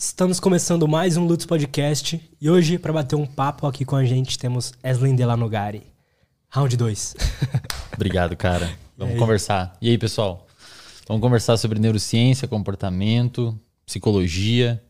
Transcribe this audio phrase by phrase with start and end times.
[0.00, 4.04] Estamos começando mais um Lutz Podcast e hoje, para bater um papo aqui com a
[4.04, 5.82] gente, temos Eslen Delanogari.
[6.50, 7.16] Round 2.
[7.94, 8.70] Obrigado, cara.
[8.96, 9.18] Vamos aí?
[9.18, 9.76] conversar.
[9.82, 10.46] E aí, pessoal?
[11.08, 14.80] Vamos conversar sobre neurociência, comportamento, psicologia.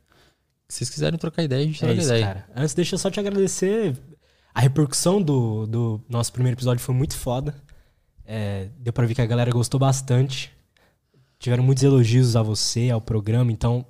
[0.68, 2.26] Se vocês quiserem trocar ideia, a gente É troca isso, ideia.
[2.26, 2.46] cara.
[2.54, 3.96] Antes, deixa eu só te agradecer.
[4.54, 7.54] A repercussão do, do nosso primeiro episódio foi muito foda.
[8.26, 10.52] É, deu pra ver que a galera gostou bastante.
[11.38, 13.50] Tiveram muitos elogios a você, ao programa.
[13.50, 13.86] Então,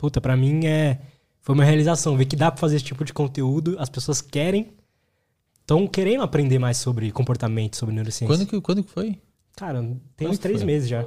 [0.00, 1.00] puta, pra mim é.
[1.42, 2.16] Foi uma realização.
[2.16, 3.76] Ver que dá pra fazer esse tipo de conteúdo.
[3.78, 4.72] As pessoas querem.
[5.60, 8.26] Estão querendo aprender mais sobre comportamento, sobre neurociência.
[8.26, 9.18] Quando que, quando que foi?
[9.56, 10.66] Cara, tem Quando uns três foi?
[10.66, 11.02] meses já.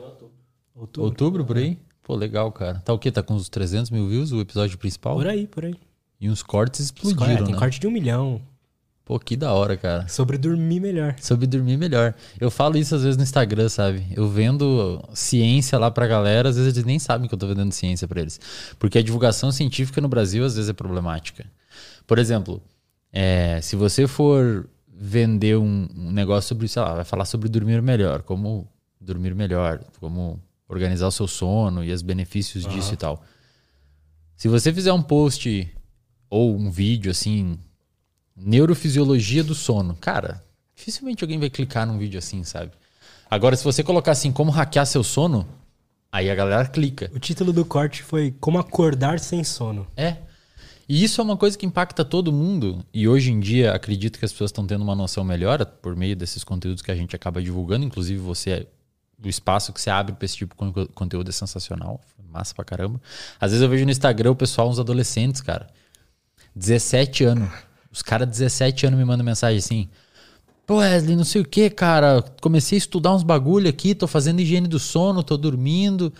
[0.75, 1.03] Outubro.
[1.05, 1.77] Outubro, por aí?
[2.01, 2.79] Pô, legal, cara.
[2.79, 3.11] Tá o quê?
[3.11, 5.15] Tá com uns 300 mil views o episódio principal?
[5.15, 5.75] Por aí, por aí.
[6.19, 7.59] E uns cortes Os explodiram, corte- tem né?
[7.59, 8.41] corte de um milhão.
[9.05, 10.07] Pô, que da hora, cara.
[10.07, 11.15] Sobre dormir melhor.
[11.19, 12.15] Sobre dormir melhor.
[12.39, 14.05] Eu falo isso às vezes no Instagram, sabe?
[14.15, 17.73] Eu vendo ciência lá pra galera, às vezes eles nem sabem que eu tô vendendo
[17.73, 18.39] ciência pra eles.
[18.79, 21.45] Porque a divulgação científica no Brasil às vezes é problemática.
[22.07, 22.61] Por exemplo,
[23.11, 27.81] é, se você for vender um, um negócio sobre, sei lá, vai falar sobre dormir
[27.81, 33.21] melhor, como dormir melhor, como organizar o seu sono e os benefícios disso e tal.
[34.37, 35.69] Se você fizer um post
[36.29, 37.59] ou um vídeo assim,
[38.35, 40.43] neurofisiologia do sono, cara,
[40.75, 42.71] dificilmente alguém vai clicar num vídeo assim, sabe?
[43.29, 45.47] Agora, se você colocar assim, como hackear seu sono,
[46.11, 47.09] aí a galera clica.
[47.13, 49.87] O título do corte foi Como Acordar Sem Sono.
[49.97, 50.17] É.
[50.87, 52.85] E isso é uma coisa que impacta todo mundo.
[52.93, 56.15] E hoje em dia, acredito que as pessoas estão tendo uma noção melhor por meio
[56.15, 57.85] desses conteúdos que a gente acaba divulgando.
[57.85, 58.67] Inclusive, você,
[59.23, 62.01] o espaço que você abre para esse tipo de con- conteúdo é sensacional.
[62.29, 63.01] Massa pra caramba.
[63.39, 65.67] Às vezes eu vejo no Instagram o pessoal, uns adolescentes, cara.
[66.55, 67.49] 17 anos.
[67.93, 69.87] Os caras, 17 anos, me mandam mensagem assim.
[70.65, 72.23] Pô, Wesley, não sei o que, cara.
[72.41, 76.11] Comecei a estudar uns bagulho aqui, tô fazendo higiene do sono, tô dormindo.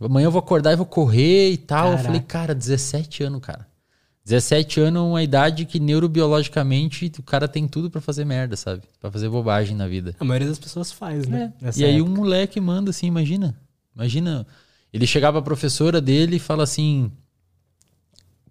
[0.00, 1.86] Amanhã eu vou acordar e vou correr e tal.
[1.86, 2.04] Eu Caraca.
[2.04, 3.68] falei, cara, 17 anos, cara.
[4.24, 8.82] 17 anos é uma idade que neurobiologicamente o cara tem tudo pra fazer merda, sabe?
[9.00, 10.14] Pra fazer bobagem na vida.
[10.18, 11.52] A maioria das pessoas faz, né?
[11.60, 11.70] É.
[11.76, 12.10] E aí época.
[12.10, 13.54] um moleque manda assim, imagina.
[13.94, 14.46] Imagina.
[14.92, 17.10] Ele chegava pra professora dele e fala assim: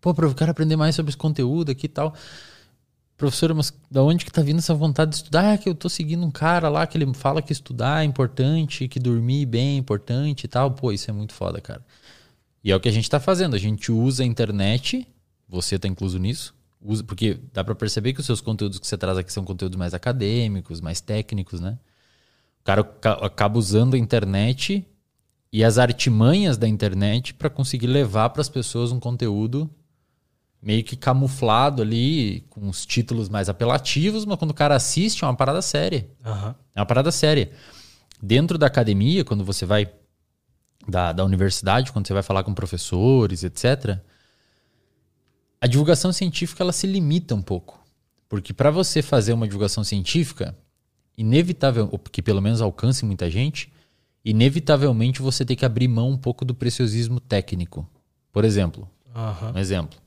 [0.02, 2.14] Pô, eu quero aprender mais sobre esse conteúdo aqui e tal.
[3.20, 5.52] Professora, mas da onde que tá vindo essa vontade de estudar?
[5.54, 8.88] Ah, que eu tô seguindo um cara lá que ele fala que estudar é importante,
[8.88, 10.72] que dormir bem é importante e tal.
[10.72, 11.86] Pô, isso é muito foda, cara.
[12.64, 13.56] E é o que a gente tá fazendo.
[13.56, 15.08] A gente usa a internet,
[15.50, 18.98] você tá incluso nisso, usa, porque dá pra perceber que os seus conteúdos que você
[18.98, 21.78] traz aqui são conteúdos mais acadêmicos, mais técnicos, né?
[22.62, 24.86] O cara ca- acaba usando a internet
[25.52, 29.70] e as artimanhas da internet para conseguir levar para as pessoas um conteúdo
[30.62, 35.28] meio que camuflado ali, com os títulos mais apelativos, mas quando o cara assiste é
[35.28, 36.10] uma parada séria.
[36.26, 36.56] Aham.
[36.76, 37.52] É uma parada séria.
[38.22, 39.90] Dentro da academia, quando você vai
[40.88, 44.00] da, da universidade, quando você vai falar com professores, etc.,
[45.62, 47.80] a divulgação científica ela se limita um pouco.
[48.28, 50.56] Porque para você fazer uma divulgação científica,
[51.18, 53.72] inevitável, ou que pelo menos alcance muita gente,
[54.24, 57.88] inevitavelmente você tem que abrir mão um pouco do preciosismo técnico.
[58.32, 59.54] Por exemplo, Aham.
[59.56, 60.00] um exemplo.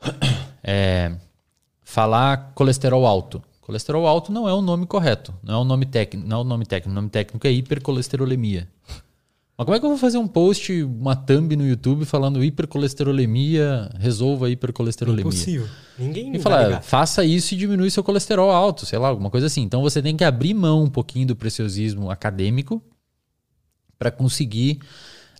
[0.70, 1.16] É,
[1.82, 3.42] falar colesterol alto.
[3.62, 5.32] Colesterol alto não é o nome correto.
[5.42, 6.28] Não é o nome técnico.
[6.28, 6.90] Não é o nome técnico.
[6.90, 8.68] O nome técnico é hipercolesterolemia.
[9.58, 13.90] Mas como é que eu vou fazer um post, uma thumb no YouTube falando hipercolesterolemia,
[13.98, 15.22] resolva a hipercolesterolemia?
[15.22, 15.66] Impossível.
[15.98, 19.62] Ninguém E falar, faça isso e diminui seu colesterol alto, sei lá, alguma coisa assim.
[19.62, 22.80] Então você tem que abrir mão um pouquinho do preciosismo acadêmico
[23.98, 24.78] para conseguir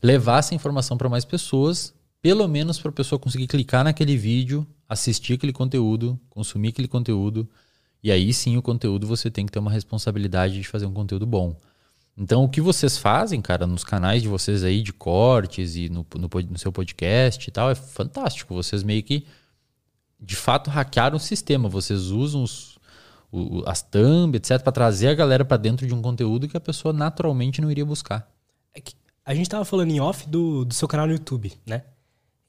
[0.03, 4.67] levar essa informação para mais pessoas, pelo menos para a pessoa conseguir clicar naquele vídeo,
[4.89, 7.49] assistir aquele conteúdo, consumir aquele conteúdo,
[8.03, 11.27] e aí sim o conteúdo você tem que ter uma responsabilidade de fazer um conteúdo
[11.27, 11.57] bom.
[12.17, 16.05] Então, o que vocês fazem, cara, nos canais de vocês aí de cortes e no,
[16.17, 18.55] no, no seu podcast e tal, é fantástico.
[18.55, 19.25] Vocês meio que
[20.21, 21.69] de fato hackearam o sistema.
[21.69, 22.77] Vocês usam os,
[23.31, 26.61] o- as thumb, etc, para trazer a galera para dentro de um conteúdo que a
[26.61, 28.29] pessoa naturalmente não iria buscar.
[28.75, 28.83] É
[29.25, 31.85] a gente tava falando em off do, do seu canal no YouTube, né?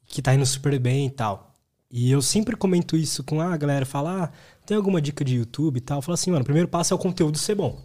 [0.09, 1.53] Que tá indo super bem e tal.
[1.89, 4.31] E eu sempre comento isso com ah, a galera fala, ah,
[4.65, 5.99] tem alguma dica de YouTube e tal?
[5.99, 7.79] Eu falo assim, mano, o primeiro passo é o conteúdo ser bom.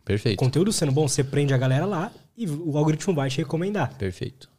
[0.00, 0.38] O Perfeito.
[0.38, 3.94] conteúdo sendo bom, você prende a galera lá e o algoritmo vai te recomendar.
[3.98, 4.50] Perfeito.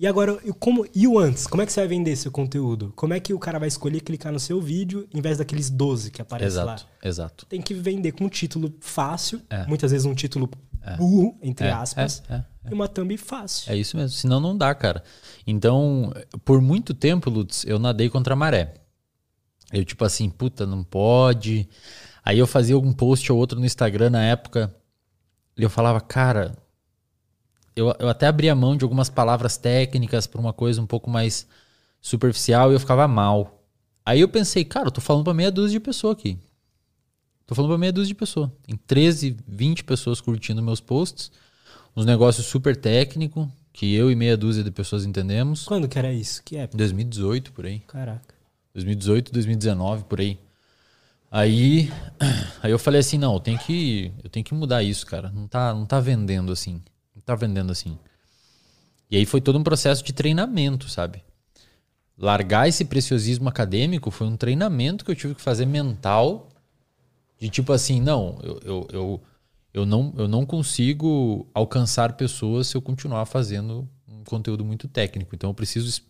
[0.00, 1.46] E agora, e como, e o antes?
[1.46, 2.92] Como é que você vai vender seu conteúdo?
[2.96, 6.10] Como é que o cara vai escolher clicar no seu vídeo em vez daqueles 12
[6.10, 6.74] que aparecem lá?
[6.74, 6.86] Exato.
[7.02, 7.46] Exato.
[7.46, 9.64] Tem que vender com um título fácil, É.
[9.66, 10.50] muitas vezes um título
[10.96, 13.72] burro, entre É, aspas, é, é, e uma thumb fácil.
[13.72, 14.10] É isso mesmo.
[14.10, 15.02] Senão não dá, cara.
[15.46, 16.12] Então,
[16.44, 18.74] por muito tempo, Lutz, eu nadei contra a maré.
[19.72, 21.68] Eu, tipo assim, puta, não pode.
[22.24, 24.74] Aí eu fazia algum post ou outro no Instagram na época.
[25.56, 26.56] E eu falava, cara.
[27.76, 31.46] Eu, eu até abria mão de algumas palavras técnicas para uma coisa um pouco mais
[32.00, 33.64] superficial e eu ficava mal.
[34.06, 36.38] Aí eu pensei, cara, eu tô falando pra meia dúzia de pessoas aqui.
[37.46, 38.50] Tô falando pra meia dúzia de pessoas.
[38.66, 41.30] Tem 13, 20 pessoas curtindo meus posts.
[41.96, 45.64] Uns negócios super técnicos, que eu e meia dúzia de pessoas entendemos.
[45.64, 46.42] Quando que era isso?
[46.42, 46.78] Que época?
[46.78, 47.80] 2018, por aí.
[47.80, 48.34] Caraca.
[48.72, 50.38] 2018, 2019, por aí.
[51.30, 51.92] Aí,
[52.62, 55.30] aí eu falei assim, não, eu tenho que, eu tenho que mudar isso, cara.
[55.30, 56.80] Não tá, não tá vendendo assim.
[57.14, 57.98] Não tá vendendo assim.
[59.10, 61.22] E aí foi todo um processo de treinamento, sabe?
[62.16, 66.48] Largar esse preciosismo acadêmico foi um treinamento que eu tive que fazer mental
[67.38, 69.22] de tipo assim, não, eu, eu, eu,
[69.72, 75.34] eu, não, eu não consigo alcançar pessoas se eu continuar fazendo um conteúdo muito técnico.
[75.34, 76.02] Então eu preciso,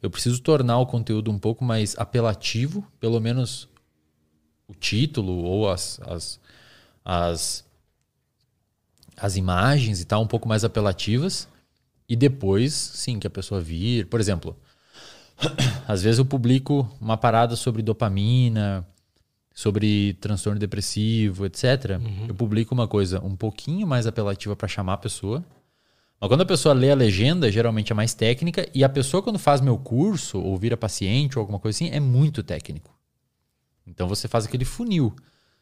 [0.00, 3.68] eu preciso tornar o conteúdo um pouco mais apelativo, pelo menos
[4.66, 6.40] o título ou as, as,
[7.04, 7.64] as,
[9.16, 11.48] as imagens e tal, um pouco mais apelativas.
[12.08, 14.06] E depois, sim, que a pessoa vir.
[14.06, 14.56] Por exemplo,
[15.86, 18.86] às vezes eu publico uma parada sobre dopamina,
[19.54, 21.98] sobre transtorno depressivo, etc.
[22.00, 22.26] Uhum.
[22.28, 25.44] Eu publico uma coisa um pouquinho mais apelativa para chamar a pessoa.
[26.20, 29.38] Mas quando a pessoa lê a legenda, geralmente é mais técnica, e a pessoa, quando
[29.38, 32.96] faz meu curso, ou vira paciente, ou alguma coisa assim, é muito técnico.
[33.86, 35.14] Então você faz aquele funil.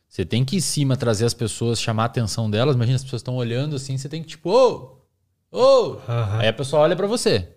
[0.07, 2.75] Você tem que em cima trazer as pessoas, chamar a atenção delas.
[2.75, 4.99] Imagina as pessoas estão olhando assim, você tem que tipo, ô,
[5.51, 5.59] ô.
[5.59, 5.87] Oh!
[5.93, 6.39] Uhum.
[6.41, 7.49] Aí a pessoa olha para você.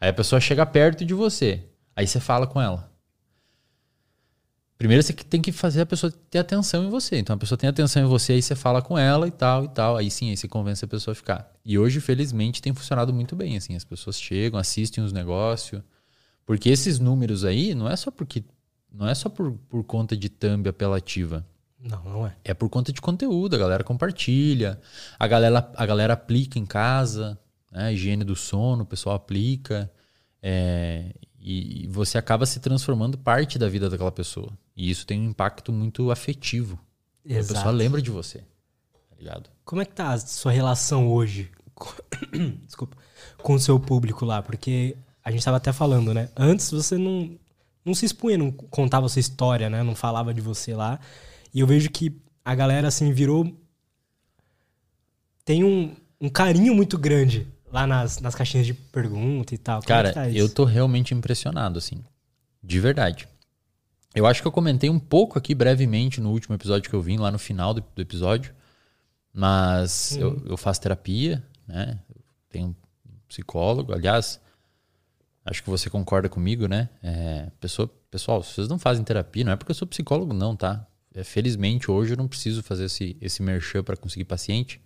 [0.00, 1.62] Aí a pessoa chega perto de você.
[1.94, 2.90] Aí você fala com ela.
[4.84, 7.16] Primeiro você tem que fazer a pessoa ter atenção em você.
[7.16, 9.68] Então a pessoa tem atenção em você, aí você fala com ela e tal e
[9.68, 9.96] tal.
[9.96, 11.50] Aí sim, aí você convence a pessoa a ficar.
[11.64, 13.56] E hoje, felizmente, tem funcionado muito bem.
[13.56, 15.80] Assim, as pessoas chegam, assistem os negócios.
[16.44, 18.44] Porque esses números aí não é só porque.
[18.92, 21.46] Não é só por, por conta de thumb apelativa.
[21.80, 22.36] Não, não é.
[22.44, 24.78] É por conta de conteúdo, a galera compartilha,
[25.18, 27.38] a galera, a galera aplica em casa,
[27.72, 27.86] né?
[27.86, 29.90] a higiene do sono, o pessoal aplica.
[30.42, 31.14] É,
[31.44, 34.50] e, você acaba se transformando parte da vida daquela pessoa.
[34.74, 36.78] E isso tem um impacto muito afetivo.
[37.22, 37.52] Exato.
[37.52, 38.38] A pessoa lembra de você.
[38.38, 39.50] Tá ligado?
[39.62, 41.92] Como é que tá a sua relação hoje com,
[42.64, 42.96] desculpa,
[43.42, 44.42] com o seu público lá?
[44.42, 46.30] Porque a gente estava até falando, né?
[46.34, 47.38] Antes você não,
[47.84, 49.82] não se expunha, não contava sua história, né?
[49.82, 50.98] Não falava de você lá.
[51.52, 53.54] E eu vejo que a galera, assim, virou...
[55.44, 59.82] Tem um, um carinho muito grande lá nas, nas caixinhas de pergunta e tal.
[59.82, 62.04] Como é Cara, é tá eu tô realmente impressionado, assim.
[62.62, 63.26] De verdade.
[64.14, 67.18] Eu acho que eu comentei um pouco aqui brevemente no último episódio que eu vim,
[67.18, 68.54] lá no final do, do episódio.
[69.32, 70.20] Mas uhum.
[70.20, 71.98] eu, eu, faço terapia, né?
[72.14, 72.74] Eu tenho um
[73.26, 73.92] psicólogo.
[73.92, 74.40] Aliás,
[75.44, 76.88] acho que você concorda comigo, né?
[77.02, 80.54] É, pessoa, pessoal, se vocês não fazem terapia, não é porque eu sou psicólogo, não,
[80.54, 80.86] tá?
[81.12, 84.80] É, felizmente, hoje eu não preciso fazer esse, esse merchan para conseguir paciente.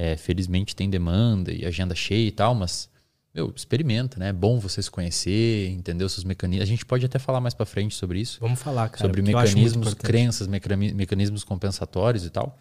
[0.00, 2.88] É, felizmente tem demanda e agenda cheia e tal, mas
[3.34, 4.28] meu, experimenta, né?
[4.28, 6.62] É bom você se conhecer, entender os seus mecanismos.
[6.62, 8.38] A gente pode até falar mais para frente sobre isso.
[8.40, 9.04] Vamos falar, cara.
[9.04, 12.56] Sobre mecanismos, crenças, mecanismos compensatórios e tal.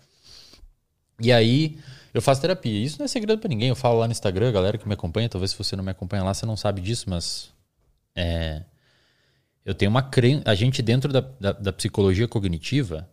[1.21, 1.77] E aí,
[2.11, 2.83] eu faço terapia.
[2.83, 3.69] Isso não é segredo para ninguém.
[3.69, 5.29] Eu falo lá no Instagram, galera que me acompanha.
[5.29, 7.51] Talvez se você não me acompanha lá, você não sabe disso, mas.
[8.15, 8.63] É,
[9.63, 10.41] eu tenho uma crença.
[10.45, 13.07] A gente, dentro da, da, da psicologia cognitiva.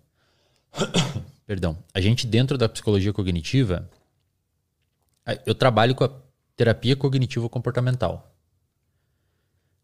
[1.46, 1.76] perdão.
[1.92, 3.86] A gente, dentro da psicologia cognitiva,
[5.46, 6.10] eu trabalho com a
[6.56, 8.34] terapia cognitivo comportamental,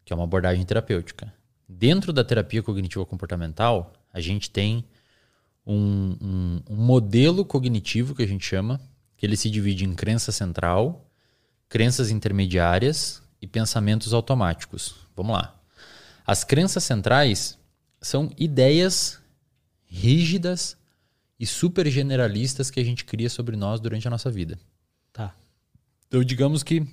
[0.05, 1.33] que é uma abordagem terapêutica.
[1.67, 4.85] Dentro da terapia cognitivo comportamental, a gente tem
[5.65, 8.79] um, um, um modelo cognitivo que a gente chama,
[9.15, 11.09] que ele se divide em crença central,
[11.69, 14.95] crenças intermediárias e pensamentos automáticos.
[15.15, 15.55] Vamos lá.
[16.25, 17.57] As crenças centrais
[18.01, 19.19] são ideias
[19.85, 20.77] rígidas
[21.39, 24.59] e super generalistas que a gente cria sobre nós durante a nossa vida.
[25.13, 25.35] Tá.
[26.07, 26.85] Então, digamos que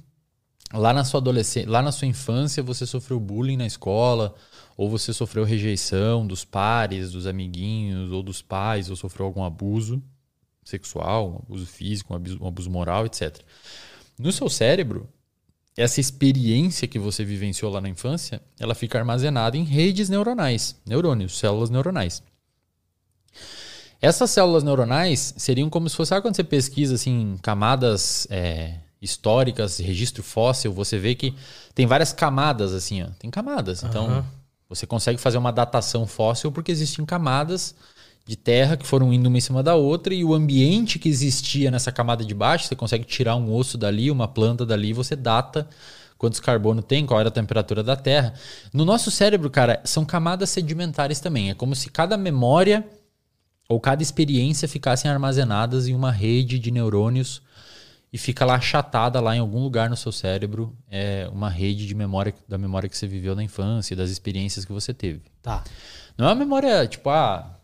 [0.73, 4.35] lá na sua adolescência, lá na sua infância, você sofreu bullying na escola,
[4.77, 10.03] ou você sofreu rejeição dos pares, dos amiguinhos, ou dos pais, ou sofreu algum abuso
[10.65, 13.41] sexual, um abuso físico, um abuso, um abuso moral, etc.
[14.19, 15.09] No seu cérebro,
[15.77, 21.39] essa experiência que você vivenciou lá na infância, ela fica armazenada em redes neuronais, neurônios,
[21.39, 22.23] células neuronais.
[24.00, 29.78] Essas células neuronais seriam como se fosse, sabe quando você pesquisa assim, camadas é, históricas,
[29.78, 31.35] registro fóssil, você vê que
[31.75, 33.07] tem várias camadas assim, ó.
[33.19, 33.83] Tem camadas.
[33.83, 33.88] Uhum.
[33.88, 34.26] Então,
[34.69, 37.75] você consegue fazer uma datação fóssil porque existem camadas
[38.25, 41.71] de terra que foram indo uma em cima da outra e o ambiente que existia
[41.71, 45.67] nessa camada de baixo, você consegue tirar um osso dali, uma planta dali, você data
[46.19, 48.35] quantos carbono tem, qual era a temperatura da Terra.
[48.73, 51.50] No nosso cérebro, cara, são camadas sedimentares também.
[51.50, 52.85] É como se cada memória
[53.69, 57.43] ou cada experiência ficassem armazenadas em uma rede de neurônios
[58.11, 61.95] e fica lá achatada lá em algum lugar no seu cérebro é uma rede de
[61.95, 65.23] memória da memória que você viveu na infância, das experiências que você teve.
[65.43, 65.63] Tá.
[66.17, 67.59] Não é uma memória tipo, ah,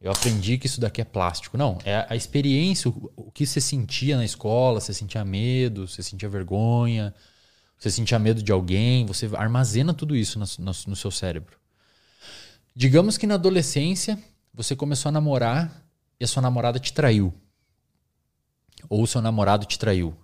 [0.00, 1.58] eu aprendi que isso daqui é plástico.
[1.58, 6.02] Não, é a experiência, o, o que você sentia na escola, você sentia medo, você
[6.02, 7.14] sentia vergonha,
[7.78, 11.58] você sentia medo de alguém, você armazena tudo isso no, no, no seu cérebro.
[12.74, 14.18] Digamos que na adolescência
[14.52, 15.84] você começou a namorar
[16.18, 17.32] e a sua namorada te traiu.
[18.88, 20.14] Ou o seu namorado te traiu.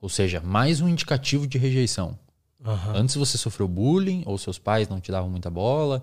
[0.00, 2.18] Ou seja, mais um indicativo de rejeição.
[2.64, 2.94] Aham.
[2.94, 6.02] Antes você sofreu bullying, ou seus pais não te davam muita bola,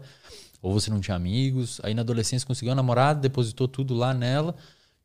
[0.62, 1.80] ou você não tinha amigos.
[1.84, 4.56] Aí na adolescência conseguiu uma namorada, depositou tudo lá nela,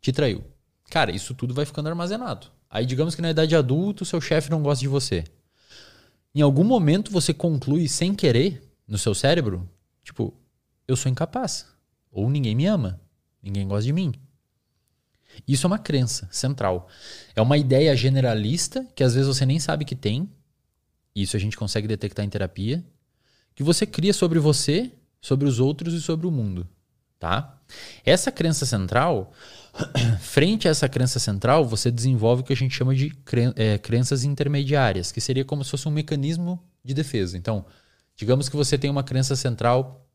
[0.01, 0.45] te traiu.
[0.91, 2.49] Cara, isso tudo vai ficando armazenado.
[2.69, 5.25] Aí digamos que na idade adulta o seu chefe não gosta de você.
[6.35, 9.69] Em algum momento você conclui sem querer no seu cérebro,
[10.03, 10.35] tipo,
[10.89, 11.67] eu sou incapaz.
[12.13, 13.01] Ou ninguém me ama.
[13.43, 14.13] Ninguém gosta de mim.
[15.49, 16.89] Isso é uma crença central.
[17.35, 20.31] É uma ideia generalista que às vezes você nem sabe que tem.
[21.15, 22.85] Isso a gente consegue detectar em terapia.
[23.55, 26.69] Que você cria sobre você, sobre os outros e sobre o mundo.
[27.19, 27.61] Tá?
[28.05, 29.33] Essa crença central,
[30.21, 33.79] frente a essa crença central, você desenvolve o que a gente chama de cren é,
[33.79, 37.39] crenças intermediárias, que seria como se fosse um mecanismo de defesa.
[37.39, 37.65] Então,
[38.17, 40.07] digamos que você tem uma crença central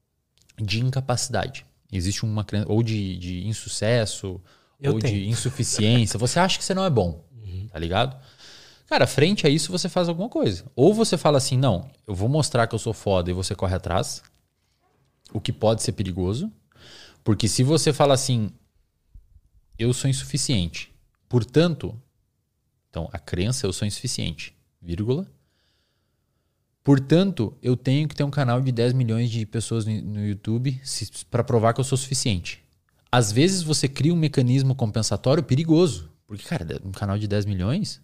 [0.62, 1.66] de incapacidade.
[1.92, 4.42] Existe uma crença, ou de, de insucesso,
[4.80, 5.14] Eu ou tenho.
[5.14, 6.20] de insuficiência.
[6.20, 7.24] Você acha que você não é bom,
[7.72, 8.18] tá ligado?
[8.88, 10.66] Cara, frente a isso você faz alguma coisa.
[10.76, 13.76] Ou você fala assim, não, eu vou mostrar que eu sou foda e você corre
[13.76, 14.22] atrás,
[15.34, 16.52] o que pode ser perigoso.
[17.24, 18.50] Porque se você fala assim,
[19.78, 20.94] eu sou insuficiente,
[21.28, 22.00] portanto,
[22.90, 25.28] então a crença eu sou insuficiente, vírgula.
[26.88, 30.80] Portanto, eu tenho que ter um canal de 10 milhões de pessoas no, no YouTube
[31.30, 32.64] para provar que eu sou suficiente.
[33.12, 36.10] Às vezes você cria um mecanismo compensatório perigoso.
[36.26, 38.00] Porque, cara, um canal de 10 milhões,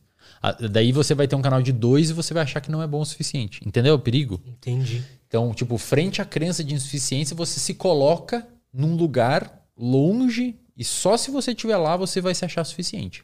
[0.70, 2.86] daí você vai ter um canal de 2 e você vai achar que não é
[2.86, 3.62] bom o suficiente.
[3.66, 4.42] Entendeu o perigo?
[4.46, 5.02] Entendi.
[5.30, 11.16] Então, tipo, frente à crença de insuficiência, você se coloca num lugar longe e só
[11.16, 13.24] se você estiver lá você vai se achar suficiente.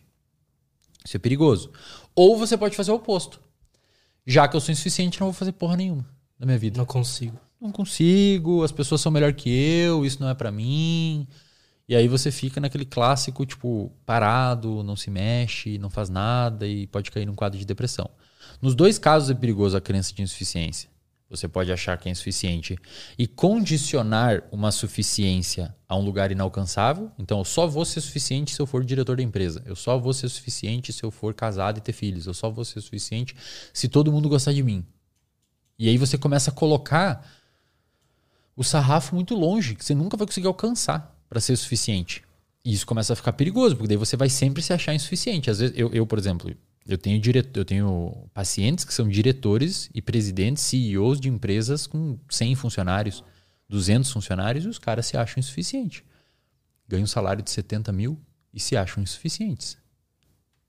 [1.03, 1.69] Isso é perigoso.
[2.15, 3.41] Ou você pode fazer o oposto.
[4.29, 6.05] Já que eu sou insuficiente, não vou fazer porra nenhuma
[6.37, 6.77] na minha vida.
[6.77, 7.35] Não consigo.
[7.59, 11.27] Não consigo, as pessoas são melhor que eu, isso não é pra mim.
[11.87, 16.85] E aí você fica naquele clássico, tipo, parado, não se mexe, não faz nada e
[16.85, 18.07] pode cair num quadro de depressão.
[18.61, 20.91] Nos dois casos é perigoso a crença de insuficiência.
[21.29, 22.75] Você pode achar que é insuficiente
[23.17, 27.11] e condicionar uma suficiência a um lugar inalcançável.
[27.19, 29.61] Então, eu só vou ser suficiente se eu for diretor da empresa.
[29.65, 32.25] Eu só vou ser suficiente se eu for casado e ter filhos.
[32.25, 33.35] Eu só vou ser suficiente
[33.71, 34.83] se todo mundo gostar de mim.
[35.77, 37.23] E aí você começa a colocar
[38.55, 42.23] o sarrafo muito longe, que você nunca vai conseguir alcançar para ser suficiente.
[42.65, 45.49] E isso começa a ficar perigoso, porque daí você vai sempre se achar insuficiente.
[45.49, 46.53] Às vezes, eu, eu por exemplo,
[46.89, 52.17] eu tenho, direto, eu tenho pacientes que são diretores e presidentes, CEOs de empresas com
[52.27, 53.23] 100 funcionários,
[53.69, 56.03] 200 funcionários, e os caras se acham insuficientes.
[56.87, 58.19] Ganham um salário de 70 mil
[58.51, 59.77] e se acham insuficientes.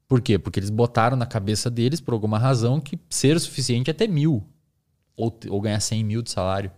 [0.06, 0.38] Por quê?
[0.38, 4.46] Porque eles botaram na cabeça deles, por alguma razão, que ser suficiente é ter mil.
[5.16, 6.70] Ou, ou ganhar 100 mil de salário.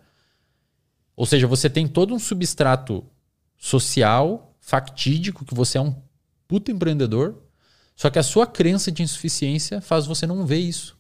[1.16, 3.04] Ou seja, você tem todo um substrato
[3.56, 5.94] social, factídico, que você é um
[6.46, 7.41] puta empreendedor,
[8.02, 10.96] só que a sua crença de insuficiência faz você não ver isso.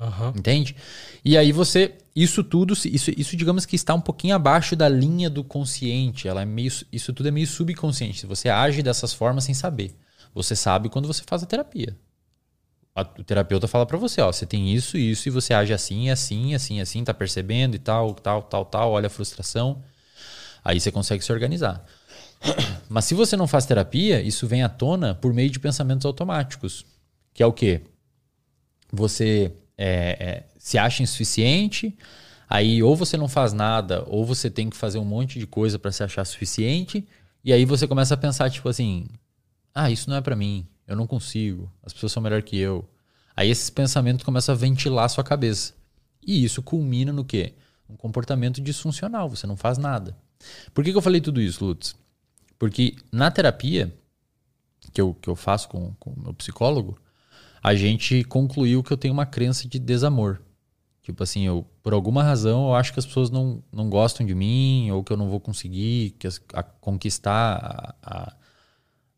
[0.00, 0.32] Aham.
[0.34, 0.74] Entende?
[1.22, 1.94] E aí você.
[2.16, 6.26] Isso tudo, isso, isso digamos que está um pouquinho abaixo da linha do consciente.
[6.26, 8.24] Ela é meio, isso tudo é meio subconsciente.
[8.24, 9.94] Você age dessas formas sem saber.
[10.34, 11.94] Você sabe quando você faz a terapia.
[12.94, 16.08] A- o terapeuta fala pra você, ó, você tem isso, isso, e você age assim,
[16.08, 19.82] assim, assim, assim, tá percebendo e tal, tal, tal, tal, olha a frustração.
[20.64, 21.84] Aí você consegue se organizar.
[22.88, 26.84] Mas se você não faz terapia, isso vem à tona por meio de pensamentos automáticos.
[27.32, 27.82] Que é o quê?
[28.92, 31.96] Você é, é, se acha insuficiente,
[32.48, 35.78] aí ou você não faz nada, ou você tem que fazer um monte de coisa
[35.78, 37.06] para se achar suficiente,
[37.42, 39.06] e aí você começa a pensar, tipo assim,
[39.74, 42.86] ah, isso não é para mim, eu não consigo, as pessoas são melhor que eu.
[43.34, 45.72] Aí esses pensamentos começam a ventilar a sua cabeça.
[46.24, 47.54] E isso culmina no quê?
[47.88, 50.16] Um comportamento disfuncional, você não faz nada.
[50.74, 51.96] Por que, que eu falei tudo isso, Lutz?
[52.62, 53.92] Porque na terapia
[54.92, 56.96] que eu, que eu faço com com o meu psicólogo,
[57.60, 60.40] a gente concluiu que eu tenho uma crença de desamor.
[61.02, 64.32] Tipo assim, eu, por alguma razão, eu acho que as pessoas não, não gostam de
[64.32, 68.30] mim, ou que eu não vou conseguir que as- a conquistar a,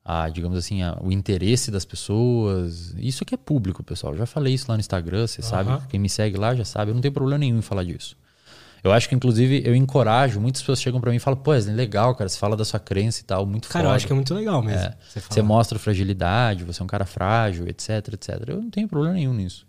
[0.02, 2.94] a- a, digamos assim, o interesse das pessoas.
[2.96, 4.14] Isso aqui é público, pessoal.
[4.14, 5.50] Eu já falei isso lá no Instagram, você Aham.
[5.50, 5.88] sabe.
[5.90, 6.92] Quem me segue lá já sabe.
[6.92, 8.16] Eu não tenho problema nenhum em falar disso.
[8.84, 11.60] Eu acho que, inclusive, eu encorajo, muitas pessoas chegam para mim e falam, pô, é
[11.60, 13.92] legal, cara, você fala da sua crença e tal, muito Cara, foda.
[13.92, 14.78] eu acho que é muito legal mesmo.
[14.78, 14.94] É.
[15.08, 18.42] Você, Você mostra fragilidade, você é um cara frágil, etc, etc.
[18.46, 19.66] Eu não tenho problema nenhum nisso.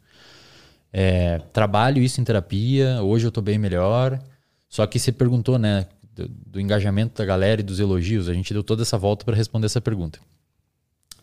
[0.91, 4.19] É, trabalho isso em terapia, hoje eu tô bem melhor.
[4.67, 8.53] Só que você perguntou, né, do, do engajamento da galera e dos elogios, a gente
[8.53, 10.19] deu toda essa volta para responder essa pergunta.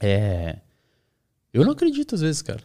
[0.00, 0.56] É,
[1.52, 2.62] eu não acredito às vezes, cara.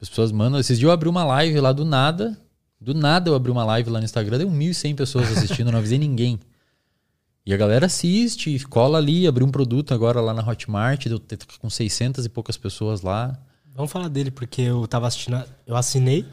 [0.00, 0.58] As pessoas mandam.
[0.58, 2.36] Esses dias eu abri uma live lá do nada.
[2.80, 5.98] Do nada eu abri uma live lá no Instagram, deu 1.100 pessoas assistindo, não avisei
[5.98, 6.38] ninguém.
[7.44, 11.36] E a galera assiste, cola ali, abri um produto agora lá na Hotmart, deu tá
[11.58, 13.36] com 600 e poucas pessoas lá.
[13.74, 15.42] Vamos falar dele, porque eu tava assistindo.
[15.66, 16.26] Eu assinei.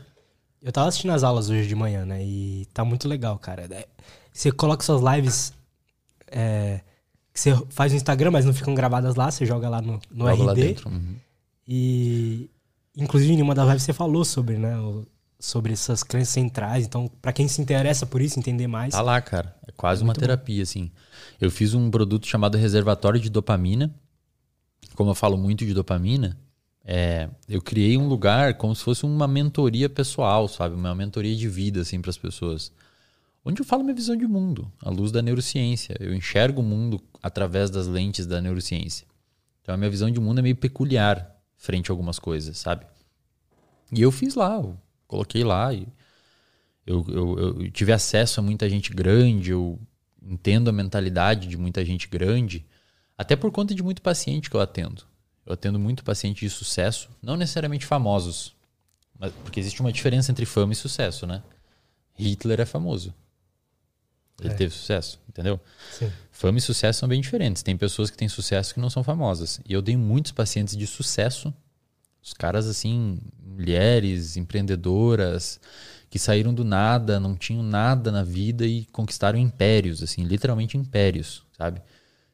[0.62, 2.24] Eu tava assistindo as aulas hoje de manhã, né?
[2.26, 3.64] E tá muito legal, cara.
[3.72, 3.88] É,
[4.34, 5.54] Você coloca suas lives.
[6.28, 6.82] é,
[7.34, 10.28] que você faz no Instagram, mas não ficam gravadas lá, você joga lá no, no
[10.30, 10.62] Jogo lá RD.
[10.62, 10.90] dentro.
[10.90, 11.16] Uhum.
[11.68, 12.50] E.
[12.98, 14.78] Inclusive, em uma das lives você falou sobre, né?
[14.80, 15.06] o-
[15.46, 16.86] sobre essas crenças centrais.
[16.86, 18.94] Então, pra quem se interessa por isso, entender mais.
[18.94, 19.56] Tá lá, cara.
[19.68, 20.92] É quase uma terapia, assim.
[21.40, 23.94] Eu fiz um produto chamado reservatório de dopamina.
[24.96, 26.38] Como eu falo muito de dopamina,
[26.84, 30.76] é, eu criei um lugar como se fosse uma mentoria pessoal, sabe?
[30.76, 32.72] Uma mentoria de vida, assim, para as pessoas.
[33.44, 35.96] Onde eu falo minha visão de mundo, à luz da neurociência.
[36.00, 39.06] Eu enxergo o mundo através das lentes da neurociência.
[39.62, 42.86] Então a minha visão de mundo é meio peculiar frente a algumas coisas, sabe?
[43.92, 45.88] E eu fiz lá, eu coloquei lá e
[46.86, 49.80] eu, eu, eu tive acesso a muita gente grande, eu
[50.22, 52.66] entendo a mentalidade de muita gente grande,
[53.18, 55.04] até por conta de muito paciente que eu atendo.
[55.46, 58.56] Eu atendo muito paciente de sucesso, não necessariamente famosos,
[59.20, 61.42] mas, porque existe uma diferença entre fama e sucesso, né?
[62.18, 63.14] Hitler é famoso.
[64.42, 64.56] Ele É.
[64.56, 65.60] teve sucesso, entendeu?
[65.92, 66.12] Sim.
[66.32, 67.64] Fama e sucesso são bem diferentes.
[67.64, 69.62] Tem pessoas que têm sucesso que não são famosas.
[69.66, 71.54] E eu dei muitos pacientes de sucesso,
[72.26, 75.60] os caras assim, mulheres, empreendedoras,
[76.10, 81.44] que saíram do nada, não tinham nada na vida e conquistaram impérios, assim, literalmente impérios,
[81.56, 81.82] sabe?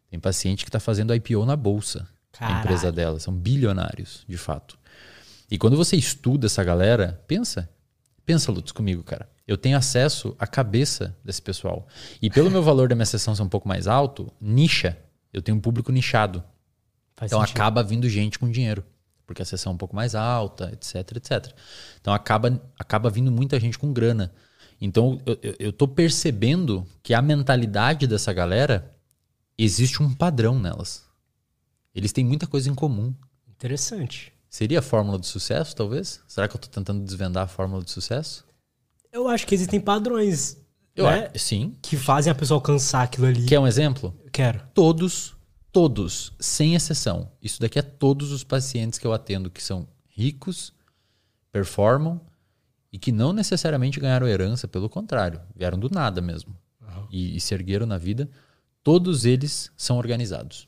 [0.09, 2.59] Tem paciente que está fazendo IPO na bolsa, a Caralho.
[2.59, 4.79] empresa dela, são bilionários, de fato.
[5.49, 7.69] E quando você estuda essa galera, pensa,
[8.25, 9.29] pensa, Lutz, comigo, cara.
[9.45, 11.85] Eu tenho acesso à cabeça desse pessoal.
[12.21, 14.97] E pelo meu valor da minha sessão ser um pouco mais alto, nicha.
[15.33, 16.41] Eu tenho um público nichado.
[17.15, 17.57] Faz Então sentido.
[17.57, 18.85] acaba vindo gente com dinheiro,
[19.31, 21.53] porque a sessão é um pouco mais alta, etc, etc.
[22.01, 24.33] Então acaba, acaba vindo muita gente com grana.
[24.79, 28.93] Então eu, eu, eu tô percebendo que a mentalidade dessa galera
[29.57, 31.05] existe um padrão nelas.
[31.95, 33.13] Eles têm muita coisa em comum.
[33.47, 34.33] Interessante.
[34.49, 36.19] Seria a fórmula do sucesso, talvez?
[36.27, 38.45] Será que eu tô tentando desvendar a fórmula do sucesso?
[39.13, 40.57] Eu acho que existem padrões
[40.93, 41.75] Eu né, acho, sim.
[41.81, 43.45] que fazem a pessoa alcançar aquilo ali.
[43.45, 44.13] Quer um exemplo?
[44.31, 44.61] Quero.
[44.73, 45.35] Todos,
[45.71, 47.31] todos, sem exceção.
[47.41, 50.73] Isso daqui é todos os pacientes que eu atendo que são ricos,
[51.51, 52.21] performam
[52.91, 56.55] e que não necessariamente ganharam herança, pelo contrário, vieram do nada mesmo
[57.09, 58.29] e, e se ergueram na vida.
[58.83, 60.67] Todos eles são organizados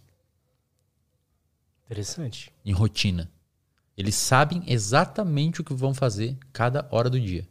[1.86, 2.52] Interessante.
[2.63, 3.30] em rotina.
[3.96, 7.48] Eles sabem exatamente o que vão fazer cada hora do dia.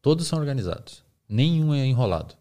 [0.00, 1.04] Todos são organizados.
[1.28, 2.34] Nenhum é enrolado.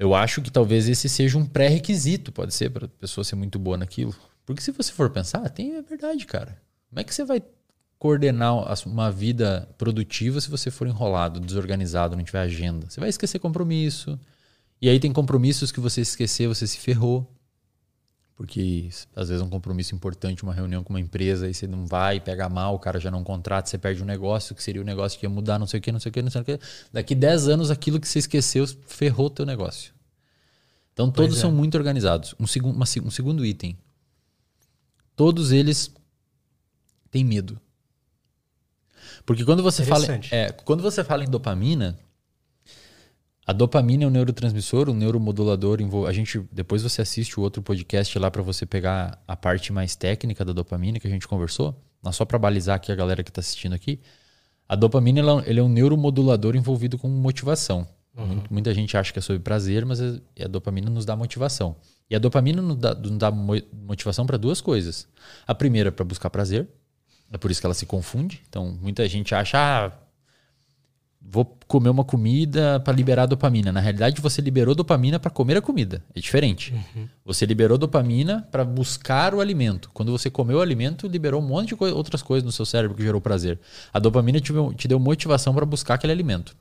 [0.00, 3.58] Eu acho que talvez esse seja um pré-requisito, pode ser, para a pessoa ser muito
[3.58, 4.14] boa naquilo.
[4.46, 6.56] Porque se você for pensar, tem é verdade, cara.
[6.88, 7.42] Como é que você vai
[7.98, 8.54] coordenar
[8.86, 12.88] uma vida produtiva se você for enrolado, desorganizado, não tiver agenda?
[12.88, 14.18] Você vai esquecer compromisso.
[14.80, 17.30] E aí tem compromissos que você esquecer, você se ferrou.
[18.40, 21.84] Porque às vezes é um compromisso importante, uma reunião com uma empresa, aí você não
[21.84, 24.84] vai, pega mal, o cara já não contrata, você perde um negócio, que seria um
[24.84, 26.44] negócio que ia mudar, não sei o que, não sei o que, não sei o
[26.46, 26.58] que.
[26.90, 29.92] Daqui 10 anos, aquilo que você esqueceu ferrou o teu negócio.
[30.94, 31.40] Então todos é.
[31.42, 32.34] são muito organizados.
[32.40, 33.76] Um, segun, uma um segundo item.
[35.14, 35.94] Todos eles
[37.10, 37.60] têm medo.
[39.26, 41.98] Porque quando você fala, é, quando você fala em dopamina,
[43.46, 45.78] a dopamina é um neurotransmissor, um neuromodulador.
[46.06, 49.96] A gente depois você assiste o outro podcast lá para você pegar a parte mais
[49.96, 51.74] técnica da dopamina que a gente conversou.
[52.02, 53.98] Mas só para balizar aqui a galera que está assistindo aqui,
[54.68, 57.86] a dopamina ela- ele é um neuromodulador envolvido com motivação.
[58.26, 61.76] Muito- Muita gente acha que é sobre prazer, mas a, a dopamina nos dá motivação.
[62.08, 65.06] E a dopamina nos dá, nos dá mo- motivação para duas coisas.
[65.46, 66.68] A primeira para buscar prazer,
[67.32, 68.40] é por isso que ela se confunde.
[68.48, 69.92] Então muita gente acha, ah,
[71.32, 73.70] vou comer uma comida para liberar dopamina.
[73.70, 76.02] Na realidade, você liberou dopamina para comer a comida.
[76.12, 76.74] É diferente.
[77.24, 79.90] Você liberou dopamina para buscar o alimento.
[79.94, 82.96] Quando você comeu o alimento, liberou um monte de coi- outras coisas no seu cérebro
[82.96, 83.60] que gerou prazer.
[83.92, 86.56] A dopamina te, te deu motivação para buscar aquele alimento.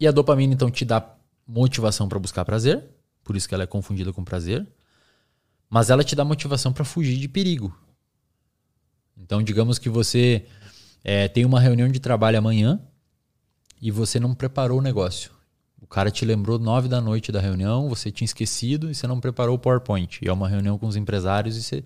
[0.00, 1.08] E a dopamina, então, te dá
[1.46, 2.82] motivação para buscar prazer.
[3.22, 4.66] Por isso que ela é confundida com prazer.
[5.70, 7.72] Mas ela te dá motivação para fugir de perigo.
[9.16, 10.44] Então, digamos que você
[11.08, 12.80] É, tem uma reunião de trabalho amanhã
[13.80, 15.30] e você não preparou o negócio.
[15.80, 19.20] O cara te lembrou nove da noite da reunião, você tinha esquecido e você não
[19.20, 20.18] preparou o PowerPoint.
[20.20, 21.84] E é uma reunião com os empresários e você,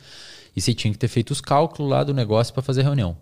[0.57, 3.16] e você tinha que ter feito os cálculos lá do negócio para fazer a reunião.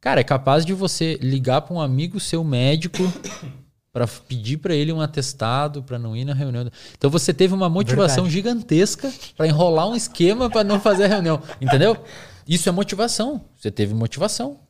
[0.00, 3.02] Cara, é capaz de você ligar para um amigo seu médico
[3.92, 6.70] para pedir para ele um atestado para não ir na reunião.
[6.96, 8.32] Então você teve uma motivação Verdade.
[8.32, 11.96] gigantesca para enrolar um esquema para não fazer a reunião, entendeu?
[12.46, 13.44] Isso é motivação.
[13.56, 14.60] Você teve motivação.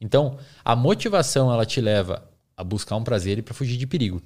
[0.00, 2.22] Então, a motivação ela te leva
[2.56, 4.22] a buscar um prazer e para fugir de perigo.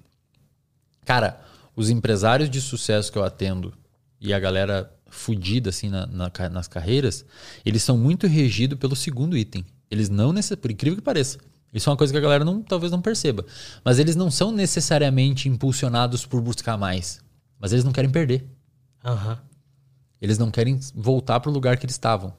[1.05, 1.41] Cara,
[1.75, 3.73] os empresários de sucesso que eu atendo
[4.21, 7.25] e a galera fudida assim na, na, nas carreiras,
[7.65, 9.65] eles são muito regidos pelo segundo item.
[9.91, 11.39] Eles não necessariamente, por incrível que pareça,
[11.73, 13.45] isso é uma coisa que a galera não, talvez não perceba.
[13.85, 17.21] Mas eles não são necessariamente impulsionados por buscar mais.
[17.59, 18.45] Mas eles não querem perder.
[19.05, 19.37] Uhum.
[20.21, 22.35] Eles não querem voltar para o lugar que eles estavam.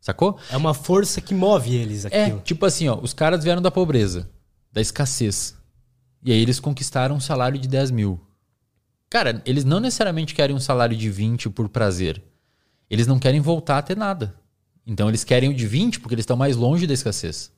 [0.00, 0.38] Sacou?
[0.50, 2.16] É uma força que move eles aqui.
[2.16, 4.28] É, tipo assim, ó, os caras vieram da pobreza,
[4.76, 5.56] da escassez.
[6.22, 8.20] E aí eles conquistaram um salário de 10 mil.
[9.08, 12.22] Cara, eles não necessariamente querem um salário de 20 por prazer.
[12.90, 14.34] Eles não querem voltar a ter nada.
[14.86, 17.50] Então eles querem o de 20 porque eles estão mais longe da escassez.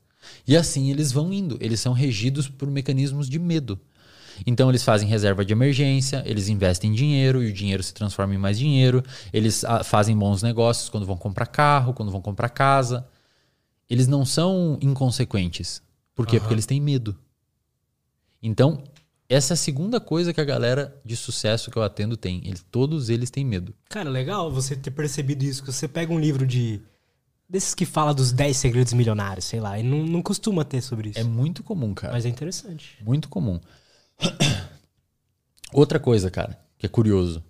[0.47, 1.59] E assim eles vão indo.
[1.61, 3.81] Eles são regidos por mecanismos de medo.
[4.47, 8.39] Então eles fazem reserva de emergência, eles investem dinheiro e o dinheiro se transforma em
[8.39, 9.03] mais dinheiro.
[9.33, 13.09] Eles ah, fazem bons negócios quando vão comprar carro, quando vão comprar casa.
[13.91, 15.83] Eles não são inconsequentes.
[16.19, 16.35] Por quê?
[16.35, 16.41] Uhum.
[16.41, 17.17] Porque eles têm medo.
[18.43, 18.83] Então,
[19.29, 22.43] essa é a segunda coisa que a galera de sucesso que eu atendo tem.
[22.45, 23.73] Eles, todos eles têm medo.
[23.89, 25.63] Cara, legal você ter percebido isso.
[25.63, 26.83] Que você pega um livro de
[27.49, 29.79] desses que fala dos 10 segredos milionários, sei lá.
[29.79, 31.21] E não, não costuma ter sobre isso.
[31.21, 32.13] É muito comum, cara.
[32.13, 32.99] Mas é interessante.
[33.01, 33.61] Muito comum.
[35.73, 37.45] Outra coisa, cara, que é curioso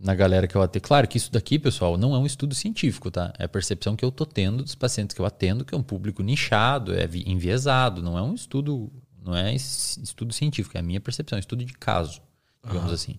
[0.00, 0.82] na galera que eu atendo.
[0.82, 3.34] Claro que isso daqui, pessoal, não é um estudo científico, tá?
[3.38, 5.82] É a percepção que eu tô tendo dos pacientes que eu atendo, que é um
[5.82, 8.90] público nichado, é enviesado, não é um estudo,
[9.22, 12.22] não é estudo científico, é a minha percepção, é um estudo de caso,
[12.64, 12.94] digamos uhum.
[12.94, 13.18] assim.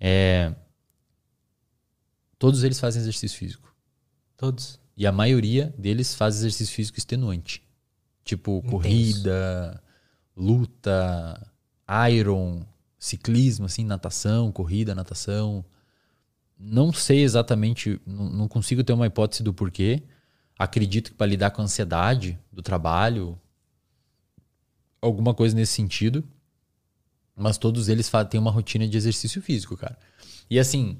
[0.00, 0.54] É...
[2.38, 3.74] Todos eles fazem exercício físico.
[4.38, 4.80] Todos?
[4.96, 7.62] E a maioria deles faz exercício físico extenuante.
[8.24, 8.70] Tipo Intenso.
[8.70, 9.82] corrida,
[10.34, 11.52] luta,
[12.10, 12.64] iron,
[12.98, 15.64] ciclismo, assim, natação, corrida, natação.
[16.58, 20.02] Não sei exatamente, não, não consigo ter uma hipótese do porquê.
[20.58, 23.38] Acredito que para lidar com a ansiedade do trabalho,
[25.00, 26.24] alguma coisa nesse sentido.
[27.36, 29.98] Mas todos eles têm uma rotina de exercício físico, cara.
[30.48, 30.98] E assim,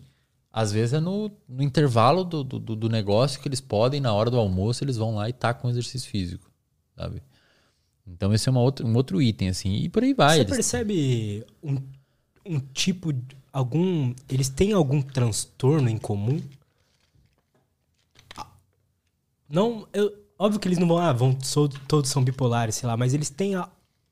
[0.53, 4.31] às vezes é no, no intervalo do, do, do, negócio que eles podem, na hora
[4.31, 6.51] do almoço, eles vão lá e tacam com exercício físico,
[6.97, 7.23] sabe?
[8.07, 10.39] Então esse é uma outra, um outro item, assim, e por aí vai.
[10.39, 11.81] Você percebe um,
[12.45, 13.13] um tipo,
[13.55, 14.15] algum...
[14.29, 16.43] Eles têm algum transtorno em comum?
[19.49, 22.97] Não, eu, óbvio que eles não vão, ah, vão, sou, todos são bipolares, sei lá,
[22.97, 23.69] mas eles têm a,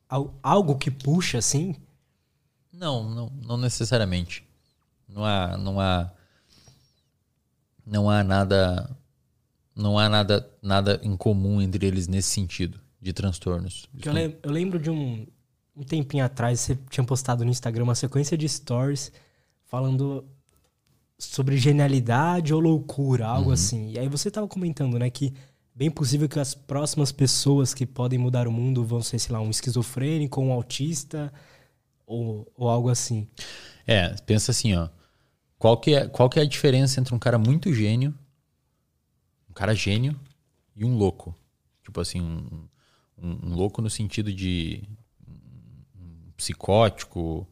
[0.08, 1.74] a, algo que puxa, assim?
[2.72, 4.44] Não, não, não necessariamente.
[5.08, 6.10] Não há, não há
[7.84, 8.96] não há nada
[9.74, 13.88] não há nada nada em comum entre eles nesse sentido de transtornos.
[14.02, 15.26] Eu, lem eu, lembro de um,
[15.76, 19.12] um tempinho atrás você tinha postado no Instagram uma sequência de stories
[19.72, 20.28] falando
[21.18, 23.54] sobre genialidade ou loucura, algo uhum.
[23.54, 23.92] assim.
[23.92, 25.32] E aí você estava comentando, né, que
[25.74, 29.40] bem possível que as próximas pessoas que podem mudar o mundo vão ser, sei lá,
[29.40, 31.32] um esquizofrênico, um autista
[32.06, 33.26] ou, ou algo assim.
[33.86, 34.90] É, pensa assim, ó.
[35.58, 38.14] Qual que, é, qual que é a diferença entre um cara muito gênio,
[39.48, 40.20] um cara gênio
[40.76, 41.34] e um louco?
[41.82, 42.68] Tipo assim, um,
[43.16, 44.82] um, um louco no sentido de
[45.98, 47.48] um psicótico,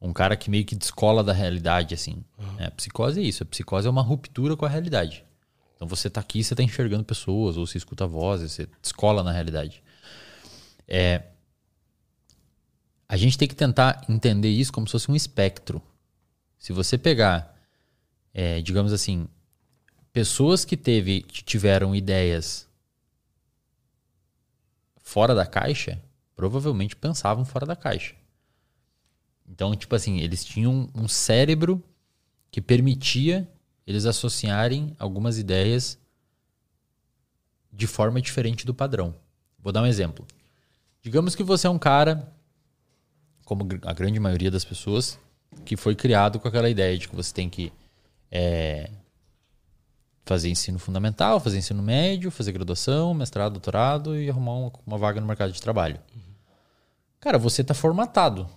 [0.00, 2.24] um cara que meio que descola da realidade, assim.
[2.38, 2.60] Uhum.
[2.60, 3.42] É, a psicose é isso.
[3.42, 5.24] A psicose é uma ruptura com a realidade.
[5.74, 9.32] Então você tá aqui, você tá enxergando pessoas, ou você escuta vozes, você descola na
[9.32, 9.82] realidade.
[10.86, 11.22] É,
[13.08, 15.80] a gente tem que tentar entender isso como se fosse um espectro.
[16.58, 17.56] Se você pegar,
[18.34, 19.28] é, digamos assim,
[20.12, 22.68] pessoas que teve, que tiveram ideias
[25.00, 26.02] fora da caixa,
[26.34, 28.14] provavelmente pensavam fora da caixa.
[29.48, 31.82] Então, tipo assim, eles tinham um cérebro
[32.50, 33.48] que permitia
[33.86, 35.98] eles associarem algumas ideias
[37.72, 39.14] de forma diferente do padrão.
[39.58, 40.26] Vou dar um exemplo.
[41.02, 42.30] Digamos que você é um cara,
[43.44, 45.18] como a grande maioria das pessoas,
[45.64, 47.72] que foi criado com aquela ideia de que você tem que
[48.30, 48.90] é,
[50.24, 55.20] fazer ensino fundamental, fazer ensino médio, fazer graduação, mestrado, doutorado e arrumar uma, uma vaga
[55.20, 55.98] no mercado de trabalho.
[56.14, 56.20] Uhum.
[57.20, 58.48] Cara, você está formatado.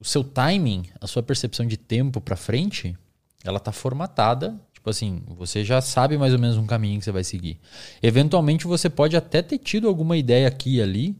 [0.00, 2.96] O seu timing, a sua percepção de tempo para frente,
[3.44, 4.58] ela tá formatada.
[4.72, 7.58] Tipo assim, você já sabe mais ou menos um caminho que você vai seguir.
[8.02, 11.16] Eventualmente você pode até ter tido alguma ideia aqui e ali,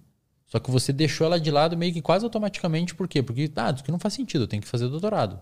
[0.47, 3.23] só que você deixou ela de lado meio que quase automaticamente, por quê?
[3.23, 5.41] Porque, ah, isso que não faz sentido, eu tenho que fazer doutorado.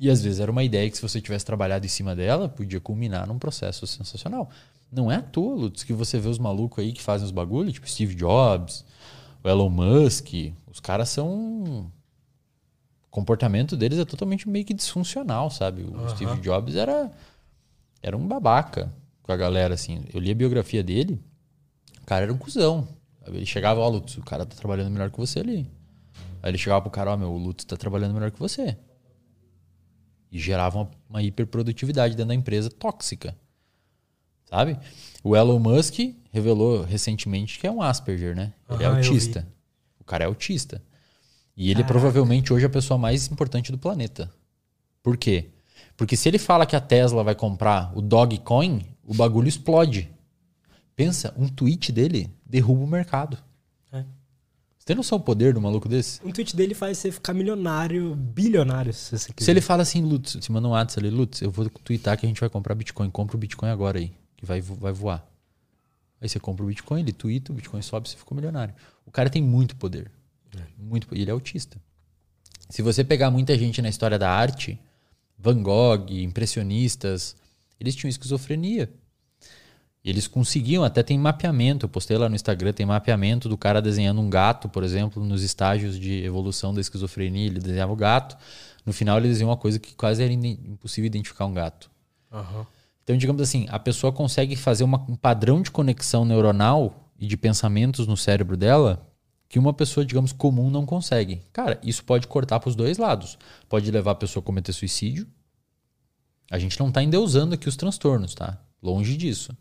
[0.00, 2.80] E às vezes era uma ideia que se você tivesse trabalhado em cima dela, podia
[2.80, 4.48] culminar num processo sensacional.
[4.90, 7.74] Não é à toa, Lutz, que você vê os malucos aí que fazem os bagulhos,
[7.74, 8.84] tipo Steve Jobs,
[9.42, 11.90] o Elon Musk, os caras são
[13.08, 15.82] o comportamento deles é totalmente meio que disfuncional, sabe?
[15.82, 16.08] O uhum.
[16.10, 17.10] Steve Jobs era
[18.02, 20.04] era um babaca com a galera assim.
[20.12, 21.20] Eu li a biografia dele,
[22.02, 22.88] o cara era um cuzão.
[23.26, 25.70] Ele chegava, ó, oh, Lutz, o cara tá trabalhando melhor que você ali.
[26.42, 28.76] Aí ele chegava pro cara, ó, oh, meu, o Lutz tá trabalhando melhor que você.
[30.30, 33.36] E gerava uma, uma hiperprodutividade dentro da empresa tóxica.
[34.46, 34.78] Sabe?
[35.22, 35.98] O Elon Musk
[36.30, 38.52] revelou recentemente que é um Asperger, né?
[38.70, 39.46] Ele é autista.
[40.00, 40.82] O cara é autista.
[41.56, 41.90] E ele Caraca.
[41.90, 44.30] é provavelmente hoje a pessoa mais importante do planeta.
[45.02, 45.50] Por quê?
[45.96, 50.08] Porque se ele fala que a Tesla vai comprar o Dogecoin, o bagulho explode.
[50.94, 53.38] Pensa, um tweet dele derruba o mercado.
[53.92, 54.04] É.
[54.78, 56.20] Você tem noção do poder do maluco desse?
[56.24, 59.44] Um tweet dele faz você ficar milionário, bilionário, se você quiser.
[59.44, 62.26] Se ele fala assim, Lutz, se manda um WhatsApp ali, Lutz, eu vou tweetar que
[62.26, 63.10] a gente vai comprar Bitcoin.
[63.10, 65.26] Compra o Bitcoin agora aí, que vai, vai voar.
[66.20, 68.74] Aí você compra o Bitcoin, ele tweeta, o Bitcoin sobe, você ficou milionário.
[69.06, 70.10] O cara tem muito poder.
[70.56, 70.62] É.
[70.76, 71.80] Muito, ele é autista.
[72.68, 74.78] Se você pegar muita gente na história da arte,
[75.38, 77.36] Van Gogh, impressionistas,
[77.78, 78.90] eles tinham esquizofrenia.
[80.04, 84.20] Eles conseguiam, até tem mapeamento, eu postei lá no Instagram, tem mapeamento do cara desenhando
[84.20, 88.36] um gato, por exemplo, nos estágios de evolução da esquizofrenia, ele desenhava o gato,
[88.86, 91.90] no final ele desenhou uma coisa que quase era impossível identificar um gato.
[92.32, 92.64] Uhum.
[93.08, 97.38] Então, digamos assim, a pessoa consegue fazer uma, um padrão de conexão neuronal e de
[97.38, 99.10] pensamentos no cérebro dela
[99.48, 101.40] que uma pessoa, digamos, comum não consegue.
[101.50, 103.38] Cara, isso pode cortar para os dois lados.
[103.66, 105.26] Pode levar a pessoa a cometer suicídio.
[106.50, 108.62] A gente não está endeusando aqui os transtornos, tá?
[108.82, 109.56] Longe disso.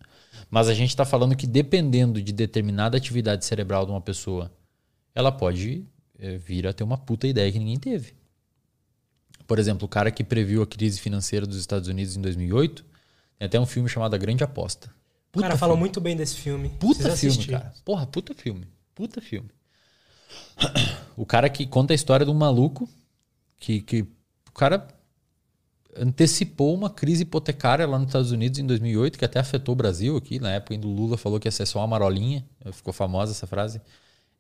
[0.50, 4.52] Mas a gente está falando que dependendo de determinada atividade cerebral de uma pessoa,
[5.16, 5.86] ela pode
[6.20, 8.14] é, vir a ter uma puta ideia que ninguém teve.
[9.48, 12.87] Por exemplo, o cara que previu a crise financeira dos Estados Unidos em 2008,
[13.38, 14.90] tem até um filme chamado A Grande Aposta.
[15.32, 16.70] Puta o cara falou muito bem desse filme.
[16.80, 17.74] Puta filme, cara.
[17.86, 18.68] Porra, puta filme.
[18.96, 19.50] Puta filme.
[21.16, 22.90] O cara que conta a história de um maluco
[23.58, 24.88] que, que o cara
[25.96, 30.16] antecipou uma crise hipotecária lá nos Estados Unidos em 2008, que até afetou o Brasil
[30.16, 30.40] aqui.
[30.40, 32.46] Na época, o Lula falou que ia ser só uma marolinha.
[32.72, 33.82] Ficou famosa essa frase.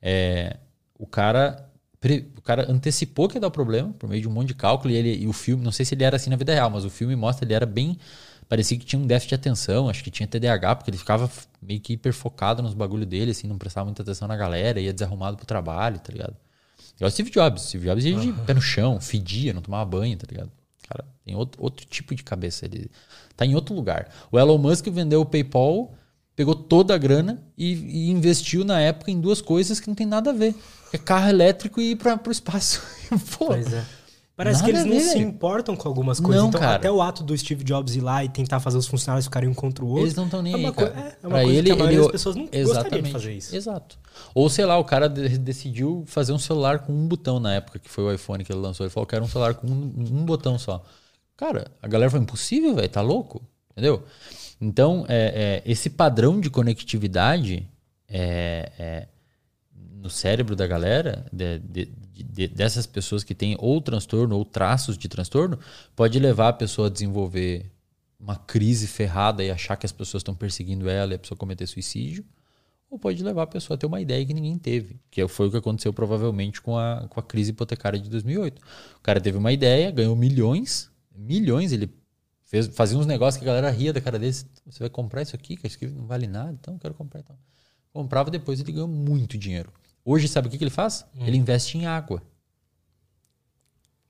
[0.01, 0.57] É,
[0.97, 1.69] o cara
[2.36, 4.95] o cara antecipou que ia dar problema por meio de um monte de cálculo e,
[4.95, 6.89] ele, e o filme, não sei se ele era assim na vida real, mas o
[6.89, 7.97] filme mostra ele era bem
[8.47, 11.29] parecia que tinha um déficit de atenção, acho que tinha TDAH, porque ele ficava
[11.62, 14.93] meio que hiper focado nos bagulho dele, assim, não prestava muita atenção na galera, ia
[14.93, 16.36] desarrumado pro trabalho, tá ligado?
[16.99, 17.63] E o Steve Jobs.
[17.63, 20.51] Steve Jobs ia de pé no chão, fedia, não tomava banho, tá ligado?
[20.88, 22.65] Cara, tem outro, outro tipo de cabeça.
[22.65, 22.89] Ele
[23.36, 24.10] tá em outro lugar.
[24.31, 25.93] O Elon Musk vendeu o PayPal,
[26.36, 30.07] pegou toda a grana e, e investiu na época em duas coisas que não tem
[30.07, 30.55] nada a ver.
[30.93, 32.81] É carro elétrico e ir para o espaço.
[33.38, 33.86] Pô, pois é.
[34.38, 36.39] Parece Nada que eles não se importam com algumas coisas.
[36.39, 36.76] Não, então, cara.
[36.76, 39.54] até o ato do Steve Jobs ir lá e tentar fazer os funcionários ficarem um
[39.54, 40.04] contra o outro.
[40.04, 40.89] Eles não estão nem é aí, cara.
[40.95, 43.12] É, é uma pra coisa ele, que a maioria ele, das pessoas não exatamente, de
[43.12, 43.56] fazer isso.
[43.56, 43.97] Exato.
[44.36, 47.89] Ou, sei lá, o cara decidiu fazer um celular com um botão na época, que
[47.89, 48.86] foi o iPhone que ele lançou.
[48.86, 50.84] Ele falou que era um celular com um, um botão só.
[51.36, 53.41] Cara, a galera falou, impossível, velho, tá louco?
[53.71, 54.04] Entendeu?
[54.62, 57.67] Então, é, é, esse padrão de conectividade
[58.08, 59.08] é, é
[60.07, 64.97] no cérebro da galera, de, de, de, dessas pessoas que têm ou transtorno ou traços
[64.97, 65.59] de transtorno,
[65.95, 67.69] pode levar a pessoa a desenvolver
[68.17, 71.67] uma crise ferrada e achar que as pessoas estão perseguindo ela e a pessoa cometer
[71.67, 72.25] suicídio,
[72.89, 75.51] ou pode levar a pessoa a ter uma ideia que ninguém teve, que foi o
[75.51, 78.61] que aconteceu provavelmente com a, com a crise hipotecária de 2008.
[78.95, 81.89] O cara teve uma ideia, ganhou milhões, milhões, ele
[82.45, 85.35] fez, fazia uns negócios que a galera ria da cara dele, você vai comprar isso
[85.35, 87.19] aqui, que isso aqui não vale nada, então eu quero comprar.
[87.19, 87.35] Então.
[87.91, 89.73] Comprava depois ele ganhou muito dinheiro.
[90.09, 91.05] Hoje, sabe o que, que ele faz?
[91.13, 91.27] Hum.
[91.27, 92.23] Ele investe em água.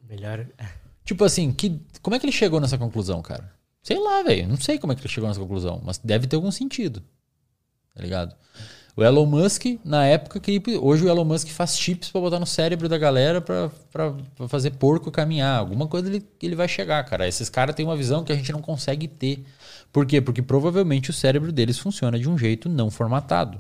[0.08, 0.46] Melhor.
[1.04, 3.52] Tipo assim, que, como é que ele chegou nessa conclusão, cara?
[3.82, 4.48] Sei lá, velho.
[4.48, 7.02] Não sei como é que ele chegou nessa conclusão, mas deve ter algum sentido.
[7.96, 8.36] Tá ligado?
[8.96, 10.62] O Elon Musk, na época que.
[10.80, 13.72] Hoje o Elon Musk faz chips para botar no cérebro da galera para
[14.48, 15.58] fazer porco caminhar.
[15.58, 17.28] Alguma coisa ele, ele vai chegar, cara.
[17.28, 19.44] Esses caras têm uma visão que a gente não consegue ter.
[19.92, 20.22] Por quê?
[20.22, 23.60] Porque provavelmente o cérebro deles funciona de um jeito não formatado.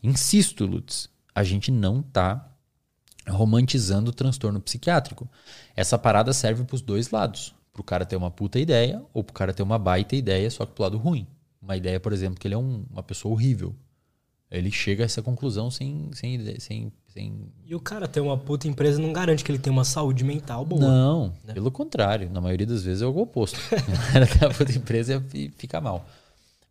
[0.00, 2.48] Insisto, Lutz a gente não está
[3.28, 5.28] romantizando o transtorno psiquiátrico.
[5.76, 7.54] Essa parada serve para os dois lados.
[7.72, 10.50] Para o cara ter uma puta ideia ou para o cara ter uma baita ideia,
[10.50, 11.26] só que pro lado ruim.
[11.60, 13.74] Uma ideia, por exemplo, que ele é um, uma pessoa horrível.
[14.50, 18.68] Ele chega a essa conclusão sem, sem, sem, sem E o cara ter uma puta
[18.68, 20.82] empresa não garante que ele tem uma saúde mental boa.
[20.82, 22.28] Não, pelo contrário.
[22.28, 23.58] Na maioria das vezes é o oposto.
[23.72, 26.06] O cara tem a puta empresa e fica mal.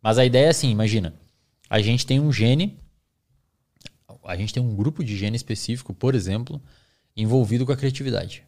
[0.00, 1.12] Mas a ideia é assim, imagina.
[1.68, 2.78] A gente tem um gene,
[4.24, 6.60] a gente tem um grupo de gene específico, por exemplo,
[7.16, 8.44] envolvido com a criatividade.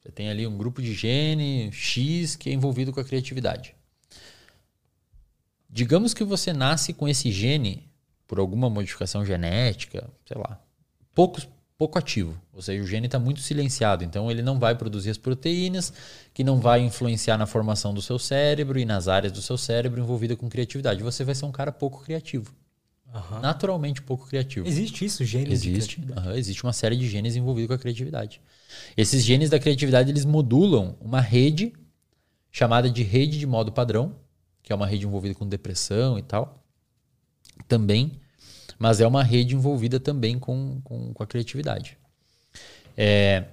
[0.00, 3.74] Você tem ali um grupo de gene X que é envolvido com a criatividade.
[5.68, 7.88] Digamos que você nasce com esse gene
[8.26, 10.60] por alguma modificação genética, sei lá,
[11.14, 11.40] pouco,
[11.76, 12.40] pouco ativo.
[12.52, 15.92] Ou seja, o gene está muito silenciado, então ele não vai produzir as proteínas,
[16.32, 20.00] que não vai influenciar na formação do seu cérebro e nas áreas do seu cérebro
[20.00, 21.02] envolvida com criatividade.
[21.02, 22.54] Você vai ser um cara pouco criativo.
[23.12, 23.40] Aham.
[23.40, 24.66] Naturalmente pouco criativo.
[24.66, 28.40] Existe isso, genes Existe, aham, existe uma série de genes envolvidos com a criatividade.
[28.96, 31.72] Esses genes da criatividade eles modulam uma rede
[32.52, 34.14] chamada de rede de modo padrão,
[34.62, 36.62] que é uma rede envolvida com depressão e tal,
[37.66, 38.12] também,
[38.78, 41.96] mas é uma rede envolvida também com, com, com a criatividade.
[42.96, 43.44] É,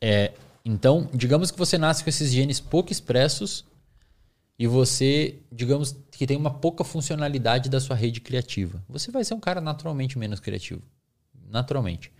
[0.00, 0.32] é,
[0.64, 3.64] então, digamos que você nasce com esses genes pouco expressos
[4.58, 8.84] e você, digamos que tem uma pouca funcionalidade da sua rede criativa.
[8.88, 10.82] Você vai ser um cara naturalmente menos criativo.
[11.50, 12.12] Naturalmente.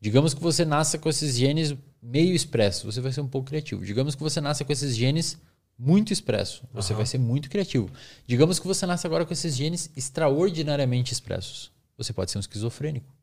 [0.00, 3.84] Digamos que você nasça com esses genes meio expressos, você vai ser um pouco criativo.
[3.84, 5.38] Digamos que você nasça com esses genes
[5.78, 7.90] muito expressos, você vai ser muito criativo.
[8.26, 13.14] Digamos que você nasce agora com esses genes extraordinariamente expressos, você pode ser um esquizofrênico.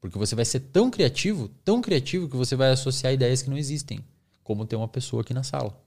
[0.00, 3.56] Porque você vai ser tão criativo, tão criativo que você vai associar ideias que não
[3.56, 4.04] existem,
[4.42, 5.83] como ter uma pessoa aqui na sala.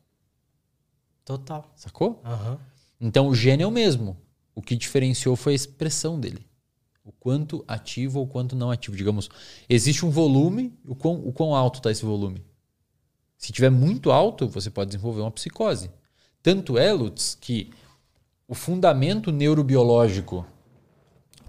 [1.27, 1.69] Total.
[1.75, 2.21] Sacou?
[2.23, 2.57] Aham.
[3.01, 4.15] Então o gene é o mesmo.
[4.55, 6.47] O que diferenciou foi a expressão dele.
[7.03, 8.95] O quanto ativo ou quanto não ativo.
[8.95, 9.29] Digamos,
[9.67, 12.45] existe um volume, o quão, o quão alto está esse volume?
[13.37, 15.91] Se tiver muito alto, você pode desenvolver uma psicose.
[16.41, 17.71] Tanto é, Lutz, que
[18.47, 20.45] o fundamento neurobiológico,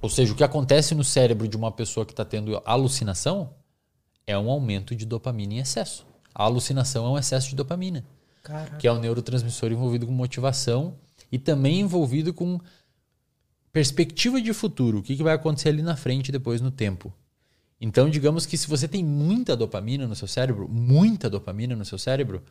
[0.02, 3.54] ou seja, o que acontece no cérebro de uma pessoa que está tendo alucinação,
[4.26, 6.04] é um aumento de dopamina em excesso.
[6.34, 8.04] A alucinação é um excesso de dopamina
[8.48, 8.76] Caraca.
[8.78, 10.96] que é o neurotransmissor envolvido com motivação
[11.30, 12.58] e também envolvido com
[13.70, 17.12] perspectiva de futuro, o que, que vai acontecer ali na frente depois no tempo.
[17.78, 21.98] Então, digamos que se você tem muita dopamina no seu cérebro, muita dopamina no seu
[21.98, 22.42] cérebro,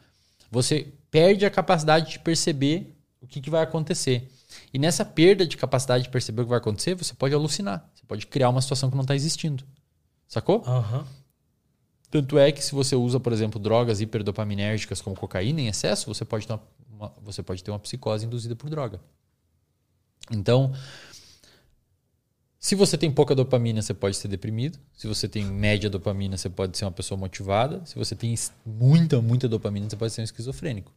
[0.49, 4.31] você perde a capacidade de perceber o que, que vai acontecer.
[4.73, 7.89] E nessa perda de capacidade de perceber o que vai acontecer, você pode alucinar.
[7.93, 9.63] Você pode criar uma situação que não está existindo.
[10.27, 10.63] Sacou?
[10.65, 11.05] Aham.
[12.10, 16.24] Tanto é que se você usa, por exemplo, drogas hiperdopaminérgicas como cocaína em excesso, você
[16.24, 19.00] pode ter uma, uma- você pode ter uma psicose induzida por droga.
[20.32, 20.74] Então,
[22.60, 24.80] se você tem pouca dopamina, você pode ser deprimido.
[24.93, 27.86] Se você tem média dopamina, você pode ser uma pessoa motivada.
[27.86, 28.34] Se você tem
[28.65, 30.91] muita, muita dopamina, você pode ser um esquizofrênico.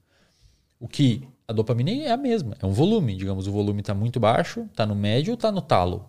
[0.78, 3.14] O que a dopamina é a mesma, é um volume.
[3.14, 6.08] Digamos, o volume está muito baixo, está no médio ou está no talo.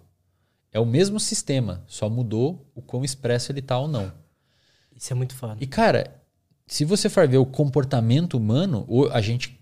[0.72, 4.12] É o mesmo sistema, só mudou o quão expresso ele está ou não.
[5.02, 5.58] Isso é muito foda.
[5.60, 6.22] E cara,
[6.68, 9.60] se você for ver o comportamento humano, a gente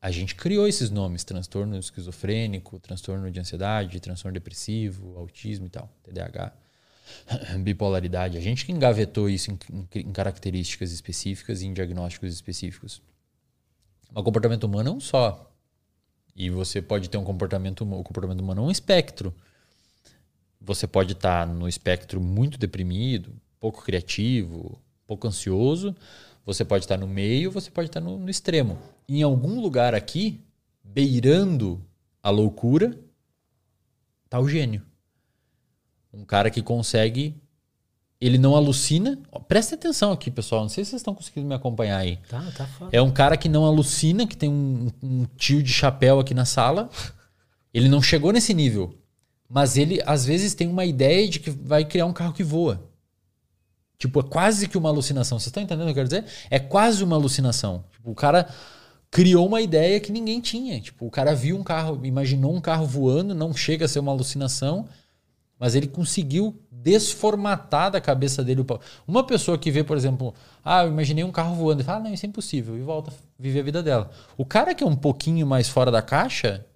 [0.00, 5.88] a gente criou esses nomes, transtorno esquizofrênico, transtorno de ansiedade, transtorno depressivo, autismo e tal,
[6.04, 6.52] TDAH,
[7.62, 8.38] bipolaridade.
[8.38, 9.58] A gente que engavetou isso em,
[9.96, 13.02] em- características específicas e em diagnósticos específicos.
[14.14, 15.52] O comportamento humano é um só.
[16.36, 19.34] E você pode ter um comportamento, o comportamento humano é um espectro.
[20.60, 25.94] Você pode estar no espectro muito deprimido, pouco criativo, pouco ansioso.
[26.44, 28.76] Você pode estar no meio, você pode estar no, no extremo.
[29.08, 30.40] Em algum lugar aqui,
[30.82, 31.80] beirando
[32.20, 32.98] a loucura,
[34.28, 34.82] tá o gênio.
[36.12, 37.40] Um cara que consegue.
[38.20, 39.16] Ele não alucina.
[39.46, 40.62] Presta atenção aqui, pessoal.
[40.62, 42.16] Não sei se vocês estão conseguindo me acompanhar aí.
[42.28, 42.90] Tá, tá foda.
[42.92, 46.44] É um cara que não alucina, que tem um, um tio de chapéu aqui na
[46.44, 46.90] sala.
[47.72, 48.98] Ele não chegou nesse nível.
[49.48, 52.91] Mas ele, às vezes, tem uma ideia de que vai criar um carro que voa.
[53.98, 55.38] Tipo, é quase que uma alucinação.
[55.38, 56.24] Vocês estão entendendo o que eu quero dizer?
[56.50, 57.84] É quase uma alucinação.
[57.92, 58.48] Tipo, o cara
[59.10, 60.80] criou uma ideia que ninguém tinha.
[60.80, 64.10] Tipo, o cara viu um carro, imaginou um carro voando, não chega a ser uma
[64.10, 64.88] alucinação,
[65.58, 68.66] mas ele conseguiu desformatar da cabeça dele.
[69.06, 72.02] Uma pessoa que vê, por exemplo, ah, eu imaginei um carro voando, e fala, ah,
[72.02, 74.10] não, isso é impossível, e volta a viver a vida dela.
[74.36, 76.66] O cara que é um pouquinho mais fora da caixa,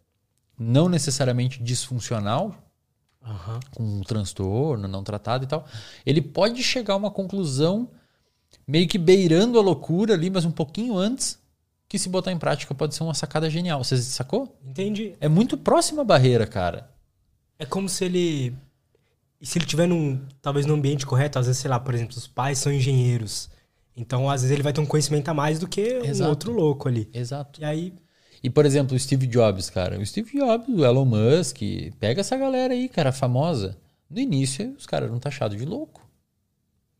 [0.56, 2.54] não necessariamente disfuncional,
[3.26, 3.60] Aham.
[3.74, 5.66] com um transtorno não tratado e tal,
[6.04, 7.90] ele pode chegar a uma conclusão
[8.66, 11.38] meio que beirando a loucura ali, mas um pouquinho antes,
[11.88, 13.82] que se botar em prática pode ser uma sacada genial.
[13.82, 14.58] Você sacou?
[14.64, 15.14] Entendi.
[15.20, 16.90] É muito próxima a barreira, cara.
[17.58, 18.54] É como se ele.
[19.40, 20.20] E se ele tiver num.
[20.42, 23.48] Talvez num ambiente correto, às vezes, sei lá, por exemplo, os pais são engenheiros.
[23.96, 26.28] Então, às vezes, ele vai ter um conhecimento a mais do que um Exato.
[26.28, 27.08] outro louco ali.
[27.12, 27.60] Exato.
[27.60, 27.94] E aí.
[28.42, 29.98] E, por exemplo, o Steve Jobs, cara.
[29.98, 31.58] O Steve Jobs, o Elon Musk,
[31.98, 33.76] pega essa galera aí, cara, famosa.
[34.08, 36.08] No início, os caras eram taxados de louco.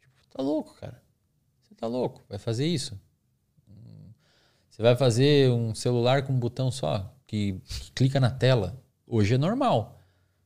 [0.01, 1.01] Tipo, tá louco, cara.
[1.63, 2.99] Você tá louco, vai fazer isso.
[4.77, 8.79] Você vai fazer um celular com um botão só, que, que clica na tela.
[9.07, 9.99] Hoje é normal.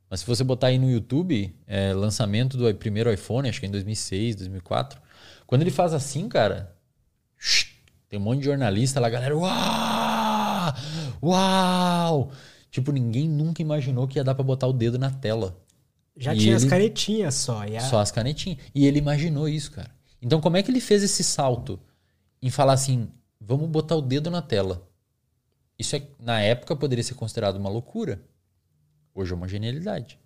[0.08, 3.68] Mas se você botar aí no YouTube, é, lançamento do primeiro iPhone, acho que é
[3.68, 5.00] em 2006, 2004.
[5.48, 6.76] Quando ele faz assim, cara,
[8.08, 9.99] tem um monte de jornalista lá, galera, uau!
[11.22, 12.30] Uau!
[12.70, 15.56] Tipo, ninguém nunca imaginou que ia dar pra botar o dedo na tela.
[16.16, 17.62] Já E tinha as ele- canetinhas só.
[17.62, 18.58] A- Só as canetinhas.
[18.74, 19.90] E ele imaginou isso, cara.
[20.22, 21.80] Então, como é que ele fez esse salto
[22.42, 23.08] em falar assim:
[23.40, 24.86] vamos botar o dedo na tela?
[25.78, 28.20] Isso é, na época poderia ser considerado uma loucura.
[29.14, 30.18] Hoje é uma genialidade.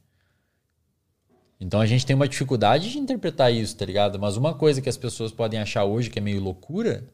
[1.61, 4.18] Então a gente tem uma dificuldade de interpretar isso, tá ligado?
[4.18, 7.05] Mas uma coisa que as pessoas podem achar hoje que é meio loucura,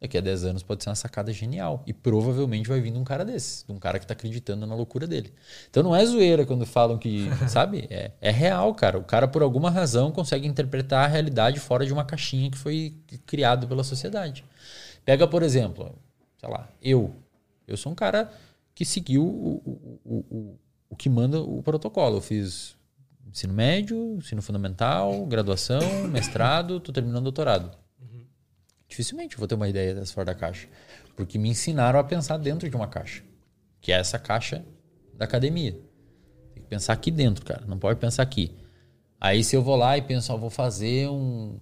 [0.00, 1.82] daqui a 10 anos pode ser uma sacada genial.
[1.86, 4.74] E provavelmente vai vir de um cara desse, de um cara que tá acreditando na
[4.74, 5.32] loucura dele.
[5.68, 7.86] Então não é zoeira quando falam que, sabe?
[7.90, 8.98] É, é real, cara.
[8.98, 12.94] O cara, por alguma razão, consegue interpretar a realidade fora de uma caixinha que foi
[13.26, 14.44] criado pela sociedade.
[15.04, 15.94] Pega, por exemplo,
[16.38, 17.14] sei lá, eu.
[17.68, 18.32] Eu sou um cara
[18.74, 20.58] que seguiu o, o, o,
[20.90, 22.16] o, que manda o protocolo.
[22.16, 22.74] Eu fiz
[23.28, 27.79] ensino médio, ensino fundamental, graduação, mestrado, tô terminando doutorado.
[28.90, 30.68] Dificilmente vou ter uma ideia dessa fora da caixa.
[31.14, 33.22] Porque me ensinaram a pensar dentro de uma caixa.
[33.80, 34.64] Que é essa caixa
[35.14, 35.72] da academia.
[36.52, 37.64] Tem que pensar aqui dentro, cara.
[37.66, 38.52] Não pode pensar aqui.
[39.20, 41.56] Aí se eu vou lá e penso, ó, vou fazer um,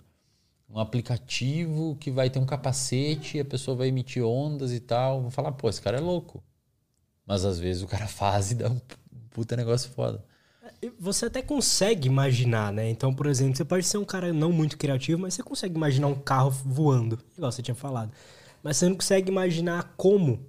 [0.70, 5.20] um aplicativo que vai ter um capacete e a pessoa vai emitir ondas e tal.
[5.20, 6.42] Vou falar, pô, esse cara é louco.
[7.26, 8.80] Mas às vezes o cara faz e dá um
[9.28, 10.24] puta negócio foda.
[10.98, 12.88] Você até consegue imaginar, né?
[12.88, 16.06] Então, por exemplo, você pode ser um cara não muito criativo, mas você consegue imaginar
[16.06, 18.12] um carro voando, igual você tinha falado.
[18.62, 20.46] Mas você não consegue imaginar como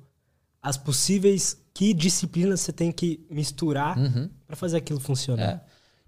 [0.61, 3.97] as possíveis que disciplinas você tem que misturar
[4.45, 5.49] pra fazer aquilo funcionar.
[5.53, 5.61] É.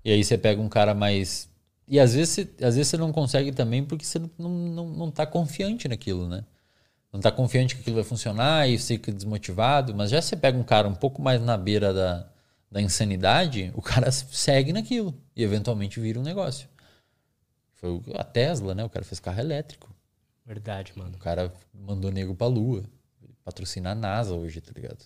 [0.05, 1.49] E aí você pega um cara mais.
[1.87, 5.11] E às vezes, você, às vezes você não consegue também porque você não, não, não
[5.11, 6.43] tá confiante naquilo, né?
[7.11, 9.93] Não tá confiante que aquilo vai funcionar e fica desmotivado.
[9.93, 12.30] Mas já você pega um cara um pouco mais na beira da,
[12.71, 16.69] da insanidade, o cara segue naquilo e eventualmente vira um negócio.
[17.73, 18.85] Foi a Tesla, né?
[18.85, 19.93] O cara fez carro elétrico.
[20.45, 21.15] Verdade, mano.
[21.15, 22.83] O cara mandou nego pra lua.
[23.43, 25.05] Patrocina a NASA hoje, tá ligado?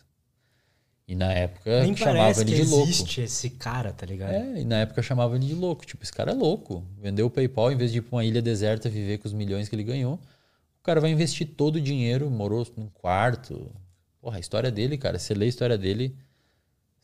[1.08, 2.90] E na época Nem chamava ele de louco.
[2.90, 4.34] existe esse cara, tá ligado?
[4.34, 5.86] É, e na época chamava ele de louco.
[5.86, 6.84] Tipo, esse cara é louco.
[7.00, 9.70] Vendeu o PayPal, em vez de ir pra uma ilha deserta viver com os milhões
[9.70, 13.72] que ele ganhou, o cara vai investir todo o dinheiro, morou num quarto.
[14.20, 16.16] Porra, a história dele, cara, você lê a história dele,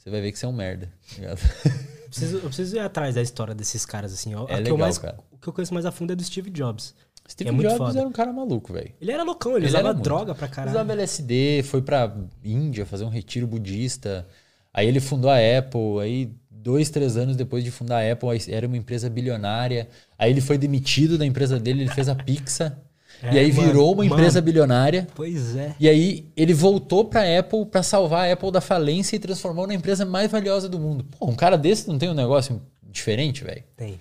[0.02, 0.92] você vai ver que você é um merda.
[1.16, 1.22] tá?
[1.24, 4.34] Eu, preciso, eu preciso ir atrás da história desses caras, assim.
[4.34, 5.20] É legal, eu mais, cara.
[5.32, 6.96] O que eu conheço mais a fundo é do Steve Jobs.
[7.30, 8.00] Steve É Jobs foda.
[8.00, 8.92] era um cara maluco, velho.
[9.00, 10.76] Ele era loucão, ele, Ele usava droga pra caralho.
[10.76, 14.28] Usava LSD, foi pra Índia fazer um retiro budista.
[14.74, 16.00] Aí ele fundou a Apple.
[16.02, 19.88] Aí, dois, três anos depois de fundar a Apple, era uma empresa bilionária.
[20.18, 22.78] Aí ele foi demitido da empresa dele, ele fez a Pixar.
[23.22, 24.46] É, e aí mano, virou uma empresa mano.
[24.46, 25.08] bilionária.
[25.14, 25.76] Pois é.
[25.80, 29.74] E aí ele voltou pra Apple pra salvar a Apple da falência e transformou na
[29.74, 31.06] empresa mais valiosa do mundo.
[31.18, 33.64] Pô, um cara desse não tem um negócio diferente, velho?
[33.78, 34.00] Tem.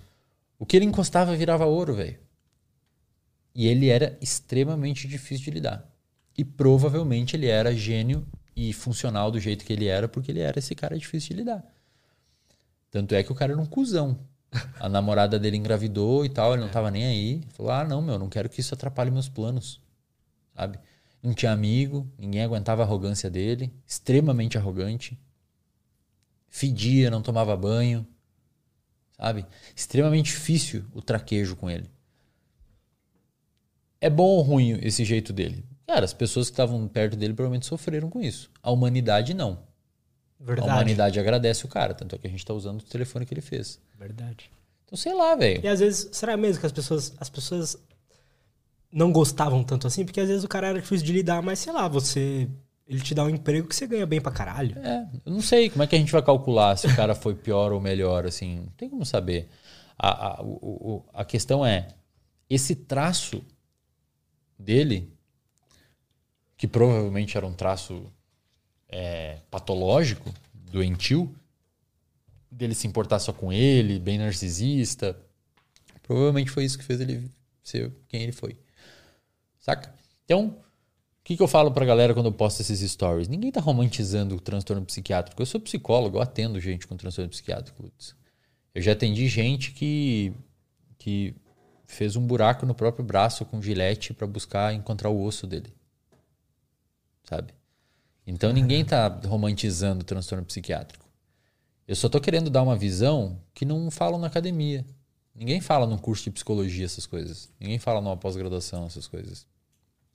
[0.58, 2.16] O que ele encostava virava ouro, velho.
[3.54, 5.90] E ele era extremamente difícil de lidar.
[6.36, 10.58] E provavelmente ele era gênio e funcional do jeito que ele era, porque ele era
[10.58, 11.64] esse cara difícil de lidar.
[12.90, 14.18] Tanto é que o cara era um cuzão.
[14.78, 17.42] A namorada dele engravidou e tal, ele não tava nem aí.
[17.50, 19.80] Falou: ah, não, meu, não quero que isso atrapalhe meus planos.
[20.56, 20.78] Sabe?
[21.22, 25.18] Não tinha amigo, ninguém aguentava a arrogância dele, extremamente arrogante.
[26.48, 28.06] Fedia, não tomava banho
[29.20, 29.46] sabe?
[29.76, 31.90] Extremamente difícil o traquejo com ele.
[34.00, 35.62] É bom ou ruim esse jeito dele?
[35.86, 38.50] Cara, as pessoas que estavam perto dele provavelmente sofreram com isso.
[38.62, 39.62] A humanidade não.
[40.40, 40.70] Verdade.
[40.70, 43.34] A humanidade agradece o cara, tanto é que a gente tá usando o telefone que
[43.34, 43.78] ele fez.
[43.98, 44.50] Verdade.
[44.86, 45.60] Então, sei lá, velho.
[45.62, 47.76] E às vezes, será mesmo que as pessoas, as pessoas
[48.92, 50.04] não gostavam tanto assim?
[50.04, 52.48] Porque às vezes o cara era difícil de lidar, mas sei lá, você.
[52.88, 54.76] Ele te dá um emprego que você ganha bem pra caralho.
[54.80, 57.36] É, eu não sei como é que a gente vai calcular se o cara foi
[57.36, 58.56] pior ou melhor, assim.
[58.56, 59.48] Não tem como saber.
[59.96, 61.86] A, a, o- a questão é,
[62.48, 63.44] esse traço
[64.58, 65.12] dele,
[66.56, 68.02] que provavelmente era um traço
[68.90, 71.34] é, patológico, doentio,
[72.50, 75.16] dele se importar só com ele, bem narcisista,
[76.02, 77.30] provavelmente foi isso que fez ele
[77.62, 78.56] ser quem ele foi.
[79.60, 79.94] Saca?
[80.24, 83.28] Então, o que, que eu falo pra galera quando eu posto esses stories?
[83.28, 85.40] Ninguém tá romantizando o transtorno psiquiátrico.
[85.40, 87.90] Eu sou psicólogo, eu atendo gente com transtorno psiquiátrico.
[88.74, 90.32] Eu já atendi gente que,
[90.98, 91.34] que
[91.86, 95.72] fez um buraco no próprio braço com gilete pra buscar encontrar o osso dele.
[97.24, 97.52] Sabe?
[98.30, 101.04] Então ninguém está romantizando o transtorno psiquiátrico.
[101.86, 104.86] Eu só estou querendo dar uma visão que não falam na academia.
[105.34, 107.50] Ninguém fala num curso de psicologia essas coisas.
[107.58, 109.46] Ninguém fala numa pós-graduação essas coisas.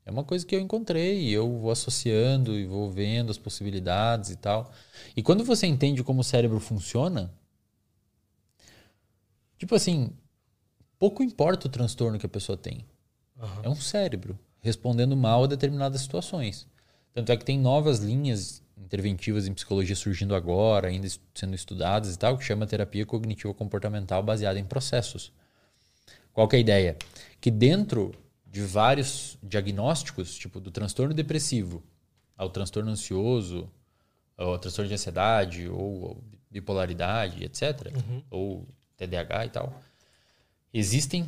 [0.06, 4.30] É uma coisa que eu encontrei e eu vou associando e vou vendo as possibilidades
[4.30, 4.72] e tal.
[5.16, 7.34] E quando você entende como o cérebro funciona,
[9.58, 10.12] tipo assim,
[10.98, 12.86] pouco importa o transtorno que a pessoa tem.
[13.38, 13.64] Uhum.
[13.64, 16.66] É um cérebro respondendo mal a determinadas situações.
[17.16, 22.20] Tanto é que tem novas linhas interventivas em psicologia surgindo agora, ainda sendo estudadas e
[22.20, 25.32] tal, que chama terapia cognitivo comportamental baseada em processos.
[26.34, 26.98] Qual é a ideia?
[27.40, 28.14] Que dentro
[28.46, 31.82] de vários diagnósticos, tipo do transtorno depressivo
[32.38, 33.72] ao transtorno ansioso,
[34.38, 38.24] ao transtorno de ansiedade, ou bipolaridade, etc., uhum.
[38.30, 39.82] ou TDAH e tal,
[40.74, 41.26] existem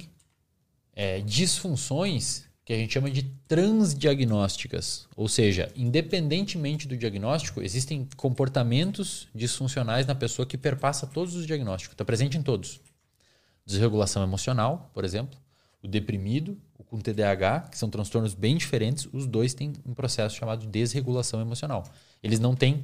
[0.93, 5.07] é, disfunções que a gente chama de transdiagnósticas.
[5.15, 11.93] Ou seja, independentemente do diagnóstico, existem comportamentos disfuncionais na pessoa que perpassa todos os diagnósticos,
[11.93, 12.81] está presente em todos.
[13.65, 15.39] Desregulação emocional, por exemplo,
[15.81, 20.35] o deprimido, o com TDAH, que são transtornos bem diferentes, os dois têm um processo
[20.35, 21.85] chamado de desregulação emocional.
[22.21, 22.83] Eles não têm.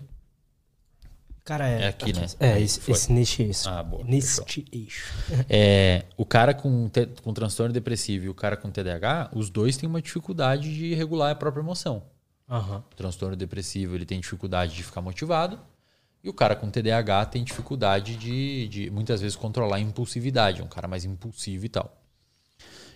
[1.43, 2.25] Cara, é, é aqui, né?
[2.39, 3.67] É, esse, esse neste eixo.
[3.67, 4.03] Ah, boa.
[4.05, 5.13] Neste eixo.
[5.49, 9.75] É, o cara com, te, com transtorno depressivo e o cara com TDAH, os dois
[9.75, 12.03] têm uma dificuldade de regular a própria emoção.
[12.49, 12.77] Uhum.
[12.77, 15.59] O transtorno depressivo ele tem dificuldade de ficar motivado
[16.23, 20.63] e o cara com TDAH tem dificuldade de, de muitas vezes controlar a impulsividade, é
[20.63, 22.02] um cara mais impulsivo e tal.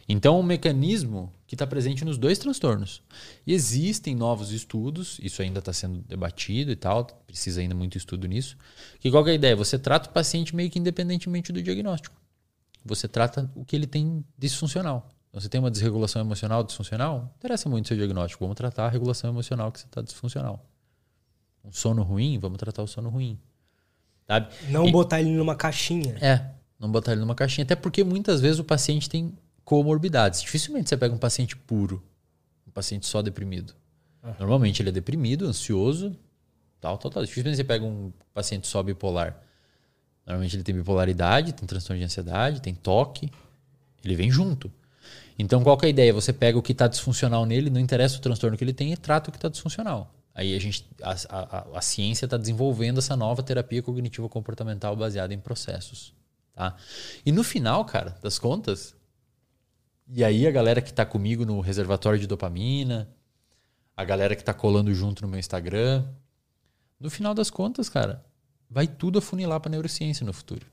[0.09, 3.01] Então, é um mecanismo que está presente nos dois transtornos.
[3.45, 8.25] E existem novos estudos, isso ainda está sendo debatido e tal, precisa ainda muito estudo
[8.25, 8.57] nisso.
[8.99, 9.55] Que qual é a ideia?
[9.55, 12.15] Você trata o paciente meio que independentemente do diagnóstico.
[12.85, 15.09] Você trata o que ele tem disfuncional.
[15.29, 18.45] Então, você tem uma desregulação emocional disfuncional, não interessa muito o seu diagnóstico.
[18.45, 20.65] Vamos tratar a regulação emocional que você está disfuncional.
[21.65, 23.37] Um sono ruim, vamos tratar o sono ruim.
[24.25, 24.47] Sabe?
[24.69, 26.15] Não e, botar ele numa caixinha.
[26.21, 26.49] É,
[26.79, 27.65] não botar ele numa caixinha.
[27.65, 29.37] Até porque muitas vezes o paciente tem
[29.67, 30.41] comorbidades.
[30.41, 32.01] Dificilmente você pega um paciente puro,
[32.65, 33.75] um paciente só deprimido.
[34.23, 34.33] Uhum.
[34.39, 36.17] Normalmente ele é deprimido, ansioso,
[36.79, 37.21] tal, tal, tal.
[37.21, 39.37] Dificilmente você pega um paciente só bipolar.
[40.25, 43.29] Normalmente ele tem bipolaridade, tem transtorno de ansiedade, tem toque.
[44.05, 44.71] Ele vem junto.
[45.37, 46.13] Então, qual é a ideia?
[46.13, 48.97] Você pega o que está disfuncional nele, não interessa o transtorno que ele tem, e
[48.97, 50.15] trata o que está disfuncional.
[50.33, 55.33] Aí a, gente, a, a, a ciência está desenvolvendo essa nova terapia cognitiva comportamental baseada
[55.33, 56.13] em processos.
[56.55, 56.73] Tá?
[57.25, 58.95] E no final, cara, das contas,
[60.09, 63.09] e aí a galera que está comigo no reservatório de dopamina,
[63.95, 66.05] a galera que está colando junto no meu Instagram,
[66.99, 68.23] no final das contas, cara,
[68.69, 70.65] vai tudo afunilar para neurociência no futuro.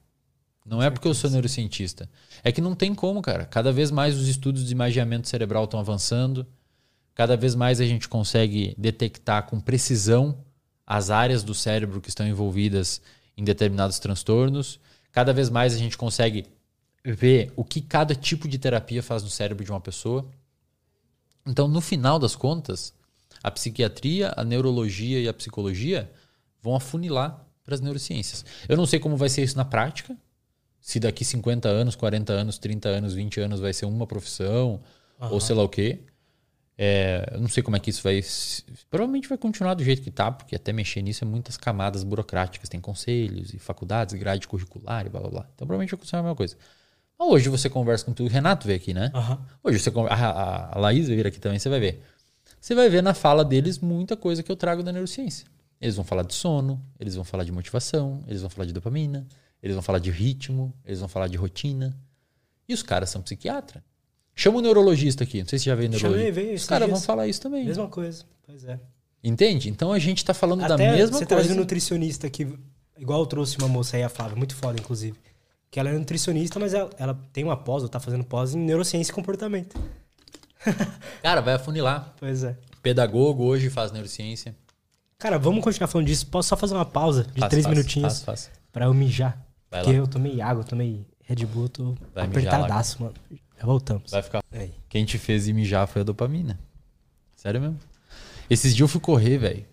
[0.64, 2.08] Não é porque eu sou neurocientista.
[2.42, 3.44] É que não tem como, cara.
[3.44, 6.46] Cada vez mais os estudos de imagiamento cerebral estão avançando.
[7.14, 10.38] Cada vez mais a gente consegue detectar com precisão
[10.86, 13.02] as áreas do cérebro que estão envolvidas
[13.36, 14.80] em determinados transtornos.
[15.12, 16.46] Cada vez mais a gente consegue
[17.04, 20.26] ver o que cada tipo de terapia faz no cérebro de uma pessoa.
[21.46, 22.94] Então, no final das contas,
[23.42, 26.10] a psiquiatria, a neurologia e a psicologia
[26.62, 28.44] vão afunilar para as neurociências.
[28.68, 30.16] Eu não sei como vai ser isso na prática.
[30.80, 34.80] Se daqui 50 anos, 40 anos, 30 anos, 20 anos vai ser uma profissão
[35.20, 35.32] uhum.
[35.32, 36.00] ou sei lá o quê.
[36.76, 38.22] É, eu não sei como é que isso vai.
[38.90, 42.68] Provavelmente vai continuar do jeito que está, porque até mexer nisso é muitas camadas burocráticas.
[42.68, 45.48] Tem conselhos e faculdades, grade curricular e blá blá blá.
[45.54, 46.56] Então provavelmente vai continuar a mesma coisa.
[47.18, 49.10] Hoje você conversa com tu, o Renato veio aqui, né?
[49.14, 49.38] Uhum.
[49.62, 52.02] Hoje você a, a Laís vir aqui também, você vai ver.
[52.60, 55.46] Você vai ver na fala deles muita coisa que eu trago da neurociência.
[55.80, 59.26] Eles vão falar de sono, eles vão falar de motivação, eles vão falar de dopamina,
[59.62, 61.96] eles vão falar de ritmo, eles vão falar de rotina.
[62.68, 63.84] E os caras são psiquiatra.
[64.34, 66.26] Chama o neurologista aqui, não sei se já veio neurologista.
[66.26, 67.64] Chamei, veio, os caras vão falar isso também.
[67.64, 68.80] Mesma coisa, pois é.
[69.22, 69.70] Entende?
[69.70, 71.18] Então a gente está falando Até da mesma você coisa.
[71.18, 72.52] Você traz um nutricionista aqui,
[72.98, 75.16] igual eu trouxe uma moça aí, a Flávia, muito foda, inclusive
[75.74, 78.60] que ela é nutricionista, mas ela, ela tem uma pós, ou tá fazendo pós em
[78.60, 79.76] neurociência e comportamento.
[81.20, 82.14] Cara, vai afunilar.
[82.16, 82.56] Pois é.
[82.80, 84.54] Pedagogo hoje faz neurociência.
[85.18, 86.28] Cara, vamos continuar falando disso.
[86.28, 89.36] Posso só fazer uma pausa de faz, três faz, minutinhos faz, pra eu mijar?
[89.68, 89.98] Vai porque lá.
[89.98, 93.14] eu tomei água, tomei Red Bull, tô Vai apertadaço, mano.
[93.58, 94.12] Já voltamos.
[94.12, 94.44] Vai ficar.
[94.52, 94.72] Aí.
[94.88, 96.56] Quem te fez ir mijar foi a dopamina.
[97.34, 97.80] Sério mesmo.
[98.48, 99.66] Esses dias eu fui correr, velho.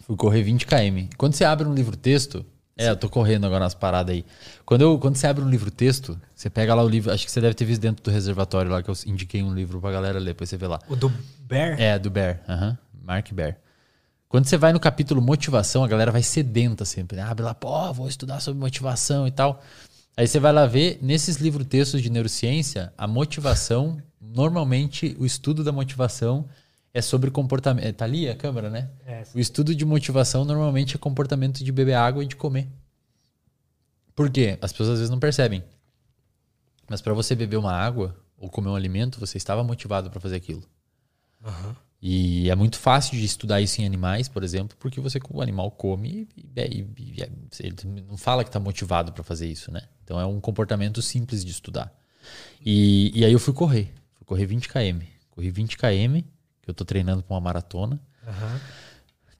[0.00, 1.08] Fui correr 20 km.
[1.16, 2.44] Quando você abre um livro-texto,
[2.76, 4.24] é, eu tô correndo agora nas paradas aí.
[4.64, 7.10] Quando, eu, quando você abre um livro-texto, você pega lá o livro.
[7.10, 9.80] Acho que você deve ter visto dentro do reservatório lá que eu indiquei um livro
[9.80, 10.78] pra galera ler, depois você vê lá.
[10.88, 11.10] O do
[11.40, 11.80] Bear?
[11.80, 12.40] É, do Bear.
[12.46, 12.76] Uhum.
[13.02, 13.56] Mark Bear.
[14.28, 17.16] Quando você vai no capítulo motivação, a galera vai sedenta sempre.
[17.16, 17.22] Né?
[17.22, 19.62] Abre lá, pô, vou estudar sobre motivação e tal.
[20.14, 25.72] Aí você vai lá ver, nesses livros-textos de neurociência, a motivação, normalmente o estudo da
[25.72, 26.46] motivação
[26.96, 27.94] é sobre comportamento.
[27.96, 28.90] Tá ali a câmera, né?
[29.06, 32.68] É, O estudo de motivação normalmente é comportamento de beber água e de comer.
[34.14, 34.58] Por quê?
[34.62, 35.62] As pessoas às vezes não percebem.
[36.88, 40.36] Mas para você beber uma água ou comer um alimento, você estava motivado para fazer
[40.36, 40.62] aquilo.
[42.00, 45.70] E é muito fácil de estudar isso em animais, por exemplo, porque você o animal
[45.70, 49.82] come e, e- e- e- ele não fala que está motivado para fazer isso, né?
[50.04, 51.92] Então é um comportamento simples de estudar.
[52.64, 56.22] E, e aí eu fui correr, fui correr 20 km, corri 20 km,
[56.66, 58.00] eu tô treinando para uma maratona.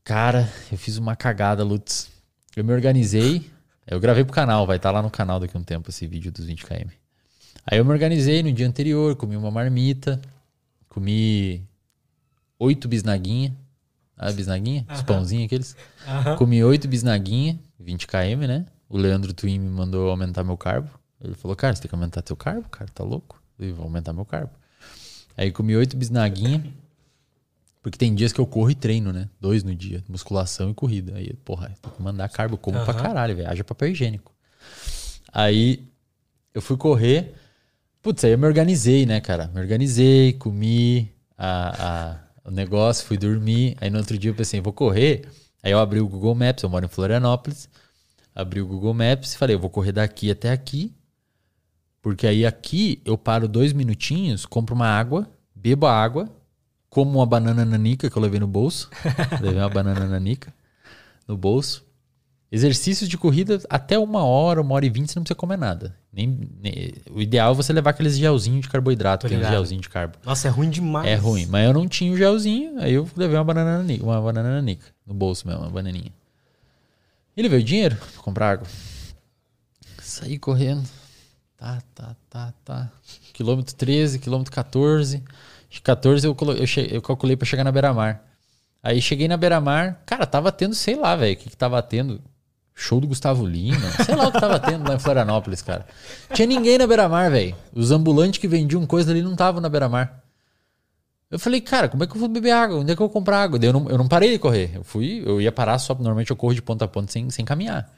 [0.05, 2.11] Cara, eu fiz uma cagada, Lutz.
[2.55, 3.51] Eu me organizei.
[3.87, 6.33] Eu gravei pro canal, vai estar lá no canal daqui a um tempo esse vídeo
[6.33, 6.91] dos 20 km.
[7.65, 10.21] Aí eu me organizei no dia anterior, comi uma marmita,
[10.89, 11.65] comi
[12.59, 13.57] oito bisnaguinha.
[14.17, 14.87] Ah, bisnaguinha?
[14.93, 15.77] Os pãozinhos aqueles.
[16.39, 18.67] Comi oito bisnaguinha, 20 km, né?
[18.89, 20.89] O Leandro Twin me mandou aumentar meu carbo.
[21.21, 23.43] Ele falou, cara, você tem que aumentar teu carbo, cara, tá louco?
[23.59, 24.53] Eu vou aumentar meu carbo.
[25.37, 26.65] Aí comi oito bisnaguinha.
[27.87, 29.29] Porque tem dias que eu corro e treino, né?
[29.41, 31.15] Dois no dia, musculação e corrida.
[31.15, 33.01] Aí, porra, tem que mandar carbo, eu como pra Aham.
[33.01, 33.49] caralho, velho.
[33.49, 34.35] Haja papel higiênico.
[35.33, 35.87] Aí
[36.53, 37.35] eu fui correr.
[38.03, 39.47] Putz, aí eu me organizei, né, cara?
[39.55, 43.77] Me organizei, comi a, a- o negócio, fui dormir.
[43.81, 45.23] Aí no outro dia eu pensei, vou correr.
[45.63, 47.69] Aí eu abri o Google Maps, eu moro em Florianópolis.
[48.35, 50.93] Abri o Google Maps e falei, eu vou correr daqui até aqui.
[52.03, 56.29] Porque aí aqui eu paro dois minutinhos, compro uma água, bebo a água,
[56.97, 58.89] como uma banana nanica que eu levei no bolso.
[59.43, 60.51] levei uma banana nanica
[61.29, 61.85] no bolso.
[62.51, 65.95] Exercícios de corrida até uma hora, uma hora e vinte, você não precisa comer nada.
[66.11, 70.17] Nem, nem- o ideal é você levar aqueles gelzinhos de carboidrato, aqueles gelzinhos de carbo.
[70.25, 71.07] Nossa, é ruim demais.
[71.07, 74.19] É ruim, mas eu não tinha o gelzinho, aí eu levei uma banana nanica, uma
[74.23, 76.13] banana nanica no bolso mesmo, uma bananinha.
[77.37, 78.67] E levei o dinheiro pra comprar água.
[80.01, 80.89] Saí correndo.
[81.59, 82.93] Tá, tá, tá, tá.
[83.35, 85.23] Quilômetro 13, quilômetro 14.
[85.77, 88.23] De 14 eu, colo- eu, che- eu calculei pra chegar na beira-mar.
[88.83, 92.19] Aí cheguei na beira-mar, cara, tava tendo, sei lá, velho, o que, que tava tendo.
[92.75, 95.87] Show do Gustavo Lima, sei lá o que tava tendo lá em Florianópolis, cara.
[96.33, 97.55] Tinha ninguém na beira-mar, velho.
[97.75, 100.23] Os ambulantes que vendiam coisa ali não estavam na beira-mar.
[101.31, 102.79] Eu falei, cara, como é que eu vou beber água?
[102.79, 103.59] Onde é que eu vou comprar água?
[103.63, 104.71] Eu não, eu não parei de correr.
[104.75, 107.45] Eu fui, eu ia parar só, normalmente eu corro de ponta a ponta sem, sem
[107.45, 107.91] caminhar.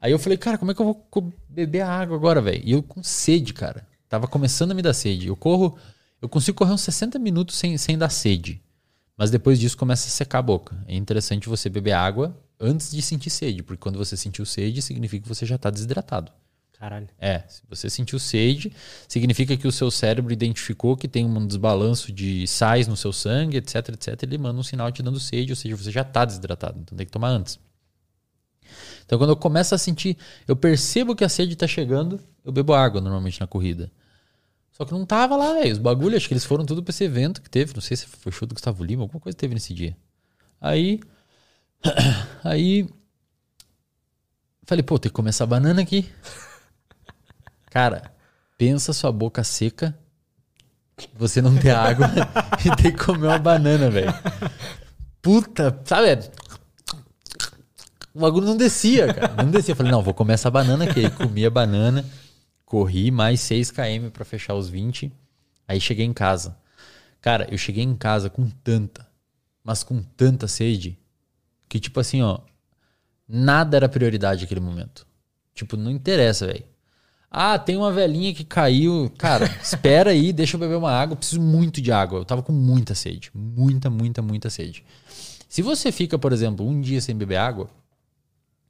[0.00, 2.62] Aí eu falei, cara, como é que eu vou beber água agora, velho?
[2.64, 3.86] E eu com sede, cara.
[4.08, 5.28] Tava começando a me dar sede.
[5.28, 5.76] Eu corro,
[6.22, 8.62] eu consigo correr uns 60 minutos sem, sem dar sede.
[9.16, 10.76] Mas depois disso começa a secar a boca.
[10.86, 15.24] É interessante você beber água antes de sentir sede, porque quando você sentiu sede, significa
[15.24, 16.32] que você já tá desidratado.
[16.78, 17.08] Caralho.
[17.18, 18.72] É, se você sentiu sede,
[19.06, 23.56] significa que o seu cérebro identificou que tem um desbalanço de sais no seu sangue,
[23.56, 24.22] etc, etc.
[24.22, 27.06] Ele manda um sinal te dando sede, ou seja, você já está desidratado, então tem
[27.06, 27.58] que tomar antes.
[29.04, 30.16] Então, quando eu começo a sentir,
[30.48, 33.90] eu percebo que a sede está chegando, eu bebo água normalmente na corrida.
[34.82, 35.70] Só que não tava lá, velho.
[35.70, 37.72] Os bagulhos, acho que eles foram tudo pra esse evento que teve.
[37.72, 39.96] Não sei se foi show do Gustavo Lima, alguma coisa teve nesse dia.
[40.60, 40.98] Aí.
[42.42, 42.88] Aí.
[44.64, 46.10] Falei, pô, tem que comer essa banana aqui.
[47.70, 48.12] Cara,
[48.58, 49.96] pensa sua boca seca,
[51.14, 52.10] você não ter água
[52.66, 54.12] e ter que comer uma banana, velho.
[55.22, 56.28] Puta, sabe?
[58.12, 59.44] O bagulho não descia, cara.
[59.44, 59.72] Não descia.
[59.72, 61.06] Eu falei, não, vou comer essa banana aqui.
[61.06, 62.04] Aí comi a banana,
[62.72, 65.12] corri mais 6 km pra fechar os 20.
[65.68, 66.56] Aí cheguei em casa.
[67.20, 69.06] Cara, eu cheguei em casa com tanta,
[69.62, 70.98] mas com tanta sede,
[71.68, 72.38] que tipo assim, ó,
[73.28, 75.06] nada era prioridade naquele momento.
[75.52, 76.64] Tipo, não interessa, velho.
[77.30, 79.12] Ah, tem uma velhinha que caiu.
[79.18, 81.12] Cara, espera aí, deixa eu beber uma água.
[81.12, 82.20] Eu preciso muito de água.
[82.20, 83.30] Eu tava com muita sede.
[83.34, 84.82] Muita, muita, muita sede.
[85.46, 87.68] Se você fica, por exemplo, um dia sem beber água,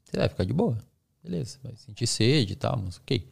[0.04, 0.76] você vai ficar de boa.
[1.22, 3.30] Beleza, vai sentir sede e tal, mas ok.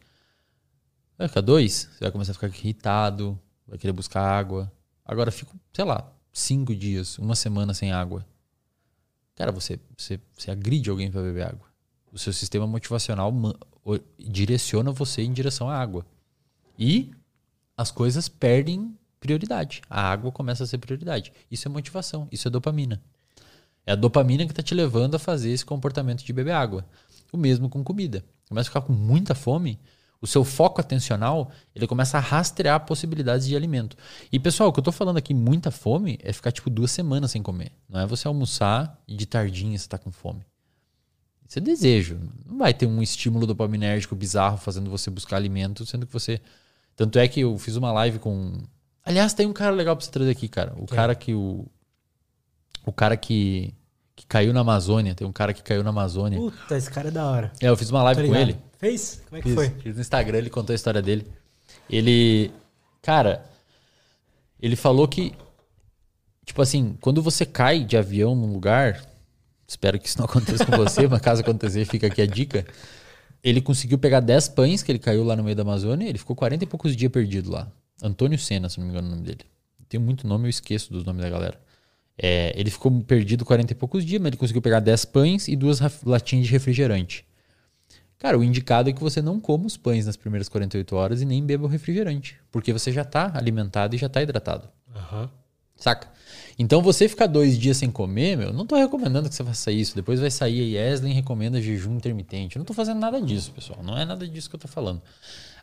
[1.21, 4.71] Vai ficar dois, você vai começar a ficar irritado, vai querer buscar água.
[5.05, 8.25] Agora fico, sei lá, cinco dias, uma semana sem água.
[9.35, 11.67] Cara, você, você, você agride alguém para beber água.
[12.11, 13.31] O seu sistema motivacional
[14.17, 16.07] direciona você em direção à água.
[16.75, 17.11] E
[17.77, 19.83] as coisas perdem prioridade.
[19.87, 21.31] A água começa a ser prioridade.
[21.51, 22.99] Isso é motivação, isso é dopamina.
[23.85, 26.83] É a dopamina que está te levando a fazer esse comportamento de beber água.
[27.31, 28.25] O mesmo com comida.
[28.49, 29.79] Começa a ficar com muita fome,
[30.21, 33.97] o seu foco atencional ele começa a rastrear possibilidades de alimento.
[34.31, 37.31] E pessoal, o que eu tô falando aqui, muita fome, é ficar tipo duas semanas
[37.31, 37.71] sem comer.
[37.89, 40.45] Não é você almoçar e de tardinha você tá com fome.
[41.51, 42.17] Isso é desejo.
[42.45, 46.39] Não vai ter um estímulo dopaminérgico bizarro fazendo você buscar alimento, sendo que você.
[46.95, 48.61] Tanto é que eu fiz uma live com.
[49.03, 50.73] Aliás, tem um cara legal pra você trazer aqui, cara.
[50.77, 50.95] O Quem?
[50.95, 51.65] cara que o.
[52.85, 53.73] O cara que.
[54.15, 55.15] Que caiu na Amazônia.
[55.15, 56.37] Tem um cara que caiu na Amazônia.
[56.39, 57.51] Puta, esse cara é da hora.
[57.61, 58.57] É, eu fiz uma live Tô com ele.
[58.77, 59.21] Fez?
[59.27, 59.69] Como é que Fiz, foi?
[59.69, 61.27] fiz no Instagram, ele contou a história dele.
[61.89, 62.51] Ele.
[63.01, 63.45] Cara,
[64.61, 65.33] ele falou que
[66.45, 69.01] tipo assim, quando você cai de avião num lugar,
[69.67, 72.65] espero que isso não aconteça com você, mas caso acontecer, fica aqui a dica.
[73.43, 76.35] Ele conseguiu pegar 10 pães que ele caiu lá no meio da Amazônia, ele ficou
[76.35, 77.71] 40 e poucos dias perdido lá.
[78.03, 79.45] Antônio Senna, se não me engano o nome dele.
[79.89, 81.59] Tem muito nome, eu esqueço dos nomes da galera.
[82.17, 85.55] É, ele ficou perdido 40 e poucos dias, mas ele conseguiu pegar 10 pães e
[85.55, 87.25] duas latinhas de refrigerante.
[88.19, 91.25] Cara, o indicado é que você não coma os pães nas primeiras 48 horas e
[91.25, 92.37] nem beba o refrigerante.
[92.51, 94.69] Porque você já está alimentado e já está hidratado.
[94.95, 95.29] Aham.
[95.75, 96.07] Saca?
[96.59, 99.95] Então você ficar dois dias sem comer, meu, não tô recomendando que você faça isso.
[99.95, 102.55] Depois vai sair a Yeslen recomenda jejum intermitente.
[102.55, 103.81] Eu não tô fazendo nada disso, pessoal.
[103.81, 105.01] Não é nada disso que eu tô falando.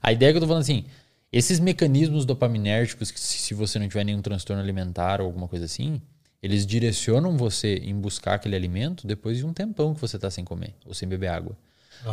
[0.03, 0.84] A ideia é que eu tô falando assim,
[1.32, 6.03] esses mecanismos dopaminérgicos, que se você não tiver nenhum transtorno alimentar ou alguma coisa assim,
[6.43, 10.45] eles direcionam você em buscar aquele alimento depois de um tempão que você tá sem
[10.45, 11.57] comer ou sem beber água.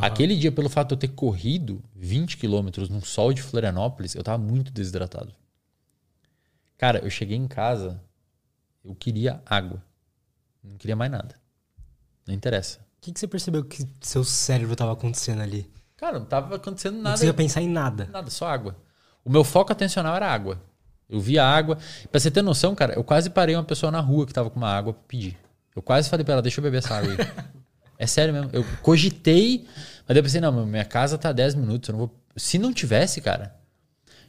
[0.02, 4.24] Aquele dia, pelo fato de eu ter corrido 20 quilômetros num sol de Florianópolis, eu
[4.24, 5.32] tava muito desidratado.
[6.78, 8.02] Cara, eu cheguei em casa,
[8.84, 9.82] eu queria água.
[10.64, 11.36] Não queria mais nada.
[12.28, 12.80] Não interessa.
[12.80, 15.72] O que, que você percebeu que seu cérebro tava acontecendo ali?
[15.96, 17.14] Cara, não tava acontecendo Não nada.
[17.14, 18.10] precisa pensar em nada.
[18.12, 18.76] Nada, só água.
[19.24, 20.60] O meu foco atencional era água.
[21.10, 21.78] Eu via água.
[22.12, 24.58] Pra você ter noção, cara, eu quase parei uma pessoa na rua que tava com
[24.58, 25.38] uma água pra pedir.
[25.76, 27.18] Eu quase falei pra ela, deixa eu beber essa água aí.
[28.00, 28.50] é sério mesmo.
[28.54, 29.66] Eu cogitei,
[30.08, 31.90] mas eu pensei, não, minha casa tá a 10 minutos.
[31.90, 32.16] Eu não vou...
[32.36, 33.56] Se não tivesse, cara,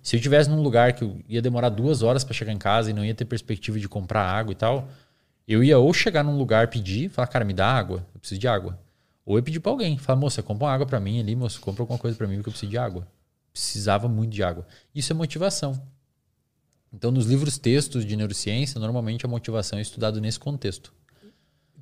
[0.02, 2.90] se eu tivesse num lugar que eu ia demorar duas horas pra chegar em casa
[2.90, 4.88] e não ia ter perspectiva de comprar água e tal,
[5.48, 8.46] eu ia ou chegar num lugar pedir, falar, cara, me dá água, eu preciso de
[8.46, 8.78] água.
[9.24, 11.82] Ou eu pedir pra alguém, falar, moça, compra uma água pra mim ali, moça, compra
[11.82, 13.04] alguma coisa pra mim porque eu preciso de água.
[13.52, 14.64] Precisava muito de água.
[14.94, 15.80] Isso é motivação.
[16.96, 20.94] Então, nos livros textos de neurociência, normalmente a motivação é estudado nesse contexto.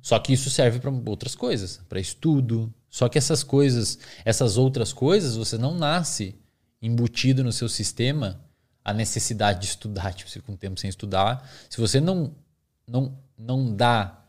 [0.01, 2.71] Só que isso serve para outras coisas, para estudo.
[2.89, 6.35] Só que essas coisas, essas outras coisas, você não nasce
[6.81, 8.41] embutido no seu sistema
[8.83, 11.49] a necessidade de estudar, tipo, você fica um tempo sem estudar.
[11.69, 12.35] Se você não
[12.85, 14.21] não não dá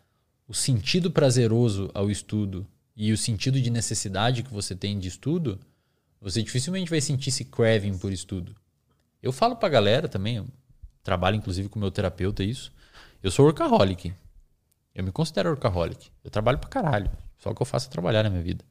[0.47, 2.65] o sentido prazeroso ao estudo
[2.97, 5.59] e o sentido de necessidade que você tem de estudo,
[6.21, 8.55] você dificilmente vai sentir esse craving por estudo.
[9.21, 10.47] Eu falo pra galera também,
[11.07, 12.73] trabalho inclusive com meu terapeuta isso.
[13.23, 14.13] Eu sou workaholic.
[14.95, 16.11] Eu me considero workaholic.
[16.23, 17.11] Eu trabalho pra caralho.
[17.39, 18.65] Só o que eu faço é trabalhar na minha vida.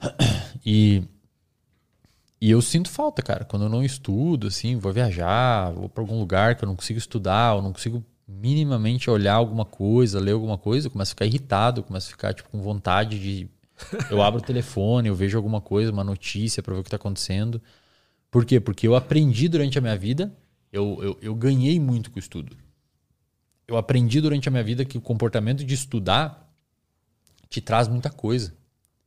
[0.66, 1.02] E
[2.40, 6.18] e eu sinto falta, cara, quando eu não estudo, assim, vou viajar, vou para algum
[6.18, 10.58] lugar que eu não consigo estudar, ou não consigo minimamente olhar alguma coisa, ler alguma
[10.58, 13.48] coisa, eu começo a ficar irritado, eu começo a ficar tipo com vontade de
[14.10, 16.96] eu abro o telefone, eu vejo alguma coisa, uma notícia para ver o que tá
[16.96, 17.60] acontecendo.
[18.30, 18.60] Por quê?
[18.60, 20.30] Porque eu aprendi durante a minha vida,
[20.74, 22.56] eu, eu, eu ganhei muito com o estudo.
[23.66, 26.52] Eu aprendi durante a minha vida que o comportamento de estudar
[27.48, 28.52] te traz muita coisa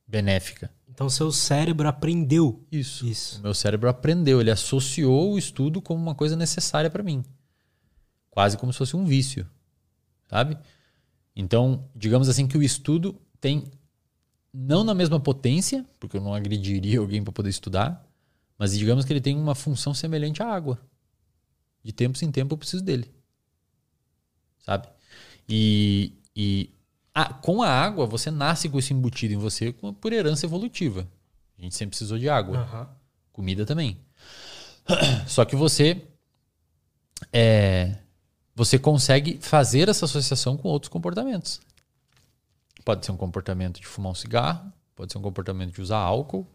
[0.08, 0.72] benéfica.
[0.88, 3.06] Então seu cérebro aprendeu Isso.
[3.06, 3.40] isso.
[3.40, 7.24] O meu cérebro aprendeu, ele associou o estudo como uma coisa necessária para mim.
[8.32, 9.46] Quase como se fosse um vício,
[10.30, 10.58] sabe?
[11.36, 13.66] Então, digamos assim que o estudo tem
[14.54, 18.08] não na mesma potência, porque eu não agrediria alguém para poder estudar,
[18.58, 20.80] mas digamos que ele tem uma função semelhante à água.
[21.84, 23.12] De tempos em tempo eu preciso dele.
[24.66, 24.88] Sabe?
[25.48, 26.70] E, e
[27.14, 31.08] ah, com a água você nasce com isso embutido em você por herança evolutiva.
[31.58, 32.60] A gente sempre precisou de água.
[32.60, 32.90] Aham.
[33.32, 33.98] Comida também.
[35.28, 36.02] Só que você
[37.32, 37.98] é,
[38.56, 41.62] você consegue fazer essa associação com outros comportamentos.
[42.84, 46.48] Pode ser um comportamento de fumar um cigarro, pode ser um comportamento de usar álcool,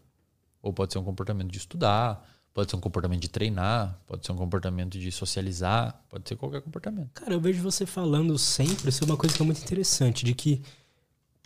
[0.61, 4.31] ou pode ser um comportamento de estudar, pode ser um comportamento de treinar, pode ser
[4.31, 7.09] um comportamento de socializar, pode ser qualquer comportamento.
[7.13, 10.61] Cara, eu vejo você falando sempre sobre uma coisa que é muito interessante, de que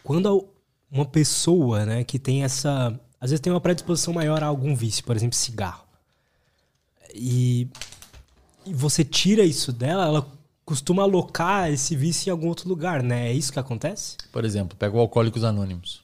[0.03, 0.47] quando
[0.91, 5.03] uma pessoa, né, que tem essa, às vezes tem uma predisposição maior a algum vício,
[5.03, 5.86] por exemplo, cigarro,
[7.16, 7.68] e,
[8.66, 13.30] e você tira isso dela, ela costuma alocar esse vício em algum outro lugar, né?
[13.30, 14.18] É isso que acontece?
[14.34, 16.03] Por exemplo, pega o Alcoólicos Anônimos.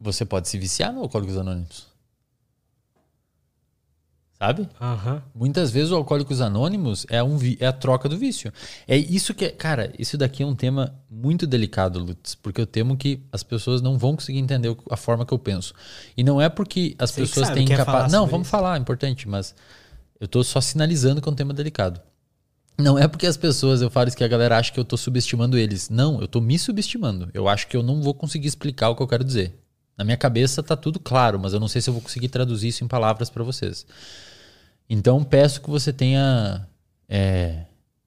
[0.00, 1.86] Você pode se viciar no Alcoólicos Anônimos.
[4.38, 4.68] Sabe?
[4.78, 5.22] Aham.
[5.34, 8.52] Muitas vezes o Alcoólicos Anônimos é, um é a troca do vício.
[8.86, 9.50] É isso que é.
[9.50, 13.80] Cara, isso daqui é um tema muito delicado, Lutz, porque eu temo que as pessoas
[13.80, 15.72] não vão conseguir entender a forma que eu penso.
[16.14, 18.12] E não é porque as Você pessoas sabe, têm capacidade.
[18.12, 18.50] Não, vamos isso?
[18.50, 19.54] falar, é importante, mas
[20.20, 21.98] eu tô só sinalizando que é um tema delicado.
[22.78, 24.98] Não é porque as pessoas, eu falo isso que a galera acha que eu tô
[24.98, 25.88] subestimando eles.
[25.88, 27.30] Não, eu tô me subestimando.
[27.32, 29.58] Eu acho que eu não vou conseguir explicar o que eu quero dizer.
[29.96, 32.68] Na minha cabeça tá tudo claro, mas eu não sei se eu vou conseguir traduzir
[32.68, 33.86] isso em palavras para vocês.
[34.88, 36.66] Então peço que você tenha
[37.08, 37.64] é,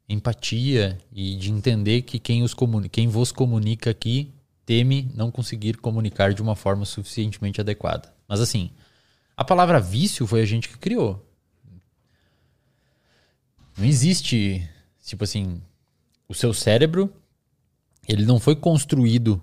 [0.07, 2.55] empatia e de entender que quem, os
[2.91, 4.31] quem vos comunica aqui
[4.65, 8.13] teme não conseguir comunicar de uma forma suficientemente adequada.
[8.27, 8.69] Mas assim,
[9.35, 11.25] a palavra vício foi a gente que criou.
[13.75, 14.69] Não existe,
[15.03, 15.61] tipo assim,
[16.27, 17.11] o seu cérebro,
[18.07, 19.41] ele não foi construído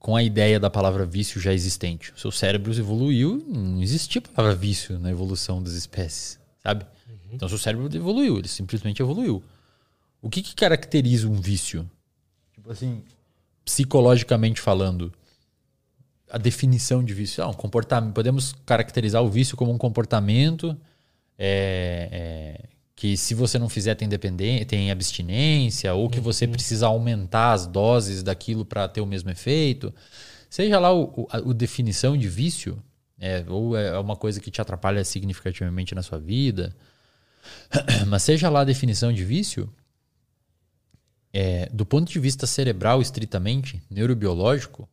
[0.00, 2.12] com a ideia da palavra vício já existente.
[2.12, 6.86] O seu cérebro evoluiu, não existia a palavra vício na evolução das espécies, sabe?
[7.06, 7.16] Uhum.
[7.34, 9.44] Então, seu cérebro evoluiu, ele simplesmente evoluiu.
[10.22, 11.88] O que, que caracteriza um vício?
[12.54, 13.02] Tipo assim,
[13.62, 15.12] psicologicamente falando,
[16.30, 17.44] a definição de vício.
[17.44, 18.14] Ah, um comportamento.
[18.14, 20.74] Podemos caracterizar o vício como um comportamento
[21.38, 22.68] é, é,
[23.00, 24.06] que, se você não fizer, tem
[24.66, 26.22] tem abstinência, ou que uhum.
[26.22, 29.90] você precisa aumentar as doses daquilo para ter o mesmo efeito.
[30.50, 32.78] Seja lá o, o, a o definição de vício,
[33.18, 36.76] é, ou é uma coisa que te atrapalha significativamente na sua vida,
[38.06, 39.72] mas seja lá a definição de vício,
[41.32, 44.86] é, do ponto de vista cerebral, estritamente, neurobiológico,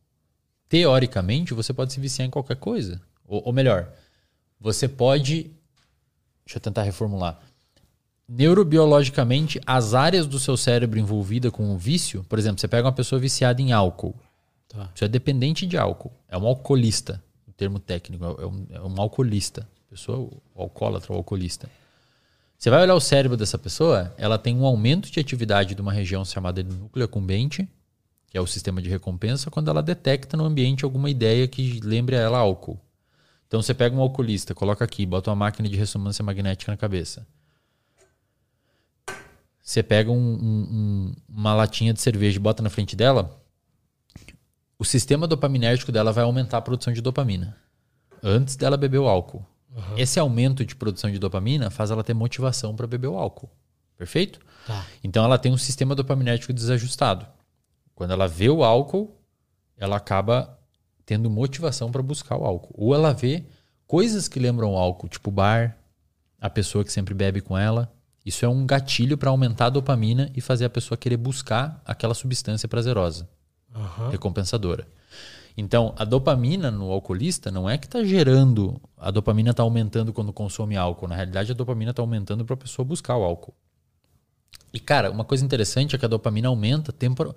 [0.66, 3.02] teoricamente, você pode se viciar em qualquer coisa.
[3.26, 3.92] Ou, ou melhor,
[4.58, 5.50] você pode.
[6.46, 7.38] Deixa eu tentar reformular.
[8.28, 12.92] Neurobiologicamente, as áreas do seu cérebro envolvida com o vício, por exemplo, você pega uma
[12.92, 14.14] pessoa viciada em álcool.
[14.68, 14.90] Tá.
[14.94, 16.12] Você é dependente de álcool.
[16.28, 18.24] É um alcoolista, o termo técnico.
[18.24, 19.66] É um, é um alcoolista.
[19.88, 20.18] Pessoa,
[20.54, 21.70] o alcoólatra, o alcoolista.
[22.58, 25.92] Você vai olhar o cérebro dessa pessoa, ela tem um aumento de atividade de uma
[25.92, 27.66] região chamada de núcleo acumbente,
[28.26, 32.16] que é o sistema de recompensa, quando ela detecta no ambiente alguma ideia que lembre
[32.16, 32.78] a ela álcool.
[33.46, 37.26] Então você pega um alcoolista, coloca aqui, bota uma máquina de ressonância magnética na cabeça.
[39.68, 43.38] Você pega um, um, uma latinha de cerveja e bota na frente dela,
[44.78, 47.54] o sistema dopaminérgico dela vai aumentar a produção de dopamina
[48.22, 49.44] antes dela beber o álcool.
[49.70, 49.98] Uhum.
[49.98, 53.50] Esse aumento de produção de dopamina faz ela ter motivação para beber o álcool.
[53.94, 54.40] Perfeito?
[54.66, 54.86] Tá.
[55.04, 57.26] Então ela tem um sistema dopaminérgico desajustado.
[57.94, 59.20] Quando ela vê o álcool,
[59.76, 60.58] ela acaba
[61.04, 62.72] tendo motivação para buscar o álcool.
[62.74, 63.44] Ou ela vê
[63.86, 65.76] coisas que lembram o álcool, tipo bar,
[66.40, 67.92] a pessoa que sempre bebe com ela.
[68.28, 72.12] Isso é um gatilho para aumentar a dopamina e fazer a pessoa querer buscar aquela
[72.12, 73.26] substância prazerosa,
[73.74, 74.10] uhum.
[74.10, 74.86] recompensadora.
[75.56, 80.30] Então, a dopamina no alcoolista não é que está gerando, a dopamina está aumentando quando
[80.30, 81.08] consome álcool.
[81.08, 83.54] Na realidade, a dopamina está aumentando para a pessoa buscar o álcool.
[84.74, 87.34] E, cara, uma coisa interessante é que a dopamina aumenta tempo.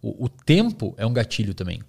[0.00, 1.82] O, o tempo é um gatilho também.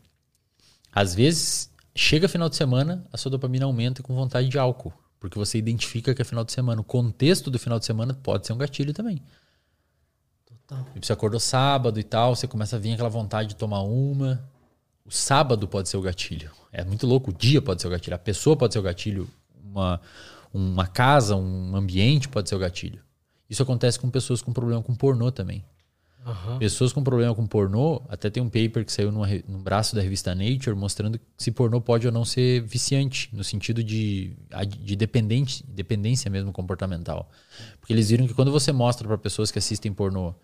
[0.91, 4.91] Às vezes, chega final de semana, a sua dopamina aumenta com vontade de álcool.
[5.19, 6.81] Porque você identifica que é final de semana.
[6.81, 9.21] O contexto do final de semana pode ser um gatilho também.
[10.45, 10.87] Total.
[10.95, 14.41] E você acordou sábado e tal, você começa a vir aquela vontade de tomar uma.
[15.05, 16.51] O sábado pode ser o gatilho.
[16.71, 17.31] É muito louco.
[17.31, 18.15] O dia pode ser o gatilho.
[18.15, 19.27] A pessoa pode ser o gatilho.
[19.63, 19.99] Uma,
[20.53, 23.01] uma casa, um ambiente pode ser o gatilho.
[23.49, 25.65] Isso acontece com pessoas com problema com pornô também.
[26.25, 26.59] Uhum.
[26.59, 30.01] Pessoas com problema com pornô, até tem um paper que saiu no, no braço da
[30.01, 34.35] revista Nature mostrando se pornô pode ou não ser viciante, no sentido de,
[34.79, 37.31] de dependente, dependência mesmo comportamental.
[37.79, 40.35] Porque eles viram que quando você mostra para pessoas que assistem pornô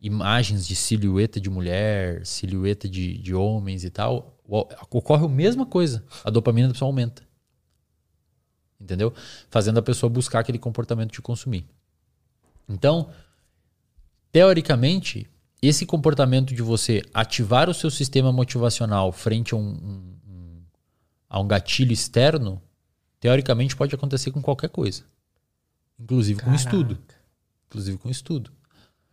[0.00, 6.04] imagens de silhueta de mulher, silhueta de, de homens e tal, ocorre a mesma coisa.
[6.24, 7.22] A dopamina da pessoa aumenta.
[8.80, 9.12] Entendeu?
[9.50, 11.66] Fazendo a pessoa buscar aquele comportamento de consumir.
[12.68, 13.10] Então,
[14.36, 15.26] teoricamente,
[15.62, 19.70] esse comportamento de você ativar o seu sistema motivacional frente a um,
[20.28, 20.60] um,
[21.26, 22.60] a um gatilho externo,
[23.18, 25.04] teoricamente pode acontecer com qualquer coisa.
[25.98, 26.54] Inclusive Caraca.
[26.54, 26.98] com estudo.
[27.66, 28.52] Inclusive com estudo.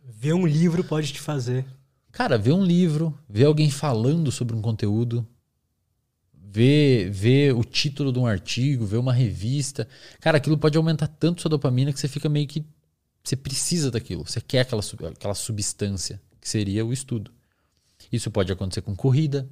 [0.04, 1.64] Ver um livro pode te fazer.
[2.12, 5.26] Cara, ver um livro, ver alguém falando sobre um conteúdo,
[6.34, 9.88] ver, ver o título de um artigo, ver uma revista.
[10.20, 12.62] Cara, aquilo pode aumentar tanto sua dopamina que você fica meio que.
[13.24, 14.26] Você precisa daquilo.
[14.26, 17.30] Você quer aquela, aquela substância, que seria o estudo.
[18.12, 19.48] Isso pode acontecer com corrida.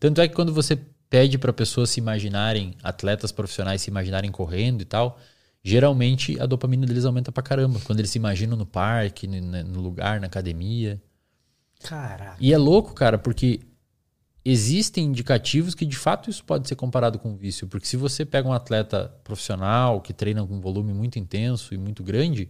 [0.00, 0.78] Tanto é que quando você
[1.10, 5.20] pede para pessoas se imaginarem, atletas profissionais se imaginarem correndo e tal,
[5.62, 7.78] geralmente a dopamina deles aumenta pra caramba.
[7.84, 11.00] Quando eles se imaginam no parque, no lugar, na academia.
[11.82, 12.36] Caraca.
[12.40, 13.60] E é louco, cara, porque
[14.50, 17.66] existem indicativos que de fato isso pode ser comparado com vício.
[17.68, 21.76] Porque se você pega um atleta profissional que treina com um volume muito intenso e
[21.76, 22.48] muito grande,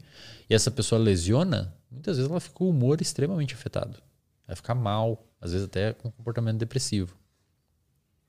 [0.48, 3.98] e essa pessoa lesiona, muitas vezes ela fica com o humor extremamente afetado.
[4.46, 7.16] Vai ficar mal, às vezes até com comportamento depressivo.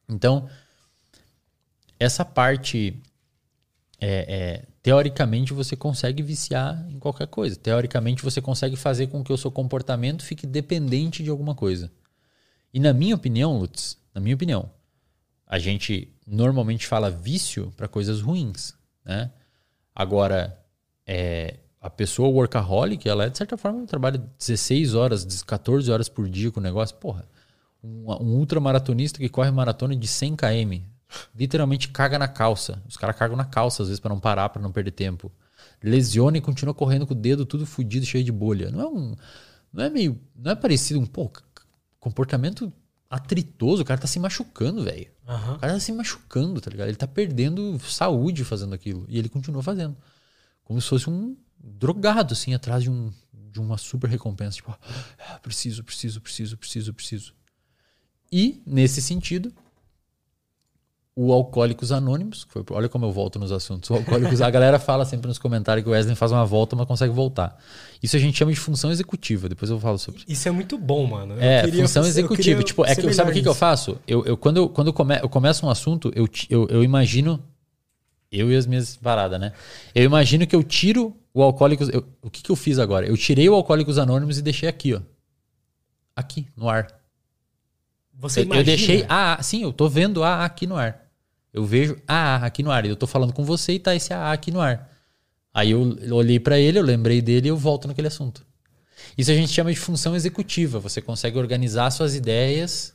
[0.07, 0.49] Então,
[1.99, 2.99] essa parte
[3.99, 7.55] é, é, teoricamente você consegue viciar em qualquer coisa.
[7.55, 11.91] Teoricamente você consegue fazer com que o seu comportamento fique dependente de alguma coisa.
[12.73, 14.69] E na minha opinião, Lutz, na minha opinião,
[15.47, 19.31] a gente normalmente fala vício para coisas ruins, né?
[19.95, 20.57] Agora,
[21.05, 26.29] é, a pessoa workaholic, ela é de certa forma, trabalha 16 horas, 14 horas por
[26.29, 26.95] dia com o negócio.
[26.97, 27.25] Porra,
[27.83, 30.83] um, um ultramaratonista que corre maratona de 100 km,
[31.35, 32.83] literalmente caga na calça.
[32.87, 35.31] Os caras cagam na calça às vezes para não parar, para não perder tempo.
[35.81, 38.69] lesiona e continua correndo com o dedo tudo fudido, cheio de bolha.
[38.69, 39.15] Não é um.
[39.71, 40.19] Não é meio.
[40.35, 41.41] Não é parecido um pouco.
[41.99, 42.71] Comportamento
[43.09, 45.11] atritoso, o cara tá se machucando, velho.
[45.27, 45.55] Aham.
[45.55, 46.87] O cara tá se machucando, tá ligado?
[46.87, 49.05] Ele tá perdendo saúde fazendo aquilo.
[49.09, 49.97] E ele continua fazendo.
[50.63, 54.57] Como se fosse um drogado, assim, atrás de, um, de uma super recompensa.
[54.57, 54.77] Tipo,
[55.19, 57.33] ah, preciso, preciso, preciso, preciso, preciso.
[58.31, 59.51] E, nesse sentido,
[61.21, 63.89] o Alcoólicos Anônimos, que foi, olha como eu volto nos assuntos.
[63.89, 66.87] O Alcoólicos, a galera fala sempre nos comentários que o Wesley faz uma volta, mas
[66.87, 67.61] consegue voltar.
[68.01, 69.49] Isso a gente chama de função executiva.
[69.49, 71.33] Depois eu falo sobre Isso é muito bom, mano.
[71.33, 72.63] Eu é, função executiva.
[72.63, 73.99] Tipo, é que, sabe o que, que eu faço?
[74.07, 77.43] Eu, eu, quando eu, quando eu, come, eu começo um assunto, eu, eu, eu, imagino.
[78.31, 79.51] Eu e as minhas paradas, né?
[79.93, 81.89] Eu imagino que eu tiro o Alcoólicos.
[81.89, 83.05] eu- o que, que eu fiz agora?
[83.05, 85.01] Eu tirei o Alcoólicos Anônimos e deixei aqui, ó.
[86.15, 86.87] Aqui, no ar.
[88.13, 88.63] Você Eu, eu imagina?
[88.63, 89.43] deixei AA.
[89.43, 91.08] Sim, eu tô vendo AA aqui no ar.
[91.53, 92.85] Eu vejo AA aqui no ar.
[92.85, 94.89] Eu tô falando com você e tá esse AA aqui no ar.
[95.53, 98.45] Aí eu olhei pra ele, eu lembrei dele e eu volto naquele assunto.
[99.17, 100.79] Isso a gente chama de função executiva.
[100.79, 102.93] Você consegue organizar suas ideias.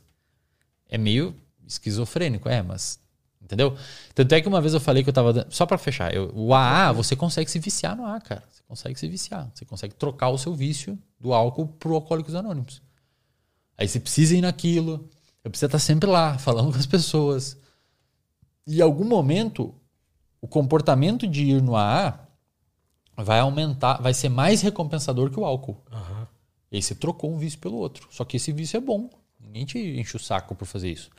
[0.87, 1.35] É meio
[1.67, 2.99] esquizofrênico, é, mas.
[3.41, 3.77] Entendeu?
[4.15, 5.45] Tanto é que uma vez eu falei que eu tava.
[5.49, 8.43] Só pra fechar, eu- o AA, você consegue se viciar no AA, cara.
[8.51, 9.51] Você consegue se viciar.
[9.53, 12.81] Você consegue trocar o seu vício do álcool pro Alcoólicos Anônimos.
[13.77, 15.09] Aí você precisa ir naquilo.
[15.43, 17.57] Eu preciso estar sempre lá, falando com as pessoas.
[18.67, 19.73] Em algum momento,
[20.41, 22.27] o comportamento de ir no AA
[23.17, 25.81] vai aumentar, vai ser mais recompensador que o álcool.
[25.91, 26.27] Aham.
[26.71, 28.07] E aí você trocou um vício pelo outro.
[28.11, 29.09] Só que esse vício é bom.
[29.39, 31.09] Ninguém te enche o saco por fazer isso.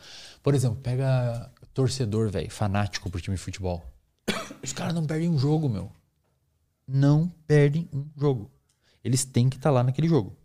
[0.43, 3.85] Por exemplo, pega torcedor, velho, fanático por time de futebol.
[4.63, 5.91] Os caras não perdem um jogo, meu.
[6.87, 8.51] Não perdem um jogo.
[9.03, 10.37] Eles têm que estar lá naquele jogo.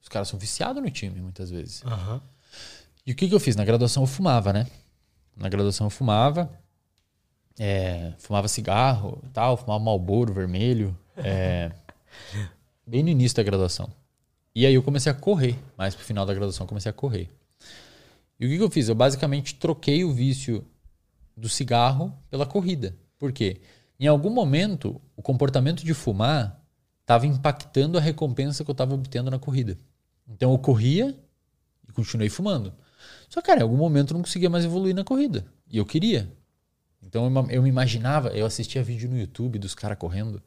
[0.00, 1.82] Os caras são viciados no time, muitas vezes.
[1.84, 2.22] Aham.
[3.04, 3.56] E o que, que eu fiz?
[3.56, 4.66] Na graduação eu fumava, né?
[5.36, 6.50] Na graduação eu fumava.
[7.58, 10.96] é, fumava cigarro e tal, fumava malboro vermelho.
[11.16, 11.72] é,
[12.86, 13.90] bem no início da graduação.
[14.54, 15.58] E aí eu comecei a correr.
[15.76, 17.28] Mais pro final da graduação eu comecei a correr.
[18.38, 18.88] E o que, que eu fiz?
[18.88, 20.64] Eu basicamente troquei o vício
[21.36, 22.96] do cigarro pela corrida.
[23.18, 23.60] Por quê?
[23.98, 26.62] Em algum momento, o comportamento de fumar
[27.00, 29.78] estava impactando a recompensa que eu estava obtendo na corrida.
[30.28, 31.14] Então eu corria
[31.88, 32.74] e continuei fumando.
[33.28, 35.44] Só que, cara, em algum momento eu não conseguia mais evoluir na corrida.
[35.70, 36.32] E eu queria.
[37.02, 40.42] Então eu, eu me imaginava, eu assistia vídeo no YouTube dos caras correndo.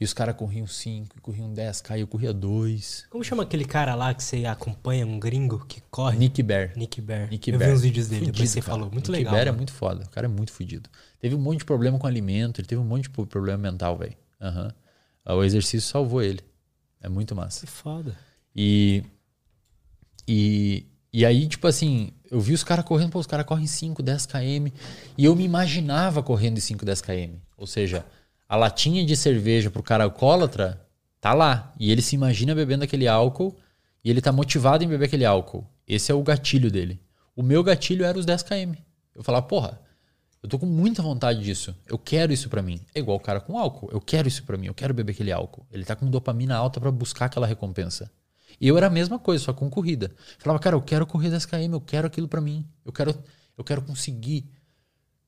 [0.00, 3.06] E os caras corriam 5, corriam 10k, e eu corria 2.
[3.10, 6.16] Como chama aquele cara lá que você acompanha, um gringo que corre?
[6.16, 6.72] Nick Bear.
[6.76, 7.28] Nick Bear.
[7.28, 7.70] Nick eu Bear.
[7.70, 8.72] vi uns vídeos dele, Fudido, depois você cara.
[8.72, 8.92] falou.
[8.92, 9.34] Muito Nick legal.
[9.34, 9.56] Bear é mano.
[9.56, 10.04] muito foda.
[10.04, 10.88] O cara é muito fudido.
[11.18, 14.16] Teve um monte de problema com alimento, ele teve um monte de problema mental, velho.
[14.40, 14.72] Aham.
[15.26, 16.40] O exercício salvou ele.
[17.02, 17.66] É muito massa.
[17.66, 18.16] Que foda.
[18.54, 19.02] E,
[20.28, 24.02] e, e aí, tipo assim, eu vi os caras correndo, pô, os caras correm 5,
[24.02, 24.68] 10 km.
[25.16, 27.36] E eu me imaginava correndo em 5, 10 km.
[27.56, 28.04] Ou seja,
[28.48, 30.86] a latinha de cerveja pro cara alcoólatra
[31.20, 31.72] tá lá.
[31.78, 33.56] E ele se imagina bebendo aquele álcool
[34.04, 35.66] e ele tá motivado em beber aquele álcool.
[35.86, 37.00] Esse é o gatilho dele.
[37.34, 38.74] O meu gatilho era os 10 km.
[39.14, 39.80] Eu falava, porra,
[40.42, 41.74] eu tô com muita vontade disso.
[41.86, 42.80] Eu quero isso pra mim.
[42.94, 43.88] É igual o cara com álcool.
[43.90, 44.66] Eu quero isso pra mim.
[44.66, 45.66] Eu quero beber aquele álcool.
[45.72, 48.10] Ele tá com dopamina alta pra buscar aquela recompensa.
[48.60, 50.10] E eu era a mesma coisa, só com corrida.
[50.38, 52.66] Falava, cara, eu quero correr 10 km, eu quero aquilo pra mim.
[52.84, 53.14] Eu quero,
[53.56, 54.50] eu quero conseguir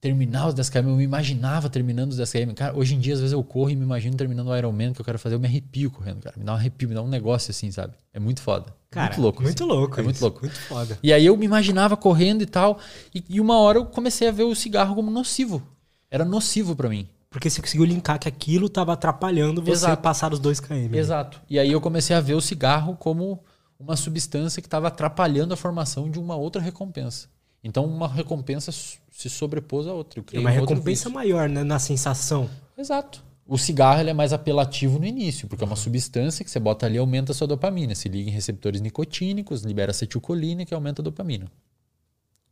[0.00, 0.88] terminar os 10 km.
[0.88, 2.54] Eu me imaginava terminando os 10 km.
[2.54, 5.00] Cara, hoje em dia, às vezes eu corro e me imagino terminando o Ironman que
[5.00, 5.34] eu quero fazer.
[5.34, 6.34] Eu me arrepio correndo, cara.
[6.38, 7.94] Me dá um arrepio, me dá um negócio assim, sabe?
[8.12, 8.74] É muito foda.
[8.90, 9.42] Cara, muito louco.
[9.42, 9.72] Muito assim.
[9.72, 10.00] louco.
[10.00, 10.24] É muito isso.
[10.24, 10.40] louco.
[10.40, 10.98] Muito foda.
[11.02, 12.80] E aí eu me imaginava correndo e tal.
[13.14, 15.62] E, e uma hora eu comecei a ver o cigarro como nocivo.
[16.10, 17.08] Era nocivo pra mim.
[17.30, 20.02] Porque você conseguiu linkar que aquilo tava atrapalhando você Exato.
[20.02, 20.74] passar os 2 km.
[20.88, 20.98] né?
[20.98, 21.40] Exato.
[21.48, 23.42] E aí eu comecei a ver o cigarro como
[23.78, 27.28] uma substância que estava atrapalhando a formação de uma outra recompensa.
[27.62, 30.22] Então uma recompensa se sobrepôs à outra.
[30.32, 31.62] É uma um recompensa maior, né?
[31.62, 32.50] Na sensação.
[32.76, 33.22] Exato.
[33.46, 36.96] O cigarro é mais apelativo no início, porque é uma substância que você bota ali
[36.96, 37.94] e aumenta a sua dopamina.
[37.94, 41.50] Se liga em receptores nicotínicos, libera acetilcolina, que aumenta a dopamina.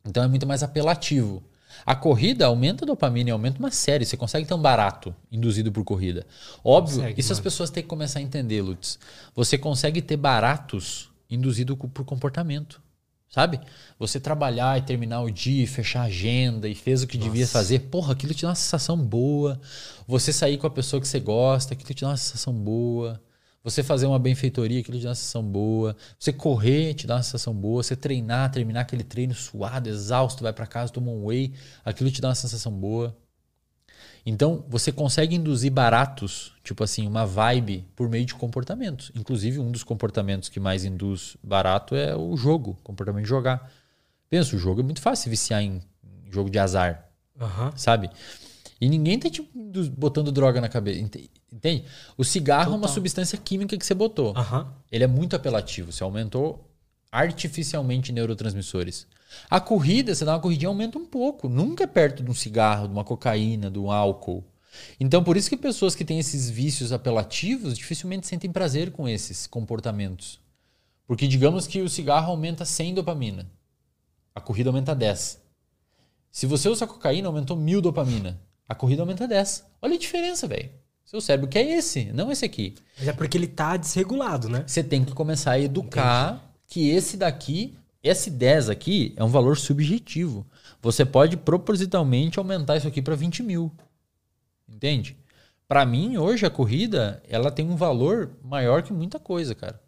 [0.05, 1.43] Então é muito mais apelativo.
[1.85, 4.05] A corrida aumenta a dopamina e aumenta uma série.
[4.05, 6.25] Você consegue ter um barato induzido por corrida.
[6.63, 7.43] Óbvio, Consegue, isso as mano.
[7.43, 8.99] pessoas têm que começar a entender, Lutz.
[9.35, 12.81] Você consegue ter baratos induzido por comportamento.
[13.29, 13.59] Sabe?
[13.99, 17.47] Você trabalhar e terminar o dia, e fechar a agenda e fez o que devia
[17.47, 19.61] fazer, porra, aquilo te dá uma sensação boa.
[20.07, 23.21] Você sair com a pessoa que você gosta, aquilo te dá uma sensação boa.
[23.69, 25.95] Você fazer uma benfeitoria, aquilo te dá uma sensação boa.
[26.17, 27.83] Você correr, te dá uma sensação boa.
[27.83, 31.53] Você treinar, terminar aquele treino suado, exausto, vai pra casa, toma um whey,
[31.85, 33.15] aquilo te dá uma sensação boa.
[34.25, 39.11] Então, você consegue induzir baratos, tipo assim, uma vibe por meio de comportamentos.
[39.15, 43.71] Inclusive, um dos comportamentos que mais induz barato é o jogo, comportamento de jogar.
[44.29, 45.81] Pensa, o jogo é muito fácil viciar em
[46.29, 47.09] jogo de azar,
[47.39, 47.71] Aham.
[47.75, 48.09] sabe?
[48.81, 50.99] E ninguém tá tipo, do- botando droga na cabeça.
[50.99, 51.83] ente- Entende?
[52.17, 52.93] O cigarro é uma Total.
[52.95, 54.33] substância química que você botou.
[54.37, 54.71] Aham.
[54.91, 55.91] Ele é muito apelativo.
[55.91, 56.69] Você aumentou
[57.11, 59.07] artificialmente neurotransmissores.
[59.49, 61.49] A corrida, você dá uma corridinha, aumenta um pouco.
[61.49, 64.43] Nunca é perto de um cigarro, de uma cocaína, de um álcool.
[64.99, 69.45] Então, por isso que pessoas que têm esses vícios apelativos dificilmente sentem prazer com esses
[69.47, 70.39] comportamentos.
[71.07, 73.49] Porque digamos que o cigarro aumenta 100 dopamina.
[74.33, 75.41] A corrida aumenta 10.
[76.31, 78.39] Se você usa cocaína, aumentou 1000 dopamina.
[78.69, 79.65] A corrida aumenta 10.
[79.81, 80.69] Olha a diferença, velho.
[81.03, 82.75] Seu cérebro quer esse, não esse aqui.
[82.97, 84.63] Mas é porque ele tá desregulado, né?
[84.67, 89.57] Você tem que começar a educar que esse daqui, esse 10 aqui, é um valor
[89.57, 90.45] subjetivo.
[90.83, 93.71] Você pode propositalmente aumentar isso aqui para 20 mil.
[94.67, 95.17] Entende?
[95.67, 99.81] Para mim, hoje, a corrida, ela tem um valor maior que muita coisa, cara.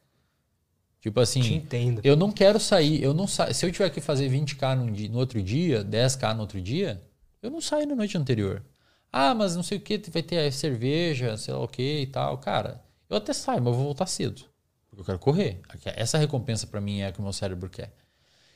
[0.99, 2.01] Tipo assim, Te entendo.
[2.03, 3.51] eu não quero sair, eu não sa...
[3.53, 7.01] se eu tiver que fazer 20k num dia- no outro dia, 10k no outro dia,
[7.41, 8.63] eu não saio na noite anterior.
[9.11, 12.07] Ah, mas não sei o que, vai ter a cerveja, sei lá o que e
[12.07, 12.37] tal.
[12.37, 14.43] Cara, eu até saio, mas eu vou voltar cedo.
[14.89, 15.61] Porque eu quero correr.
[15.85, 17.93] Essa recompensa para mim é a que o meu cérebro quer.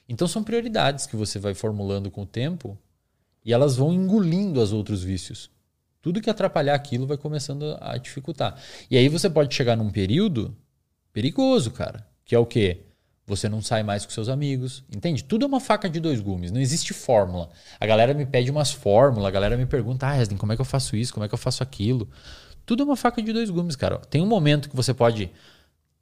[0.08, 2.78] Então são prioridades que você vai formulando com o tempo
[3.44, 5.50] e elas vão engolindo os outros vícios.
[6.02, 8.62] Tudo que atrapalhar aquilo vai começando a dificultar.
[8.90, 10.56] E aí você pode chegar num período
[11.12, 12.08] perigoso, cara.
[12.24, 12.84] Que é o quê?
[13.28, 14.84] Você não sai mais com seus amigos.
[14.96, 15.24] Entende?
[15.24, 16.52] Tudo é uma faca de dois gumes.
[16.52, 17.50] Não existe fórmula.
[17.80, 20.62] A galera me pede umas fórmulas, a galera me pergunta, ah, Resden, como é que
[20.62, 21.14] eu faço isso?
[21.14, 22.08] Como é que eu faço aquilo?
[22.66, 23.98] Tudo é uma faca de dois gumes, cara.
[23.98, 25.32] Tem um momento que você pode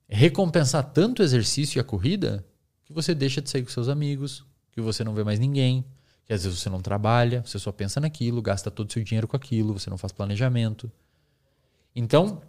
[0.08, 2.46] recompensar tanto o exercício e a corrida
[2.86, 5.86] que você deixa de sair com seus amigos, que você não vê mais ninguém,
[6.26, 9.28] que às vezes você não trabalha, você só pensa naquilo, gasta todo o seu dinheiro
[9.28, 10.92] com aquilo, você não faz planejamento.
[11.96, 12.42] Então,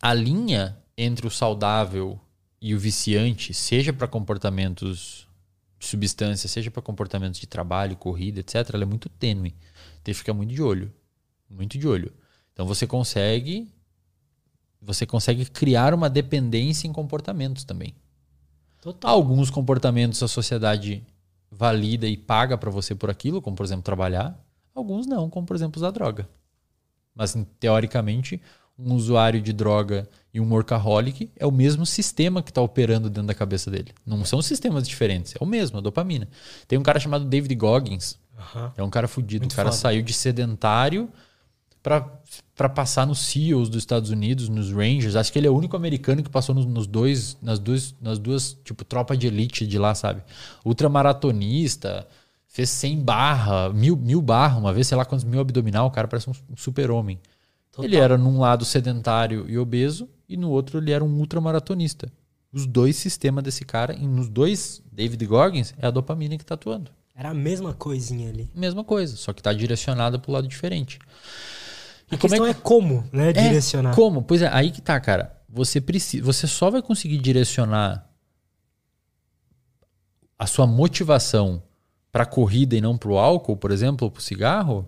[0.00, 2.20] a linha entre o saudável
[2.62, 5.26] e o viciante, seja para comportamentos
[5.80, 9.50] de substância, seja para comportamentos de trabalho, corrida, etc., ela é muito tênue.
[10.04, 10.94] Tem que ficar muito de olho.
[11.50, 12.12] Muito de olho.
[12.52, 13.68] Então você consegue
[14.80, 17.94] você consegue criar uma dependência em comportamentos também.
[18.80, 19.12] Total.
[19.12, 21.04] Alguns comportamentos a sociedade
[21.50, 24.40] valida e paga para você por aquilo, como por exemplo trabalhar.
[24.72, 26.28] Alguns não, como por exemplo usar droga.
[27.14, 28.40] Mas teoricamente,
[28.84, 33.28] um usuário de droga e um workaholic é o mesmo sistema que está operando dentro
[33.28, 33.92] da cabeça dele.
[34.04, 36.28] Não são sistemas diferentes, é o mesmo, a dopamina.
[36.66, 38.72] Tem um cara chamado David Goggins, Aham.
[38.76, 39.42] é um cara fudido.
[39.42, 39.80] Muito o cara foda.
[39.80, 41.08] saiu de sedentário
[41.82, 45.16] para passar nos SEALs dos Estados Unidos, nos Rangers.
[45.16, 48.18] Acho que ele é o único americano que passou nos, nos dois, nas duas, nas
[48.18, 50.22] duas, tipo, tropa de elite de lá, sabe?
[50.64, 52.06] Ultramaratonista,
[52.46, 56.06] fez 100 barra, mil, mil barra uma vez, sei lá quantos mil abdominal, o cara
[56.06, 57.18] parece um, um super-homem.
[57.72, 57.84] Total.
[57.86, 62.12] Ele era num lado sedentário e obeso e no outro ele era um ultramaratonista.
[62.52, 66.54] Os dois sistemas desse cara, e nos dois, David Goggins, é a dopamina que tá
[66.54, 66.90] atuando.
[67.14, 68.50] Era a mesma coisinha ali.
[68.54, 70.98] Mesma coisa, só que está direcionada para o lado diferente.
[72.10, 73.30] A questão é, como, né?
[73.30, 73.94] É, Direcionar.
[73.94, 74.22] Como?
[74.22, 75.34] Pois é, aí que tá, cara.
[75.48, 78.06] Você precisa, você só vai conseguir direcionar
[80.38, 81.62] a sua motivação
[82.10, 84.86] para corrida e não para o álcool, por exemplo, ou para o cigarro,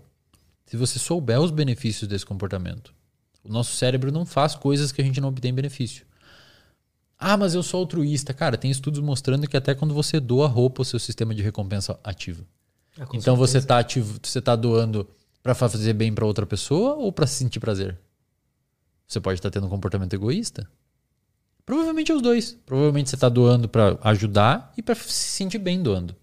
[0.74, 2.92] se você souber os benefícios desse comportamento.
[3.44, 6.04] O nosso cérebro não faz coisas que a gente não obtém benefício.
[7.16, 8.34] Ah, mas eu sou altruísta.
[8.34, 11.96] Cara, tem estudos mostrando que até quando você doa roupa, o seu sistema de recompensa
[12.02, 12.44] ativa.
[12.98, 13.68] É, Então você certeza.
[13.68, 15.08] tá ativo, você tá doando
[15.44, 17.96] para fazer bem para outra pessoa ou para se sentir prazer?
[19.06, 20.68] Você pode estar tendo um comportamento egoísta.
[21.64, 22.58] Provavelmente é os dois.
[22.66, 26.16] Provavelmente você tá doando para ajudar e para se sentir bem doando.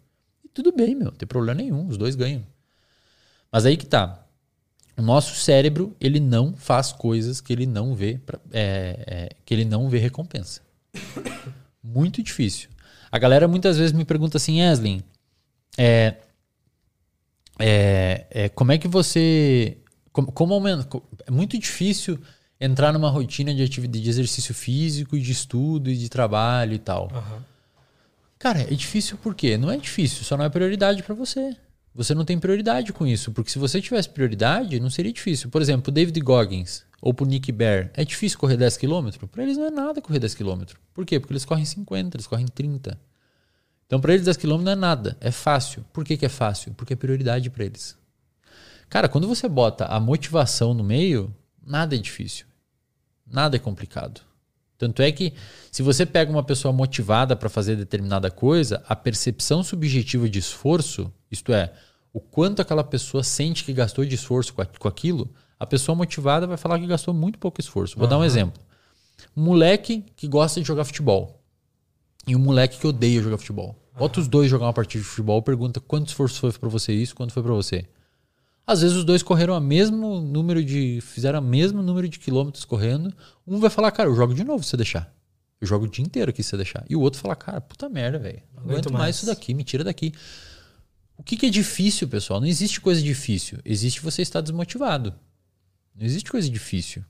[0.43, 2.45] E tudo bem, meu, não tem problema nenhum, os dois ganham.
[3.49, 4.20] Mas aí que tá.
[5.01, 8.19] O nosso cérebro, ele não faz coisas que ele não vê,
[8.53, 10.61] é, é, que ele não vê recompensa.
[11.83, 12.69] Muito difícil.
[13.11, 15.01] A galera muitas vezes me pergunta assim, Eslin,
[15.75, 16.17] é,
[17.57, 19.75] é, é, como é que você.
[20.13, 20.87] Como, como aumenta,
[21.25, 22.19] é muito difícil
[22.59, 26.79] entrar numa rotina de atividade de exercício físico e de estudo e de trabalho e
[26.79, 27.09] tal.
[27.11, 27.43] Aham.
[28.37, 29.57] Cara, é difícil por quê?
[29.57, 31.57] Não é difícil, só não é prioridade pra você.
[31.93, 35.50] Você não tem prioridade com isso, porque se você tivesse prioridade, não seria difícil.
[35.50, 39.09] Por exemplo, o David Goggins ou pro Nick Bear, é difícil correr 10 km?
[39.30, 40.62] Para eles não é nada correr 10 km.
[40.93, 41.20] Por quê?
[41.20, 42.97] Porque eles correm 50, eles correm 30.
[43.88, 45.84] Então para eles 10 km não é nada, é fácil.
[45.92, 46.74] Por que, que é fácil?
[46.76, 47.97] Porque é prioridade para eles.
[48.88, 51.34] Cara, quando você bota a motivação no meio,
[51.66, 52.46] nada é difícil.
[53.26, 54.22] Nada é complicado.
[54.78, 55.34] Tanto é que
[55.72, 61.12] se você pega uma pessoa motivada para fazer determinada coisa, a percepção subjetiva de esforço,
[61.32, 61.74] isto é,
[62.13, 66.58] o quanto aquela pessoa sente que gastou de esforço com aquilo, a pessoa motivada vai
[66.58, 67.97] falar que gastou muito pouco esforço.
[67.97, 68.62] Vou dar um exemplo.
[69.37, 71.41] Um moleque que gosta de jogar futebol
[72.28, 73.75] e um moleque que odeia jogar futebol.
[73.97, 77.16] Bota os dois jogar uma partida de futebol, pergunta quanto esforço foi para você isso,
[77.16, 77.86] quanto foi para você.
[78.66, 80.99] Às vezes os dois correram o mesmo número de.
[81.01, 83.13] fizeram o mesmo número de quilômetros correndo.
[83.45, 85.13] Um vai falar, cara, eu jogo de novo se você deixar.
[85.59, 86.83] Eu jogo o dia inteiro aqui se você deixar.
[86.89, 88.41] E o outro fala, cara, puta merda, velho.
[88.55, 89.03] Não aguento mais.
[89.03, 90.13] mais isso daqui, me tira daqui.
[91.21, 92.41] O que, que é difícil, pessoal?
[92.41, 93.59] Não existe coisa difícil.
[93.63, 95.13] Existe você estar desmotivado.
[95.95, 97.05] Não existe coisa difícil.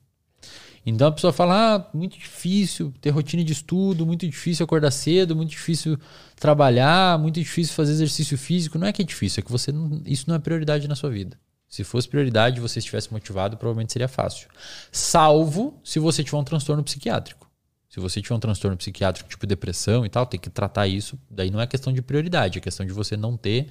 [0.86, 5.34] Então a pessoa fala, ah, muito difícil ter rotina de estudo, muito difícil acordar cedo,
[5.34, 5.98] muito difícil
[6.36, 8.78] trabalhar, muito difícil fazer exercício físico.
[8.78, 11.10] Não é que é difícil, é que você não, isso não é prioridade na sua
[11.10, 11.40] vida.
[11.70, 14.50] Se fosse prioridade e você estivesse motivado, provavelmente seria fácil.
[14.92, 17.50] Salvo se você tiver um transtorno psiquiátrico.
[17.88, 21.18] Se você tiver um transtorno psiquiátrico, tipo depressão e tal, tem que tratar isso.
[21.30, 23.70] Daí não é questão de prioridade, é questão de você não ter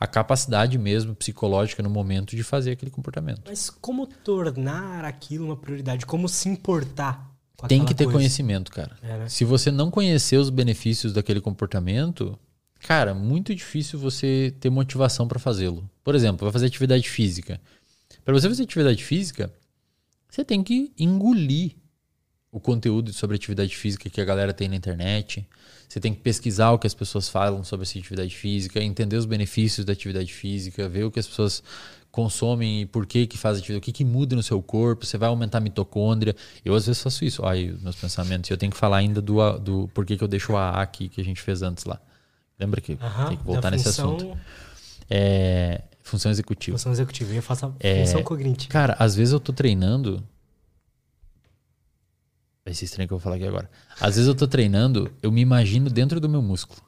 [0.00, 3.42] a capacidade mesmo psicológica no momento de fazer aquele comportamento.
[3.46, 6.06] Mas como tornar aquilo uma prioridade?
[6.06, 7.28] Como se importar?
[7.66, 8.18] Tem que ter coisa?
[8.18, 8.96] conhecimento, cara.
[9.02, 9.28] É, né?
[9.28, 12.38] Se você não conhecer os benefícios daquele comportamento,
[12.78, 15.90] cara, muito difícil você ter motivação para fazê-lo.
[16.04, 17.60] Por exemplo, vai fazer atividade física.
[18.24, 19.52] Para você fazer atividade física,
[20.28, 21.74] você tem que engolir
[22.52, 25.46] o conteúdo sobre atividade física que a galera tem na internet.
[25.88, 29.24] Você tem que pesquisar o que as pessoas falam sobre essa atividade física, entender os
[29.24, 31.62] benefícios da atividade física, ver o que as pessoas
[32.10, 35.16] consomem e por que que faz atividade, o que que muda no seu corpo, você
[35.16, 36.36] vai aumentar a mitocôndria.
[36.64, 38.50] Eu às vezes faço isso, olha meus pensamentos.
[38.50, 41.08] Eu tenho que falar ainda do, do por que que eu deixo o AA aqui
[41.08, 41.98] que a gente fez antes lá.
[42.58, 42.96] Lembra que
[43.28, 44.36] tem que voltar nesse assunto.
[45.08, 46.76] É, função executiva.
[46.76, 48.70] Função executiva, eu faço a é, função cognitiva.
[48.70, 50.22] Cara, às vezes eu tô treinando
[52.68, 53.70] Vai ser estranho que eu vou falar aqui agora.
[53.98, 56.82] Às vezes eu tô treinando, eu me imagino dentro do meu músculo.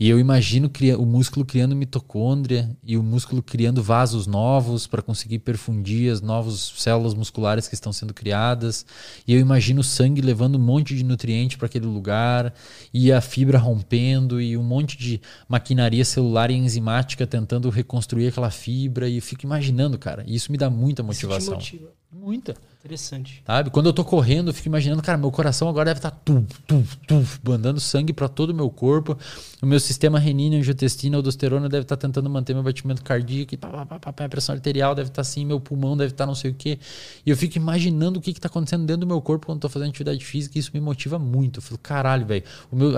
[0.00, 5.40] E eu imagino o músculo criando mitocôndria e o músculo criando vasos novos para conseguir
[5.40, 8.86] perfundir as novas células musculares que estão sendo criadas.
[9.28, 12.54] E eu imagino o sangue levando um monte de nutriente para aquele lugar
[12.90, 18.50] e a fibra rompendo e um monte de maquinaria celular e enzimática tentando reconstruir aquela
[18.50, 19.10] fibra.
[19.10, 20.24] E eu fico imaginando, cara.
[20.26, 21.58] E isso me dá muita motivação.
[21.58, 21.92] Isso te motiva.
[22.10, 22.56] Muita.
[22.84, 23.44] Interessante.
[23.46, 23.70] Sabe?
[23.70, 26.44] Quando eu tô correndo, eu fico imaginando, cara, meu coração agora deve estar tá tu,
[26.66, 29.16] tu, tu, mandando sangue para todo o meu corpo.
[29.62, 33.56] O meu sistema renina, angiotestina, aldosterona deve estar tá tentando manter meu batimento cardíaco, e
[33.56, 36.24] pá, pá, pá, pá, a pressão arterial deve estar tá assim, meu pulmão deve estar
[36.24, 36.76] tá não sei o quê.
[37.24, 39.90] E eu fico imaginando o que está acontecendo dentro do meu corpo quando estou fazendo
[39.90, 41.58] atividade física, e isso me motiva muito.
[41.58, 42.42] Eu falo, caralho, velho,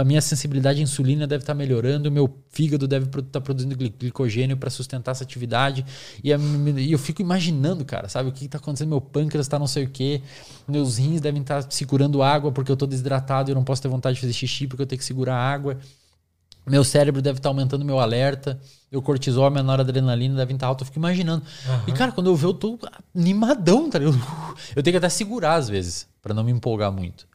[0.00, 3.40] a minha sensibilidade à insulina deve estar tá melhorando, o meu fígado deve estar tá
[3.42, 5.84] produzindo glicogênio para sustentar essa atividade.
[6.22, 6.38] E, a,
[6.78, 9.84] e, eu fico imaginando, cara, sabe, o que está acontecendo, meu pâncreas está não sei
[9.84, 10.22] o quê,
[10.66, 13.88] meus rins devem estar segurando água porque eu estou desidratado e eu não posso ter
[13.88, 15.78] vontade de fazer xixi porque eu tenho que segurar água.
[16.66, 18.58] Meu cérebro deve estar aumentando meu alerta.
[18.90, 20.82] Meu cortisol, minha noradrenalina devem estar alto.
[20.82, 21.44] Eu fico imaginando.
[21.44, 21.80] Uhum.
[21.88, 22.78] E, cara, quando eu vejo, eu tô
[23.14, 24.18] animadão, tá ligado?
[24.74, 27.26] Eu tenho que até segurar às vezes, para não me empolgar muito.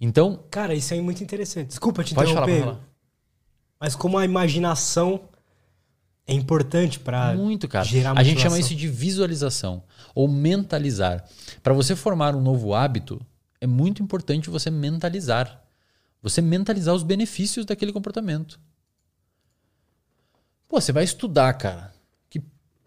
[0.00, 0.38] Então.
[0.50, 1.68] Cara, isso é muito interessante.
[1.68, 2.60] Desculpa te pode interromper.
[2.60, 2.88] Falar, falar.
[3.80, 5.22] Mas como a imaginação
[6.28, 8.20] é importante para muito cara gerar motivação.
[8.20, 9.82] a gente chama isso de visualização
[10.14, 11.24] ou mentalizar
[11.62, 13.20] para você formar um novo hábito
[13.60, 15.64] é muito importante você mentalizar
[16.22, 18.58] você mentalizar os benefícios daquele comportamento.
[20.68, 21.92] Pô, você vai estudar, cara.
[22.28, 22.42] Que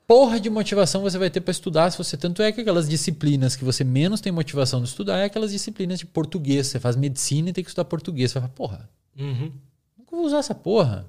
[0.05, 3.55] porra de motivação você vai ter para estudar se você tanto é que aquelas disciplinas
[3.55, 6.67] que você menos tem motivação de estudar é aquelas disciplinas de português.
[6.67, 8.31] Você faz medicina e tem que estudar português.
[8.31, 9.51] Você vai falar, porra, uhum.
[9.97, 11.07] nunca vou usar essa porra.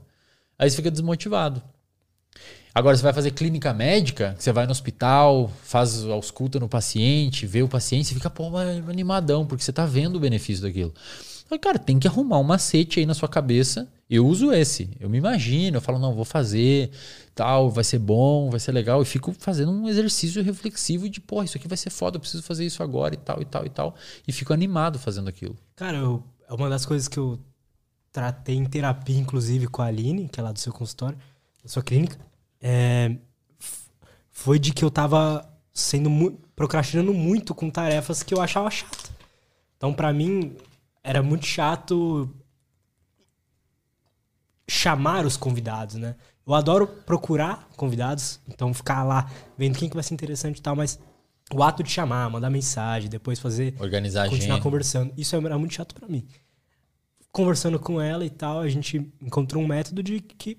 [0.58, 1.62] Aí você fica desmotivado.
[2.74, 7.62] Agora, você vai fazer clínica médica, você vai no hospital, faz ausculta no paciente, vê
[7.62, 10.92] o paciente, você fica, pô, animadão, porque você tá vendo o benefício daquilo.
[11.52, 13.86] Falei, cara, tem que arrumar um macete aí na sua cabeça.
[14.08, 14.96] Eu uso esse.
[14.98, 16.90] Eu me imagino, eu falo, não, vou fazer,
[17.34, 19.02] tal, vai ser bom, vai ser legal.
[19.02, 22.42] E fico fazendo um exercício reflexivo de, pô, isso aqui vai ser foda, eu preciso
[22.42, 23.94] fazer isso agora e tal, e tal, e tal.
[24.26, 25.54] E fico animado fazendo aquilo.
[25.76, 27.38] Cara, eu, é uma das coisas que eu
[28.10, 31.18] tratei em terapia, inclusive, com a Aline, que é lá do seu consultório,
[31.62, 32.16] da sua clínica,
[32.62, 33.16] é,
[34.30, 39.10] foi de que eu tava sendo mu procrastinando muito com tarefas que eu achava chata.
[39.76, 40.56] Então, para mim,
[41.02, 42.30] era muito chato
[44.68, 46.14] chamar os convidados, né?
[46.46, 50.76] Eu adoro procurar convidados, então ficar lá vendo quem que vai ser interessante e tal,
[50.76, 51.00] mas
[51.52, 54.62] o ato de chamar, mandar mensagem, depois fazer organizar continuar gente.
[54.62, 56.26] conversando, isso era muito chato para mim.
[57.30, 60.58] Conversando com ela e tal, a gente encontrou um método de que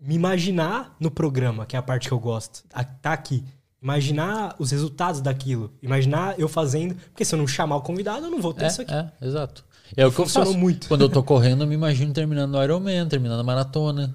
[0.00, 2.64] me imaginar no programa, que é a parte que eu gosto.
[3.02, 3.44] Tá aqui
[3.82, 5.72] imaginar os resultados daquilo.
[5.82, 6.94] Imaginar eu fazendo.
[6.94, 8.92] Porque se eu não chamar o convidado, eu não vou ter é, isso aqui.
[8.92, 9.64] É, exato.
[9.96, 10.56] É o que eu faço.
[10.56, 10.86] muito.
[10.86, 14.14] Quando eu tô correndo, eu me imagino terminando o Ironman, terminando a maratona.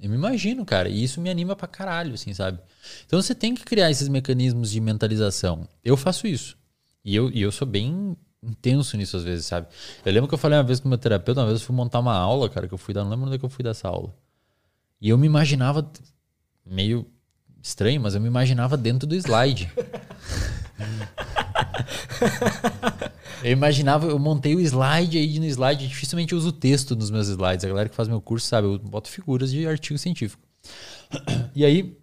[0.00, 0.88] Eu me imagino, cara.
[0.88, 2.58] E isso me anima pra caralho, assim, sabe?
[3.06, 5.68] Então você tem que criar esses mecanismos de mentalização.
[5.84, 6.56] Eu faço isso.
[7.04, 9.66] E eu, e eu sou bem intenso nisso às vezes, sabe?
[10.04, 11.76] Eu lembro que eu falei uma vez com o meu terapeuta, uma vez eu fui
[11.76, 13.62] montar uma aula, cara, que eu fui dar, não lembro onde é que eu fui
[13.62, 14.14] dessa aula.
[15.00, 15.90] E eu me imaginava
[16.64, 17.06] meio
[17.62, 19.72] estranho, mas eu me imaginava dentro do slide.
[23.42, 27.28] eu imaginava, eu montei o slide aí no slide, dificilmente eu uso texto nos meus
[27.28, 27.64] slides.
[27.64, 30.42] A galera que faz meu curso sabe, eu boto figuras de artigo científico.
[31.54, 31.98] E aí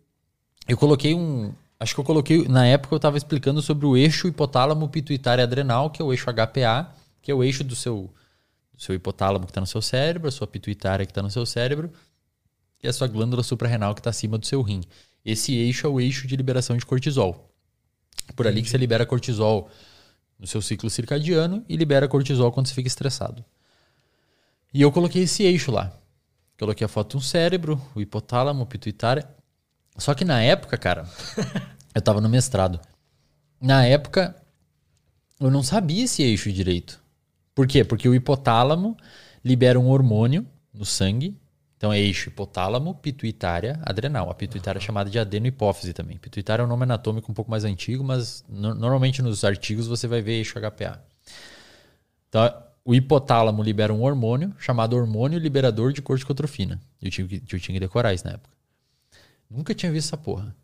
[0.68, 4.28] eu coloquei um, acho que eu coloquei, na época eu estava explicando sobre o eixo
[4.28, 8.14] hipotálamo pituitário adrenal, que é o eixo HPA, que é o eixo do seu
[8.74, 11.46] do seu hipotálamo que está no seu cérebro, a sua pituitária que está no seu
[11.46, 11.92] cérebro
[12.82, 14.82] e a sua glândula suprarrenal que está acima do seu rim.
[15.26, 17.52] Esse eixo é o eixo de liberação de cortisol.
[18.36, 19.70] Por ali que você libera cortisol
[20.40, 23.44] no seu ciclo circadiano e libera cortisol quando você fica estressado.
[24.74, 25.92] E eu coloquei esse eixo lá.
[26.60, 29.28] Coloquei a foto de um cérebro, o hipotálamo, pituitária.
[29.98, 31.08] Só que na época, cara,
[31.94, 32.80] eu tava no mestrado.
[33.60, 34.36] Na época,
[35.40, 37.02] eu não sabia esse eixo direito.
[37.54, 37.84] Por quê?
[37.84, 38.96] Porque o hipotálamo
[39.44, 41.36] libera um hormônio no sangue.
[41.78, 44.32] Então é eixo hipotálamo, pituitária, adrenal.
[44.32, 46.18] A pituitária é chamada de adenohipófise também.
[46.18, 50.08] Pituitária é um nome anatômico um pouco mais antigo, mas no, normalmente nos artigos você
[50.08, 51.00] vai ver eixo HPA.
[52.28, 52.52] Então,
[52.84, 56.80] o hipotálamo libera um hormônio chamado hormônio liberador de corticotrofina.
[57.02, 58.58] Eu tinha que, eu tinha que decorar isso na época.
[59.50, 60.56] Nunca tinha visto essa porra.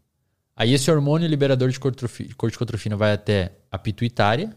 [0.56, 4.56] Aí esse hormônio liberador de corticotrofina vai até a pituitária,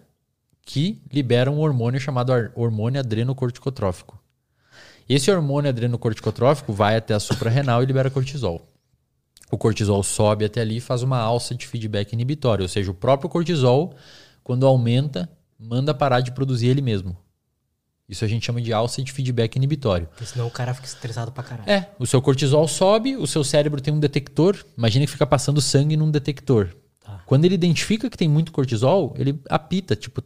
[0.62, 4.18] que libera um hormônio chamado hormônio adrenocorticotrófico.
[5.08, 8.66] Esse hormônio adrenocorticotrófico vai até a suprarrenal e libera cortisol.
[9.50, 12.94] O cortisol sobe até ali e faz uma alça de feedback inibitório, ou seja, o
[12.94, 13.94] próprio cortisol,
[14.42, 17.16] quando aumenta, manda parar de produzir ele mesmo.
[18.08, 20.06] Isso a gente chama de alça de feedback inibitório.
[20.08, 21.68] Porque senão o cara fica estressado pra caralho.
[21.68, 24.56] É, o seu cortisol sobe, o seu cérebro tem um detector.
[24.78, 26.68] Imagina que fica passando sangue num detector.
[27.04, 27.20] Tá.
[27.26, 30.22] Quando ele identifica que tem muito cortisol, ele apita, tipo.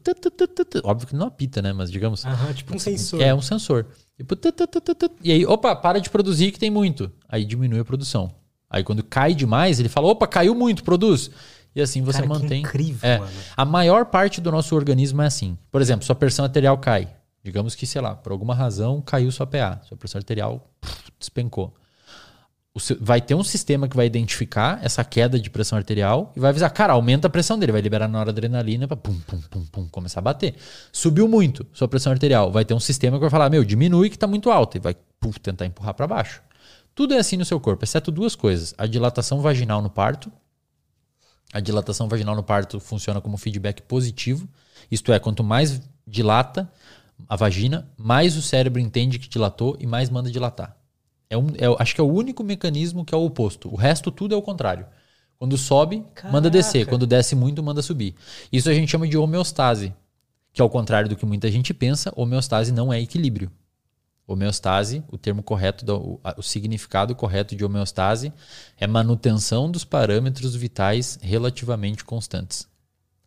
[0.85, 1.73] Óbvio que não apita, né?
[1.73, 2.25] Mas digamos.
[2.25, 3.23] Aham, tipo um sensor.
[3.23, 3.87] É, um sensor.
[4.21, 4.37] Tipo,
[5.23, 7.11] e aí, opa, para de produzir que tem muito.
[7.27, 8.35] Aí diminui a produção.
[8.69, 11.31] Aí quando cai demais, ele fala: opa, caiu muito, produz.
[11.75, 12.63] E assim você Cara, mantém.
[12.63, 13.19] Que incrível, é.
[13.19, 13.33] mano.
[13.57, 15.57] A maior parte do nosso organismo é assim.
[15.71, 17.09] Por exemplo, sua pressão arterial cai.
[17.43, 21.75] Digamos que, sei lá, por alguma razão caiu sua PA, sua pressão arterial pff, despencou
[23.01, 26.71] vai ter um sistema que vai identificar essa queda de pressão arterial e vai avisar,
[26.71, 30.23] cara, aumenta a pressão dele, vai liberar na para pum, pum, pum, pum, começar a
[30.23, 30.55] bater.
[30.93, 34.17] Subiu muito sua pressão arterial, vai ter um sistema que vai falar, meu, diminui que
[34.17, 36.43] está muito alta e vai pum, tentar empurrar para baixo.
[36.95, 40.31] Tudo é assim no seu corpo, exceto duas coisas: a dilatação vaginal no parto.
[41.53, 44.49] A dilatação vaginal no parto funciona como feedback positivo,
[44.89, 46.71] isto é, quanto mais dilata
[47.29, 50.80] a vagina, mais o cérebro entende que dilatou e mais manda dilatar.
[51.31, 53.73] É um, é, acho que é o único mecanismo que é o oposto.
[53.73, 54.85] O resto tudo é o contrário.
[55.39, 56.31] Quando sobe, Caraca.
[56.31, 56.87] manda descer.
[56.87, 58.17] Quando desce muito, manda subir.
[58.53, 59.95] Isso a gente chama de homeostase,
[60.53, 63.51] que ao contrário do que muita gente pensa, homeostase não é equilíbrio.
[64.27, 68.33] Homeostase, o termo correto, o, o significado correto de homeostase
[68.77, 72.69] é manutenção dos parâmetros vitais relativamente constantes.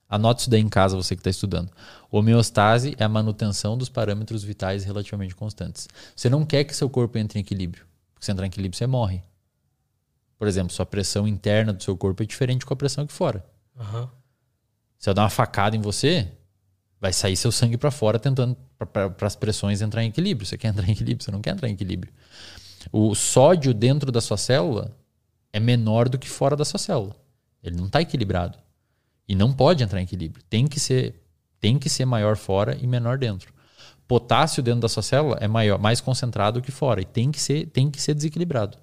[0.07, 1.71] Anote isso daí em casa, você que está estudando.
[2.11, 5.89] Homeostase é a manutenção dos parâmetros vitais relativamente constantes.
[6.15, 7.85] Você não quer que seu corpo entre em equilíbrio.
[8.23, 9.21] Se entrar em equilíbrio, você morre.
[10.37, 13.45] Por exemplo, sua pressão interna do seu corpo é diferente com a pressão aqui fora.
[13.77, 14.07] Uhum.
[14.97, 16.31] Se eu dar uma facada em você,
[17.01, 20.47] vai sair seu sangue para fora tentando para as pressões entrar em equilíbrio.
[20.47, 22.13] Você quer entrar em equilíbrio, você não quer entrar em equilíbrio.
[22.93, 24.97] O sódio dentro da sua célula
[25.51, 27.17] é menor do que fora da sua célula.
[27.61, 28.57] Ele não está equilibrado.
[29.27, 30.41] E não pode entrar em equilíbrio.
[30.49, 31.21] Tem que ser,
[31.59, 33.53] tem que ser maior fora e menor dentro
[34.07, 37.67] potássio dentro da sua célula é maior, mais concentrado que fora e tem que ser,
[37.67, 38.77] tem que ser desequilibrado.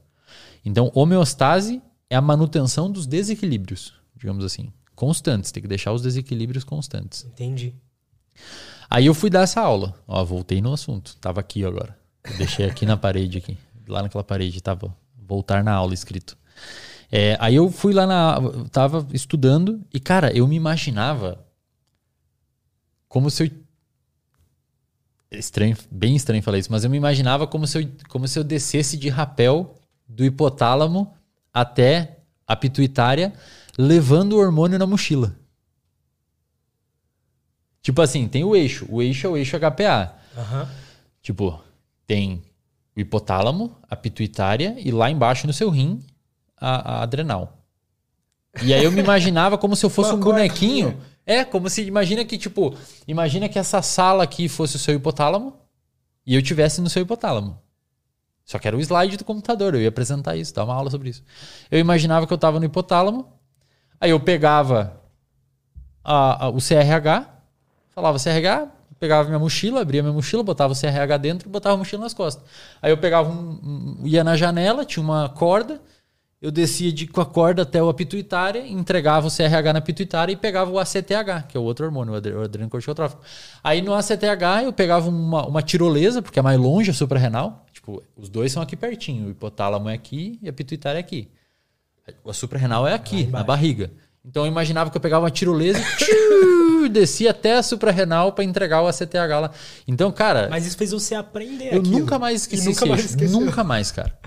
[0.64, 5.50] Então, homeostase é a manutenção dos desequilíbrios, digamos assim, constantes.
[5.52, 7.24] Tem que deixar os desequilíbrios constantes.
[7.24, 7.74] Entendi.
[8.88, 9.94] Aí eu fui dar essa aula.
[10.06, 11.16] Ó, voltei no assunto.
[11.20, 11.96] Tava aqui agora.
[12.24, 13.56] Eu deixei aqui na parede aqui.
[13.86, 16.36] Lá naquela parede tava voltar na aula escrito.
[17.10, 18.38] É, aí eu fui lá na.
[18.70, 21.44] Tava estudando e, cara, eu me imaginava
[23.08, 23.50] como se eu
[25.30, 28.44] estranho, bem estranho falar isso, mas eu me imaginava como se eu, como se eu
[28.44, 29.74] descesse de rapel
[30.08, 31.12] do hipotálamo
[31.52, 33.32] até a pituitária,
[33.78, 35.36] levando o hormônio na mochila.
[37.80, 38.86] Tipo assim, tem o eixo.
[38.88, 40.14] O eixo é o eixo HPA.
[40.36, 40.66] Uhum.
[41.22, 41.62] Tipo,
[42.06, 42.42] tem
[42.96, 46.04] o hipotálamo, a pituitária e lá embaixo no seu rim,
[46.56, 47.58] a, a adrenal.
[48.62, 52.24] E aí eu me imaginava como se eu fosse um bonequinho é, como se imagina
[52.24, 52.74] que, tipo,
[53.06, 55.56] imagina que essa sala aqui fosse o seu hipotálamo
[56.26, 57.58] e eu tivesse no seu hipotálamo.
[58.44, 61.10] Só que era o slide do computador, eu ia apresentar isso, dar uma aula sobre
[61.10, 61.22] isso.
[61.70, 63.32] Eu imaginava que eu estava no hipotálamo,
[64.00, 65.00] aí eu pegava
[66.02, 67.28] a, a, o CRH,
[67.94, 68.68] falava CRH,
[68.98, 72.12] pegava minha mochila, abria minha mochila, botava o CRH dentro e botava a mochila nas
[72.12, 72.44] costas.
[72.82, 75.80] Aí eu pegava um, um, ia na janela, tinha uma corda,
[76.40, 80.36] eu descia de, com a corda até o pituitária, entregava o CRH na pituitária e
[80.36, 83.20] pegava o ACTH, que é o outro hormônio, o adrenal corticotrófico.
[83.62, 87.66] Aí no ACTH eu pegava uma, uma tirolesa, porque é mais longe a suprarrenal.
[87.72, 89.26] Tipo, os dois são aqui pertinho.
[89.26, 91.28] O hipotálamo é aqui e a pituitária é aqui.
[92.26, 93.90] A suprarrenal é aqui, na barriga.
[94.24, 98.44] Então eu imaginava que eu pegava uma tirolesa e tchiu, descia até a suprarrenal para
[98.44, 99.50] entregar o ACTH lá.
[99.86, 100.48] Então, cara.
[100.50, 101.98] Mas isso fez você aprender Eu aquilo.
[101.98, 102.66] nunca mais esqueci.
[102.68, 104.18] nunca mais Nunca mais, cara.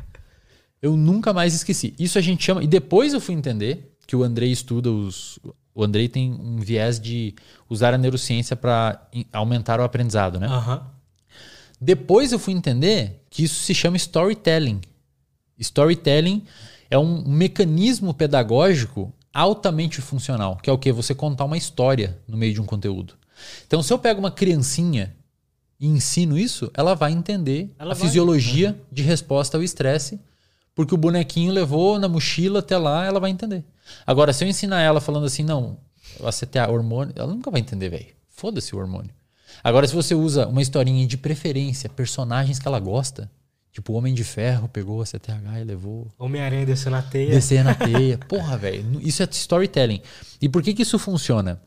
[0.83, 1.95] Eu nunca mais esqueci.
[1.97, 2.61] Isso a gente chama.
[2.61, 5.39] E depois eu fui entender que o Andrei estuda os.
[5.73, 7.33] O Andrei tem um viés de
[7.69, 10.47] usar a neurociência para aumentar o aprendizado, né?
[10.49, 10.81] Uhum.
[11.79, 14.81] Depois eu fui entender que isso se chama storytelling.
[15.57, 16.43] Storytelling
[16.91, 20.91] é um mecanismo pedagógico altamente funcional, que é o que?
[20.91, 23.15] Você contar uma história no meio de um conteúdo.
[23.65, 25.15] Então, se eu pego uma criancinha
[25.79, 28.05] e ensino isso, ela vai entender ela a vai.
[28.05, 28.85] fisiologia uhum.
[28.91, 30.19] de resposta ao estresse,
[30.75, 33.63] porque o bonequinho levou na mochila até lá, ela vai entender.
[34.05, 35.77] Agora, se eu ensinar ela falando assim, não,
[36.23, 38.13] ACTA, hormônio, ela nunca vai entender, velho.
[38.29, 39.11] Foda-se o hormônio.
[39.63, 43.29] Agora, se você usa uma historinha de preferência, personagens que ela gosta,
[43.73, 46.07] Tipo, o Homem de Ferro pegou a CTH e levou.
[46.19, 47.31] Homem-Aranha desceu na teia.
[47.31, 48.19] Descer na teia.
[48.29, 49.01] Porra, velho.
[49.01, 49.99] Isso é storytelling.
[50.39, 51.59] E por que, que isso funciona?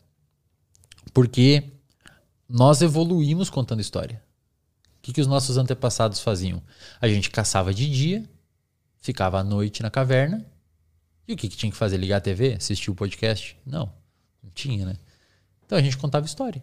[1.13, 1.65] Porque
[2.49, 4.23] nós evoluímos contando história.
[4.99, 6.63] O que, que os nossos antepassados faziam?
[7.01, 8.25] A gente caçava de dia,
[9.07, 10.45] ficava à noite na caverna.
[11.27, 11.97] E o que, que tinha que fazer?
[11.97, 12.55] Ligar a TV?
[12.55, 13.57] Assistir o podcast?
[13.65, 13.93] Não.
[14.43, 14.97] Não tinha, né?
[15.65, 16.63] Então a gente contava história.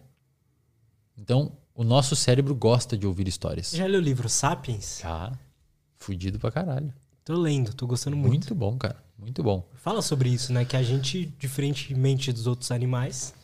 [1.16, 3.70] Então, o nosso cérebro gosta de ouvir histórias.
[3.70, 5.00] Já leu o livro Sapiens?
[5.02, 5.32] Já.
[5.96, 6.92] Fudido pra caralho.
[7.24, 8.30] Tô lendo, tô gostando muito.
[8.30, 9.02] Muito bom, cara.
[9.18, 9.66] Muito bom.
[9.74, 10.64] Fala sobre isso, né?
[10.64, 13.34] Que a gente, diferentemente dos outros animais,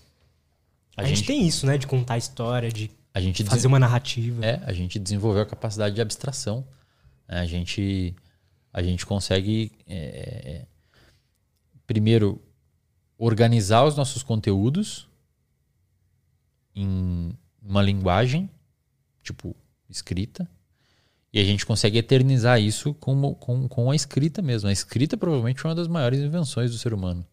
[0.97, 1.19] a, a gente...
[1.19, 1.27] gente...
[1.27, 1.79] tem isso, né?
[1.79, 4.45] De contar história, de a gente fazer uma narrativa.
[4.45, 6.67] É, a gente desenvolveu a capacidade de abstração.
[7.27, 8.15] A gente,
[8.73, 10.67] a gente consegue, é,
[11.87, 12.41] primeiro,
[13.19, 15.09] organizar os nossos conteúdos
[16.75, 18.49] em uma linguagem,
[19.23, 19.55] tipo
[19.89, 20.49] escrita,
[21.33, 24.69] e a gente consegue eternizar isso com, com, com a escrita mesmo.
[24.69, 27.25] A escrita provavelmente foi uma das maiores invenções do ser humano.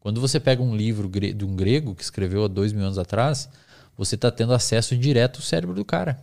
[0.00, 3.48] Quando você pega um livro de um grego que escreveu há dois mil anos atrás,
[3.96, 6.22] você está tendo acesso direto ao cérebro do cara.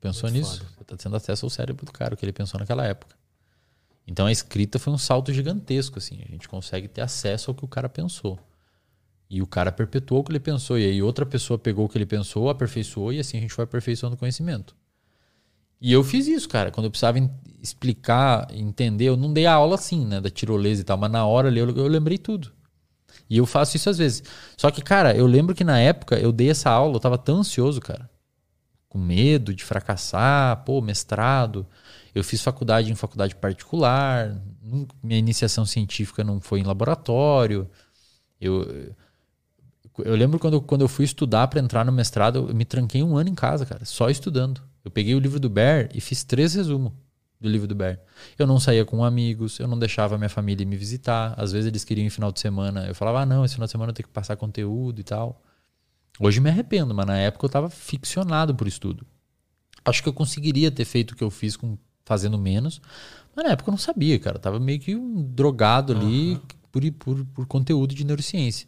[0.00, 0.58] Pensou Muito nisso?
[0.60, 0.70] Foda.
[0.76, 3.19] Você está tendo acesso ao cérebro do cara, o que ele pensou naquela época.
[4.10, 6.18] Então a escrita foi um salto gigantesco, assim.
[6.26, 8.40] A gente consegue ter acesso ao que o cara pensou.
[9.30, 10.76] E o cara perpetuou o que ele pensou.
[10.76, 13.62] E aí outra pessoa pegou o que ele pensou, aperfeiçoou, e assim a gente foi
[13.62, 14.74] aperfeiçoando o conhecimento.
[15.80, 16.72] E eu fiz isso, cara.
[16.72, 17.18] Quando eu precisava
[17.62, 20.20] explicar, entender, eu não dei a aula assim, né?
[20.20, 22.50] Da tirolesa e tal, mas na hora ali eu, eu lembrei tudo.
[23.28, 24.24] E eu faço isso às vezes.
[24.56, 27.38] Só que, cara, eu lembro que na época eu dei essa aula, eu tava tão
[27.38, 28.10] ansioso, cara.
[28.88, 31.64] Com medo de fracassar, pô, mestrado.
[32.14, 34.36] Eu fiz faculdade em faculdade particular.
[35.02, 37.68] Minha iniciação científica não foi em laboratório.
[38.40, 38.94] Eu,
[39.98, 43.16] eu lembro quando, quando eu fui estudar para entrar no mestrado, eu me tranquei um
[43.16, 44.60] ano em casa, cara, só estudando.
[44.84, 46.92] Eu peguei o livro do Bear e fiz três resumos
[47.40, 47.98] do livro do Bear.
[48.38, 51.34] Eu não saía com amigos, eu não deixava minha família me visitar.
[51.36, 52.86] Às vezes eles queriam em final de semana.
[52.86, 55.42] Eu falava, ah, não, esse final de semana eu tenho que passar conteúdo e tal.
[56.18, 59.06] Hoje me arrependo, mas na época eu estava ficcionado por estudo.
[59.84, 61.78] Acho que eu conseguiria ter feito o que eu fiz com
[62.10, 62.82] fazendo menos,
[63.36, 64.36] mas na época eu não sabia, cara.
[64.36, 66.40] Eu tava meio que um drogado ali uhum.
[66.72, 68.66] por, por, por conteúdo de neurociência.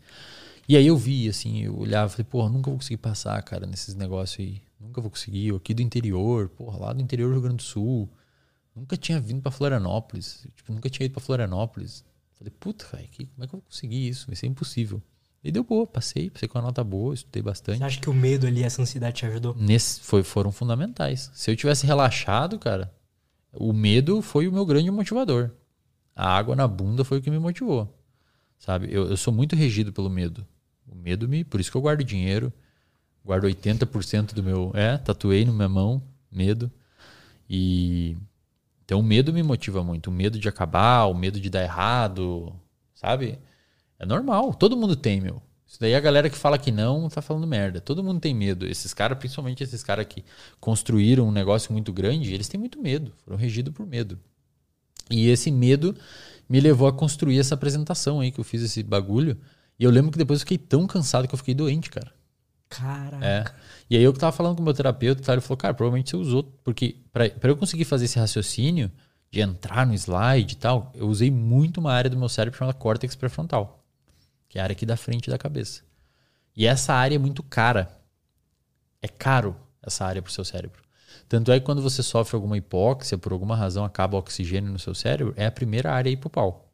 [0.68, 3.66] E aí eu vi, assim, eu olhava e falei, porra, nunca vou conseguir passar, cara,
[3.66, 4.62] nesses negócios aí.
[4.78, 5.48] Nunca vou conseguir.
[5.48, 8.08] Eu aqui do interior, porra, lá do interior do Rio Grande do Sul.
[8.76, 10.46] Nunca tinha vindo para Florianópolis.
[10.54, 12.04] Tipo, nunca tinha ido para Florianópolis.
[12.38, 14.28] Falei, puta, velho, como é que eu vou conseguir isso?
[14.28, 15.02] Vai ser impossível.
[15.42, 17.78] E deu boa, passei, passei com uma nota boa, estudei bastante.
[17.78, 19.56] Você acha que o medo ali, essa ansiedade te ajudou?
[19.58, 21.32] Nesse, foi, foram fundamentais.
[21.34, 22.94] Se eu tivesse relaxado, cara,
[23.52, 25.50] o medo foi o meu grande motivador.
[26.14, 27.92] A água na bunda foi o que me motivou.
[28.58, 28.88] Sabe?
[28.90, 30.46] Eu, eu sou muito regido pelo medo.
[30.86, 31.44] O medo me.
[31.44, 32.52] Por isso que eu guardo dinheiro.
[33.24, 34.70] Guardo 80% do meu.
[34.74, 36.70] É, tatuei na minha mão, medo.
[37.48, 38.16] E.
[38.84, 40.08] Então o medo me motiva muito.
[40.08, 42.54] O medo de acabar, o medo de dar errado.
[42.94, 43.38] Sabe?
[43.98, 44.54] É normal.
[44.54, 45.42] Todo mundo tem, meu.
[45.72, 47.80] Isso daí a galera que fala que não tá falando merda.
[47.80, 48.66] Todo mundo tem medo.
[48.66, 50.22] Esses caras, principalmente esses caras que
[50.60, 53.10] construíram um negócio muito grande, eles têm muito medo.
[53.24, 54.18] Foram regidos por medo.
[55.10, 55.96] E esse medo
[56.46, 59.38] me levou a construir essa apresentação aí que eu fiz esse bagulho.
[59.78, 62.12] E eu lembro que depois eu fiquei tão cansado que eu fiquei doente, cara.
[62.68, 63.24] Caraca.
[63.24, 63.44] É.
[63.88, 66.16] E aí eu que tava falando com o meu terapeuta, ele falou, cara, provavelmente você
[66.18, 66.42] usou.
[66.62, 68.92] Porque para eu conseguir fazer esse raciocínio
[69.30, 72.76] de entrar no slide e tal, eu usei muito uma área do meu cérebro chamada
[72.76, 73.81] córtex pré-frontal,
[74.52, 75.80] que é a área aqui da frente da cabeça.
[76.54, 77.98] E essa área é muito cara.
[79.00, 80.82] É caro essa área pro seu cérebro.
[81.26, 84.78] Tanto é que quando você sofre alguma hipóxia, por alguma razão acaba o oxigênio no
[84.78, 86.70] seu cérebro, é a primeira área a ir pro pau.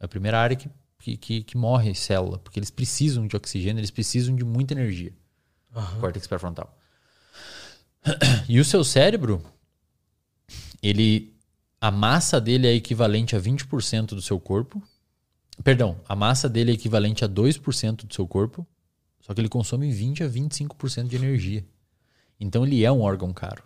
[0.00, 0.68] É a primeira área que,
[0.98, 5.12] que, que, que morre célula, porque eles precisam de oxigênio, eles precisam de muita energia.
[5.72, 6.00] Aham.
[6.00, 6.76] Córtex pré-frontal.
[8.48, 9.40] E o seu cérebro,
[10.82, 11.32] ele
[11.80, 14.82] a massa dele é equivalente a 20% do seu corpo.
[15.62, 18.66] Perdão, a massa dele é equivalente a 2% do seu corpo,
[19.20, 21.64] só que ele consome 20 a 25% de energia.
[22.38, 23.62] Então ele é um órgão caro.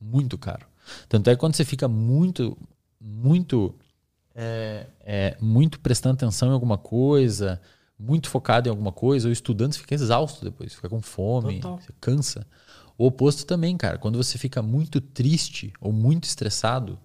[0.00, 0.66] Muito caro.
[1.08, 2.56] Tanto é que quando você fica muito,
[3.00, 3.74] muito,
[4.34, 7.60] é, é, muito prestando atenção em alguma coisa,
[7.98, 11.80] muito focado em alguma coisa, ou estudando, você fica exausto depois, fica com fome, Total.
[11.80, 12.46] você cansa.
[12.96, 13.98] O oposto também, cara.
[13.98, 16.98] Quando você fica muito triste ou muito estressado,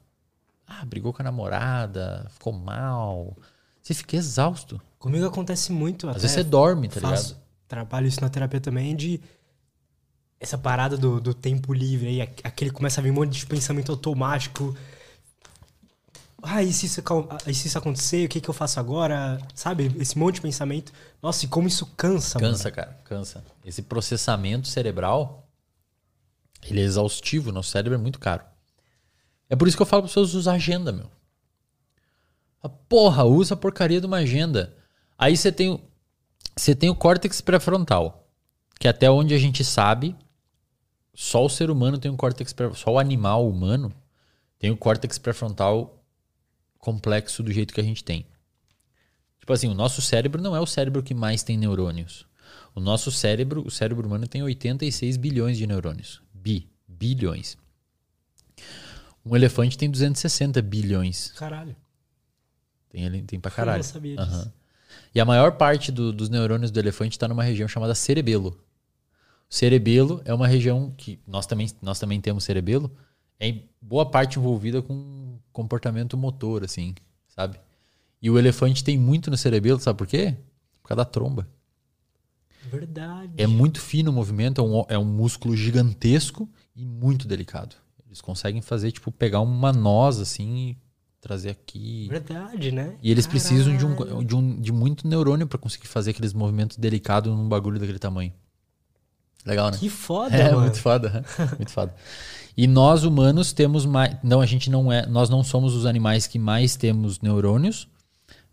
[0.66, 3.36] ah, brigou com a namorada, ficou mal,
[3.84, 4.82] você fica exausto.
[4.98, 6.08] Comigo acontece muito.
[6.10, 7.44] Às vezes você dorme, tá faço, ligado?
[7.68, 9.20] trabalho isso na terapia também, de
[10.40, 13.46] essa parada do, do tempo livre aí, aqu- aquele começa a vir um monte de
[13.46, 14.76] pensamento automático.
[16.42, 19.40] Ah, e se isso, ah, e se isso acontecer, o que, que eu faço agora?
[19.56, 19.94] Sabe?
[19.98, 20.92] Esse monte de pensamento.
[21.22, 22.76] Nossa, e como isso cansa, Cansa, mano.
[22.76, 23.44] cara, cansa.
[23.64, 25.48] Esse processamento cerebral,
[26.64, 28.44] ele é exaustivo, nosso cérebro é muito caro.
[29.50, 31.10] É por isso que eu falo para pessoas usar agenda, meu.
[32.70, 34.76] Porra, usa a porcaria de uma agenda.
[35.18, 35.82] Aí você tem,
[36.56, 38.28] você tem o córtex pré-frontal,
[38.80, 40.16] que até onde a gente sabe,
[41.14, 43.94] só o ser humano tem um córtex pré só o animal humano
[44.58, 46.04] tem o córtex pré-frontal
[46.80, 48.26] complexo do jeito que a gente tem.
[49.40, 52.26] Tipo assim, o nosso cérebro não é o cérebro que mais tem neurônios.
[52.74, 56.22] O nosso cérebro, o cérebro humano tem 86 bilhões de neurônios.
[56.34, 57.58] Bi, bilhões.
[59.26, 61.34] Um elefante tem 260 bilhões.
[61.34, 61.76] Caralho.
[62.94, 63.78] Tem, ele- tem pra Eu caralho.
[63.84, 64.54] não sabia disso.
[65.14, 68.58] E a maior parte do- dos neurônios do elefante está numa região chamada cerebelo.
[69.50, 72.92] O cerebelo é uma região que nós também, nós também temos cerebelo,
[73.40, 76.94] é em boa parte envolvida com comportamento motor, assim,
[77.28, 77.60] sabe?
[78.22, 80.36] E o elefante tem muito no cerebelo, sabe por quê?
[80.82, 81.48] Por causa da tromba.
[82.72, 83.34] Verdade.
[83.38, 87.76] É muito fino o movimento, é um, é um músculo gigantesco e muito delicado.
[88.08, 90.78] Eles conseguem fazer, tipo, pegar uma noz, assim,
[91.24, 92.08] trazer aqui.
[92.10, 92.96] Verdade, né?
[93.02, 94.18] E eles precisam de, Caralho.
[94.18, 97.98] um, de, um, de muito neurônio para conseguir fazer aqueles movimentos delicados num bagulho daquele
[97.98, 98.34] tamanho.
[99.46, 99.78] Legal, né?
[99.78, 100.62] Que foda, É, mano.
[100.62, 101.10] muito foda.
[101.10, 101.24] né?
[101.58, 101.96] muito foda.
[102.58, 104.18] E nós humanos temos mais.
[104.22, 105.06] Não, a gente não é.
[105.06, 107.88] Nós não somos os animais que mais temos neurônios,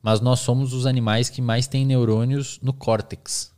[0.01, 3.53] mas nós somos os animais que mais têm neurônios no córtex.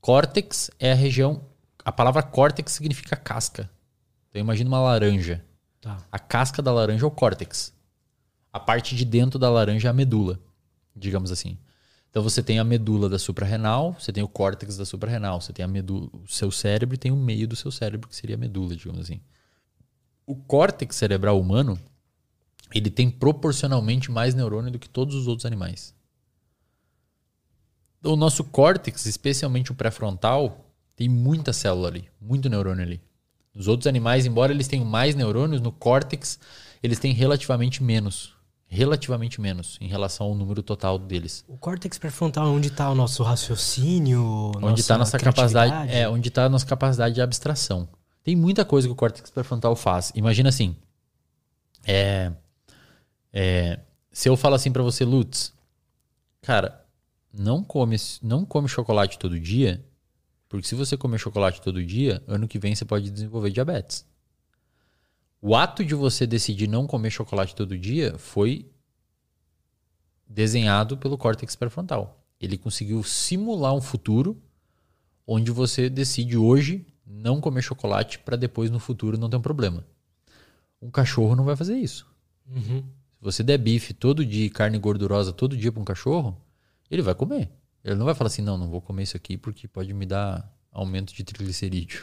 [0.00, 1.40] Córtex é a região.
[1.82, 3.68] A palavra córtex significa casca.
[4.28, 5.42] Então imagina uma laranja.
[5.80, 5.96] Tá.
[6.12, 7.72] A casca da laranja é o córtex.
[8.56, 10.40] A parte de dentro da laranja é a medula,
[10.96, 11.58] digamos assim.
[12.08, 15.62] Então você tem a medula da suprarrenal, você tem o córtex da suprarrenal, você tem
[15.62, 18.38] a medula, o seu cérebro e tem o meio do seu cérebro, que seria a
[18.38, 19.20] medula, digamos assim.
[20.24, 21.78] O córtex cerebral humano,
[22.74, 25.94] ele tem proporcionalmente mais neurônio do que todos os outros animais.
[28.02, 30.64] O nosso córtex, especialmente o pré-frontal,
[30.96, 33.02] tem muita célula ali, muito neurônio ali.
[33.54, 36.40] Nos outros animais, embora eles tenham mais neurônios, no córtex
[36.82, 38.35] eles têm relativamente menos.
[38.68, 41.44] Relativamente menos em relação ao número total deles.
[41.46, 46.02] O córtex pré-frontal é onde tá o nosso raciocínio, onde está nossa capacidade, criatividade?
[46.02, 47.88] é, onde está a nossa capacidade de abstração.
[48.24, 50.12] Tem muita coisa que o córtex pré-frontal faz.
[50.16, 50.76] Imagina assim,
[51.86, 52.32] é,
[53.32, 53.78] é,
[54.10, 55.54] se eu falo assim para você, Lutz,
[56.42, 56.84] cara,
[57.32, 59.84] não come, não come chocolate todo dia,
[60.48, 64.04] porque se você comer chocolate todo dia, ano que vem você pode desenvolver diabetes.
[65.40, 68.70] O ato de você decidir não comer chocolate todo dia foi
[70.28, 72.24] desenhado pelo córtex pré-frontal.
[72.40, 74.40] Ele conseguiu simular um futuro
[75.26, 79.86] onde você decide hoje não comer chocolate para depois no futuro não ter um problema.
[80.80, 82.06] Um cachorro não vai fazer isso.
[82.48, 82.82] Uhum.
[82.82, 86.36] Se você der bife todo dia, carne gordurosa todo dia para um cachorro,
[86.90, 87.50] ele vai comer.
[87.84, 90.52] Ele não vai falar assim, não, não vou comer isso aqui porque pode me dar
[90.70, 92.02] aumento de triglicerídeo.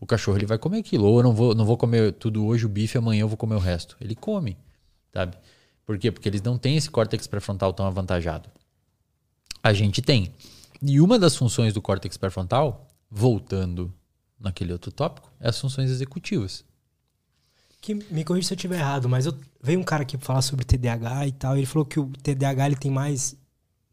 [0.00, 1.04] O cachorro ele vai comer aquilo.
[1.06, 3.56] Ou eu não vou, não vou comer tudo hoje o bife, amanhã eu vou comer
[3.56, 3.96] o resto.
[4.00, 4.56] Ele come,
[5.12, 5.36] sabe?
[5.84, 6.12] Por quê?
[6.12, 8.48] Porque eles não têm esse córtex pré-frontal tão avantajado.
[9.62, 10.32] A gente tem.
[10.80, 13.92] E uma das funções do córtex pré-frontal, voltando
[14.38, 16.64] naquele outro tópico, é as funções executivas.
[17.80, 20.64] Que me corrija se eu estiver errado, mas eu, veio um cara aqui falar sobre
[20.64, 23.36] TDAH e tal, e ele falou que o TDAH ele tem mais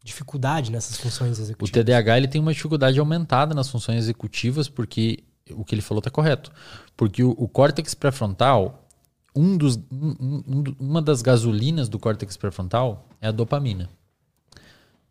[0.04, 1.84] dificuldade nessas funções O executivas.
[1.84, 6.10] TDAH ele tem uma dificuldade aumentada nas funções executivas, porque o que ele falou está
[6.10, 6.50] correto.
[6.96, 8.86] Porque o, o córtex pré-frontal,
[9.34, 13.88] um dos, um- um- um uma das gasolinas do córtex pré-frontal é a dopamina.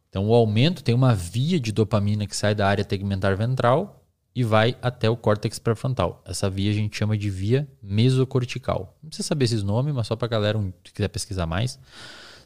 [0.10, 4.02] Então, o aumento tem uma via de dopamina que sai da área tegmentar ventral
[4.34, 6.22] e vai até o córtex pré-frontal.
[6.26, 8.98] Essa via a gente chama de via mesocortical.
[9.04, 11.80] Não precisa saber esses nomes, mas só para galera que quiser pesquisar mais.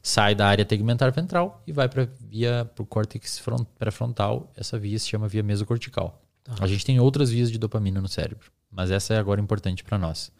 [0.01, 3.41] Sai da área tegmentar ventral e vai para via pro córtex
[3.77, 4.51] pré-frontal.
[4.55, 6.19] Essa via se chama via mesocortical.
[6.49, 6.55] Uhum.
[6.59, 9.97] A gente tem outras vias de dopamina no cérebro, mas essa é agora importante para
[9.97, 10.31] nós.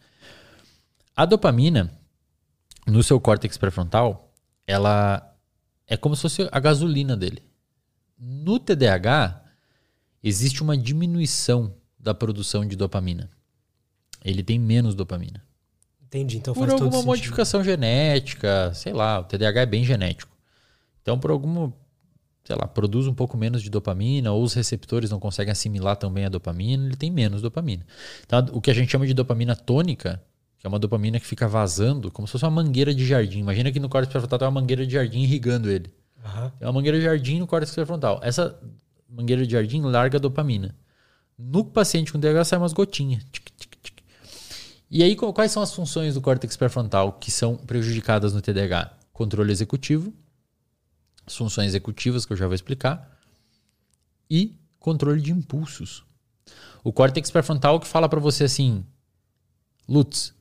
[1.14, 1.92] A dopamina
[2.86, 4.34] no seu córtex pré-frontal,
[4.66, 5.36] ela
[5.86, 7.42] é como se fosse a gasolina dele.
[8.18, 9.44] No TDAH,
[10.22, 13.30] existe uma diminuição da produção de dopamina.
[14.24, 15.42] Ele tem menos dopamina.
[16.02, 20.36] Entendi, então por faz alguma modificação genética, sei lá, o TDAH é bem genético.
[21.02, 21.72] Então, por alguma,
[22.44, 26.24] sei lá, produz um pouco menos de dopamina, ou os receptores não conseguem assimilar também
[26.24, 27.86] a dopamina, ele tem menos dopamina.
[28.24, 30.22] Então, o que a gente chama de dopamina tônica,
[30.58, 33.40] que é uma dopamina que fica vazando, como se fosse uma mangueira de jardim.
[33.40, 35.92] Imagina que no córtex pré-frontal tem uma mangueira de jardim irrigando ele.
[36.24, 36.50] Uhum.
[36.58, 38.20] Tem uma mangueira de jardim no córtex pré-frontal.
[38.22, 38.58] Essa
[39.08, 40.74] mangueira de jardim larga dopamina.
[41.38, 43.24] No paciente com TDAH sai umas gotinhas.
[44.90, 48.92] E aí, quais são as funções do córtex pré-frontal que são prejudicadas no TDAH?
[49.12, 50.12] Controle executivo,
[51.26, 53.18] as funções executivas que eu já vou explicar,
[54.30, 56.04] e controle de impulsos.
[56.82, 58.84] O córtex pré-frontal que fala para você assim,
[59.88, 60.34] Lutz,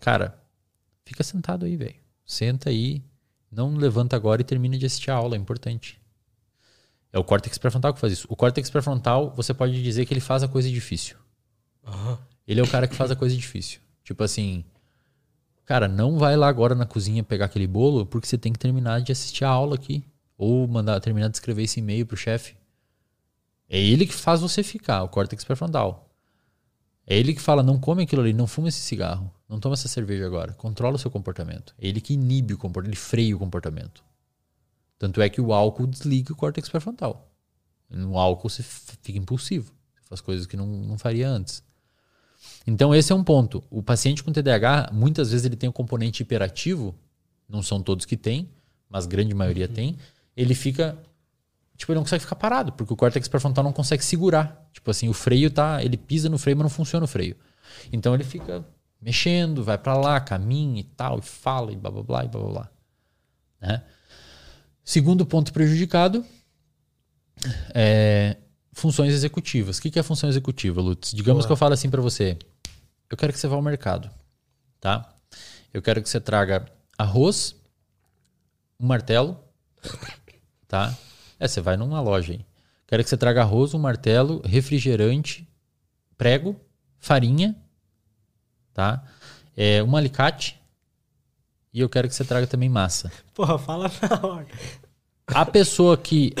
[0.00, 0.38] cara,
[1.04, 1.96] fica sentado aí, velho.
[2.24, 3.02] Senta aí,
[3.50, 6.00] não levanta agora e termina de assistir a aula, é importante.
[7.12, 8.26] É o córtex pré-frontal que faz isso.
[8.30, 11.16] O córtex pré-frontal, você pode dizer que ele faz a coisa difícil.
[11.86, 12.16] Uhum.
[12.46, 13.80] Ele é o cara que faz a coisa difícil.
[14.02, 14.64] Tipo assim,
[15.64, 19.00] cara, não vai lá agora na cozinha pegar aquele bolo porque você tem que terminar
[19.00, 20.04] de assistir a aula aqui.
[20.44, 22.56] Ou mandar terminar de escrever esse e-mail pro chefe.
[23.68, 26.10] É ele que faz você ficar, o córtex pré-frontal.
[27.06, 29.86] É ele que fala, não come aquilo ali, não fuma esse cigarro, não toma essa
[29.86, 30.52] cerveja agora.
[30.54, 31.72] Controla o seu comportamento.
[31.78, 34.02] É ele que inibe o comportamento, ele freia o comportamento.
[34.98, 37.30] Tanto é que o álcool desliga o córtex pré-frontal.
[37.88, 39.72] No álcool você fica impulsivo.
[39.94, 41.62] Você faz coisas que não, não faria antes.
[42.66, 43.62] Então esse é um ponto.
[43.70, 46.96] O paciente com TDAH, muitas vezes ele tem o um componente hiperativo,
[47.48, 48.50] não são todos que têm,
[48.90, 49.72] mas grande maioria uhum.
[49.72, 49.98] tem.
[50.36, 50.98] Ele fica
[51.76, 54.68] tipo, ele não consegue ficar parado, porque o córtex pré-frontal não consegue segurar.
[54.72, 57.36] Tipo assim, o freio tá, ele pisa no freio, mas não funciona o freio.
[57.92, 58.64] Então ele fica
[59.00, 62.40] mexendo, vai para lá, caminha e tal, e fala e blá blá blá e blá
[62.40, 62.50] blá.
[62.52, 62.70] blá.
[63.60, 63.82] Né?
[64.84, 66.24] Segundo ponto prejudicado
[67.74, 68.36] é
[68.72, 69.78] funções executivas.
[69.78, 71.12] O que é função executiva, Lutz?
[71.12, 71.48] Digamos Boa.
[71.48, 72.38] que eu falo assim para você:
[73.10, 74.10] eu quero que você vá ao mercado,
[74.80, 75.14] tá?
[75.72, 77.56] Eu quero que você traga arroz,
[78.78, 79.38] um martelo,
[80.72, 80.96] tá?
[81.38, 82.40] É, você vai numa loja aí.
[82.86, 85.46] Quero que você traga arroz, um martelo, refrigerante,
[86.16, 86.58] prego,
[86.98, 87.54] farinha,
[88.72, 89.04] tá?
[89.54, 90.58] É, um alicate
[91.74, 93.12] e eu quero que você traga também massa.
[93.34, 94.46] Porra, fala na hora.
[95.26, 96.32] A pessoa que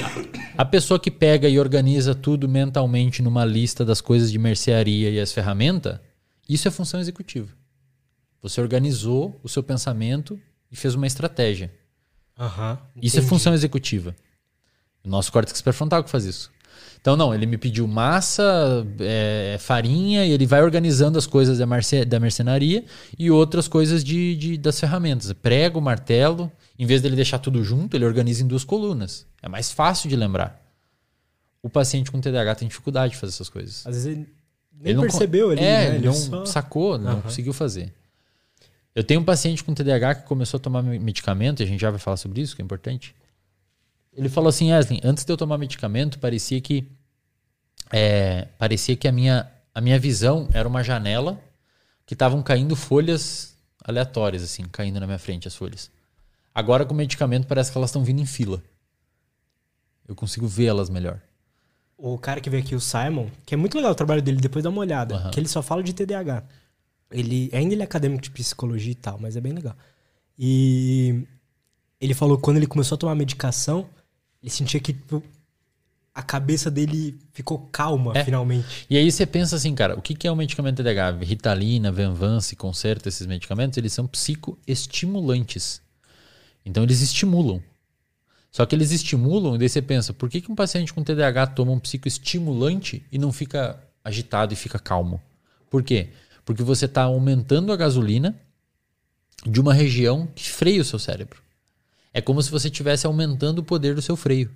[0.56, 5.20] a pessoa que pega e organiza tudo mentalmente numa lista das coisas de mercearia e
[5.20, 6.00] as ferramentas,
[6.48, 7.54] isso é função executiva.
[8.40, 10.40] Você organizou o seu pensamento
[10.70, 11.70] e fez uma estratégia.
[12.38, 14.14] Uhum, isso é função executiva.
[15.04, 16.50] O nosso córtex pré-frontal que faz isso.
[17.00, 21.66] Então, não, ele me pediu massa, é, farinha, e ele vai organizando as coisas da,
[21.66, 22.84] marce, da mercenaria
[23.18, 25.32] e outras coisas de, de, das ferramentas.
[25.32, 26.50] Prego, martelo.
[26.78, 29.26] Em vez dele deixar tudo junto, ele organiza em duas colunas.
[29.42, 30.62] É mais fácil de lembrar.
[31.60, 33.84] O paciente com TDAH tem dificuldade de fazer essas coisas.
[33.84, 34.28] Às vezes ele
[34.80, 35.86] nem ele percebeu ali, é, né?
[35.86, 36.46] Ele, ele não só...
[36.46, 37.92] sacou, não conseguiu fazer.
[38.94, 41.90] Eu tenho um paciente com TDAH que começou a tomar medicamento, e a gente já
[41.90, 43.14] vai falar sobre isso, que é importante.
[44.12, 46.86] Ele falou assim, Wesley, antes de eu tomar medicamento, parecia que
[47.90, 51.40] é, parecia que a minha, a minha visão era uma janela
[52.06, 55.90] que estavam caindo folhas aleatórias, assim, caindo na minha frente as folhas.
[56.54, 58.62] Agora com o medicamento parece que elas estão vindo em fila.
[60.06, 61.20] Eu consigo vê-las melhor.
[61.96, 64.62] O cara que veio aqui, o Simon, que é muito legal o trabalho dele, depois
[64.62, 65.30] dá uma olhada, uhum.
[65.30, 66.42] que ele só fala de TDAH.
[67.12, 69.76] Ele, ainda ele é acadêmico de psicologia e tal, mas é bem legal.
[70.38, 71.24] E
[72.00, 73.88] ele falou que quando ele começou a tomar medicação,
[74.42, 75.22] ele sentia que tipo,
[76.14, 78.24] a cabeça dele ficou calma, é.
[78.24, 78.86] finalmente.
[78.88, 81.18] E aí você pensa assim, cara, o que é um medicamento TDAH?
[81.22, 85.80] Ritalina, Venvance, Concerta, esses medicamentos, eles são psicoestimulantes.
[86.64, 87.62] Então eles estimulam.
[88.50, 91.48] Só que eles estimulam, e daí você pensa, por que, que um paciente com TDAH
[91.48, 95.22] toma um psicoestimulante e não fica agitado e fica calmo?
[95.70, 96.10] Por quê?
[96.44, 98.38] Porque você está aumentando a gasolina
[99.46, 101.42] de uma região que freia o seu cérebro.
[102.12, 104.50] É como se você estivesse aumentando o poder do seu freio.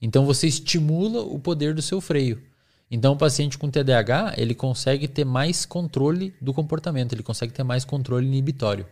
[0.00, 2.42] Então você estimula o poder do seu freio.
[2.90, 7.64] Então o paciente com TDAH, ele consegue ter mais controle do comportamento, ele consegue ter
[7.64, 8.86] mais controle inibitório.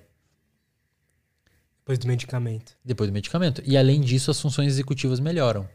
[1.78, 2.74] Depois do medicamento.
[2.84, 3.62] Depois do medicamento.
[3.64, 5.68] E além disso, as funções executivas melhoram.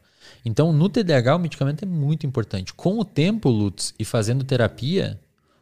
[0.44, 2.74] Então, no TDAH, o medicamento é muito importante.
[2.74, 5.20] Com o tempo, Lutz, e fazendo terapia,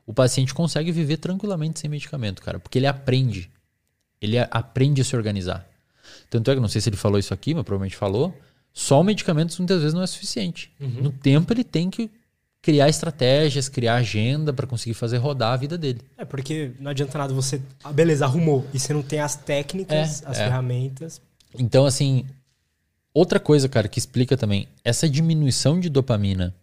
[0.07, 3.51] o paciente consegue viver tranquilamente sem medicamento, cara, porque ele aprende.
[4.21, 5.67] Ele aprende a se organizar.
[6.29, 8.33] Tanto é que, não sei se ele falou isso aqui, mas provavelmente falou,
[8.73, 10.71] só o medicamento muitas vezes não é suficiente.
[10.79, 11.01] Uhum.
[11.03, 12.09] No tempo, ele tem que
[12.61, 16.01] criar estratégias, criar agenda para conseguir fazer rodar a vida dele.
[16.17, 17.61] É, porque não adianta nada você.
[17.83, 18.65] Ah, beleza, arrumou.
[18.73, 20.45] E você não tem as técnicas, é, as é.
[20.45, 21.21] ferramentas.
[21.59, 22.25] Então, assim,
[23.13, 26.55] outra coisa, cara, que explica também, essa diminuição de dopamina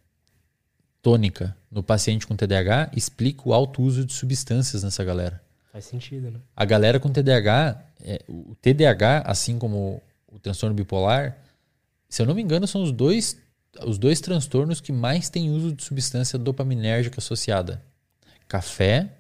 [1.05, 5.39] tônica no paciente com TDAH explica o alto uso de substâncias nessa galera.
[5.71, 6.41] Faz sentido, né?
[6.57, 11.37] A galera com TDAH, é, o TDAH, assim como o transtorno bipolar,
[12.09, 13.37] se eu não me engano, são os dois
[13.85, 17.83] os dois transtornos que mais têm uso de substância dopaminérgica associada.
[18.47, 19.11] Café,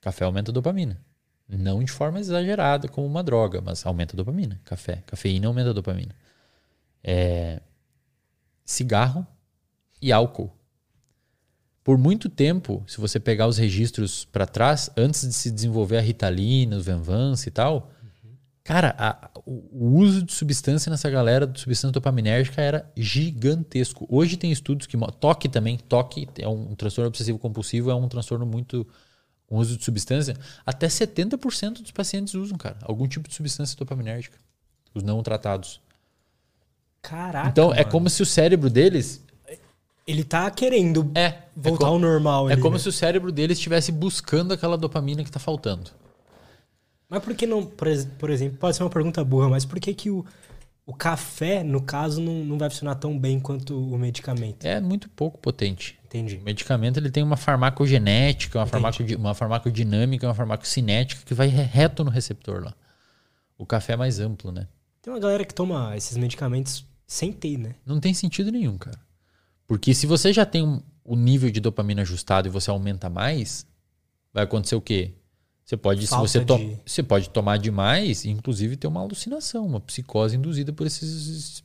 [0.00, 0.96] café aumenta a dopamina.
[1.48, 4.60] Não de forma exagerada como uma droga, mas aumenta a dopamina.
[4.64, 6.14] Café, cafeína aumenta a dopamina.
[7.02, 7.60] É,
[8.64, 9.26] cigarro
[10.00, 10.56] e álcool.
[11.86, 16.00] Por muito tempo, se você pegar os registros para trás, antes de se desenvolver a
[16.00, 17.92] Ritalina, os Venvance e tal,
[18.64, 24.04] Cara, a, o, uso de substância nessa galera, de substância dopaminérgica, era gigantesco.
[24.10, 24.98] Hoje tem estudos que.
[25.20, 28.84] Toque também, toque é um, um transtorno obsessivo compulsivo, é um transtorno muito.
[29.46, 30.36] com uso de substância.
[30.66, 34.36] Até 70% dos pacientes usam, cara, algum tipo de substância dopaminérgica.
[34.92, 35.80] Os não tratados.
[37.00, 37.48] Caraca.
[37.48, 39.24] Então, é como se o cérebro deles.
[40.06, 42.48] Ele tá querendo é, voltar é ao normal.
[42.48, 42.78] É ali, como né?
[42.78, 45.90] se o cérebro deles estivesse buscando aquela dopamina que tá faltando.
[47.08, 47.88] Mas por que não, por,
[48.18, 50.24] por, exemplo, pode ser uma pergunta burra, mas por que, que o,
[50.84, 54.64] o café, no caso, não, não vai funcionar tão bem quanto o medicamento?
[54.64, 55.98] É muito pouco potente.
[56.04, 56.36] Entendi.
[56.36, 58.66] O medicamento ele tem uma farmacogenética, uma,
[59.18, 62.74] uma farmacodinâmica, uma farmacocinética que vai reto no receptor lá.
[63.58, 64.68] O café é mais amplo, né?
[65.02, 67.74] Tem uma galera que toma esses medicamentos sem ter, né?
[67.84, 68.98] Não tem sentido nenhum, cara.
[69.66, 73.66] Porque se você já tem o um, nível de dopamina ajustado e você aumenta mais,
[74.32, 75.14] vai acontecer o quê?
[75.64, 76.78] Você pode, Falta se você, to de...
[76.86, 81.64] você pode tomar demais e, inclusive, ter uma alucinação, uma psicose induzida por esses.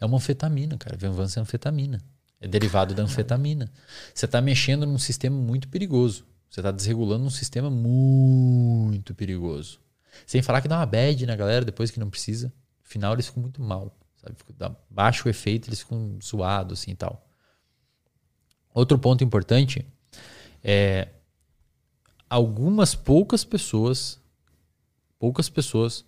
[0.00, 0.96] É uma anfetamina, cara.
[0.96, 2.02] Venvança é anfetamina.
[2.40, 3.70] É derivado da anfetamina.
[4.14, 6.24] Você está mexendo num sistema muito perigoso.
[6.48, 9.78] Você está desregulando um sistema muito perigoso.
[10.26, 12.46] Sem falar que dá uma bad na galera depois que não precisa.
[12.46, 13.94] No final eles ficam muito mal.
[14.16, 14.36] Sabe?
[14.56, 17.26] Dá baixo o efeito, eles ficam zoados assim e tal.
[18.74, 19.86] Outro ponto importante
[20.62, 21.08] é
[22.28, 24.20] algumas poucas pessoas,
[25.16, 26.04] poucas pessoas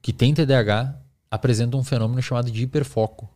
[0.00, 0.96] que têm TDAH
[1.28, 3.28] apresentam um fenômeno chamado de hiperfoco.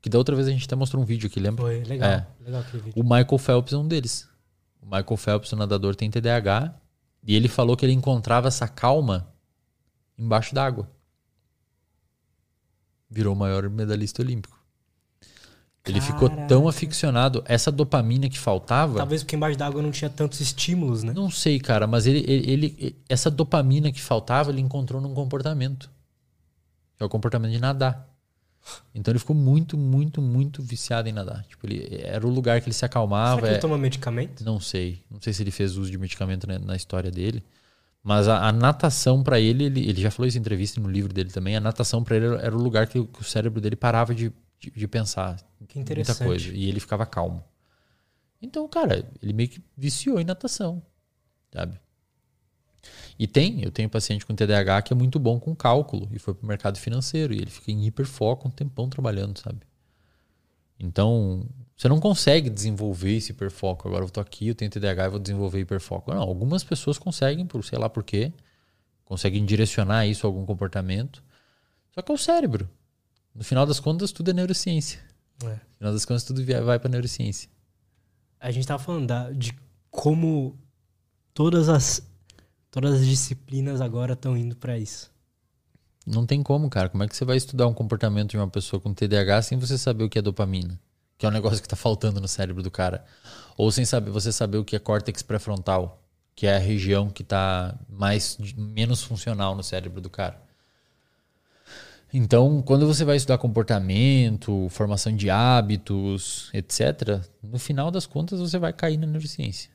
[0.00, 1.64] Que da outra vez a gente até mostrou um vídeo aqui, lembra?
[1.64, 2.10] Foi, legal.
[2.10, 2.26] É.
[2.40, 3.00] legal aquele vídeo.
[3.00, 4.26] O Michael Phelps é um deles.
[4.80, 6.74] O Michael Phelps, o nadador, tem TDAH
[7.22, 9.28] e ele falou que ele encontrava essa calma
[10.16, 10.90] embaixo d'água.
[13.08, 14.63] Virou o maior medalhista olímpico.
[15.86, 16.12] Ele Caraca.
[16.14, 17.44] ficou tão aficionado.
[17.46, 18.96] Essa dopamina que faltava.
[18.96, 21.12] Talvez porque embaixo d'água não tinha tantos estímulos, né?
[21.12, 25.90] Não sei, cara, mas ele, ele, ele, essa dopamina que faltava, ele encontrou num comportamento.
[26.96, 28.08] Que é o comportamento de nadar.
[28.94, 31.44] Então ele ficou muito, muito, muito viciado em nadar.
[31.44, 33.36] Tipo, ele, era o lugar que ele se acalmava.
[33.36, 33.60] Será que ele é...
[33.60, 34.42] toma medicamento?
[34.42, 35.02] Não sei.
[35.10, 37.44] Não sei se ele fez uso de medicamento na, na história dele.
[38.02, 41.12] Mas a, a natação para ele, ele, ele já falou isso em entrevista no livro
[41.12, 41.56] dele também.
[41.56, 44.30] A natação para ele era, era o lugar que, que, o cérebro dele parava de,
[44.70, 45.36] de, de pensar.
[45.68, 46.18] Que interessante.
[46.18, 46.54] Muita coisa.
[46.54, 47.44] E ele ficava calmo.
[48.40, 50.82] Então, cara, ele meio que viciou em natação,
[51.52, 51.80] sabe?
[53.18, 56.34] E tem, eu tenho paciente com TDAH que é muito bom com cálculo e foi
[56.34, 59.60] pro mercado financeiro e ele fica em hiperfoco um tempão trabalhando, sabe?
[60.78, 61.46] Então,
[61.76, 63.88] você não consegue desenvolver esse hiperfoco.
[63.88, 66.12] Agora eu tô aqui, eu tenho TDAH e vou desenvolver hiperfoco.
[66.12, 68.32] Não, algumas pessoas conseguem, por sei lá por quê,
[69.04, 71.22] conseguem direcionar isso a algum comportamento.
[71.92, 72.68] Só que é o cérebro.
[73.34, 75.00] No final das contas, tudo é neurociência.
[75.42, 75.46] É.
[75.46, 77.50] No final das contas, tudo vai para neurociência.
[78.38, 79.52] A gente estava falando da, de
[79.90, 80.56] como
[81.32, 82.06] todas as,
[82.70, 85.12] todas as disciplinas agora estão indo para isso.
[86.06, 86.88] Não tem como, cara.
[86.88, 89.78] Como é que você vai estudar um comportamento de uma pessoa com TDAH sem você
[89.78, 90.78] saber o que é dopamina?
[91.16, 93.04] Que é um negócio que está faltando no cérebro do cara.
[93.56, 96.02] Ou sem saber você saber o que é córtex pré-frontal,
[96.34, 100.43] que é a região que está mais menos funcional no cérebro do cara.
[102.12, 108.58] Então, quando você vai estudar comportamento, formação de hábitos, etc., no final das contas você
[108.58, 109.70] vai cair na neurociência.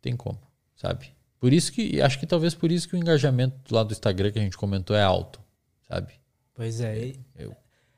[0.00, 0.40] Tem como,
[0.74, 1.14] sabe?
[1.38, 4.38] Por isso que, acho que talvez por isso que o engajamento lá do Instagram que
[4.38, 5.40] a gente comentou é alto,
[5.88, 6.12] sabe?
[6.54, 7.12] Pois é.
[7.36, 7.54] Eu.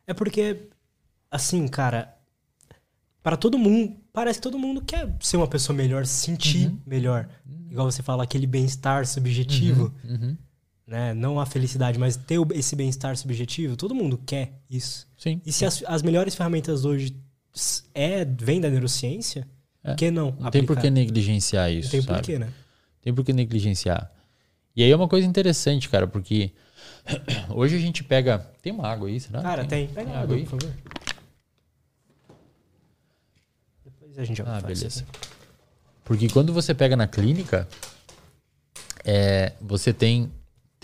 [0.06, 0.68] É porque,
[1.30, 2.16] assim, cara,
[3.22, 6.80] para todo mundo, parece que todo mundo quer ser uma pessoa melhor, se sentir uhum.
[6.86, 7.28] melhor.
[7.46, 7.68] Uhum.
[7.70, 9.94] Igual você fala, aquele bem-estar subjetivo.
[10.04, 10.36] Uhum.
[10.86, 11.14] Né?
[11.14, 15.06] Não a felicidade, mas ter esse bem-estar subjetivo, todo mundo quer isso.
[15.16, 15.40] Sim.
[15.44, 17.16] E se as, as melhores ferramentas hoje
[17.94, 19.46] é, vêm da neurociência,
[19.82, 19.90] É.
[19.90, 20.36] por que não?
[20.38, 21.86] Não tem por que negligenciar isso.
[21.86, 22.18] Não tem sabe?
[22.18, 22.52] porquê, né?
[23.02, 24.10] Tem por que negligenciar.
[24.76, 26.52] E aí é uma coisa interessante, cara, porque
[27.50, 28.38] hoje a gente pega.
[28.60, 29.40] Tem uma água aí, será?
[29.42, 29.86] Cara, tem.
[29.88, 30.42] Pega Tem água, água aí?
[30.44, 30.74] por favor.
[33.84, 34.86] Depois a gente Ah, faz beleza.
[34.86, 35.04] isso.
[36.04, 37.68] Porque quando você pega na clínica,
[39.04, 40.30] é, você tem,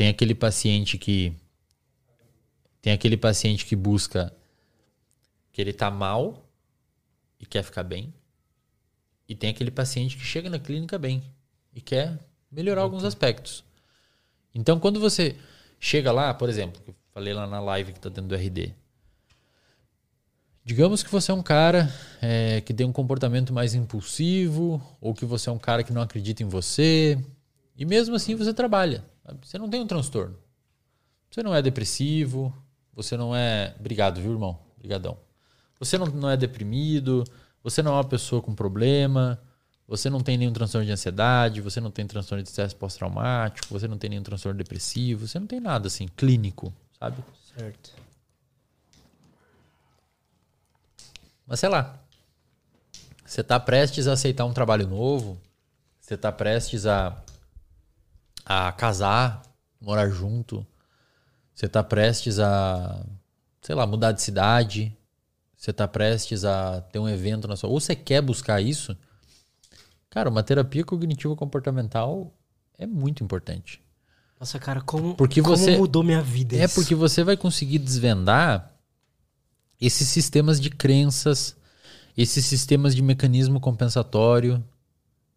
[0.01, 1.31] tem aquele paciente que.
[2.81, 4.35] Tem aquele paciente que busca
[5.53, 6.43] que ele tá mal
[7.39, 8.11] e quer ficar bem.
[9.29, 11.23] E tem aquele paciente que chega na clínica bem
[11.75, 12.19] e quer
[12.51, 13.63] melhorar alguns aspectos.
[14.55, 15.37] Então, quando você
[15.79, 18.73] chega lá, por exemplo, que eu falei lá na live que tá dentro do RD.
[20.65, 25.27] Digamos que você é um cara é, que tem um comportamento mais impulsivo, ou que
[25.27, 27.23] você é um cara que não acredita em você,
[27.77, 29.05] e mesmo assim você trabalha.
[29.31, 29.47] Sabe?
[29.47, 30.37] Você não tem um transtorno.
[31.31, 32.53] Você não é depressivo,
[32.93, 33.75] você não é.
[33.79, 34.59] Obrigado, viu, irmão?
[34.77, 35.17] Obrigadão.
[35.79, 37.25] Você não, não é deprimido,
[37.63, 39.41] você não é uma pessoa com problema,
[39.87, 43.89] você não tem nenhum transtorno de ansiedade, você não tem transtorno de estresse pós-traumático, você
[43.89, 47.23] não tem nenhum transtorno depressivo, você não tem nada assim, clínico, sabe?
[47.57, 47.93] Certo.
[51.47, 51.99] Mas sei lá.
[53.25, 55.41] Você está prestes a aceitar um trabalho novo,
[56.01, 57.17] você está prestes a,
[58.45, 59.43] a casar,
[59.81, 60.67] morar junto,
[61.55, 63.05] você está prestes a,
[63.63, 64.97] sei lá, mudar de cidade,
[65.57, 67.69] você está prestes a ter um evento na sua.
[67.71, 68.97] Ou você quer buscar isso.
[70.09, 72.33] Cara, uma terapia cognitivo comportamental
[72.79, 73.81] é muito importante.
[74.39, 76.75] Nossa, cara, como, Porque como você- mudou minha vida É isso.
[76.75, 78.73] porque você vai conseguir desvendar
[79.79, 81.55] esses sistemas de crenças,
[82.17, 84.65] esses sistemas de mecanismo compensatório,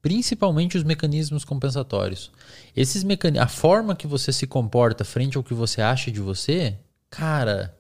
[0.04, 2.30] principalmente os mecanismos compensatórios.
[2.76, 6.78] Esses mecani a forma que você se comporta frente ao que você acha de você,
[7.10, 7.76] cara,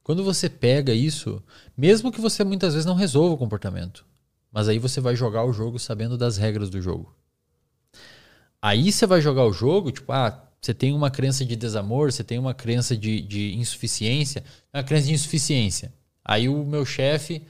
[0.00, 1.42] quando você pega isso,
[1.76, 4.06] mesmo que você muitas vezes não resolva o comportamento,
[4.52, 7.12] mas aí você vai jogar o jogo sabendo das regras do jogo.
[8.62, 12.22] Aí você vai jogar o jogo, tipo, ah, você tem uma crença de desamor, você
[12.22, 15.92] tem uma crença de, de insuficiência, uma crença de insuficiência.
[16.24, 17.42] Aí o meu chefe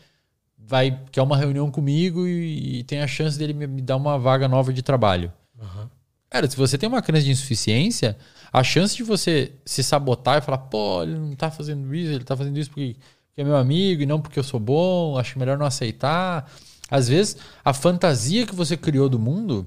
[0.67, 4.19] vai quer uma reunião comigo e, e tem a chance dele me, me dar uma
[4.19, 5.33] vaga nova de trabalho.
[5.61, 5.91] Aham.
[6.29, 8.17] Cara, se você tem uma crença de insuficiência,
[8.53, 12.25] a chance de você se sabotar e falar, pô, ele não tá fazendo isso, ele
[12.25, 12.97] tá fazendo isso porque,
[13.29, 16.51] porque é meu amigo e não porque eu sou bom, acho melhor não aceitar.
[16.91, 19.67] Às vezes, a fantasia que você criou do mundo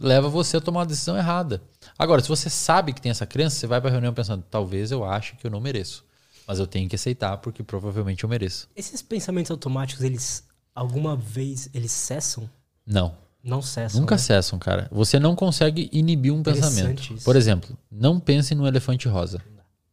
[0.00, 1.62] leva você a tomar uma decisão errada.
[1.98, 5.04] Agora, se você sabe que tem essa crença, você vai pra reunião pensando, talvez eu
[5.04, 6.04] ache que eu não mereço.
[6.50, 8.68] Mas eu tenho que aceitar porque provavelmente eu mereço.
[8.74, 10.42] Esses pensamentos automáticos, eles
[10.74, 12.50] alguma vez eles cessam?
[12.84, 13.16] Não.
[13.40, 14.00] Não cessam.
[14.00, 14.18] Nunca né?
[14.18, 14.88] cessam, cara.
[14.90, 17.14] Você não consegue inibir um pensamento.
[17.14, 17.24] isso.
[17.24, 19.40] Por exemplo, não pense no elefante rosa.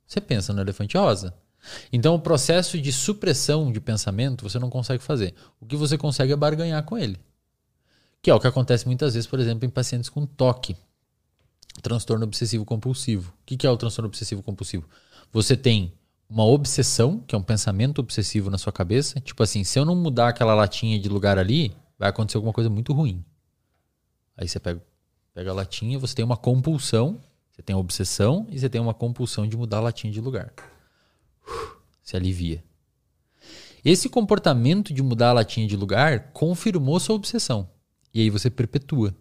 [0.08, 1.32] Você pensa no elefante rosa.
[1.94, 5.36] Então, o processo de supressão de pensamento você não consegue fazer.
[5.62, 7.20] O que você consegue é barganhar com ele.
[8.20, 10.76] Que é o que acontece muitas vezes, por exemplo, em pacientes com TOC,
[11.84, 13.32] transtorno obsessivo compulsivo.
[13.44, 14.90] O que é o transtorno obsessivo compulsivo?
[15.32, 15.94] Você tem
[16.30, 19.96] uma obsessão, que é um pensamento obsessivo na sua cabeça, tipo assim, se eu não
[19.96, 23.24] mudar aquela latinha de lugar ali, vai acontecer alguma coisa muito ruim.
[24.36, 24.82] Aí você pega,
[25.34, 27.22] pega a latinha, você tem uma compulsão,
[27.52, 30.54] você tem a obsessão e você tem uma compulsão de mudar a latinha de lugar.
[32.04, 32.64] Se alivia.
[33.84, 37.70] Esse comportamento de mudar a latinha de lugar confirmou sua obsessão.
[38.14, 39.16] E aí você perpetua.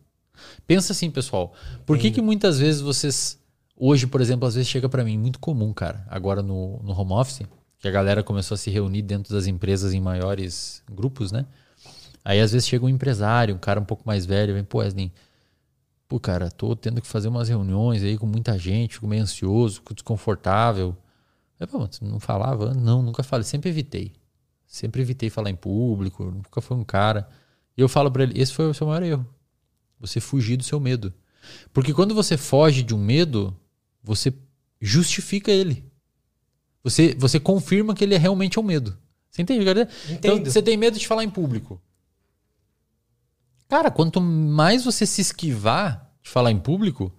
[0.66, 1.54] Pensa assim, pessoal.
[1.84, 3.40] Por que, que muitas vezes vocês.
[3.76, 7.12] Hoje, por exemplo, às vezes chega pra mim, muito comum, cara, agora no, no home
[7.12, 7.42] office,
[7.78, 11.46] que a galera começou a se reunir dentro das empresas em maiores grupos, né?
[12.24, 15.12] Aí às vezes chega um empresário, um cara um pouco mais velho, vem, pô, Wesley,
[16.08, 19.76] pô, cara, tô tendo que fazer umas reuniões aí com muita gente, fico meio ansioso,
[19.76, 20.96] fico desconfortável.
[21.60, 22.72] Eu, pô, não falava?
[22.74, 24.12] Não, nunca falei, sempre evitei.
[24.66, 27.28] Sempre evitei falar em público, nunca foi um cara.
[27.76, 29.26] E eu falo pra ele, esse foi o seu maior erro.
[30.00, 31.12] Você fugir do seu medo.
[31.72, 33.56] Porque quando você foge de um medo,
[34.06, 34.32] você
[34.80, 35.84] justifica ele.
[36.84, 38.96] Você, você confirma que ele é realmente um medo.
[39.30, 39.88] Você entende, cara?
[40.08, 41.82] Então, você tem medo de falar em público.
[43.68, 47.12] Cara, quanto mais você se esquivar de falar em público,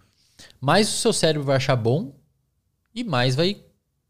[0.62, 2.16] mais o seu cérebro vai achar bom
[2.96, 3.62] e mais vai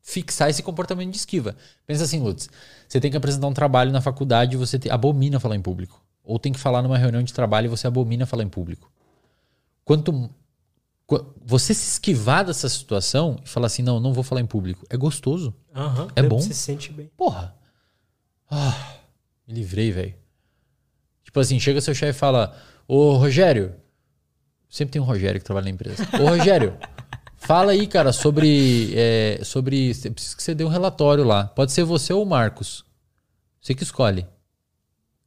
[0.04, 1.56] fixar esse comportamento de esquiva.
[1.86, 2.48] Pensa assim, Lutz,
[2.88, 6.02] você tem que apresentar um trabalho na faculdade e você te- abomina falar em público.
[6.24, 8.92] Ou tem que falar numa reunião de trabalho e você abomina falar em público.
[9.84, 10.30] Quanto qu-
[11.46, 14.98] você se esquivar dessa situação e falar assim, não, não vou falar em público, é
[14.98, 15.54] gostoso.
[15.76, 16.08] Aham.
[16.16, 16.40] É bom?
[16.40, 17.10] Você se sente bem.
[17.16, 17.56] Porra.
[18.50, 18.96] Ah,
[19.48, 20.16] me livrei, velho.
[21.24, 22.56] Tipo assim, chega seu chefe e fala:
[22.88, 23.76] Ô Rogério.
[24.70, 26.08] Sempre tem um Rogério que trabalha na empresa.
[26.22, 26.78] Ô Rogério,
[27.38, 28.92] Fala aí, cara, sobre.
[28.96, 29.94] É, sobre.
[29.94, 31.46] Preciso que você dê um relatório lá.
[31.46, 32.84] Pode ser você ou o Marcos.
[33.62, 34.28] Você que escolhe.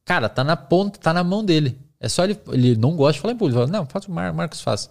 [0.05, 1.78] Cara, tá na ponta, tá na mão dele.
[2.01, 2.39] É só ele.
[2.48, 3.59] Ele não gosta de falar em público.
[3.59, 4.90] Ele fala, não, faz o Mar, Marcos faz.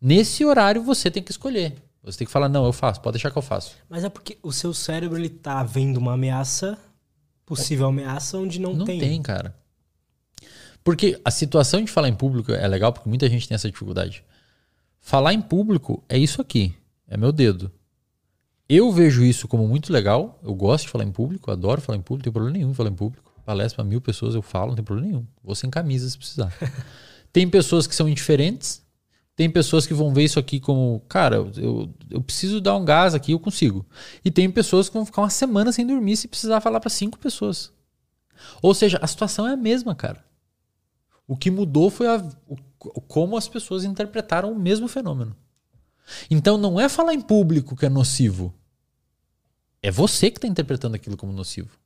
[0.00, 1.74] Nesse horário você tem que escolher.
[2.02, 3.76] Você tem que falar, não, eu faço, pode deixar que eu faço.
[3.88, 6.78] Mas é porque o seu cérebro ele tá vendo uma ameaça,
[7.44, 8.98] possível ameaça, onde não, Não tem.
[8.98, 9.54] tem, cara.
[10.82, 14.24] Porque a situação de falar em público é legal porque muita gente tem essa dificuldade.
[14.98, 16.74] Falar em público é isso aqui,
[17.06, 17.70] é meu dedo.
[18.68, 22.02] Eu vejo isso como muito legal, eu gosto de falar em público, adoro falar em
[22.02, 23.30] público, não tem problema nenhum em falar em público.
[23.44, 25.26] Palestra para mil pessoas eu falo, não tem problema nenhum.
[25.42, 26.54] Vou sem camisa se precisar.
[27.32, 28.82] tem pessoas que são indiferentes,
[29.40, 33.14] tem pessoas que vão ver isso aqui como, cara, eu, eu, preciso dar um gás
[33.14, 33.86] aqui, eu consigo.
[34.22, 37.18] E tem pessoas que vão ficar uma semana sem dormir se precisar falar para cinco
[37.18, 37.72] pessoas.
[38.60, 40.22] Ou seja, a situação é a mesma, cara.
[41.26, 45.34] O que mudou foi a, o, como as pessoas interpretaram o mesmo fenômeno.
[46.30, 48.52] Então não é falar em público que é nocivo.
[49.82, 51.79] É você que está interpretando aquilo como nocivo.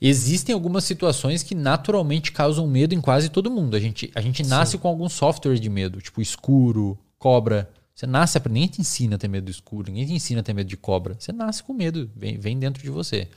[0.00, 3.76] Existem algumas situações que naturalmente causam medo em quase todo mundo.
[3.76, 7.70] A gente, a gente nasce com algum software de medo, tipo escuro, cobra.
[7.94, 10.54] Você nasce, ninguém te ensina a ter medo do escuro, ninguém te ensina a ter
[10.54, 11.14] medo de cobra.
[11.18, 13.28] Você nasce com medo, vem, vem dentro de você.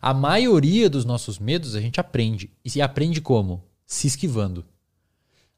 [0.00, 2.50] A maioria dos nossos medos a gente aprende.
[2.64, 3.64] E aprende como?
[3.86, 4.64] Se esquivando.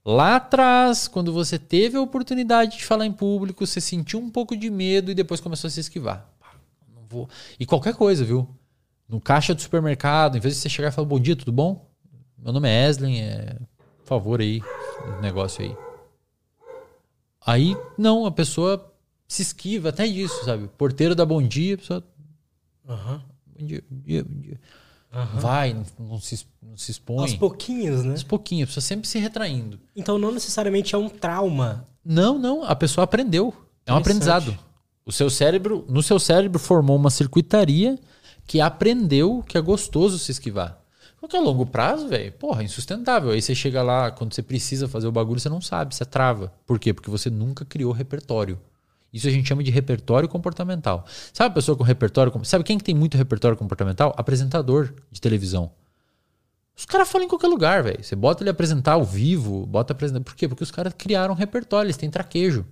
[0.04, 4.54] Lá atrás, quando você teve a oportunidade de falar em público, você sentiu um pouco
[4.54, 6.30] de medo e depois começou a se esquivar.
[6.94, 7.28] Não vou.
[7.58, 8.46] E qualquer coisa, viu?
[9.08, 11.90] No caixa do supermercado, em vez de você chegar e falar, bom dia, tudo bom?
[12.38, 13.56] Meu nome é Eslen, é...
[13.98, 14.62] por favor aí,
[15.20, 15.76] negócio aí.
[17.46, 18.92] Aí, não, a pessoa
[19.28, 20.68] se esquiva até disso, sabe?
[20.78, 22.04] Porteiro dá bom dia, a pessoa.
[22.88, 23.22] Aham.
[23.46, 24.60] Bom dia, bom dia, bom dia.
[25.12, 25.40] aham.
[25.40, 27.18] Vai, não, não se, não se expõe.
[27.18, 28.12] Aos pouquinhos, né?
[28.12, 29.78] Aos pouquinhos, a pessoa sempre se retraindo.
[29.94, 31.86] Então não necessariamente é um trauma.
[32.04, 33.54] Não, não, a pessoa aprendeu.
[33.86, 34.56] É um aprendizado.
[35.06, 37.98] O seu cérebro, no seu cérebro formou uma circuitaria
[38.46, 40.80] que aprendeu que é gostoso se esquivar.
[41.20, 43.30] Porque a longo prazo, velho, porra, é insustentável.
[43.30, 46.52] Aí você chega lá, quando você precisa fazer o bagulho, você não sabe, você trava.
[46.66, 46.92] Por quê?
[46.92, 48.60] Porque você nunca criou repertório.
[49.10, 51.06] Isso a gente chama de repertório comportamental.
[51.32, 52.32] Sabe a pessoa com repertório?
[52.44, 54.12] Sabe quem que tem muito repertório comportamental?
[54.18, 55.70] Apresentador de televisão.
[56.76, 58.02] Os caras falam em qualquer lugar, velho.
[58.02, 60.20] Você bota ele apresentar ao vivo, bota apresentar.
[60.20, 60.48] Por quê?
[60.48, 62.66] Porque os caras criaram repertório, eles têm traquejo.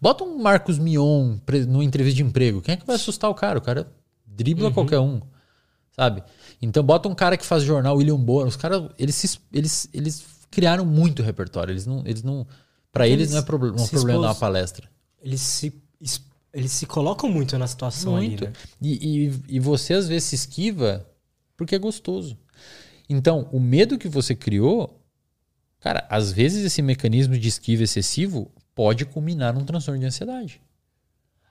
[0.00, 1.36] Bota um Marcos Mion
[1.68, 2.60] numa entrevista de emprego.
[2.60, 3.58] Quem é que vai assustar o cara?
[3.58, 3.86] O cara
[4.34, 5.20] dribla qualquer um,
[5.96, 6.22] sabe?
[6.60, 8.48] Então bota um cara que faz jornal, William Bonner.
[8.48, 11.72] Os caras, eles, eles, eles criaram muito repertório.
[11.72, 12.46] Eles não, eles não,
[12.92, 14.88] para eles, Eles não é proble- um se problema dar uma expôs- palestra.
[15.22, 16.22] Eles se, es-
[16.52, 18.44] eles se colocam muito na situação Muito.
[18.44, 18.58] ali, né?
[18.80, 21.06] E, e, e você às vezes se esquiva
[21.56, 22.36] porque é gostoso.
[23.08, 25.00] Então, o medo que você criou,
[25.80, 30.60] cara, às vezes esse mecanismo de esquiva excessivo pode culminar num transtorno de ansiedade.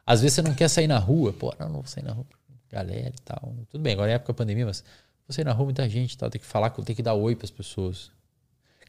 [0.06, 2.26] Às vezes você não quer sair na rua, pô, não, não vou sair na rua,
[2.72, 3.54] galera e tal.
[3.70, 4.84] Tudo bem, agora é época da pandemia, mas
[5.30, 7.46] sair na rua, muita gente e tal, tem que falar, tem que dar oi para
[7.46, 8.12] as pessoas.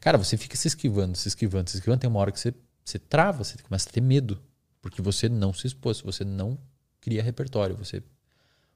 [0.01, 2.53] Cara, você fica se esquivando, se esquivando, se esquivando, tem uma hora que você,
[2.83, 4.41] você trava, você começa a ter medo,
[4.81, 6.57] porque você não se expôs, você não
[6.99, 8.03] cria repertório, você,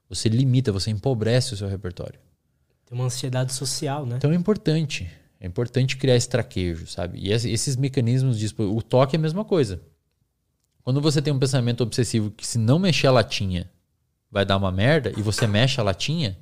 [0.08, 2.18] você limita, você empobrece o seu repertório.
[2.86, 4.16] Tem uma ansiedade social, né?
[4.16, 5.10] Então é importante.
[5.38, 7.18] É importante criar esse traquejo, sabe?
[7.18, 9.82] E esse- esses mecanismos de O toque é a mesma coisa.
[10.82, 13.70] Quando você tem um pensamento obsessivo que se não mexer a latinha
[14.30, 16.38] vai dar uma merda e você mexe a latinha,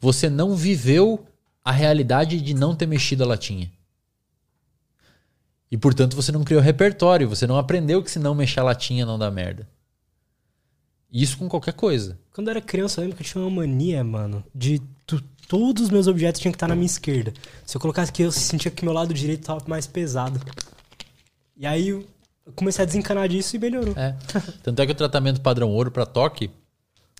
[0.00, 1.26] você não viveu
[1.64, 3.70] a realidade de não ter mexido a latinha.
[5.70, 9.04] E portanto você não criou repertório, você não aprendeu que se não mexer a latinha
[9.04, 9.66] não dá merda.
[11.10, 12.18] Isso com qualquer coisa.
[12.32, 15.84] Quando eu era criança, eu lembro que eu tinha uma mania, mano, de tu- todos
[15.84, 17.32] os meus objetos tinham que estar na minha esquerda.
[17.64, 20.40] Se eu colocasse aqui, eu sentia que meu lado direito tava mais pesado.
[21.56, 22.04] E aí eu
[22.56, 23.94] comecei a desencanar disso e melhorou.
[23.96, 24.16] É.
[24.62, 26.50] Tanto é que o tratamento padrão ouro para toque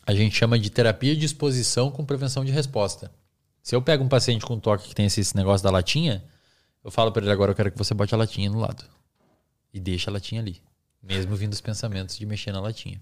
[0.07, 3.11] a gente chama de terapia de exposição com prevenção de resposta.
[3.63, 6.23] Se eu pego um paciente com toque que tem esse, esse negócio da latinha,
[6.83, 8.85] eu falo para ele agora eu quero que você bote a latinha no lado
[9.73, 10.63] e deixa a latinha ali,
[11.03, 13.01] mesmo vindo os pensamentos de mexer na latinha.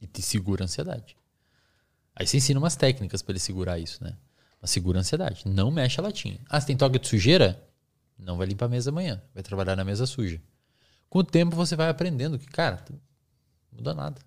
[0.00, 1.16] E te segura a ansiedade.
[2.14, 4.16] Aí você ensina umas técnicas para ele segurar isso, né?
[4.60, 5.42] Mas segura a ansiedade.
[5.46, 6.38] Não mexe a latinha.
[6.48, 7.66] Ah, você tem toque de sujeira?
[8.18, 9.22] Não vai limpar a mesa amanhã.
[9.32, 10.40] Vai trabalhar na mesa suja.
[11.08, 13.00] Com o tempo você vai aprendendo que, cara, não
[13.72, 14.20] muda nada.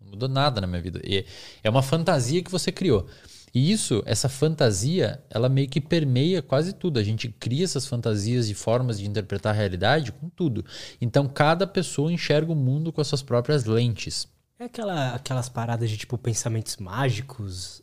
[0.00, 1.00] Não mudou nada na minha vida.
[1.04, 1.24] E
[1.62, 3.06] é uma fantasia que você criou.
[3.52, 6.98] E isso, essa fantasia, ela meio que permeia quase tudo.
[6.98, 10.64] A gente cria essas fantasias de formas de interpretar a realidade com tudo.
[11.00, 14.28] Então, cada pessoa enxerga o mundo com as suas próprias lentes.
[14.58, 17.82] É aquela, aquelas paradas de tipo pensamentos mágicos.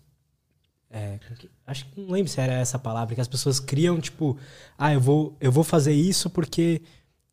[0.90, 1.20] É,
[1.66, 4.38] acho que não lembro se era essa palavra, que as pessoas criam, tipo,
[4.78, 6.82] ah, eu vou, eu vou fazer isso porque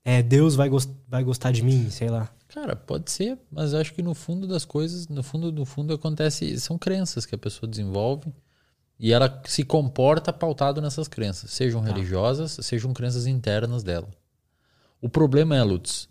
[0.04, 0.68] é, Deus vai,
[1.06, 2.28] vai gostar de mim, sei lá.
[2.54, 6.56] Cara, pode ser, mas acho que no fundo das coisas, no fundo do fundo acontece,
[6.60, 8.32] são crenças que a pessoa desenvolve
[8.96, 11.88] e ela se comporta pautado nessas crenças, sejam Tá.
[11.88, 14.08] religiosas, sejam crenças internas dela.
[15.00, 16.08] O problema é, Lutz,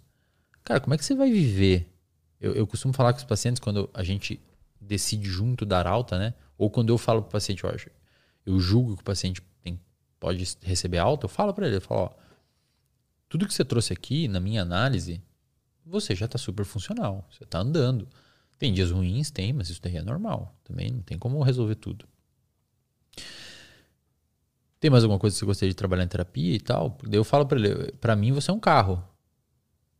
[0.65, 1.90] cara, como é que você vai viver?
[2.41, 4.38] Eu, eu costumo falar com os pacientes quando a gente
[4.82, 6.34] decide junto dar alta, né?
[6.57, 7.90] Ou quando eu falo pro paciente, acho,
[8.45, 9.80] eu julgo que o paciente tem,
[10.20, 12.10] pode receber alta, eu falo para ele, eu falo, ó,
[13.30, 15.22] tudo que você trouxe aqui, na minha análise,
[15.85, 17.27] você já está super funcional.
[17.31, 18.07] Você está andando.
[18.57, 20.55] Tem dias ruins, tem, mas isso daí é normal.
[20.64, 22.07] Também não tem como resolver tudo.
[24.80, 26.97] Tem mais alguma coisa que você gostaria de trabalhar em terapia e tal?
[27.03, 29.03] Daí eu falo para ele, para mim você é um carro.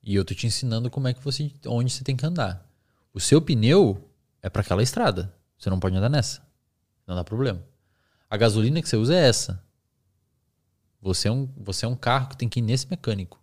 [0.04, 2.70] E eu tô te ensinando como é que você, onde você tem que andar.
[3.14, 4.10] O seu pneu
[4.42, 5.34] é para aquela estrada.
[5.58, 6.46] Você não pode andar nessa.
[7.08, 7.64] Não dá problema.
[8.30, 9.64] A gasolina que você usa é essa.
[11.02, 13.43] Você é um, você é um carro que tem que ir nesse mecânico.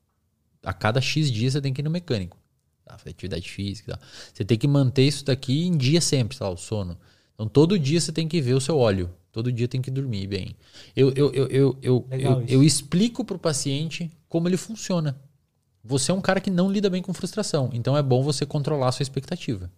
[0.62, 2.36] A cada X dias você tem que ir no mecânico.
[2.84, 2.98] Tá?
[2.98, 4.08] Fazer atividade física e tal.
[4.32, 6.48] Você tem que manter isso daqui em dia sempre, tá?
[6.48, 6.98] o sono.
[7.34, 9.10] Então todo dia você tem que ver o seu óleo.
[9.32, 10.56] Todo dia tem que dormir bem.
[10.94, 15.16] Eu, eu, eu, eu, eu, eu, eu explico pro paciente como ele funciona.
[15.84, 17.70] Você é um cara que não lida bem com frustração.
[17.72, 19.70] Então é bom você controlar a sua expectativa.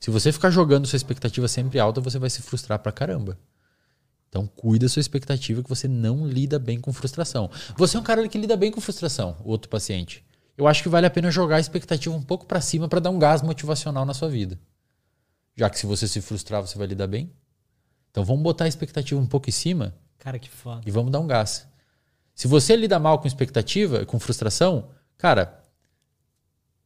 [0.00, 3.38] Se você ficar jogando sua expectativa sempre alta, você vai se frustrar pra caramba.
[4.34, 7.48] Então cuida da sua expectativa que você não lida bem com frustração.
[7.76, 10.24] Você é um cara que lida bem com frustração, o outro paciente.
[10.58, 13.10] Eu acho que vale a pena jogar a expectativa um pouco pra cima pra dar
[13.10, 14.58] um gás motivacional na sua vida.
[15.54, 17.30] Já que se você se frustrar, você vai lidar bem.
[18.10, 20.82] Então vamos botar a expectativa um pouco em cima Cara, que foda.
[20.84, 21.68] e vamos dar um gás.
[22.34, 25.62] Se você lida mal com expectativa, com frustração, cara,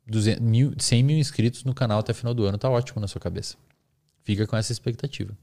[0.06, 3.08] 200 mil, 100 mil inscritos no canal até o final do ano tá ótimo na
[3.08, 3.56] sua cabeça.
[4.22, 5.34] Fica com essa expectativa.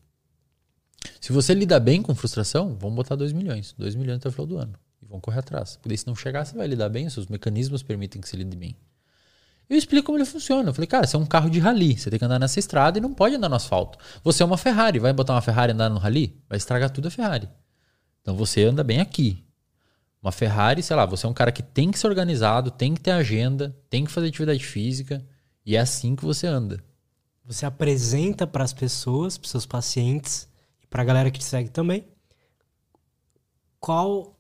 [1.20, 3.74] Se você lidar bem com frustração, vamos botar 2 milhões.
[3.78, 4.74] 2 milhões até o final do ano.
[5.02, 5.78] E vão correr atrás.
[5.82, 8.56] Porque se não chegar, você vai lidar bem, os seus mecanismos permitem que você lide
[8.56, 8.76] bem.
[9.68, 10.70] Eu explico como ele funciona.
[10.70, 11.98] Eu falei, cara, você é um carro de rally.
[11.98, 13.98] Você tem que andar nessa estrada e não pode andar no asfalto.
[14.24, 15.00] Você é uma Ferrari.
[15.00, 16.40] Vai botar uma Ferrari andar no rally?
[16.48, 17.50] Vai estragar tudo a Ferrari.
[18.22, 19.44] Então você anda bem aqui.
[20.22, 23.02] Uma Ferrari, sei lá, você é um cara que tem que ser organizado, tem que
[23.02, 25.26] ter agenda, tem que fazer atividade física.
[25.66, 26.84] E é assim que você anda.
[27.46, 30.48] Você apresenta para as pessoas, para seus pacientes
[30.90, 32.08] para a galera que te segue também,
[33.80, 34.36] qual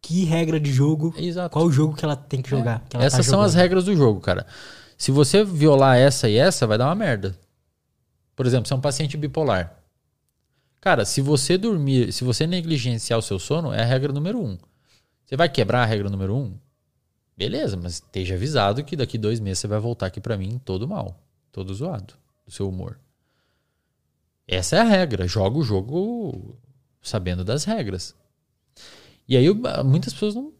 [0.00, 1.50] que regra de jogo, Exato.
[1.50, 2.84] qual o jogo que ela tem que jogar.
[2.88, 4.46] que ela tá Essas são as regras do jogo, cara.
[4.98, 7.36] Se você violar essa e essa, vai dar uma merda.
[8.36, 9.78] Por exemplo, você é um paciente bipolar.
[10.80, 14.58] Cara, se você dormir, se você negligenciar o seu sono, é a regra número um.
[15.24, 16.54] Você vai quebrar a regra número um?
[17.36, 20.86] Beleza, mas esteja avisado que daqui dois meses você vai voltar aqui pra mim todo
[20.86, 21.18] mal,
[21.50, 22.98] todo zoado do seu humor.
[24.46, 25.26] Essa é a regra.
[25.26, 26.56] Joga o jogo
[27.02, 28.14] sabendo das regras.
[29.28, 29.46] E aí
[29.84, 30.52] muitas pessoas não,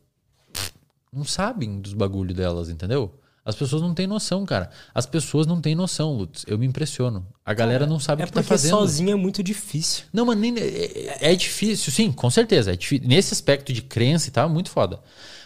[1.12, 3.12] não sabem dos bagulho delas, entendeu?
[3.44, 4.70] As pessoas não têm noção, cara.
[4.94, 6.46] As pessoas não têm noção, Lutz.
[6.48, 7.26] Eu me impressiono.
[7.44, 8.70] A galera não sabe É o que tá porque fazendo.
[8.70, 10.04] sozinho é muito difícil.
[10.10, 12.72] Não, mas nem, é, é difícil, sim, com certeza.
[12.72, 14.98] É difí- Nesse aspecto de crença e tal, é muito foda.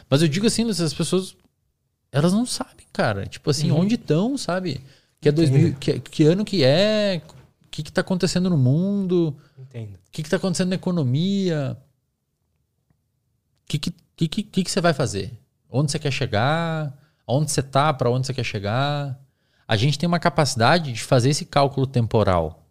[0.08, 1.34] Mas eu digo assim, Lúcio, as pessoas,
[2.12, 3.26] elas não sabem, cara.
[3.26, 4.80] Tipo assim, onde estão, sabe?
[5.20, 7.20] Que é 2000, que, que ano que é,
[7.78, 9.94] que, que tá acontecendo no mundo, Entendo.
[9.94, 11.78] o que, que tá acontecendo na economia,
[13.64, 15.38] o que, que, que, que, que você vai fazer?
[15.70, 16.96] Onde você quer chegar?
[17.26, 17.92] Onde você tá?
[17.92, 19.20] Para onde você quer chegar?
[19.66, 22.66] A gente tem uma capacidade de fazer esse cálculo temporal.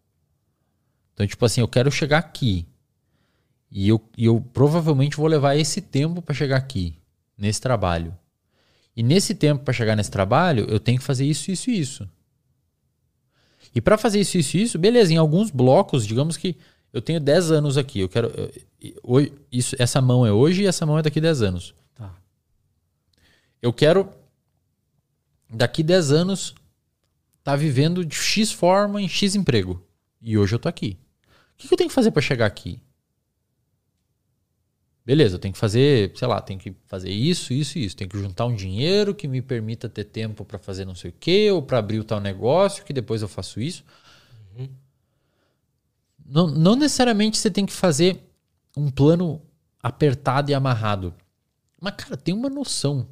[1.14, 2.68] Então, tipo assim, eu quero chegar aqui.
[3.72, 7.00] E eu, e eu provavelmente vou levar esse tempo para chegar aqui,
[7.38, 8.18] nesse trabalho.
[8.96, 12.10] E nesse tempo para chegar nesse trabalho, eu tenho que fazer isso, isso e isso.
[13.78, 16.58] E para fazer isso, isso e isso, beleza, em alguns blocos, digamos que
[16.92, 18.52] eu tenho 10 anos aqui, eu quero eu-
[19.22, 21.76] eu- isso, essa mão é hoje e essa mão é daqui 10 anos.
[21.94, 22.12] Tá.
[23.62, 24.12] Eu quero
[25.48, 26.56] daqui 10 anos
[27.44, 29.86] tá vivendo de X forma em X emprego.
[30.24, 30.98] E hoje eu tô aqui.
[31.54, 32.82] O que que eu tenho que fazer para chegar aqui?
[35.08, 37.96] Beleza, eu tenho que fazer, sei lá, tenho que fazer isso, isso e isso.
[37.96, 41.14] Tenho que juntar um dinheiro que me permita ter tempo para fazer não sei o
[41.18, 43.86] quê, ou para abrir o tal negócio, que depois eu faço isso.
[46.26, 48.22] Não, não necessariamente você tem que fazer
[48.76, 49.42] um plano
[49.82, 51.14] apertado e amarrado.
[51.80, 53.08] Mas, cara, tem uma noção.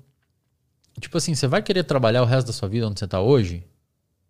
[0.99, 3.63] Tipo assim, você vai querer trabalhar o resto da sua vida onde você tá hoje?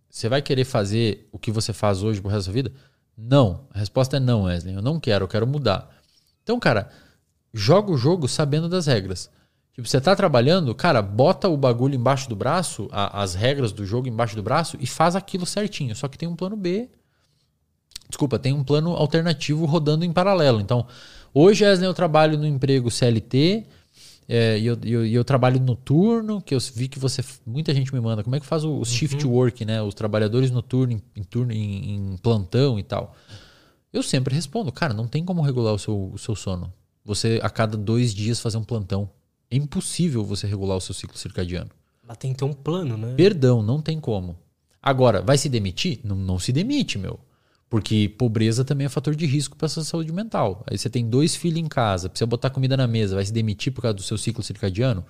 [0.08, 2.72] Você vai querer fazer o que você faz hoje pro resto da sua vida?
[3.18, 3.68] Não.
[3.72, 4.76] A resposta é não, Wesley.
[4.76, 5.90] Eu não quero, eu quero mudar.
[6.44, 6.92] Então, cara,
[7.56, 9.30] joga o jogo sabendo das regras.
[9.74, 13.86] Tipo, você tá trabalhando, cara, bota o bagulho embaixo do braço, a- as regras do
[13.86, 15.96] jogo embaixo do braço e faz aquilo certinho.
[15.96, 16.90] Só que tem um plano B.
[18.08, 20.62] Desculpa, tem um plano alternativo rodando em paralelo.
[20.62, 20.86] Então,
[21.34, 23.66] hoje, Wesley, eu trabalho no emprego CLT,
[24.28, 27.24] é, e eu, eu, eu, trabalho noturno, que eu vi que você.
[27.46, 28.24] Muita gente me manda.
[28.24, 29.32] Como é que faz o, o shift uhum.
[29.32, 29.82] work, né?
[29.82, 33.16] Os trabalhadores noturnos em, em, turno, em, em, plantão e tal.
[33.94, 36.74] Eu sempre respondo, cara, não tem como regular o seu, o seu sono.
[37.06, 39.10] Você, a cada dois dias, fazer um plantão.
[39.50, 41.70] É impossível você regular o seu ciclo circadiano.
[42.06, 43.14] Mas tem que ter um plano, né?
[43.16, 44.38] Perdão, não tem como.
[44.82, 46.00] Agora, vai se demitir?
[46.04, 47.20] Não, não se demite, meu.
[47.70, 50.64] Porque pobreza também é fator de risco para a sua saúde mental.
[50.70, 53.74] Aí você tem dois filhos em casa, precisa botar comida na mesa, vai se demitir
[53.74, 55.04] por causa do seu ciclo circadiano?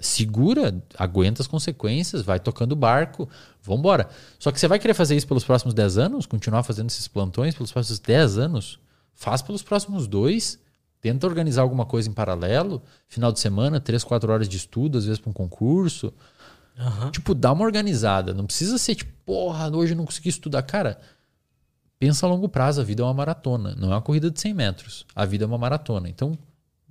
[0.00, 3.28] Segura, aguenta as consequências, vai tocando o barco,
[3.62, 4.08] vambora.
[4.38, 6.26] Só que você vai querer fazer isso pelos próximos 10 anos?
[6.26, 8.80] Continuar fazendo esses plantões pelos próximos 10 anos?
[9.14, 10.58] Faz pelos próximos dois.
[11.02, 12.80] Tenta organizar alguma coisa em paralelo.
[13.08, 16.14] Final de semana, 3, 4 horas de estudo, às vezes para um concurso.
[16.78, 17.10] Uhum.
[17.10, 18.32] Tipo, dá uma organizada.
[18.32, 20.62] Não precisa ser tipo, porra, hoje eu não consegui estudar.
[20.62, 21.00] Cara,
[21.98, 24.54] pensa a longo prazo, a vida é uma maratona, não é uma corrida de 100
[24.54, 25.04] metros.
[25.12, 26.08] A vida é uma maratona.
[26.08, 26.38] Então,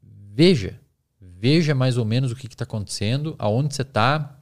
[0.03, 0.77] veja,
[1.21, 4.40] veja mais ou menos o que está acontecendo, aonde você está,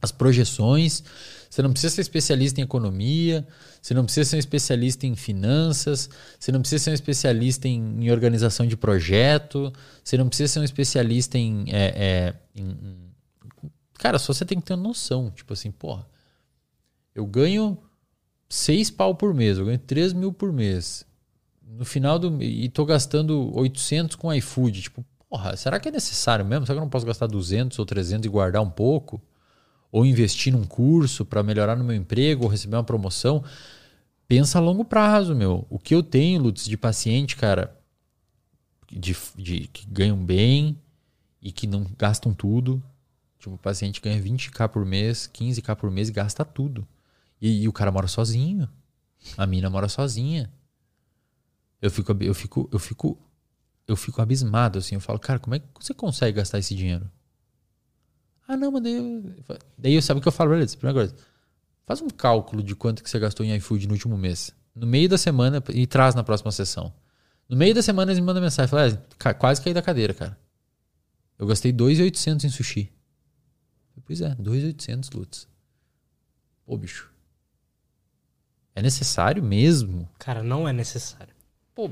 [0.00, 1.02] as projeções.
[1.50, 3.46] Você não precisa ser especialista em economia,
[3.80, 8.04] você não precisa ser um especialista em finanças, você não precisa ser um especialista em,
[8.04, 9.72] em organização de projeto,
[10.04, 13.08] você não precisa ser um especialista em, é, é, em.
[13.94, 15.30] Cara, só você tem que ter noção.
[15.30, 16.06] Tipo assim, porra,
[17.14, 17.78] eu ganho
[18.48, 21.04] 6 pau por mês, eu ganho 3 mil por mês.
[21.62, 22.42] No final do.
[22.42, 24.82] E tô gastando 800 com iFood.
[24.82, 26.66] Tipo, porra, será que é necessário mesmo?
[26.66, 29.20] Será que eu não posso gastar 200 ou 300 e guardar um pouco?
[29.90, 33.42] Ou investir num curso para melhorar no meu emprego, ou receber uma promoção?
[34.26, 35.66] Pensa a longo prazo, meu.
[35.70, 37.74] O que eu tenho, Lutz, de paciente, cara,
[38.90, 40.78] de, de, que ganham bem
[41.40, 42.82] e que não gastam tudo.
[43.38, 46.86] Tipo, o paciente ganha 20k por mês, 15k por mês e gasta tudo.
[47.40, 48.68] E, e, o cara mora sozinho.
[49.36, 50.52] A mina mora sozinha.
[51.80, 53.18] Eu fico, eu fico, eu fico,
[53.86, 54.96] eu fico abismado assim.
[54.96, 57.10] Eu falo, cara, como é que você consegue gastar esse dinheiro?
[58.48, 59.34] Ah, não, mas daí eu,
[59.76, 60.74] daí sabe o que eu falo pra eles?
[60.74, 61.14] Primeira coisa,
[61.86, 64.50] faz um cálculo de quanto que você gastou em iFood no último mês.
[64.74, 66.90] No meio da semana e traz na próxima sessão.
[67.46, 70.38] No meio da semana eles me mandam mensagem, falam, ah, quase caí da cadeira, cara.
[71.38, 72.92] Eu gastei 2.800 em sushi.
[74.06, 75.46] Pois é, 2.800 Lutz.
[76.64, 77.12] Pô, bicho.
[78.74, 80.08] É necessário mesmo?
[80.18, 81.34] Cara, não é necessário.
[81.74, 81.90] Pô,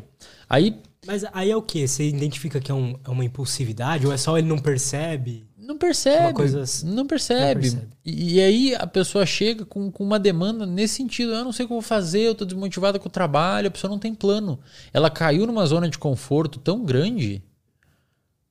[0.48, 0.80] aí.
[1.06, 1.86] Mas aí é o que?
[1.86, 5.46] Você identifica que é, um, é, uma impulsividade ou é só ele não percebe?
[5.66, 6.32] Não percebe.
[6.32, 6.58] Coisa...
[6.86, 7.54] Não percebe.
[7.54, 7.88] Não percebe.
[8.04, 11.32] E, e, aí a pessoa chega com, com uma demanda nesse sentido.
[11.32, 13.70] Eu não sei o que eu vou fazer, eu tô desmotivada com o trabalho, a
[13.70, 14.58] pessoa não tem plano.
[14.92, 17.42] Ela caiu numa zona de conforto tão grande.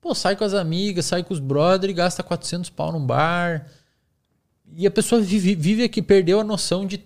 [0.01, 3.65] Pô, sai com as amigas, sai com os brothers e gasta 400 pau num bar.
[4.75, 7.03] E a pessoa vive, vive aqui, perdeu a noção de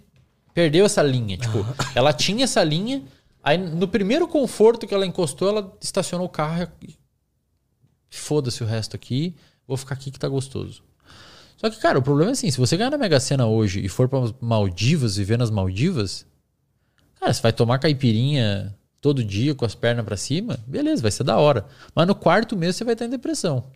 [0.54, 1.38] Perdeu essa linha.
[1.38, 1.66] Tipo,
[1.96, 3.04] ela tinha essa linha.
[3.42, 6.98] Aí no primeiro conforto que ela encostou, ela estacionou o carro e.
[8.10, 9.36] Foda-se o resto aqui.
[9.70, 10.82] Vou ficar aqui que tá gostoso.
[11.56, 13.88] Só que, cara, o problema é assim: se você ganhar na Mega Sena hoje e
[13.88, 16.26] for para Maldivas, viver nas Maldivas,
[17.20, 21.24] cara, você vai tomar caipirinha todo dia com as pernas para cima, beleza, vai ser
[21.24, 21.68] da hora.
[21.94, 23.70] Mas no quarto mês você vai estar em depressão.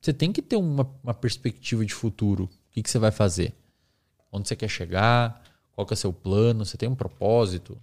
[0.00, 2.44] Você tem que ter uma, uma perspectiva de futuro.
[2.44, 3.52] O que, que você vai fazer?
[4.30, 5.42] Onde você quer chegar?
[5.72, 6.64] Qual que é o seu plano?
[6.64, 7.76] Você tem um propósito?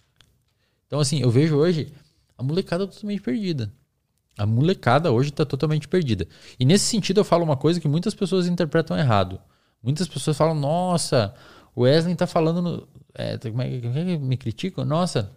[0.88, 1.92] Então, assim, eu vejo hoje
[2.38, 3.70] a molecada totalmente perdida.
[4.38, 6.28] A molecada hoje está totalmente perdida.
[6.60, 9.40] E nesse sentido eu falo uma coisa que muitas pessoas interpretam errado.
[9.84, 11.34] Muitas pessoas falam, nossa,
[11.76, 12.62] o Wesley está falando.
[12.62, 14.86] No, é, como, é, como é que me criticam?
[14.86, 15.32] Nossa,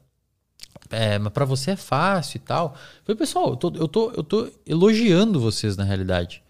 [0.91, 2.75] é, mas para você é fácil e tal.
[2.99, 6.43] Eu falei, pessoal, eu tô, eu, tô, eu tô elogiando vocês na realidade.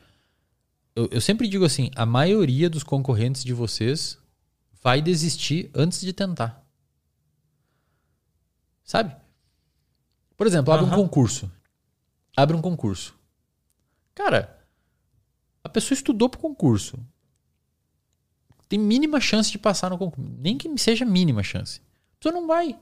[0.95, 4.19] Eu, eu sempre digo assim: a maioria dos concorrentes de vocês
[4.83, 6.63] vai desistir antes de tentar.
[8.85, 9.17] Sabe?
[10.37, 10.93] Por exemplo, abre uhum.
[10.93, 11.51] um concurso.
[12.37, 13.15] Abre um concurso.
[14.15, 14.59] Cara,
[15.63, 16.99] a pessoa estudou pro concurso.
[18.69, 20.31] Tem mínima chance de passar no concurso.
[20.39, 21.81] Nem que seja mínima chance.
[21.81, 22.79] A pessoa não vai.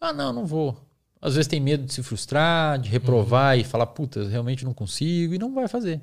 [0.00, 0.86] Ah, não, não vou.
[1.20, 3.60] Às vezes tem medo de se frustrar, de reprovar uhum.
[3.60, 6.00] e falar, puta, realmente não consigo, e não vai fazer.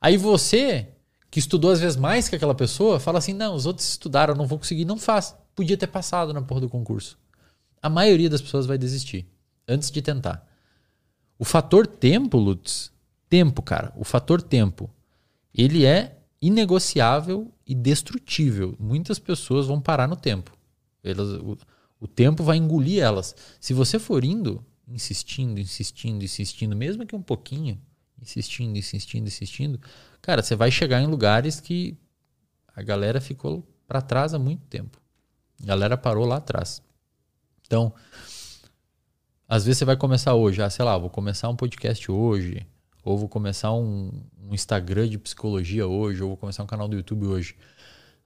[0.00, 0.88] Aí você
[1.30, 4.38] que estudou às vezes mais que aquela pessoa, fala assim: não, os outros estudaram, eu
[4.38, 5.34] não vou conseguir, não faz.
[5.54, 7.18] Podia ter passado na porra do concurso.
[7.80, 9.26] A maioria das pessoas vai desistir
[9.66, 10.46] antes de tentar.
[11.40, 12.92] O fator tempo, Lutz,
[13.26, 14.90] tempo, cara, o fator tempo,
[15.54, 18.76] ele é inegociável e destrutível.
[18.78, 20.54] Muitas pessoas vão parar no tempo.
[21.02, 21.56] Elas, o,
[21.98, 23.34] o tempo vai engolir elas.
[23.58, 27.80] Se você for indo, insistindo, insistindo, insistindo, mesmo que um pouquinho,
[28.20, 29.80] insistindo, insistindo, insistindo,
[30.20, 31.96] cara, você vai chegar em lugares que
[32.76, 35.00] a galera ficou para trás há muito tempo.
[35.62, 36.82] A galera parou lá atrás.
[37.66, 37.94] Então,
[39.50, 42.66] às vezes você vai começar hoje, ah, sei lá, vou começar um podcast hoje,
[43.04, 44.10] ou vou começar um,
[44.42, 47.56] um Instagram de psicologia hoje, ou vou começar um canal do YouTube hoje.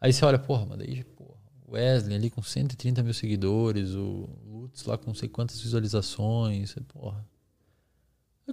[0.00, 1.34] Aí você olha, porra, mas daí, porra,
[1.68, 7.24] Wesley ali com 130 mil seguidores, o Lutz lá com não sei quantas visualizações, porra.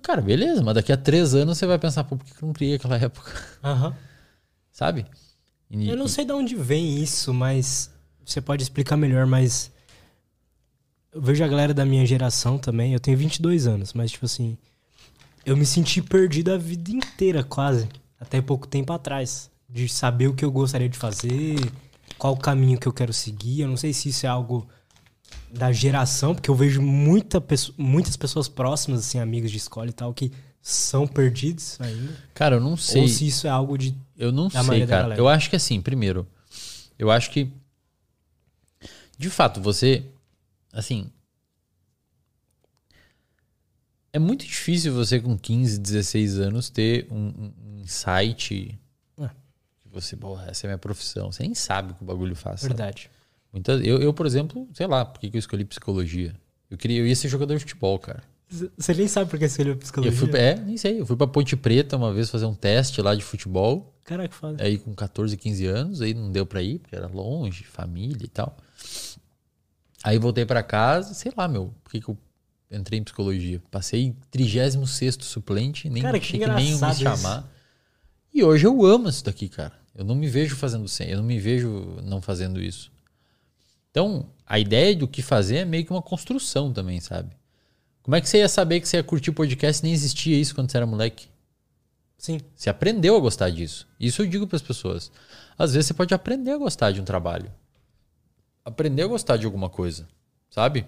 [0.02, 2.54] Cara, beleza, mas daqui a três anos você vai pensar, pô, por que eu não
[2.54, 3.32] criei aquela época?
[3.62, 3.94] Aham.
[4.72, 5.06] Sabe?
[5.70, 7.92] E- Eu não sei de onde vem isso, mas
[8.26, 9.70] você pode explicar melhor, mas
[11.14, 14.58] eu vejo a galera da minha geração também, eu tenho 22 anos, mas tipo assim,
[15.46, 17.88] eu me senti perdido a vida inteira quase,
[18.20, 21.58] até pouco tempo atrás, de saber o que eu gostaria de fazer,
[22.18, 24.68] qual o caminho que eu quero seguir, eu não sei se isso é algo
[25.52, 27.44] da geração, porque eu vejo muita
[27.78, 30.32] muitas pessoas próximas, assim, amigos de escola e tal, que
[30.62, 33.02] são perdidos ainda, Cara, eu não sei.
[33.02, 33.96] ou se isso é algo de...
[34.16, 35.16] Eu não sei, cara.
[35.16, 36.28] Eu acho que assim, primeiro,
[37.00, 37.52] eu acho que
[39.18, 40.06] de fato você
[40.74, 41.12] assim
[44.14, 48.78] é muito difícil você com 15, 16 anos ter um, um- insight
[49.18, 49.28] É.
[49.82, 51.32] que você, porra, essa é a minha profissão.
[51.32, 52.62] Você nem sabe o que o bagulho faz.
[52.62, 52.74] sabe?
[52.76, 53.10] Verdade.
[53.54, 56.36] Muitas, eu, eu, por exemplo, sei lá, por que que eu escolhi psicologia?
[56.70, 58.24] Eu queria, eu ia ser jogador de futebol, cara.
[58.78, 60.12] Você nem sabe por que escolheu psicologia?
[60.12, 61.00] Eu fui, é, nem sei.
[61.00, 63.94] Eu fui pra Ponte Preta uma vez fazer um teste lá de futebol.
[64.04, 64.62] Caraca, foda.
[64.62, 68.28] Aí com 14, 15 anos, aí não deu pra ir, porque era longe, família e
[68.28, 68.58] tal.
[70.04, 72.18] Aí voltei pra casa, sei lá, meu, por que, que eu
[72.72, 73.62] entrei em psicologia?
[73.70, 77.50] Passei em 36 suplente, nem Cara, que achei que nem iam me chamar.
[78.34, 79.74] E hoje eu amo isso daqui, cara.
[79.94, 82.92] Eu não me vejo fazendo sem, eu não me vejo não fazendo isso.
[83.92, 87.36] Então, a ideia do que fazer é meio que uma construção também, sabe?
[88.02, 90.56] Como é que você ia saber que você ia curtir podcast e nem existia isso
[90.56, 91.28] quando você era moleque?
[92.18, 92.40] Sim.
[92.56, 93.88] Você aprendeu a gostar disso.
[94.00, 95.12] Isso eu digo para as pessoas.
[95.58, 97.52] Às vezes você pode aprender a gostar de um trabalho.
[98.64, 100.08] Aprender a gostar de alguma coisa,
[100.50, 100.86] sabe?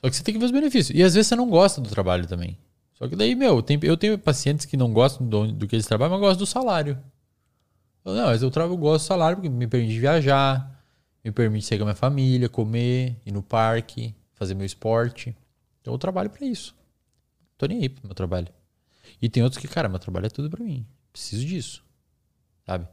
[0.00, 0.96] Só que você tem que ver os benefícios.
[0.98, 2.58] E às vezes você não gosta do trabalho também.
[2.94, 5.86] Só que daí, meu, tem- eu tenho pacientes que não gostam do, do que eles
[5.86, 6.98] trabalham, mas gostam do salário.
[8.04, 10.84] Eu, não, mas eu, eu gosto do salário porque me permite viajar,
[11.24, 15.34] me permite sair com a minha família, comer, ir no parque, fazer meu esporte.
[15.80, 16.74] Então eu trabalho para isso.
[17.58, 18.48] Tô nem aí pro meu trabalho.
[19.22, 20.86] E tem outros que, cara, meu trabalho é tudo pra mim.
[21.12, 21.84] Preciso disso.
[22.66, 22.86] Sabe?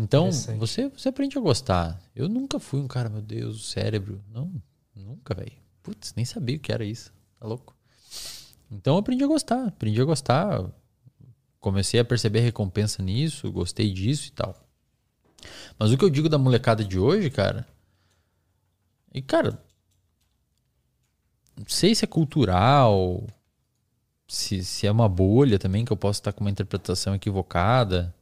[0.00, 2.00] Então, você, você aprende a gostar.
[2.14, 4.22] Eu nunca fui um cara, meu Deus, o cérebro.
[4.32, 4.48] Não,
[4.94, 5.50] nunca, velho.
[5.82, 7.12] Putz, nem sabia o que era isso.
[7.40, 7.76] Tá louco?
[8.70, 9.66] Então, eu aprendi a gostar.
[9.66, 10.70] Aprendi a gostar.
[11.58, 13.50] Comecei a perceber recompensa nisso.
[13.50, 14.54] Gostei disso e tal.
[15.76, 17.66] Mas o que eu digo da molecada de hoje, cara.
[19.12, 19.60] E, cara.
[21.56, 23.26] Não sei se é cultural
[24.28, 28.14] se, se é uma bolha também, que eu posso estar com uma interpretação equivocada.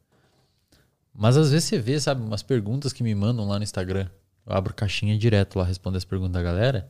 [1.17, 4.07] Mas às vezes você vê, sabe, umas perguntas que me mandam lá no Instagram.
[4.45, 6.87] Eu abro caixinha direto lá, respondo as perguntas da galera.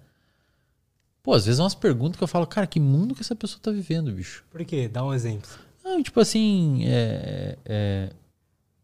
[1.23, 3.61] Pô, às vezes é umas perguntas que eu falo, cara, que mundo que essa pessoa
[3.61, 4.43] tá vivendo, bicho?
[4.51, 4.89] Por quê?
[4.89, 5.49] Dá um exemplo.
[5.81, 8.09] Não, tipo assim, é, é-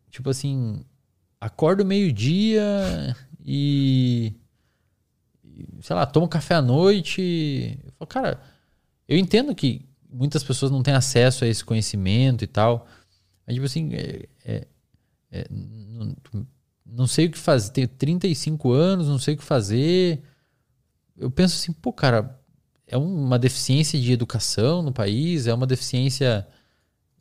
[0.09, 0.85] tipo assim,
[1.41, 2.63] acordo meio-dia
[3.45, 4.33] e,
[5.43, 7.77] e, sei lá, tomo café à noite.
[7.85, 8.41] Eu falo, cara,
[9.09, 12.87] eu entendo que muitas pessoas não têm acesso a esse conhecimento e tal.
[13.45, 14.67] Mas, tipo assim, é- é-
[15.33, 16.15] é, não,
[16.85, 17.71] não sei o que fazer.
[17.71, 20.21] Tenho 35 anos, não sei o que fazer.
[21.17, 22.39] Eu penso assim, pô, cara,
[22.87, 26.47] é uma deficiência de educação no país, é uma deficiência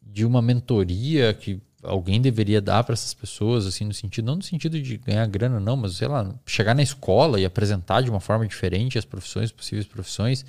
[0.02, 4.42] de uma mentoria que alguém deveria dar para essas pessoas, assim, no sentido, não no
[4.42, 8.20] sentido de ganhar grana, não, mas sei lá, chegar na escola e apresentar de uma
[8.20, 10.44] forma diferente as profissões, possíveis profissões.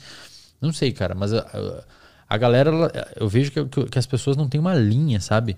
[0.62, 1.84] Não sei, cara, mas a,
[2.30, 2.72] a- galera,
[3.16, 5.58] eu vejo que- que as pessoas não têm uma linha, sabe?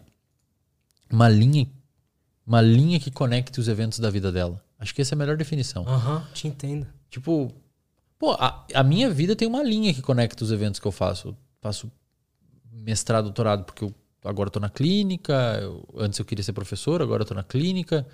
[1.12, 1.68] Uma linha,
[2.46, 4.64] uma linha que conecte os eventos da vida dela.
[4.78, 5.88] Acho que essa é a melhor definição.
[5.88, 6.86] Aham, te entendo.
[7.10, 7.52] Tipo,
[8.20, 11.30] pô, a, a minha vida tem uma linha que conecta os eventos que eu faço.
[11.30, 11.92] Eu faço
[12.72, 13.94] mestrado, doutorado, porque eu
[14.24, 15.60] agora tô na clínica.
[15.62, 18.06] eu- antes eu queria ser professor, agora eu tô na clínica.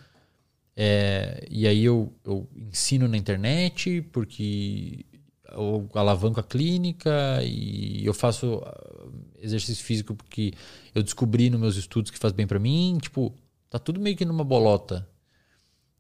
[0.76, 5.06] É, e aí eu, eu ensino na internet, porque
[5.52, 7.12] eu alavanco a clínica
[7.44, 9.08] e eu faço ah,
[9.42, 10.54] exercício físico porque
[10.96, 12.98] eu descobri nos meus estudos que faz bem pra mim.
[13.02, 13.34] Tipo,
[13.72, 15.08] tá tudo meio que numa bolota.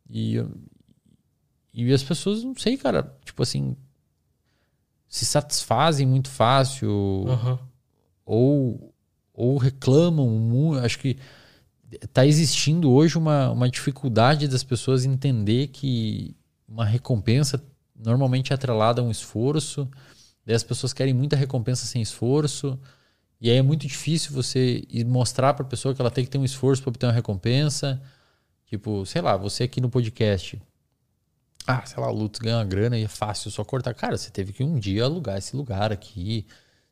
[0.07, 0.51] E, eu-
[1.73, 3.75] e as pessoas, não sei, cara, tipo assim,
[5.07, 7.59] se satisfazem muito fácil Aham.
[8.25, 8.93] ou,
[9.33, 10.83] ou reclamam muito.
[10.85, 11.17] Acho que
[12.01, 16.35] está existindo hoje uma, uma dificuldade das pessoas entender que
[16.67, 17.63] uma recompensa
[17.95, 19.89] normalmente é atrelada a um esforço.
[20.45, 22.77] Daí as pessoas querem muita recompensa sem esforço.
[23.41, 26.37] E aí é muito difícil você mostrar para a pessoa que ela tem que ter
[26.37, 27.99] um esforço para obter uma recompensa.
[28.67, 30.61] Tipo, sei lá, você aqui no podcast.
[31.65, 33.95] Ah, sei lá, o Lutz ganha uma grana e é fácil só cortar.
[33.95, 36.45] Cara, você teve que um dia alugar esse lugar aqui.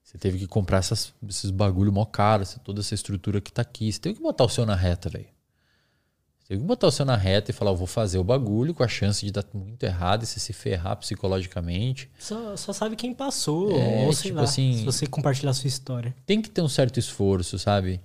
[0.04, 3.92] Você teve que comprar essas, esses bagulho mó caro, toda essa estrutura que tá aqui.
[3.92, 5.28] Você teve que botar o seu na reta, velho.
[6.50, 8.82] Teve que botar o seu na reta e falar, eu vou fazer o bagulho com
[8.82, 12.10] a chance de dar muito errado e você se ferrar psicologicamente.
[12.18, 15.54] Só, só sabe quem passou, É, ou sei tipo lá, assim- se você compartilhar a
[15.54, 16.16] sua história.
[16.26, 18.02] Tem que ter um certo esforço, sabe?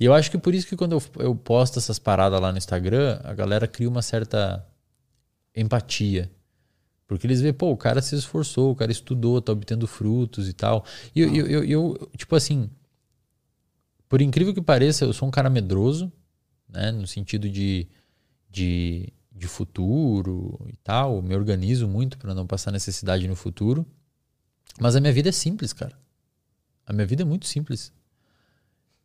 [0.00, 2.56] E eu acho que por isso que quando eu, eu posto essas paradas lá no
[2.56, 4.66] Instagram, a galera cria uma certa
[5.54, 6.30] empatia.
[7.06, 10.54] Porque eles veem, pô, o cara se esforçou, o cara estudou, tá obtendo frutos e
[10.54, 10.82] tal.
[11.14, 12.70] E eu, eu, eu, eu, tipo assim,
[14.08, 16.10] por incrível que pareça, eu sou um cara medroso,
[16.72, 16.90] né?
[16.90, 17.86] No sentido de,
[18.50, 21.20] de, de futuro e tal.
[21.22, 23.86] Me organizo muito para não passar necessidade no futuro.
[24.80, 25.96] Mas a minha vida é simples, cara.
[26.86, 27.92] A minha vida é muito simples.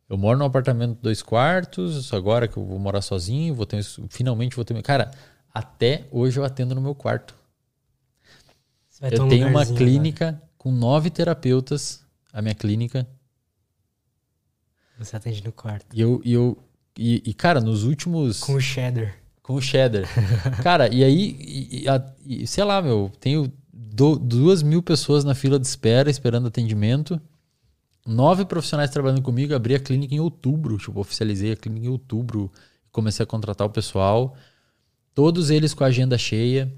[0.08, 3.84] Eu moro num apartamento de dois quartos, agora que eu vou morar sozinho, vou ter,
[4.08, 4.80] finalmente vou ter.
[4.82, 5.10] Cara,
[5.52, 7.36] até hoje eu atendo no meu quarto.
[9.12, 13.06] Eu um tenho uma clínica com nove terapeutas, a minha clínica.
[14.98, 15.94] Você atende no quarto.
[15.94, 16.20] E eu.
[16.24, 16.58] E, eu,
[16.98, 18.40] e, e, cara, nos últimos.
[18.40, 19.14] Com o cheddar.
[19.42, 20.04] Com o cheddar.
[20.62, 25.24] Cara, e aí, e- e a- e, sei lá, meu, tenho do- duas mil pessoas
[25.24, 27.20] na fila de espera esperando atendimento.
[28.04, 29.54] Nove profissionais trabalhando comigo.
[29.54, 30.76] Abri a clínica em outubro.
[30.78, 32.50] Tipo, oficializei a clínica em outubro.
[32.90, 34.36] Comecei a contratar o pessoal.
[35.14, 36.72] Todos eles com a agenda cheia.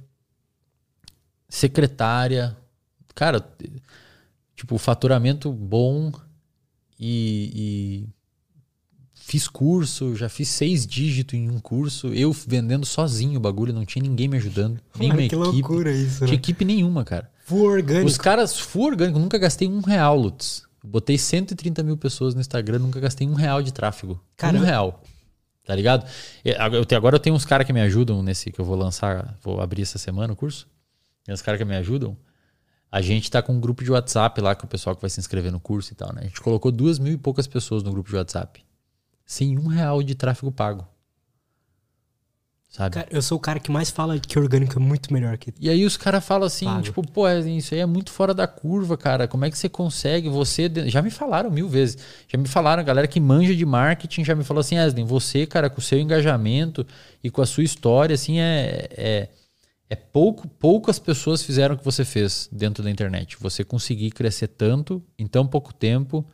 [1.48, 2.56] Secretária.
[3.14, 3.44] Cara,
[4.54, 6.12] tipo, faturamento bom.
[6.98, 8.08] E, e
[9.30, 13.84] fiz curso, já fiz seis dígitos em um curso, eu vendendo sozinho o bagulho, não
[13.84, 15.36] tinha ninguém me ajudando, nenhuma Mano, que equipe.
[15.36, 16.34] loucura isso, Tinha né?
[16.34, 17.30] equipe nenhuma, cara.
[17.44, 18.06] Full orgânico.
[18.06, 20.64] Os caras, full orgânico, nunca gastei um real, Lutz.
[20.82, 24.18] Botei 130 mil pessoas no Instagram, nunca gastei um real de tráfego.
[24.36, 25.02] Cara, um eu- real.
[25.66, 26.04] Tá ligado?
[26.58, 28.76] Ag- Eu tenho, agora eu tenho uns caras que me ajudam nesse que eu vou
[28.76, 30.66] lançar, vou abrir essa semana o curso.
[31.22, 32.16] Tem uns caras que me ajudam.
[32.90, 35.20] A gente tá com um grupo de WhatsApp lá com o pessoal que vai se
[35.20, 36.22] inscrever no curso e tal, né?
[36.22, 38.64] A gente colocou duas mil e poucas pessoas no grupo de WhatsApp.
[39.30, 40.84] Sem um real de tráfego pago.
[42.68, 42.94] Sabe?
[42.94, 45.54] Cara, eu sou o cara que mais fala que orgânico é muito melhor que.
[45.60, 46.82] E aí os caras falam assim, Pago.
[46.82, 49.28] tipo, pô, isso aí é muito fora da curva, cara.
[49.28, 50.28] Como é que você consegue?
[50.28, 50.68] Você.
[50.86, 51.96] Já me falaram mil vezes.
[52.26, 55.46] Já me falaram, a galera que manja de marketing já me falou assim, Eslen, você,
[55.46, 56.84] cara, com o seu engajamento
[57.22, 58.88] e com a sua história, assim, é.
[58.96, 59.28] é
[59.88, 63.36] é pouco, poucas pessoas fizeram o que você fez dentro da internet.
[63.40, 66.24] Você conseguir crescer tanto em tão pouco tempo,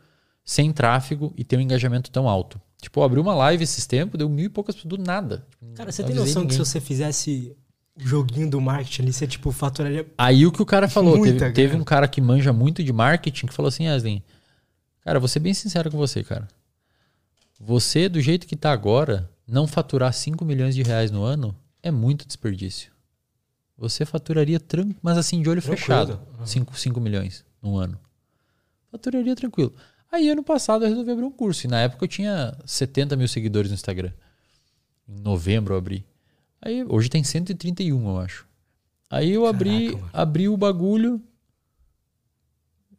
[0.45, 2.61] sem tráfego e ter um engajamento tão alto.
[2.81, 5.45] Tipo, eu abri uma live esses tempos, deu mil e poucas pessoas do nada.
[5.59, 6.65] Tipo, Cara, você tem noção que se ninguém.
[6.65, 7.55] você fizesse
[7.95, 10.05] o joguinho do marketing ali, você, tipo, faturaria.
[10.17, 12.93] Aí o que o cara falou, Muita teve, teve um cara que manja muito de
[12.93, 14.23] marketing que falou assim, Aslen,
[15.01, 16.47] cara, vou ser bem sincero com você, cara.
[17.59, 21.89] Você, do jeito que tá agora, não faturar 5 milhões de reais no ano é
[21.89, 22.91] muito desperdício.
[23.75, 25.79] Você faturaria tranquilo, mas assim, de olho Tranquilo.
[25.79, 27.99] fechado, 5, 5 milhões no ano.
[28.91, 29.73] Faturaria tranquilo.
[30.11, 31.67] Aí ano passado eu resolvi abrir um curso.
[31.67, 34.11] E na época eu tinha 70 mil seguidores no Instagram.
[35.07, 36.05] Em novembro eu abri.
[36.61, 38.47] Aí hoje tem 131, eu acho.
[39.09, 40.09] Aí eu abri, mano.
[40.11, 41.21] abri o bagulho.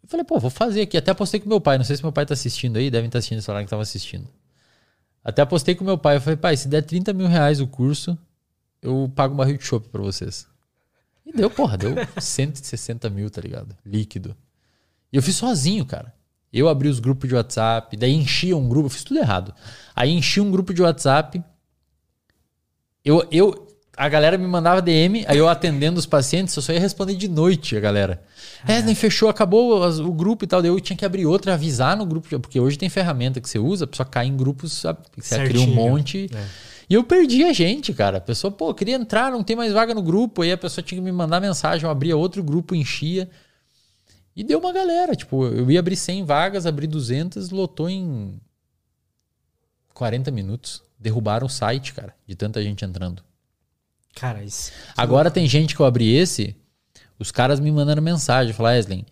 [0.06, 0.96] Falei, pô, vou fazer aqui.
[0.96, 1.76] Até postei com meu pai.
[1.76, 3.82] Não sei se meu pai tá assistindo aí, devem estar assistindo esse horário que tava
[3.82, 4.28] assistindo.
[5.22, 6.16] Até postei com meu pai.
[6.16, 8.16] Eu falei, pai, se der 30 mil reais o curso,
[8.80, 10.46] eu pago um barril de chopp pra vocês.
[11.26, 13.76] E deu, porra, deu 160 mil, tá ligado?
[13.84, 14.34] Líquido.
[15.12, 16.14] E eu fiz sozinho, cara.
[16.52, 19.54] Eu abri os grupos de WhatsApp, daí enchia um grupo, eu fiz tudo errado.
[19.94, 21.42] Aí enchi um grupo de WhatsApp.
[23.04, 26.80] Eu, eu, a galera me mandava DM, aí eu atendendo os pacientes, eu só ia
[26.80, 28.22] responder de noite a galera.
[28.66, 30.62] É, nem fechou, acabou o grupo e tal.
[30.62, 33.48] Daí eu tinha que abrir outro e avisar no grupo, porque hoje tem ferramenta que
[33.48, 35.00] você usa, a pessoa cai em grupos, sabe?
[35.16, 35.74] Você cria um Certinho.
[35.74, 36.30] monte.
[36.34, 36.44] É.
[36.90, 38.16] E eu perdi a gente, cara.
[38.16, 40.42] A pessoa, pô, queria entrar, não tem mais vaga no grupo.
[40.42, 43.28] Aí a pessoa tinha que me mandar mensagem, eu abria outro grupo, enchia.
[44.38, 45.16] E deu uma galera.
[45.16, 48.40] Tipo, eu ia abrir 100 vagas, abri 200, lotou em
[49.92, 50.80] 40 minutos.
[50.96, 53.20] Derrubaram o site, cara, de tanta gente entrando.
[54.14, 54.70] Cara, isso.
[54.96, 56.56] Agora tem gente que eu abri esse,
[57.18, 59.04] os caras me mandando mensagem, falar, Eslen,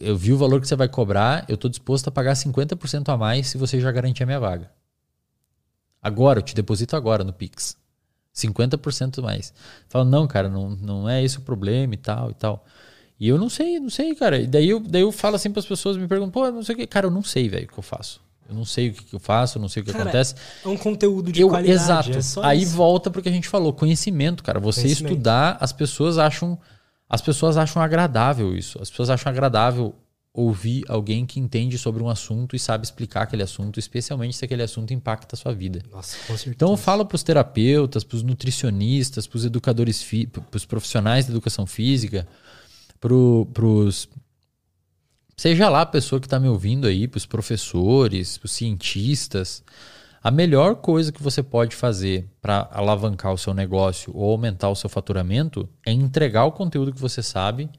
[0.00, 3.16] eu vi o valor que você vai cobrar, eu tô disposto a pagar 50% a
[3.16, 4.70] mais se você já garantir a minha vaga.
[6.02, 7.76] Agora, eu te deposito agora no Pix.
[8.34, 9.52] 50% mais.
[9.86, 12.64] Fala, não, cara, não, não é esse o problema e tal e tal.
[13.18, 14.38] E eu não sei, não sei, cara.
[14.38, 16.74] E daí eu, daí eu falo assim para as pessoas, me perguntam, pô, não sei
[16.74, 16.86] o que.
[16.86, 18.20] Cara, eu não sei, velho, o que eu faço.
[18.48, 20.34] Eu não sei o que, que eu faço, eu não sei o que Cara, acontece.
[20.64, 21.72] É um conteúdo de Eu, qualidade.
[21.82, 22.10] exato.
[22.16, 22.76] é só Aí isso.
[22.76, 24.60] volta pro que a gente falou, conhecimento, cara.
[24.60, 25.12] Você Conhecimento.
[25.14, 26.56] estudar, as pessoas acham,
[27.08, 28.80] as pessoas acham agradável isso.
[28.80, 29.94] As pessoas acham agradável
[30.32, 34.62] ouvir alguém que entende sobre um assunto e sabe explicar aquele assunto, especialmente se aquele
[34.62, 35.80] assunto impacta a sua vida.
[35.90, 36.50] Nossa, com certeza.
[36.54, 41.24] Então eu falo para os terapeutas, para os nutricionistas, para os educadores, para os profissionais
[41.26, 42.28] da educação física,
[43.52, 44.08] para os
[45.36, 49.62] seja lá a pessoa que está me ouvindo aí, para os professores, para os cientistas,
[50.22, 54.74] a melhor coisa que você pode fazer para alavancar o seu negócio ou aumentar o
[54.74, 57.70] seu faturamento é entregar o conteúdo que você sabe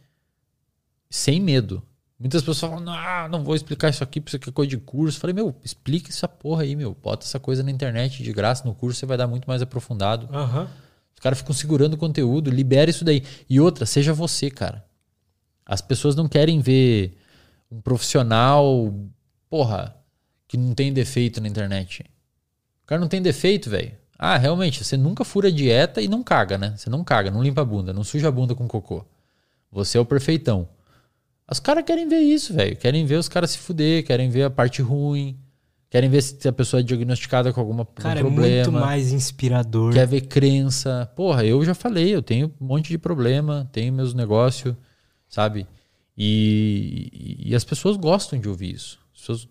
[1.09, 1.83] sem medo.
[2.19, 5.17] Muitas pessoas falam, não, não vou explicar isso aqui, isso aqui é coisa de curso.
[5.17, 6.95] Eu falei, meu, explica essa porra aí, meu.
[7.03, 10.27] Bota essa coisa na internet de graça no curso, você vai dar muito mais aprofundado.
[10.33, 10.67] Aham.
[11.13, 13.23] Os caras ficam segurando o conteúdo, libera isso daí.
[13.49, 14.86] E outra, seja você, cara.
[15.67, 17.17] As pessoas não querem ver
[17.69, 18.93] um profissional,
[19.49, 19.95] porra,
[20.47, 22.03] que não tem defeito na internet.
[22.83, 23.91] O cara não tem defeito, velho.
[24.17, 26.73] Ah, realmente, você nunca fura dieta e não caga, né?
[26.75, 29.05] Você não caga, não limpa a bunda, não suja a bunda com cocô.
[29.71, 30.67] Você é o perfeitão.
[31.51, 32.75] Os caras querem ver isso, velho.
[32.75, 35.37] Querem ver os caras se fuder, querem ver a parte ruim,
[35.89, 38.47] querem ver se a pessoa é diagnosticada com algum Cara, problema.
[38.47, 39.93] é muito mais inspirador.
[39.93, 41.11] Quer ver crença.
[41.15, 44.73] Porra, eu já falei, eu tenho um monte de problema, tenho meus negócios,
[45.29, 45.67] sabe?
[46.17, 48.99] E, e as pessoas gostam de ouvir isso.
[49.13, 49.47] As pessoas-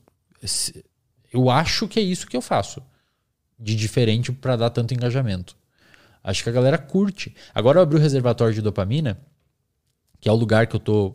[1.33, 2.83] eu acho que é isso que eu faço
[3.59, 5.57] de diferente para dar tanto engajamento.
[6.23, 7.35] Acho que a galera curte.
[7.55, 9.21] Agora eu abri o reservatório de dopamina,
[10.21, 11.15] que é o lugar que eu tô.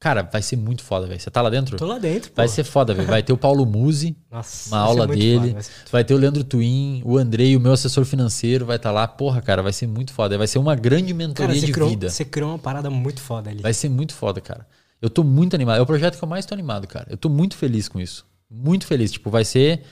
[0.00, 1.20] Cara, vai ser muito foda, velho.
[1.20, 1.76] Você tá lá dentro?
[1.76, 2.36] Tô lá dentro, pô.
[2.36, 3.06] Vai ser foda, velho.
[3.06, 5.50] Vai ter o Paulo Musi, Nossa, uma aula dele.
[5.50, 9.06] foda, vai ter o Leandro Twin, o Andrei, o meu assessor financeiro vai estar lá.
[9.06, 10.38] Porra, cara, vai ser muito foda.
[10.38, 12.08] Vai ser uma grande mentoria Cara, de criou, vida.
[12.08, 13.60] você criou uma parada muito foda ali.
[13.60, 14.66] Vai ser muito foda, cara.
[15.02, 15.78] Eu tô muito animado.
[15.78, 17.06] É o projeto que eu mais tô animado, cara.
[17.10, 18.26] Eu tô muito feliz com isso.
[18.50, 19.12] Muito feliz.
[19.12, 19.82] Tipo, vai ser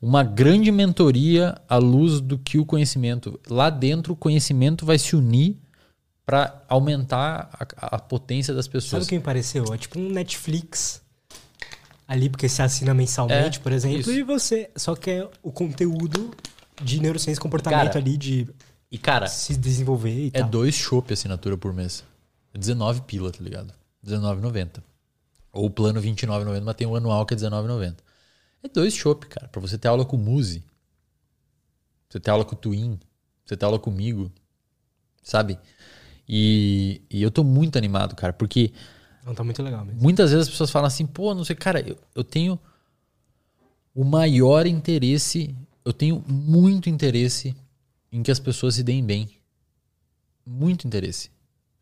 [0.00, 3.40] uma grande mentoria à luz do que o conhecimento.
[3.50, 5.58] Lá dentro, o conhecimento vai se unir
[6.26, 7.48] para aumentar
[7.80, 9.06] a, a potência das Sabe pessoas.
[9.06, 9.72] o que me pareceu?
[9.72, 11.00] É tipo um Netflix
[12.06, 14.10] ali, porque você assina mensalmente, É, por exemplo, isso.
[14.12, 16.34] e você só quer o conteúdo
[16.82, 18.46] de neurociência e comportamento Cara, ali, de
[18.90, 20.48] E, cara, se desenvolver e é tal.
[20.48, 22.04] dois chopp assinatura por mês.
[22.52, 23.72] É 19 pila, tá ligado?
[24.04, 24.82] 19,90.
[25.52, 27.96] Ou o plano 29,90, mas tem o anual que é 19,90.
[28.62, 29.48] É dois chopp, cara.
[29.48, 30.62] Pra você ter aula com o Muzi.
[32.08, 32.98] Você ter aula com o Twin.
[33.44, 34.30] Você ter aula comigo.
[35.22, 35.58] Sabe?
[36.28, 38.72] E, e eu tô muito animado, cara, porque
[39.24, 40.02] Não, tá muito legal mesmo.
[40.02, 42.58] muitas vezes as pessoas falam assim, pô, não sei, cara, eu, eu tenho
[43.94, 45.54] o maior interesse,
[45.84, 47.54] eu tenho muito interesse
[48.12, 49.28] em que as pessoas se deem bem.
[50.44, 51.30] Muito interesse.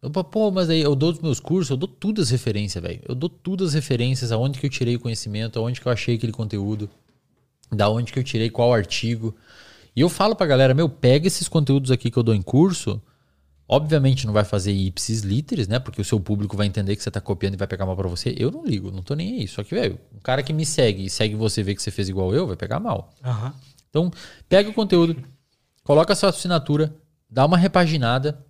[0.01, 3.01] Eu, pô, mas aí eu dou os meus cursos, eu dou tudo as referências, velho.
[3.09, 6.17] Eu dou tudo as referências, aonde que eu tirei o conhecimento, aonde que eu achei
[6.17, 6.89] aquele conteúdo,
[7.73, 9.35] da onde que eu tirei qual artigo.
[9.97, 13.01] E eu falo pra galera, meu, pega esses conteúdos aqui que eu dou em curso,
[13.67, 15.79] Obviamente não vai fazer ipsis literis, né?
[15.79, 18.09] Porque o seu público vai entender que você tá copiando e vai pegar mal pra
[18.09, 18.35] você.
[18.39, 19.49] Eu não ligo, não tô nem aí.
[19.49, 22.09] Só que, velho, um cara que me segue e segue você vê que você fez
[22.09, 23.13] igual eu, vai pegar mal.
[23.25, 23.55] Aham.
[23.89, 24.11] Então,
[24.49, 25.17] pega o conteúdo,
[25.83, 26.95] coloca a sua assinatura,
[27.31, 28.45] dá uma repaginada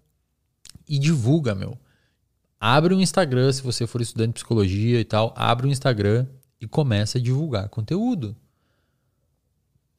[0.89, 1.79] e divulga, meu.
[2.59, 6.27] Abre um Instagram, se você for estudante de psicologia e tal, abre um Instagram
[6.59, 8.35] e começa a divulgar conteúdo.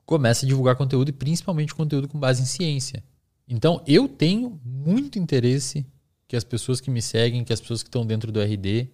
[0.04, 3.04] Começa a divulgar conteúdo e principalmente conteúdo com base em ciência.
[3.48, 5.86] Então, eu tenho muito interesse
[6.28, 8.90] que as pessoas que me seguem, que as pessoas que estão dentro do RD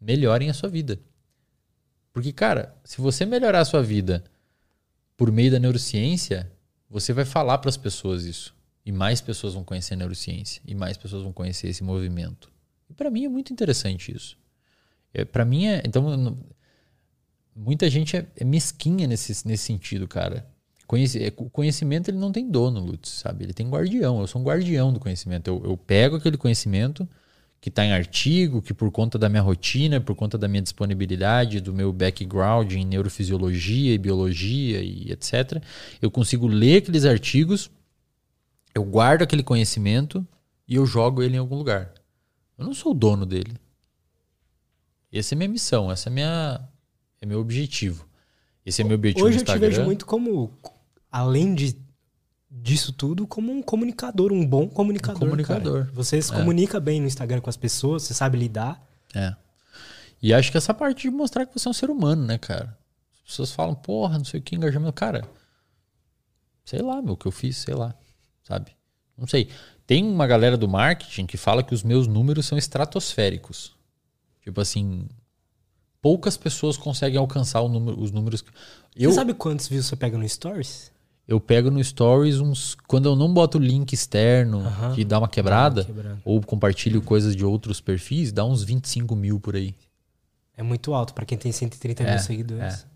[0.00, 1.00] melhorem a sua vida.
[2.12, 4.24] Porque, cara, se você melhorar a sua vida
[5.16, 6.50] por meio da neurociência,
[6.88, 8.54] você vai falar para as pessoas isso.
[8.84, 10.62] E mais pessoas vão conhecer a neurociência.
[10.66, 12.50] E mais pessoas vão conhecer esse movimento.
[12.88, 14.38] E para mim é muito interessante isso.
[15.12, 15.82] É, para mim é.
[15.84, 16.38] Então,
[17.54, 20.48] muita gente é, é mesquinha nesse, nesse sentido, cara.
[20.86, 23.44] Conheci, é, o conhecimento ele não tem dono, Lutz, sabe?
[23.44, 24.20] Ele tem guardião.
[24.20, 25.48] Eu sou um guardião do conhecimento.
[25.48, 27.08] Eu, eu pego aquele conhecimento
[27.60, 31.60] que está em artigo, que por conta da minha rotina, por conta da minha disponibilidade,
[31.60, 35.60] do meu background em neurofisiologia e biologia e etc.,
[36.00, 37.70] eu consigo ler aqueles artigos,
[38.74, 40.24] eu guardo aquele conhecimento
[40.68, 41.92] e eu jogo ele em algum lugar.
[42.56, 43.54] Eu não sou o dono dele.
[45.12, 46.60] Essa é minha missão, essa é minha
[47.20, 48.06] é meu objetivo.
[48.64, 50.52] Esse é meu objetivo Hoje eu te vejo muito como,
[51.10, 51.76] além de,
[52.50, 55.22] disso tudo, como um comunicador, um bom comunicador.
[55.22, 55.80] Um comunicador.
[55.84, 55.92] cara.
[55.94, 56.36] Você se É.
[56.38, 58.82] comunica bem no Instagram com as pessoas, você sabe lidar.
[59.14, 59.34] É.
[60.22, 62.76] E acho que essa parte de mostrar que você é um ser humano, né, cara?
[63.14, 64.92] As pessoas falam, porra, não sei o que, engajamento.
[64.92, 65.28] Cara,
[66.64, 67.94] sei lá, meu, o que eu fiz, sei lá,
[68.44, 68.72] sabe?
[69.16, 69.48] Não sei.
[69.86, 73.74] Tem uma galera do marketing que fala que os meus números são estratosféricos.
[74.42, 75.06] Tipo assim,
[76.00, 78.42] poucas pessoas conseguem alcançar o número- os números.
[78.42, 78.50] que-
[78.96, 80.90] Eu, Você sabe quantos views você pega no Stories?
[81.28, 82.76] Eu pego no Stories uns.
[82.86, 84.62] Quando eu não boto link externo
[84.94, 86.20] que dá uma quebrada, Dá uma quebrada.
[86.24, 89.74] ou compartilho coisas de outros perfis, dá uns 25 mil por aí.
[90.56, 92.86] É muito alto pra quem tem 130 É, mil seguidores.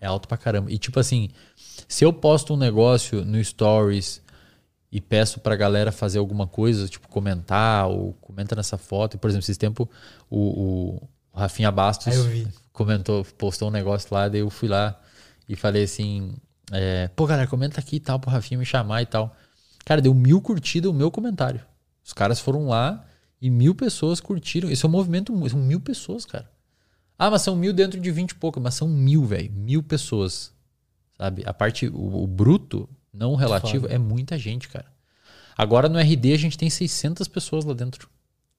[0.00, 0.70] É alto pra caramba.
[0.70, 1.28] E tipo assim,
[1.88, 4.22] se eu posto um negócio no Stories
[4.92, 9.28] e peço pra galera fazer alguma coisa, tipo comentar ou comenta nessa foto, e, por
[9.28, 9.88] exemplo, esses tempos
[10.30, 11.00] o,
[11.32, 12.46] o Rafinha Bastos vi.
[12.72, 14.98] comentou, postou um negócio lá, daí eu fui lá
[15.48, 16.32] e falei assim:
[16.72, 19.34] é, pô, galera, comenta aqui e tal, pro Rafinha me chamar e tal.
[19.84, 21.60] Cara, deu mil curtidas o meu comentário.
[22.04, 23.04] Os caras foram lá
[23.40, 24.70] e mil pessoas curtiram.
[24.70, 26.50] Esse é um movimento, são mil pessoas, cara.
[27.18, 29.50] Ah, mas são mil dentro de vinte e pouco, mas são mil, velho.
[29.50, 30.52] Mil pessoas.
[31.16, 31.42] Sabe?
[31.44, 33.94] A parte, o, o bruto, não o relativo, Foda.
[33.94, 34.86] é muita gente, cara.
[35.56, 38.08] Agora no RD a gente tem 600 pessoas lá dentro.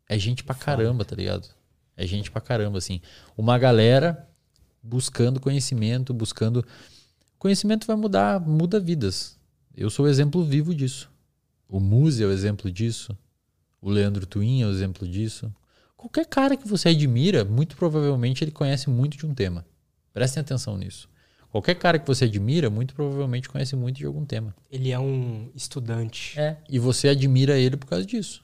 [0.07, 1.47] É gente pra caramba, tá ligado?
[1.95, 2.99] É gente pra caramba, assim.
[3.37, 4.27] Uma galera
[4.83, 6.65] buscando conhecimento, buscando.
[7.39, 9.39] Conhecimento vai mudar, muda vidas.
[9.73, 11.09] Eu sou o exemplo vivo disso.
[11.69, 13.17] O Muse é o exemplo disso.
[13.81, 15.49] O Leandro Twin é o exemplo disso.
[15.95, 19.65] Qualquer cara que você admira, muito provavelmente ele conhece muito de um tema.
[20.13, 21.09] Prestem atenção nisso.
[21.49, 24.53] Qualquer cara que você admira, muito provavelmente conhece muito de algum tema.
[24.69, 26.37] Ele é um estudante.
[26.37, 26.57] É.
[26.69, 28.43] E você admira ele por causa disso.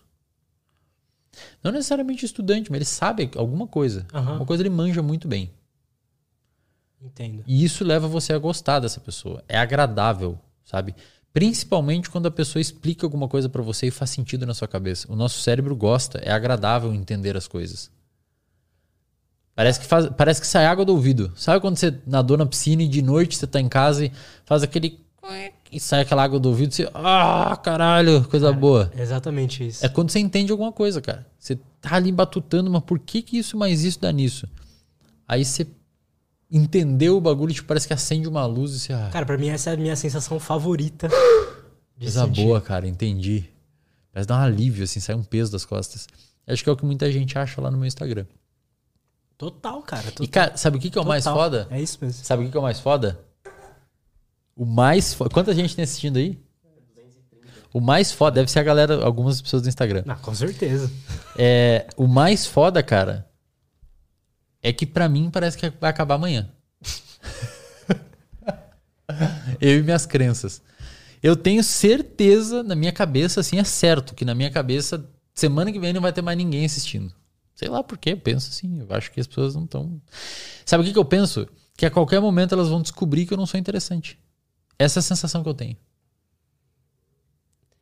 [1.62, 4.08] Não necessariamente estudante, mas ele sabe alguma coisa.
[4.14, 4.38] Aham.
[4.38, 5.52] Uma coisa ele manja muito bem.
[7.06, 7.44] Entendo.
[7.46, 9.44] E isso leva você a gostar dessa pessoa.
[9.48, 10.96] É agradável, sabe?
[11.32, 15.12] Principalmente quando a pessoa explica alguma coisa pra você e faz sentido na sua cabeça.
[15.12, 17.92] O nosso cérebro gosta, é agradável entender as coisas.
[19.54, 21.32] Parece que, faz, parece que sai água do ouvido.
[21.36, 24.12] Sabe quando você nadou na piscina e de noite você tá em casa e
[24.46, 25.00] faz aquele.
[25.72, 26.90] e sai aquela água do ouvido e você.
[26.94, 28.92] Ah, caralho, coisa boa.
[28.98, 29.86] É exatamente isso.
[29.86, 31.26] É quando você entende alguma coisa, cara.
[31.40, 34.48] Você tá ali batutando, mas por que que isso mais isso dá nisso?
[35.28, 35.68] Aí você
[36.56, 38.94] entendeu o bagulho, tipo, parece que acende uma luz e você.
[38.94, 41.10] Ah, Cara, pra mim essa é a minha sensação favorita.
[42.00, 43.46] coisa boa, cara, entendi.
[44.12, 46.08] Parece dar um alívio, assim, sai um peso das costas.
[46.48, 48.26] Acho que é o que muita gente acha lá no meu Instagram.
[49.38, 50.04] Total, cara.
[50.04, 50.26] Total.
[50.26, 51.38] E, cara, sabe o que, que é o mais Total.
[51.38, 51.68] foda?
[51.70, 52.24] É isso mesmo.
[52.24, 53.20] Sabe o que, que é o mais foda?
[54.56, 55.30] O mais foda.
[55.30, 56.40] Quanta gente tem assistindo aí?
[57.74, 60.04] O mais foda deve ser a galera, algumas pessoas do Instagram.
[60.06, 60.90] Não, com certeza.
[61.38, 63.28] É, o mais foda, cara,
[64.66, 66.50] é que pra mim parece que vai acabar amanhã.
[69.62, 70.60] Eu e minhas crenças.
[71.22, 75.80] Eu tenho certeza na minha cabeça, assim, é certo que na minha cabeça, semana que
[75.80, 77.14] vem não vai ter mais ninguém assistindo.
[77.54, 80.02] Sei lá por quê, eu penso assim, eu acho que as pessoas não estão.
[80.66, 81.48] Sabe o que, que eu penso?
[81.78, 84.18] Que a qualquer momento elas vão descobrir que eu não sou interessante.
[84.80, 85.78] Essa é a sensação que eu tenho.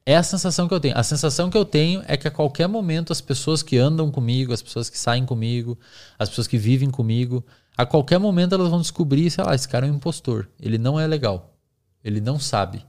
[0.05, 0.97] É a sensação que eu tenho.
[0.97, 4.51] A sensação que eu tenho é que a qualquer momento as pessoas que andam comigo,
[4.51, 5.79] as pessoas que saem comigo,
[6.19, 7.43] as pessoas que vivem comigo,
[7.77, 10.49] a qualquer momento elas vão descobrir, sei lá, esse cara é um impostor.
[10.59, 11.55] Ele não é legal.
[12.03, 12.85] Ele não sabe.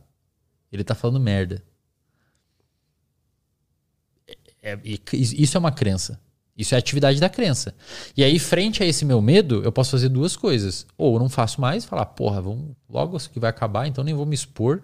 [0.73, 1.63] Ele tá falando merda.
[4.63, 6.21] É- é- isso é uma crença.
[6.57, 7.75] Isso é atividade da crença.
[8.17, 10.87] E aí, frente a esse meu medo, eu posso fazer duas coisas.
[10.97, 14.15] Ou eu não faço mais, falar, porra, vamos, logo isso aqui vai acabar, então nem
[14.15, 14.81] vou me expor.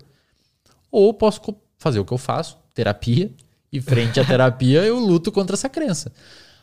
[0.91, 1.41] Ou posso
[1.81, 3.33] fazer o que eu faço, terapia,
[3.73, 6.12] e frente à terapia eu luto contra essa crença.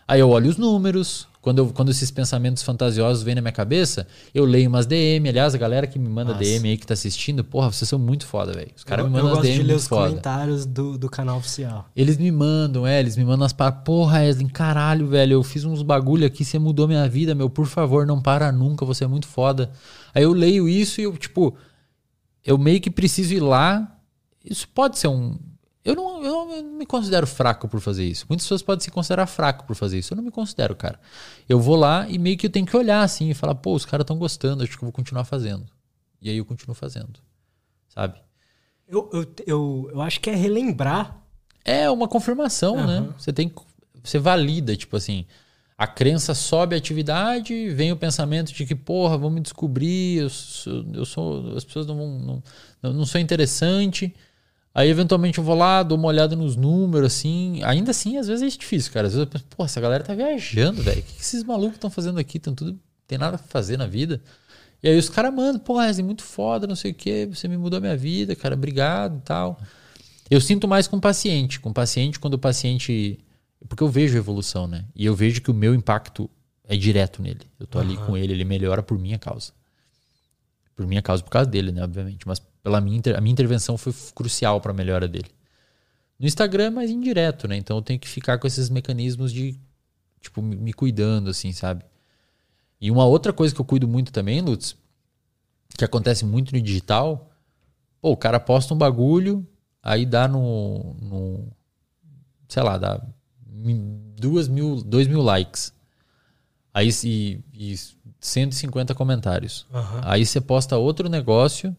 [0.07, 4.07] Aí eu olho os números, quando, eu- quando esses pensamentos fantasiosos vêm na minha cabeça,
[4.33, 5.27] eu leio umas DM.
[5.27, 6.43] Aliás, a galera que me manda Nossa.
[6.45, 8.71] DM aí que tá assistindo, porra, vocês são muito foda, velho.
[8.75, 10.07] Os caras eu, me eu mandam as gosto DM de ler os foda.
[10.09, 11.89] comentários do, do canal oficial.
[11.95, 13.81] Eles me mandam, é, eles me mandam as paradas.
[13.83, 17.65] Porra, Wesley, caralho, velho, eu fiz uns bagulho aqui, você mudou minha vida, meu, por
[17.65, 19.71] favor, não para nunca, você é muito foda.
[20.15, 21.53] Aí eu leio isso e eu, tipo,
[22.45, 23.93] eu meio que preciso ir lá.
[24.49, 25.37] Isso pode ser um.
[25.83, 28.25] Eu não, eu não- me considero fraco por fazer isso.
[28.27, 30.13] Muitas pessoas podem se considerar fraco por fazer isso.
[30.13, 30.99] Eu não me considero, cara.
[31.47, 33.85] Eu vou lá e meio que eu tenho que olhar assim e falar, pô, os
[33.85, 35.65] caras estão gostando, acho que eu vou continuar fazendo.
[36.21, 37.19] E aí eu continuo fazendo.
[37.87, 38.19] Sabe?
[38.87, 41.17] Eu, eu, eu, eu acho que é relembrar.
[41.63, 42.97] É uma confirmação, né?
[42.99, 43.13] Aham.
[43.17, 43.61] Você tem que-
[44.03, 45.25] você valida, tipo assim,
[45.77, 50.29] a crença sobe a atividade, vem o pensamento de que, porra, vão me descobrir, eu
[50.29, 52.43] sou, eu sou as pessoas não vão
[52.81, 54.13] não, não sou interessante.
[54.77, 58.53] Aí eventualmente eu vou lá, dou uma olhada nos números assim, ainda assim às vezes
[58.53, 59.07] é difícil, cara.
[59.07, 60.99] Às vezes eu penso, pô, essa galera tá viajando, velho.
[60.99, 62.37] O que que esses malucos estão fazendo aqui?
[62.37, 64.21] Tão tudo tem nada pra fazer na vida.
[64.83, 67.57] E aí os caras mandam, pô, Wesley, muito foda, não sei o que, você me
[67.57, 69.59] mudou a minha vida, cara, obrigado e tal.
[70.29, 71.59] Eu sinto mais com o paciente.
[71.59, 73.17] Com o paciente, quando o paciente.
[73.67, 74.85] Porque eu vejo a evolução, né?
[74.95, 76.29] E eu vejo que o meu impacto
[76.63, 77.47] é direto nele.
[77.59, 79.53] Eu tô ali com ele, ele melhora por minha causa.
[80.75, 81.83] Por minha causa, por causa dele, né?
[81.83, 82.27] Obviamente.
[82.27, 85.31] Mas pela minha, a minha intervenção foi crucial para a melhora dele.
[86.19, 87.55] No Instagram é mais indireto, né?
[87.55, 89.57] Então eu tenho que ficar com esses mecanismos de,
[90.19, 91.85] tipo, me cuidando, assim, sabe?
[92.81, 94.75] E uma outra coisa que eu cuido muito também, Lutz,
[95.77, 97.31] que acontece muito no digital,
[98.01, 99.47] pô, o cara posta um bagulho,
[99.81, 100.93] aí dá no.
[101.01, 101.47] no
[102.49, 103.01] sei lá, dá
[104.19, 105.71] duas mil, dois mil likes.
[106.73, 107.75] Aí e, e
[108.19, 109.65] 150 comentários.
[109.73, 110.01] Aham.
[110.03, 111.73] Aí você posta outro negócio,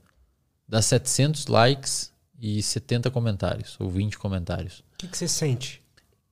[0.68, 4.80] dá 700 likes e 70 comentários, ou 20 comentários.
[4.94, 5.82] O que, que você sente?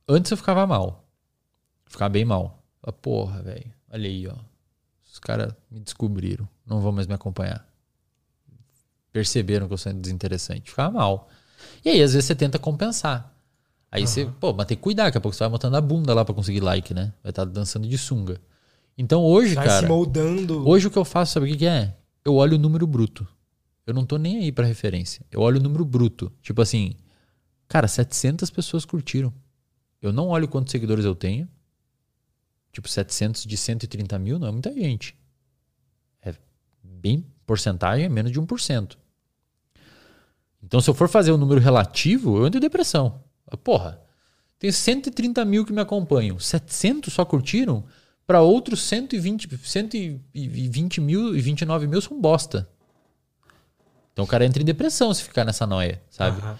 [0.08, 1.05] Antes eu ficava mal.
[1.86, 2.62] Ficava bem mal.
[2.81, 3.73] Falava, Porra, velho.
[3.90, 4.34] olha aí, ó.
[5.10, 7.66] Os caras me descobriram, não vão mais me acompanhar.
[9.12, 10.70] Perceberam que eu sou desinteressante.
[10.70, 11.28] Ficava mal.
[11.82, 13.32] E aí, às vezes, você tenta compensar.
[13.90, 14.06] Aí uhum.
[14.06, 16.24] você, pô, mas tem que cuidar, daqui a pouco você vai botando a bunda lá
[16.24, 17.15] para conseguir like, né?
[17.23, 18.39] Vai estar tá dançando de sunga.
[18.98, 19.81] Então hoje, vai cara.
[19.81, 20.68] se moldando.
[20.68, 21.94] Hoje o que eu faço, sabe o que, que é?
[22.24, 23.26] Eu olho o número bruto.
[23.86, 25.24] Eu não tô nem aí pra referência.
[25.31, 26.32] Eu olho o número bruto.
[26.42, 26.97] Tipo assim,
[27.68, 29.32] cara, 700 pessoas curtiram.
[30.02, 31.48] Eu não olho quantos seguidores eu tenho.
[32.73, 35.16] Tipo, 700 de 130 mil não é muita gente.
[36.20, 36.34] É
[36.82, 38.97] bem porcentagem, é menos de 1%.
[40.62, 43.23] Então, se eu for fazer o um número relativo, eu entro em depressão.
[43.62, 44.02] Porra,
[44.58, 46.39] tem 130 mil que me acompanham.
[46.39, 47.84] 700 só curtiram?
[48.26, 52.68] Para outros 120, 120 mil e 29 mil são bosta.
[54.16, 56.40] Então o cara entra em depressão se ficar nessa noia, sabe?
[56.40, 56.54] Uhum.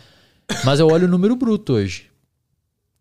[0.63, 2.11] Mas eu olho o número bruto hoje.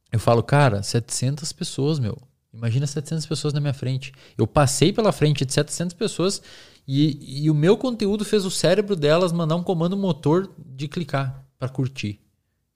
[0.10, 2.18] Eu falo, cara, 700 pessoas, meu.
[2.54, 4.14] Imagina 700 pessoas na minha frente.
[4.38, 6.42] Eu passei pela frente de 700 pessoas
[6.88, 11.44] e, e o meu conteúdo fez o cérebro delas mandar um comando motor de clicar
[11.60, 12.22] para curtir.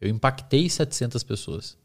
[0.02, 1.78] Eu impactei 700 pessoas.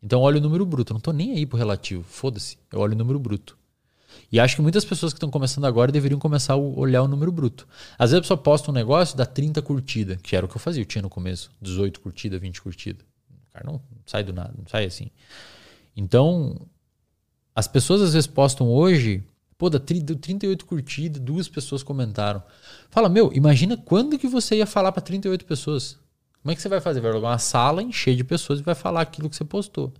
[0.00, 0.92] Então eu olho o número bruto.
[0.92, 2.04] Eu não tô nem aí pro relativo.
[2.04, 2.56] Foda-se.
[2.72, 3.58] Eu olho o número bruto.
[4.32, 7.32] E acho que muitas pessoas que estão começando agora deveriam começar a olhar o número
[7.32, 7.66] bruto.
[7.98, 10.60] Às vezes a pessoa posta um negócio, dá 30 curtidas, que era o que eu
[10.60, 10.82] fazia.
[10.82, 11.50] Eu tinha no começo.
[11.60, 13.02] 18 curtidas, 20 curtidas.
[13.02, 15.10] O cara não sai do nada, não sai assim.
[15.96, 16.68] Então,
[17.54, 19.24] as pessoas às vezes postam hoje,
[19.58, 22.42] pô, dá 38 curtidas, duas pessoas comentaram.
[22.88, 25.98] Fala, meu, imagina quando que você ia falar para 38 pessoas.
[26.42, 27.00] Como é que você vai fazer?
[27.00, 29.92] Vai jogar uma sala encher de pessoas e vai falar aquilo que você postou.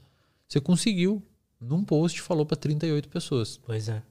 [0.49, 1.23] Você conseguiu.
[1.61, 3.61] Num post falou para 38 pessoas.
[3.65, 4.03] Pois é.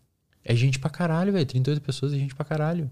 [0.44, 1.46] É gente pra caralho, velho.
[1.46, 2.90] 38 pessoas é gente pra caralho.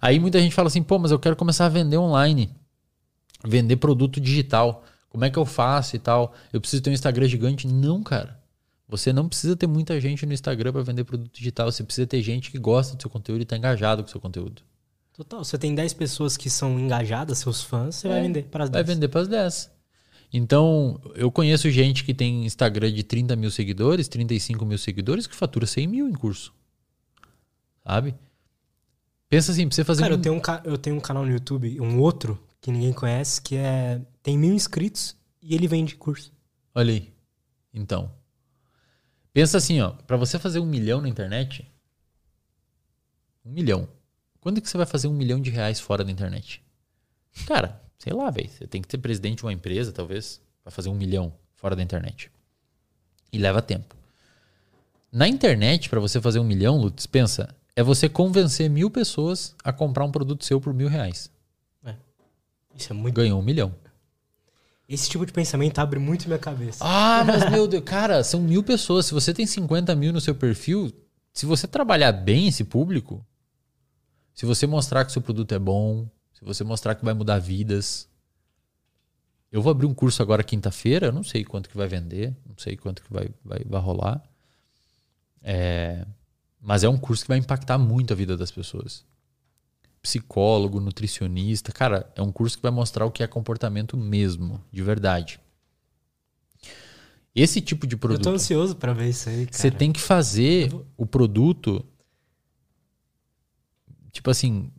[0.00, 2.50] Aí muita gente fala assim, pô, mas eu quero começar a vender online.
[3.44, 4.84] Vender produto digital.
[5.08, 6.34] Como é que eu faço e tal?
[6.52, 7.66] Eu preciso ter um Instagram gigante?
[7.66, 8.40] Não, cara.
[8.88, 11.70] Você não precisa ter muita gente no Instagram para vender produto digital.
[11.70, 14.20] Você precisa ter gente que gosta do seu conteúdo e está engajado com o seu
[14.20, 14.62] conteúdo.
[15.12, 15.42] Total.
[15.42, 18.70] Você tem 10 pessoas que são engajadas, seus fãs, você é, vai vender para as
[18.70, 18.86] 10.
[18.86, 19.75] Vai vender para as 10.
[20.36, 25.34] Então, eu conheço gente que tem Instagram de 30 mil seguidores, 35 mil seguidores, que
[25.34, 26.52] fatura 100 mil em curso.
[27.82, 28.14] Sabe?
[29.30, 30.02] Pensa assim, pra você fazer.
[30.02, 30.18] Cara, um...
[30.18, 33.56] eu, tenho um, eu tenho um canal no YouTube, um outro, que ninguém conhece, que
[33.56, 34.02] é.
[34.22, 36.30] Tem mil inscritos e ele vende curso.
[36.74, 37.10] Olha aí.
[37.72, 38.12] Então.
[39.32, 39.92] Pensa assim, ó.
[39.92, 41.66] Pra você fazer um milhão na internet.
[43.42, 43.88] Um milhão.
[44.38, 46.62] Quando que você vai fazer um milhão de reais fora da internet?
[47.46, 48.48] Cara, sei lá, velho.
[48.48, 51.82] Você tem que ser presidente de uma empresa, talvez, para fazer um milhão fora da
[51.82, 52.30] internet.
[53.32, 53.94] E leva tempo.
[55.10, 59.72] Na internet, para você fazer um milhão, Lutz, pensa, é você convencer mil pessoas a
[59.72, 61.30] comprar um produto seu por mil reais.
[61.84, 61.94] É.
[62.74, 63.14] Isso é muito.
[63.14, 63.74] Ganhou um milhão.
[64.88, 66.84] Esse tipo de pensamento abre muito minha cabeça.
[66.84, 69.06] Ah, mas meu Deus, cara, são mil pessoas.
[69.06, 70.92] Se você tem 50 mil no seu perfil,
[71.32, 73.24] se você trabalhar bem esse público,
[74.32, 78.06] se você mostrar que seu produto é bom, se você mostrar que vai mudar vidas.
[79.50, 82.58] Eu vou abrir um curso agora quinta-feira, eu não sei quanto que vai vender, não
[82.58, 84.22] sei quanto que vai, vai, vai rolar.
[85.42, 86.06] É,
[86.60, 89.02] mas é um curso que vai impactar muito a vida das pessoas.
[90.02, 94.82] Psicólogo, nutricionista, cara, é um curso que vai mostrar o que é comportamento mesmo, de
[94.82, 95.40] verdade.
[97.34, 98.20] Esse tipo de produto.
[98.20, 99.46] Eu tô ansioso para ver isso aí.
[99.46, 99.56] Cara.
[99.56, 100.86] Você tem que fazer vou...
[100.98, 101.82] o produto
[104.16, 104.72] Tipo assim,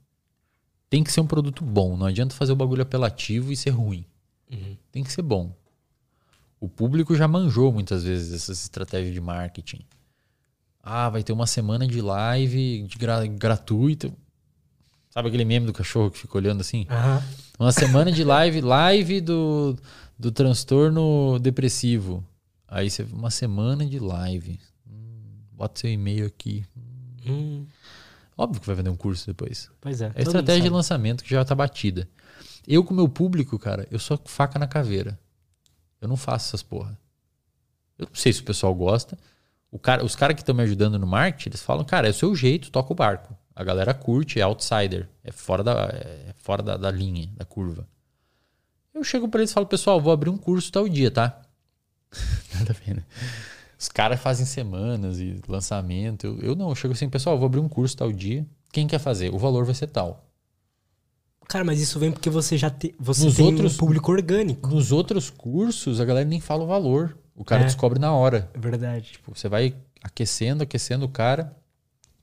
[0.89, 1.97] tem que ser um produto bom.
[1.97, 4.05] Não adianta fazer o bagulho apelativo e ser ruim.
[4.51, 4.77] Uhum.
[4.91, 5.51] Tem que ser bom.
[6.59, 9.81] O público já manjou muitas vezes essas estratégias de marketing.
[10.81, 14.13] Ah, vai ter uma semana de live de gra gratuito.
[15.09, 16.87] Sabe aquele meme do cachorro que fica olhando assim?
[16.89, 17.21] Uhum.
[17.59, 19.75] Uma semana de live, live do,
[20.17, 22.23] do transtorno depressivo.
[22.67, 24.59] Aí você uma semana de live.
[24.89, 26.65] Hum, bota seu e-mail aqui.
[27.25, 27.65] Hum.
[28.37, 29.69] Óbvio que vai vender um curso depois.
[29.81, 30.11] Pois é.
[30.13, 32.07] É a estratégia de lançamento que já tá batida.
[32.67, 35.17] Eu, com o meu público, cara, eu sou faca na caveira.
[35.99, 36.97] Eu não faço essas porra.
[37.97, 39.17] Eu não sei se o pessoal gosta.
[39.71, 42.13] O cara, os caras que estão me ajudando no marketing, eles falam, cara, é o
[42.13, 43.35] seu jeito, toca o barco.
[43.55, 45.09] A galera curte, é outsider.
[45.23, 47.87] É fora da, é fora da, da linha, da curva.
[48.93, 51.41] Eu chego para eles e falo, pessoal, vou abrir um curso tal dia, tá?
[52.53, 53.03] Nada a ver, né?
[53.77, 56.25] Os caras fazem semanas e lançamento.
[56.25, 58.45] Eu, eu não, eu chego assim, pessoal, vou abrir um curso tal dia.
[58.71, 59.33] Quem quer fazer?
[59.33, 60.25] O valor vai ser tal.
[61.47, 64.69] Cara, mas isso vem porque você já te, você nos tem outros, um público orgânico.
[64.69, 67.17] Nos outros cursos, a galera nem fala o valor.
[67.35, 68.49] O cara é, descobre na hora.
[68.53, 69.13] É verdade.
[69.13, 71.55] Tipo, você vai aquecendo, aquecendo o cara.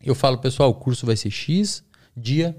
[0.04, 1.82] Eu falo, pessoal, o curso vai ser X
[2.16, 2.56] dia,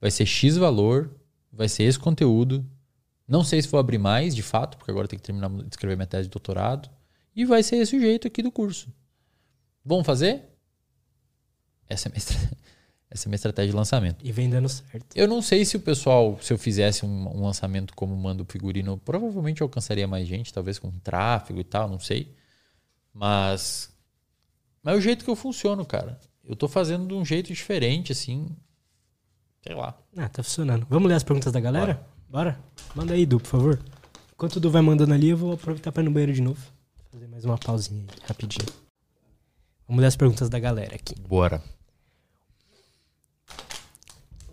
[0.00, 1.10] vai ser X valor,
[1.52, 2.64] vai ser esse conteúdo.
[3.26, 5.96] Não sei se vou abrir mais, de fato, porque agora tem que terminar de escrever
[5.96, 6.88] minha tese de doutorado.
[7.36, 8.88] E vai ser esse o jeito aqui do curso.
[9.84, 10.42] Vamos fazer?
[11.88, 12.50] Essa é a minha, estra-
[13.10, 14.24] essa é minha estratégia de lançamento.
[14.26, 15.14] E vem dando certo.
[15.14, 18.46] Eu não sei se o pessoal, se eu fizesse um, um lançamento como manda o
[18.46, 22.34] figurino, provavelmente alcançaria mais gente, talvez com tráfego e tal, não sei.
[23.12, 23.92] Mas.
[24.82, 26.18] Mas é o jeito que eu funciono, cara.
[26.44, 28.48] Eu tô fazendo de um jeito diferente, assim.
[29.62, 29.96] Sei lá.
[30.16, 30.86] Ah, tá funcionando.
[30.88, 32.06] Vamos ler as perguntas da galera?
[32.28, 32.58] Bora?
[32.94, 33.82] Manda aí, Du, por favor.
[34.32, 36.60] Enquanto o Du vai mandando ali, eu vou aproveitar pra ir no banheiro de novo.
[37.36, 38.64] Mais uma pausinha aí, rapidinho.
[39.86, 41.14] Vamos ler as perguntas da galera aqui.
[41.20, 41.62] Bora.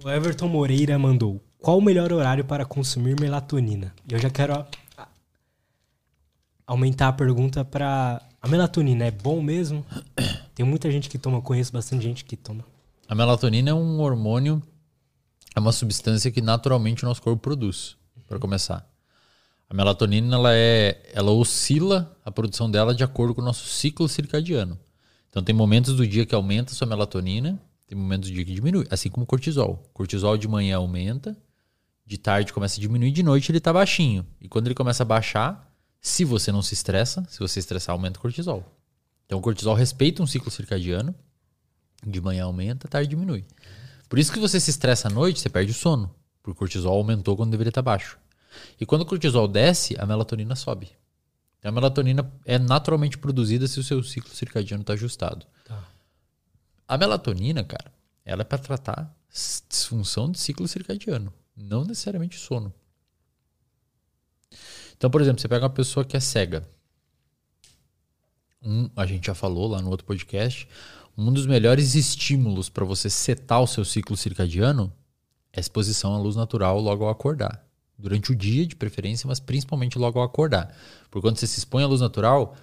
[0.04, 3.96] O Everton Moreira mandou: Qual o melhor horário para consumir melatonina?
[4.06, 5.08] E eu já quero a- a-
[6.68, 8.22] aumentar a pergunta pra.
[8.42, 9.86] A melatonina é bom mesmo?
[10.54, 12.66] Tem muita gente que toma, eu conheço bastante gente que toma.
[13.08, 14.62] A melatonina é um hormônio,
[15.56, 17.96] é uma substância que naturalmente o nosso corpo produz,
[18.28, 18.86] para começar.
[19.70, 24.08] A melatonina ela é, ela oscila a produção dela de acordo com o nosso ciclo
[24.08, 24.80] circadiano.
[25.30, 28.54] Então tem momentos do dia que aumenta a sua melatonina, tem momentos do dia que
[28.54, 29.84] diminui, assim como o cortisol.
[29.90, 31.36] O cortisol de manhã aumenta,
[32.06, 34.26] de tarde começa a diminuir, de noite ele está baixinho.
[34.40, 38.20] E quando ele começa a baixar, se você não se estressa, se você estressar aumenta
[38.20, 38.64] o cortisol.
[39.26, 41.16] Então o cortisol respeita um ciclo circadiano,
[42.06, 43.46] de manhã aumenta, tarde diminui.
[44.10, 46.14] Por isso que você se estressa à noite, você perde o sono.
[46.44, 48.20] Porque o cortisol aumentou quando deveria estar baixo.
[48.80, 50.92] E quando o cortisol desce, a melatonina sobe.
[51.60, 55.46] Então a melatonina é naturalmente produzida se o seu ciclo circadiano está ajustado.
[55.66, 55.82] Tá.
[56.88, 57.92] A melatonina, cara,
[58.26, 59.16] ela é para tratar
[59.70, 62.74] disfunção de ciclo circadiano, não necessariamente sono.
[64.96, 66.68] Então, por exemplo, você pega uma pessoa que é cega.
[68.62, 70.68] Um, a gente já falou lá no outro podcast,
[71.18, 74.94] um dos melhores estímulos para você setar o seu ciclo circadiano
[75.52, 77.66] é a exposição à luz natural logo ao acordar.
[78.04, 80.76] Durante o dia, de preferência, mas principalmente logo ao acordar.
[81.10, 82.54] Porque quando você se expõe à luz natural,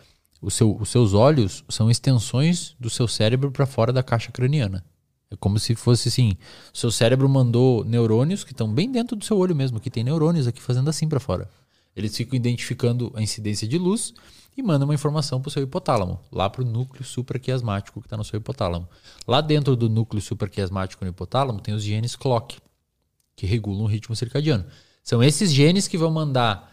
[0.51, 4.85] seu- os seus olhos são extensões do seu cérebro para fora da caixa craniana.
[5.31, 6.37] É como se fosse assim:
[6.75, 10.47] seu cérebro mandou neurônios que estão bem dentro do seu olho mesmo, que tem neurônios
[10.47, 11.49] aqui fazendo assim para fora.
[11.97, 14.13] Eles ficam identificando a incidência de luz
[14.55, 18.17] e mandam uma informação para o seu hipotálamo, lá para o núcleo supraquiasmático que está
[18.19, 18.87] no seu hipotálamo.
[19.27, 22.59] Lá dentro do núcleo supraquiasmático no hipotálamo tem os genes clock,
[23.35, 24.67] que regulam o ritmo circadiano.
[25.03, 26.71] São esses genes que vão mandar.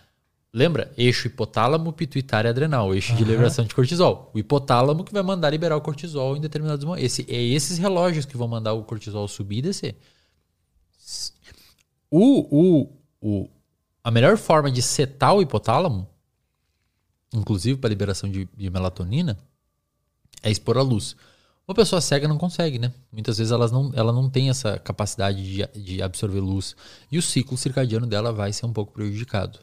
[0.54, 0.92] Lembra?
[0.98, 4.32] Eixo hipotálamo, pituitária adrenal, eixo de liberação de cortisol.
[4.34, 7.06] O hipotálamo que vai mandar liberar o cortisol em determinados momentos.
[7.06, 9.96] Esse, é esses relógios que vão mandar o cortisol subir e descer.
[12.10, 12.90] O, o,
[13.22, 13.50] o,
[14.04, 16.08] a melhor forma de setar o hipotálamo,
[17.34, 19.38] inclusive para liberação de, de melatonina,
[20.42, 21.16] é expor a luz.
[21.68, 22.94] Uma pessoa cega não consegue, né?
[23.12, 26.76] Muitas vezes elas não, ela não tem essa capacidade de, de absorver luz.
[27.12, 29.60] E o ciclo circadiano dela vai ser um pouco prejudicado.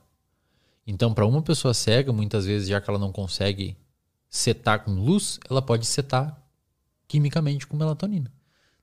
[0.86, 3.74] Então, para uma pessoa cega, muitas vezes, já que ela não consegue
[4.28, 6.38] setar com luz, ela pode setar
[7.08, 8.30] quimicamente com melatonina.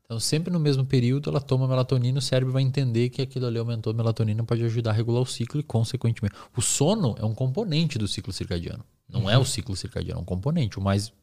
[0.03, 3.59] Então, sempre no mesmo período, ela toma melatonina, o cérebro vai entender que aquilo ali
[3.59, 6.35] aumentou a melatonina, pode ajudar a regular o ciclo e, consequentemente.
[6.57, 8.83] O sono é um componente do ciclo circadiano.
[9.07, 10.79] Não é o ciclo circadiano, é um componente.
[10.79, 11.13] O mais,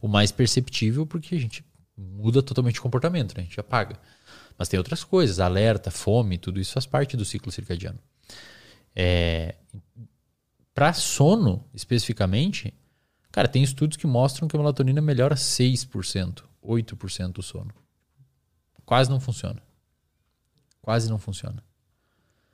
[0.00, 1.64] o mais perceptível, porque a gente
[1.96, 3.42] muda totalmente o comportamento, né?
[3.42, 3.98] a gente apaga.
[4.58, 7.98] Mas tem outras coisas, alerta, fome, tudo isso faz parte do ciclo circadiano.
[8.94, 9.56] É,
[10.72, 12.72] para sono, especificamente,
[13.30, 17.72] cara, tem estudos que mostram que a melatonina melhora 6%, 8% do sono.
[18.84, 19.62] Quase não funciona.
[20.80, 21.62] Quase não funciona.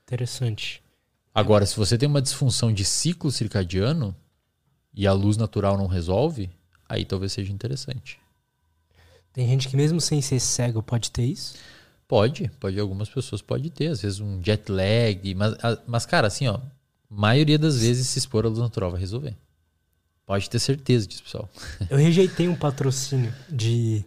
[0.03, 0.83] Interessante.
[1.35, 4.15] Agora, se você tem uma disfunção de ciclo circadiano
[4.93, 6.51] e a luz natural não resolve,
[6.91, 8.19] aí talvez seja interessante.
[9.33, 11.55] Tem gente que mesmo sem ser cego pode ter isso?
[12.09, 12.79] Pode, pode.
[12.81, 16.59] Algumas pessoas pode ter, às vezes um jet lag, mas, a- mas cara, assim, ó,
[17.09, 19.37] maioria das vezes se expor à luz natural vai resolver.
[20.27, 21.49] Pode ter certeza disso, pessoal.
[21.89, 24.05] Eu rejeitei um patrocínio de.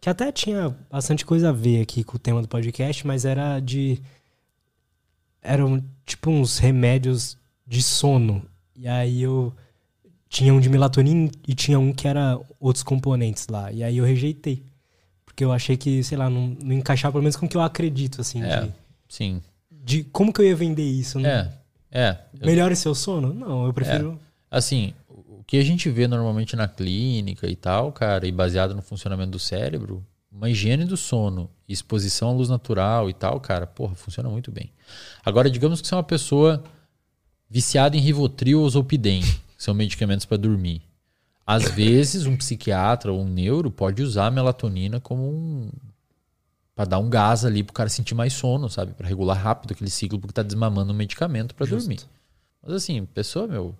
[0.00, 3.58] que até tinha bastante coisa a ver aqui com o tema do podcast, mas era
[3.60, 4.00] de.
[5.40, 7.36] Eram tipo uns remédios
[7.66, 8.44] de sono.
[8.76, 9.52] E aí eu.
[10.32, 13.70] Tinha um de melatonina e tinha um que era outros componentes lá.
[13.70, 14.62] E aí eu rejeitei.
[15.26, 17.60] Porque eu achei que, sei lá, não, não encaixava pelo menos com o que eu
[17.60, 18.42] acredito, assim.
[18.42, 18.62] É.
[18.62, 18.72] De,
[19.10, 19.42] Sim.
[19.70, 21.20] de como que eu ia vender isso?
[21.20, 21.52] Não- É,
[21.90, 22.16] é.
[22.40, 23.34] Eu- Melhore seu sono?
[23.34, 24.18] Não, eu prefiro.
[24.50, 28.80] assim, o que a gente vê normalmente na clínica e tal, cara, e baseado no
[28.80, 33.94] funcionamento do cérebro, uma higiene do sono, exposição à luz natural e tal, cara, porra,
[33.94, 34.72] funciona muito bem.
[35.22, 36.64] Agora, digamos que você é uma pessoa
[37.50, 39.20] viciada em Rivotril ou Zolpidem,
[39.62, 40.82] são medicamentos para dormir.
[41.46, 45.70] Às vezes, um psiquiatra ou um neuro pode usar a melatonina como um
[46.74, 48.92] para dar um gás ali pro cara sentir mais sono, sabe?
[48.92, 52.00] Para regular rápido aquele ciclo porque tá desmamando um medicamento para dormir.
[52.60, 53.74] Mas assim, pessoa, meu,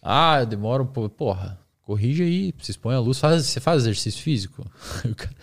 [0.00, 1.10] ah, eu demoro, um pouco.
[1.10, 4.64] porra, corrige aí, se expõe à luz, faz, você faz exercício físico.
[5.04, 5.34] o, cara,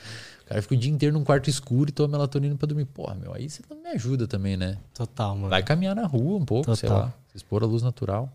[0.43, 2.85] o cara fica o dia inteiro num quarto escuro e toma melatonina pra dormir.
[2.85, 4.77] Porra, meu, aí você não me ajuda também, né?
[4.93, 5.49] Total, mano.
[5.49, 7.07] Vai caminhar na rua um pouco, sei Total.
[7.07, 7.13] lá.
[7.27, 8.31] Se expor à luz natural.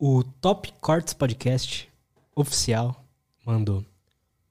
[0.00, 1.88] O Top Cortes Podcast
[2.32, 3.04] oficial
[3.44, 3.84] mandou.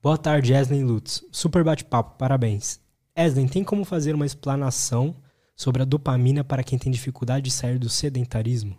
[0.02, 1.24] Boa tarde, Eslen Lutz.
[1.32, 2.78] Super bate-papo, parabéns.
[3.16, 5.16] Eslen, tem como fazer uma explanação
[5.56, 8.76] sobre a dopamina para quem tem dificuldade de sair do sedentarismo?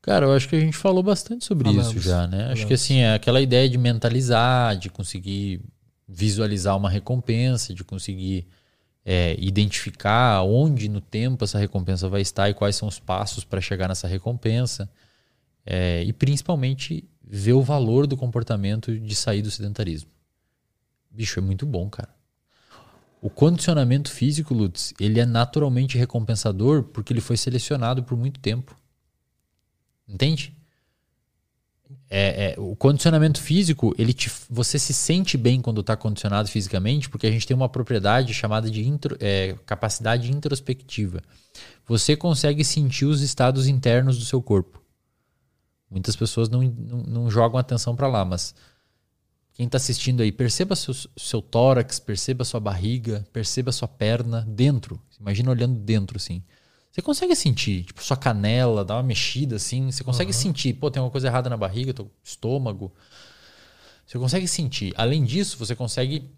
[0.00, 2.44] Cara, eu acho que a gente falou bastante sobre Falamos, isso já, né?
[2.44, 2.64] Acho falamos.
[2.64, 5.60] que assim, é aquela ideia de mentalizar, de conseguir
[6.08, 8.46] visualizar uma recompensa, de conseguir
[9.08, 13.60] é, identificar onde no tempo essa recompensa vai estar e quais são os passos para
[13.60, 14.90] chegar nessa recompensa.
[15.64, 20.10] É, e principalmente ver o valor do comportamento de sair do sedentarismo.
[21.08, 22.08] Bicho, é muito bom, cara.
[23.22, 28.76] O condicionamento físico, Lutz, ele é naturalmente recompensador porque ele foi selecionado por muito tempo.
[30.08, 30.55] Entende?
[32.08, 37.10] É, é, o condicionamento físico, ele te, você se sente bem quando está condicionado fisicamente,
[37.10, 41.20] porque a gente tem uma propriedade chamada de intro, é, capacidade introspectiva.
[41.86, 44.80] Você consegue sentir os estados internos do seu corpo.
[45.90, 48.54] Muitas pessoas não, não, não jogam atenção para lá, mas
[49.56, 55.00] quem está assistindo aí, perceba seu, seu tórax, perceba sua barriga, perceba sua perna dentro.
[55.18, 56.42] Imagina olhando dentro, assim.
[56.96, 59.92] Você consegue sentir, tipo, sua canela, dá uma mexida assim.
[59.92, 62.90] Você consegue sentir, pô, tem uma coisa errada na barriga, teu estômago.
[64.06, 64.94] Você consegue sentir.
[64.96, 66.30] Além disso, você consegue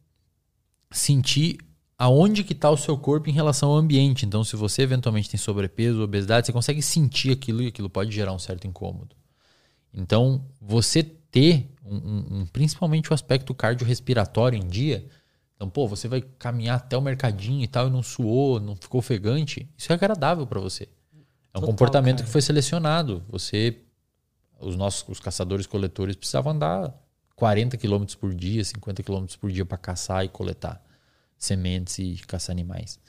[0.91, 1.59] sentir
[1.97, 4.27] aonde que está o seu corpo em relação ao ambiente.
[4.27, 8.33] Então, se você eventualmente tem sobrepeso, obesidade, você consegue sentir aquilo e aquilo pode gerar
[8.33, 9.15] um certo incômodo.
[9.95, 15.07] Então, você ter um, um- um- principalmente o aspecto cardiorrespiratório em dia.
[15.59, 19.01] Então, pô, você vai caminhar até o mercadinho e tal e não suou, não ficou
[19.01, 19.69] ofegante.
[19.77, 20.85] Isso é agradável para você.
[20.85, 22.27] É um Total, comportamento cara.
[22.27, 23.25] que foi selecionado.
[23.29, 23.77] Você,
[24.61, 26.95] os nossos os caçadores coletores precisavam andar
[27.35, 30.81] 40 km por dia, 50 km por dia para caçar e coletar
[31.37, 33.01] sementes e caçar animais.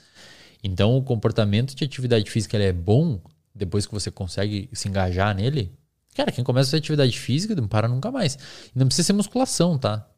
[0.60, 3.20] Então, o comportamento de atividade física é bom
[3.54, 5.72] depois que você consegue se engajar nele.
[6.16, 8.34] Cara, quem começa a fazer atividade física não para nunca mais.
[8.74, 10.09] E não precisa ser musculação, tá?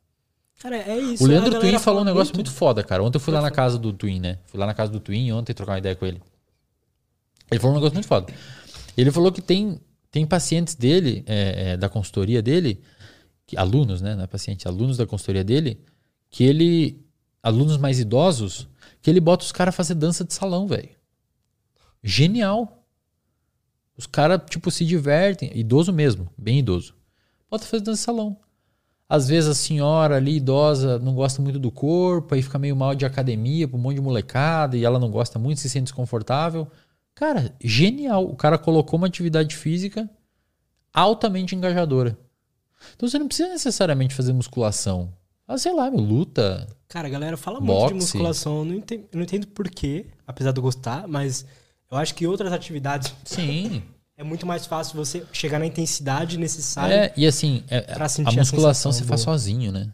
[0.63, 1.25] Cara, é isso.
[1.25, 3.03] O Leandro Twin falou um negócio muito foda, cara.
[3.03, 4.39] Ontem eu fui lá na casa do Twin, né?
[4.47, 6.23] Fui lá na casa do Twin ontem trocar uma ideia com ele.
[7.51, 8.33] Ele falou um negócio muito foda.
[8.97, 12.81] Ele falou que tem, tem pacientes dele, é, é, da consultoria dele,
[13.45, 14.15] que, alunos, né?
[14.15, 15.81] Não é paciente, alunos da consultoria dele,
[16.31, 17.05] que ele.
[17.43, 18.69] Alunos mais idosos,
[19.01, 20.91] que ele bota os caras a fazer dança de salão, velho.
[22.05, 22.87] Genial.
[23.99, 25.51] Os caras, tipo, se divertem.
[25.57, 26.95] Idoso mesmo, bem idoso.
[27.51, 28.39] Bota fazer dança de salão.
[29.13, 32.95] Às vezes a senhora ali, idosa, não gosta muito do corpo, aí fica meio mal
[32.95, 36.67] de academia pra um monte de molecada e ela não gosta muito, se sente desconfortável.
[37.15, 38.25] Cara, genial.
[38.25, 40.09] O cara colocou uma atividade física
[40.95, 42.17] altamente engajadora.
[42.97, 45.13] Então você não precisa necessariamente fazer musculação.
[45.47, 46.67] Ah, sei lá, meu, luta.
[46.89, 47.95] Cara, a galera fala muito de Boxe.
[47.95, 48.61] musculação.
[48.61, 51.45] Eu não entendo, eu não entendo porquê, apesar de eu gostar, mas
[51.91, 53.83] eu acho que outras atividades Sim.
[54.23, 56.95] é muito mais fácil você chegar na intensidade necessária.
[56.95, 59.37] É, e assim, é- Pra a sentir a musculação sensação você faz boa.
[59.39, 59.89] sozinho, né?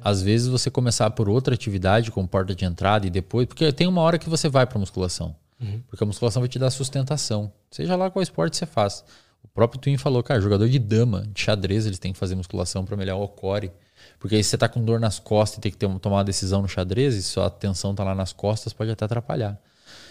[0.00, 3.46] Às vezes você começar por outra atividade como porta de entrada e depois.
[3.46, 5.34] Porque tem uma hora que você vai pra musculação.
[5.60, 5.82] Uhum.
[5.88, 7.52] Porque a musculação vai te dar sustentação.
[7.70, 9.02] Seja lá qual esporte você faz.
[9.42, 12.84] O próprio Twin falou, cara, jogador de dama, de xadrez, eles têm que fazer musculação
[12.84, 13.72] pra melhorar o core.
[14.20, 16.62] Porque aí você tá com dor nas costas e tem que ter, tomar uma decisão
[16.62, 19.58] no xadrez e sua atenção tá lá nas costas, pode até atrapalhar.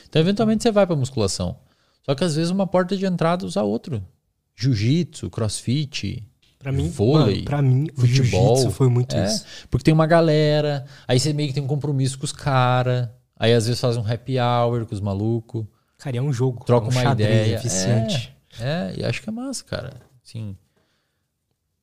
[0.09, 1.57] Então, eventualmente, você vai pra musculação.
[2.07, 4.01] Só que às vezes uma porta de entrada usa outro.
[4.55, 6.27] Jiu-jitsu, crossfit,
[6.57, 8.71] Pra mim, vôlei, mano, pra mim, futebol.
[8.71, 9.45] foi muito É, isso.
[9.69, 13.53] Porque tem uma galera, aí você meio que tem um compromisso com os caras, aí
[13.53, 15.65] às vezes faz um happy hour com os malucos,
[15.99, 16.65] Cara, é um jogo.
[16.65, 17.55] troca é um uma ideia.
[17.55, 18.35] eficiente.
[18.59, 18.63] É,
[18.95, 19.93] é, e acho que é massa, cara.
[20.23, 20.57] Sim.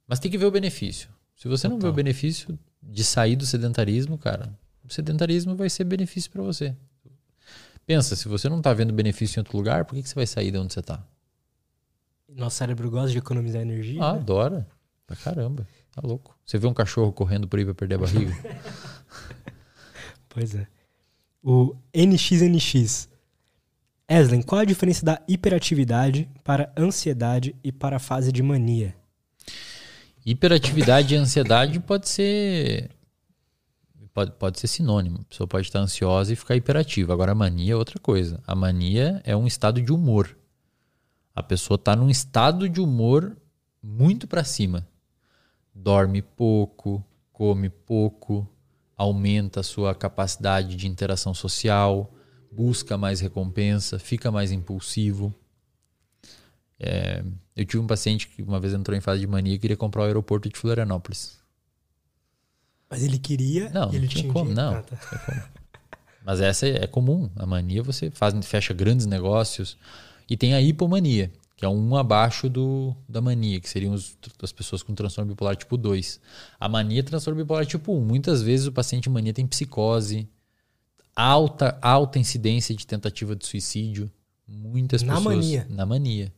[0.08, 1.08] Mas tem que ver o benefício.
[1.36, 4.52] Se você não vê o benefício de sair do sedentarismo, cara,
[4.84, 6.74] o sedentarismo vai ser benefício pra você.
[7.86, 10.26] Pensa, se você não tá vendo benefício em outro lugar, por que, que você vai
[10.26, 11.04] sair de onde você tá?
[12.28, 14.02] Nosso cérebro gosta de economizar energia.
[14.02, 14.18] Ah, né?
[14.18, 14.66] adora.
[15.06, 15.66] Pra caramba.
[15.92, 16.36] Tá louco.
[16.44, 18.34] Você vê um cachorro correndo por aí pra perder a barriga?
[20.34, 20.66] Pois é.
[21.40, 23.08] O NXNX.
[24.08, 28.96] Eslen, qual a diferença da hiperatividade para ansiedade e para a fase de mania?
[30.26, 32.90] Hiperatividade e ansiedade pode ser.
[34.14, 35.18] Pode, pode ser sinônimo.
[35.22, 37.12] A pessoa pode estar ansiosa e ficar hiperativa.
[37.12, 38.40] Agora, a mania é outra coisa.
[38.46, 40.38] A mania é um estado de humor.
[41.34, 43.36] A pessoa está num estado de humor
[43.82, 44.86] muito para cima.
[45.74, 48.48] Dorme pouco, come pouco,
[48.96, 52.14] aumenta a sua capacidade de interação social,
[52.52, 55.34] busca mais recompensa, fica mais impulsivo.
[56.78, 57.24] É,
[57.56, 60.02] Eu tive um paciente que uma vez entrou em fase de mania e queria comprar
[60.02, 61.43] o aeroporto de Florianópolis.
[62.94, 64.70] Mas ele queria Não, ele não tinha tinha como, dinheiro.
[64.72, 64.78] não.
[64.78, 64.96] Ah, tá.
[65.12, 65.42] Não como.
[66.24, 67.28] Mas essa é comum.
[67.36, 69.76] A mania você faz, fecha grandes negócios.
[70.30, 74.52] E tem a hipomania, que é um abaixo do, da mania, que seriam os, as
[74.52, 76.18] pessoas com transtorno bipolar tipo 2.
[76.58, 78.00] A mania é transtorno bipolar tipo 1.
[78.00, 80.26] Muitas vezes o paciente mania tem psicose,
[81.14, 84.10] alta, alta incidência de tentativa de suicídio.
[84.48, 85.36] Muitas Na pessoas.
[85.36, 85.66] mania.
[85.68, 86.32] Na mania.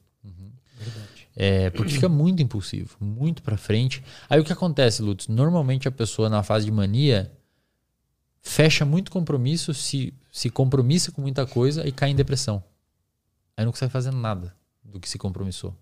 [1.39, 4.03] É, porque fica muito impulsivo, muito pra frente.
[4.29, 5.29] Aí o que acontece, Lutz?
[5.29, 7.31] Normalmente a pessoa na fase de mania
[8.41, 12.65] fecha muito compromisso, se, se compromissa com muita coisa e cai em depressão.
[13.55, 15.77] Aí não consegue fazer nada do que se compromissou.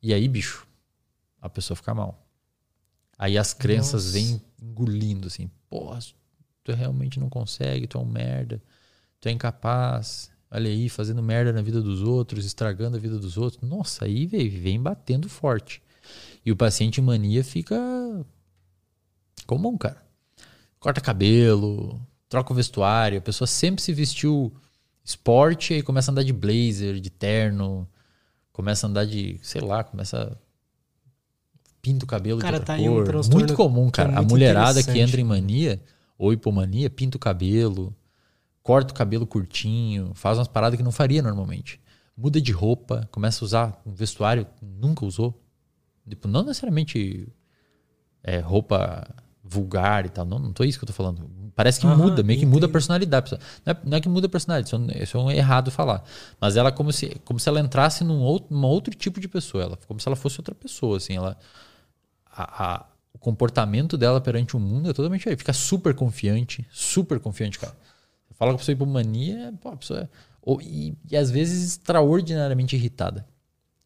[0.00, 0.68] E aí, bicho,
[1.40, 2.24] a pessoa fica mal.
[3.18, 4.12] Aí as crenças Nossa.
[4.12, 5.50] vêm engolindo assim.
[5.68, 5.98] Porra,
[6.62, 8.62] tu realmente não consegue, tu é um merda,
[9.20, 10.30] tu é incapaz.
[10.54, 13.68] Olha aí, fazendo merda na vida dos outros, estragando a vida dos outros.
[13.68, 15.82] Nossa, aí véi, vem batendo forte.
[16.46, 17.76] E o paciente em mania fica
[19.48, 20.00] comum, cara.
[20.78, 23.18] Corta cabelo, troca o vestuário.
[23.18, 24.54] A pessoa sempre se vestiu
[25.04, 27.88] esporte e começa a andar de blazer, de terno.
[28.52, 30.38] Começa a andar de, sei lá, começa
[31.82, 33.04] pinta o cabelo Cara, de outra tá um cor.
[33.04, 34.10] transtorno muito comum, é cara.
[34.10, 35.82] a muito mulherada que entra em mania
[36.16, 37.92] ou hipomania, pinta o cabelo,
[38.64, 41.80] corta o cabelo curtinho, faz umas paradas que não faria normalmente.
[42.16, 45.40] Muda de roupa, começa a usar um vestuário que nunca usou.
[46.08, 47.28] Tipo, não necessariamente
[48.22, 49.06] é, roupa
[49.42, 50.24] vulgar e tal.
[50.24, 51.30] Não, não tô isso que eu tô falando.
[51.54, 53.32] Parece que Aham, muda, meio que muda a personalidade.
[53.66, 56.02] Não é, não é que muda a personalidade, isso é, isso é um errado falar.
[56.40, 59.28] Mas ela é como se, como se ela entrasse num outro, num outro tipo de
[59.28, 59.64] pessoa.
[59.64, 61.16] Ela, como se ela fosse outra pessoa, assim.
[61.16, 61.36] Ela,
[62.30, 65.24] a- a- o comportamento dela perante o mundo é totalmente.
[65.36, 67.74] Fica super confiante, super confiante, cara.
[68.34, 70.08] Fala com a pessoa hipomania, pô, a pessoa é,
[70.42, 73.26] ou- e, e às vezes extraordinariamente irritada.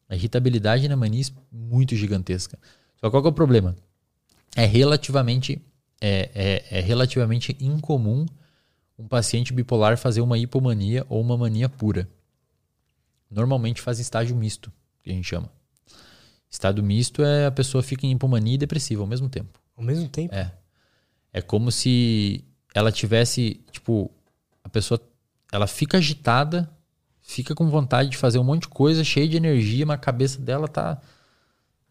[0.07, 2.57] A irritabilidade na mania é muito gigantesca.
[2.99, 3.75] Só qual que é o problema?
[4.55, 5.61] É relativamente,
[6.01, 8.25] é, é, é relativamente incomum
[8.97, 12.07] um paciente bipolar fazer uma hipomania ou uma mania pura.
[13.29, 14.71] Normalmente faz estágio misto,
[15.03, 15.49] que a gente chama.
[16.49, 19.59] Estado misto é a pessoa fica em hipomania e depressiva ao mesmo tempo.
[19.77, 20.33] Ao mesmo tempo.
[20.33, 20.51] É.
[21.31, 24.09] É como se ela tivesse, tipo,
[24.63, 24.99] a pessoa,
[25.51, 26.69] ela fica agitada,
[27.21, 30.41] fica com vontade de fazer um monte de coisa, cheia de energia, mas a cabeça
[30.41, 30.99] dela tá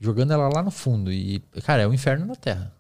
[0.01, 1.13] jogando ela lá no fundo.
[1.13, 2.73] E, cara, é o inferno na Terra.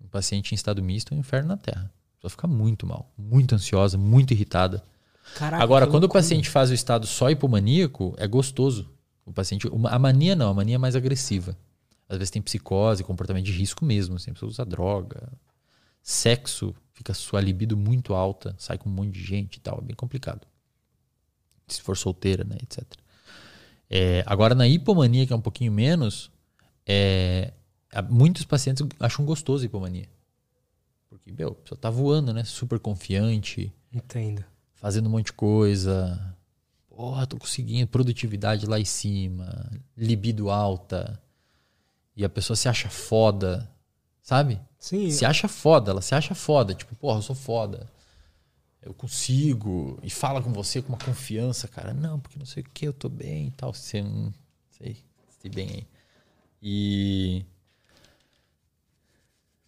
[0.00, 1.90] Um paciente em estado misto é um inferno na Terra.
[2.12, 4.84] A pessoa fica muito mal, muito ansiosa, muito irritada.
[5.34, 8.90] Caraca, Agora, quando o paciente faz o estado só hipomaníaco, é gostoso.
[9.24, 11.56] O paciente, a mania não, a mania é mais agressiva.
[12.08, 15.32] Às vezes tem psicose, comportamento de risco mesmo, assim, a pessoa usa droga,
[16.00, 19.82] sexo, fica sua libido muito alta, sai com um monte de gente e tal, é
[19.82, 20.46] bem complicado.
[21.68, 22.84] Se for solteira, né, etc.
[23.90, 26.30] É, agora, na hipomania, que é um pouquinho menos,
[26.86, 27.52] é,
[28.08, 30.08] muitos pacientes acham gostoso a hipomania.
[31.10, 34.42] Porque, meu, a pessoa tá voando, né, super confiante, Entendo.
[34.74, 36.34] fazendo um monte de coisa.
[36.88, 37.86] Porra, tô conseguindo.
[37.88, 41.20] Produtividade lá em cima, libido alta.
[42.16, 43.70] E a pessoa se acha foda,
[44.26, 44.60] sabe?
[44.78, 46.74] Sim, Se acha foda, ela se acha foda.
[46.74, 47.88] Tipo, porra, eu sou foda.
[48.82, 49.98] Eu consigo.
[50.02, 51.94] E fala com você com uma confiança, cara.
[51.94, 53.72] Não, porque não sei o que, eu tô bem e tal.
[53.72, 54.32] Você não
[54.72, 54.96] sei,
[55.40, 55.86] sei bem aí.
[56.62, 57.44] E.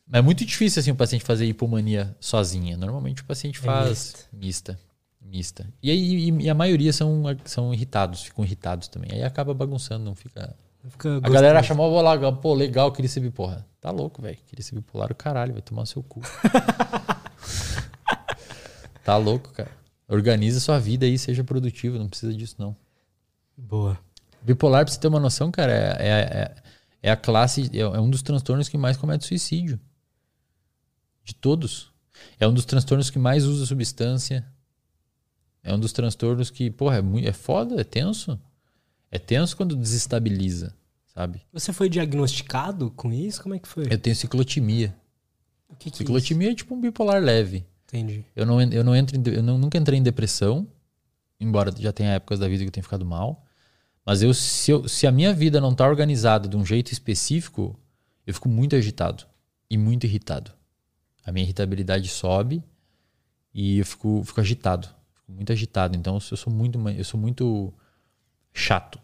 [0.06, 2.76] Mas é muito difícil assim o paciente fazer hipomania sozinha.
[2.76, 4.80] Normalmente o paciente É faz mista.
[5.20, 5.66] Mista.
[5.82, 9.10] E aí e- e a maioria são, são irritados, ficam irritados também.
[9.12, 10.56] Aí acaba bagunçando, não fica.
[10.88, 13.64] fica A galera acha mó lá, pô, legal, queria ser bipolar.
[13.80, 14.38] Tá louco, velho.
[14.46, 16.20] Queria ser bipolar, o caralho, vai tomar seu cu.
[19.04, 19.70] tá louco, cara.
[20.08, 22.74] Organiza sua vida aí, seja produtivo, não precisa disso, não.
[23.56, 23.98] Boa.
[24.42, 26.54] Bipolar, pra você ter uma noção, cara, é, é, é,
[27.02, 29.78] é a classe, é, é um dos transtornos que mais comete suicídio.
[31.22, 31.92] De todos.
[32.40, 34.44] É um dos transtornos que mais usa substância.
[35.62, 38.40] É um dos transtornos que, porra, é, muito, é foda, é tenso.
[39.10, 40.74] É tenso quando desestabiliza,
[41.18, 41.42] sabe?
[41.52, 43.42] Você foi diagnosticado com isso?
[43.42, 43.86] Como é que foi?
[43.90, 44.94] Eu tenho ciclotimia.
[45.68, 45.98] O que que é isso?
[45.98, 47.66] Ciclotimia é tipo um bipolar leve.
[47.88, 48.24] Entendi.
[48.36, 50.68] Eu, não, eu, não entro eu não- nunca entrei em depressão,
[51.40, 53.44] embora já tenha épocas da vida que eu tenho ficado mal.
[54.06, 57.76] Mas eu se, eu- se a minha vida não tá organizada de um jeito específico,
[58.24, 59.24] eu fico muito agitado
[59.68, 60.52] e muito irritado.
[61.26, 62.62] A minha irritabilidade sobe
[63.52, 64.86] e eu fico, fico agitado.
[65.14, 65.96] Fico muito agitado.
[65.96, 67.74] Então eu sou muito, eu sou muito
[68.52, 69.00] chato.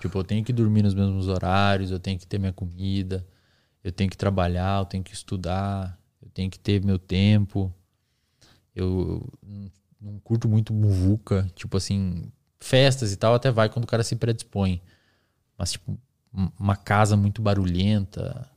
[0.00, 3.26] Tipo, eu tenho que dormir nos mesmos horários, eu tenho que ter minha comida,
[3.82, 7.72] eu tenho que trabalhar, eu tenho que estudar, eu tenho que ter meu tempo.
[8.74, 14.04] Eu não- curto muito muvuca, tipo assim, festas e tal, até vai quando o cara
[14.04, 14.80] se predispõe.
[15.56, 15.98] Mas, tipo,
[16.32, 18.48] um- uma casa muito barulhenta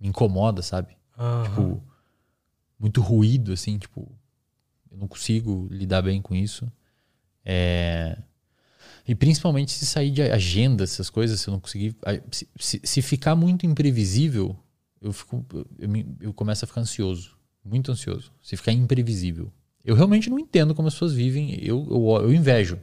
[0.00, 0.96] me incomoda, sabe?
[1.16, 1.42] Aham.
[1.44, 1.82] Tipo,
[2.78, 4.10] muito ruído, assim, tipo,
[4.90, 6.70] eu não consigo lidar bem com isso.
[7.44, 8.16] É,
[9.08, 11.96] E principalmente se sair de agenda, essas coisas, se eu não conseguir.
[12.60, 14.54] Se, se, ficar muito imprevisível,
[15.00, 15.46] eu, fico,
[15.78, 15.88] eu,
[16.20, 17.34] eu começo a ficar ansioso.
[17.64, 18.30] Muito ansioso.
[18.42, 19.50] Se ficar imprevisível.
[19.82, 21.58] Eu realmente não entendo como as pessoas vivem.
[21.64, 22.76] Eu, eu, eu invejo.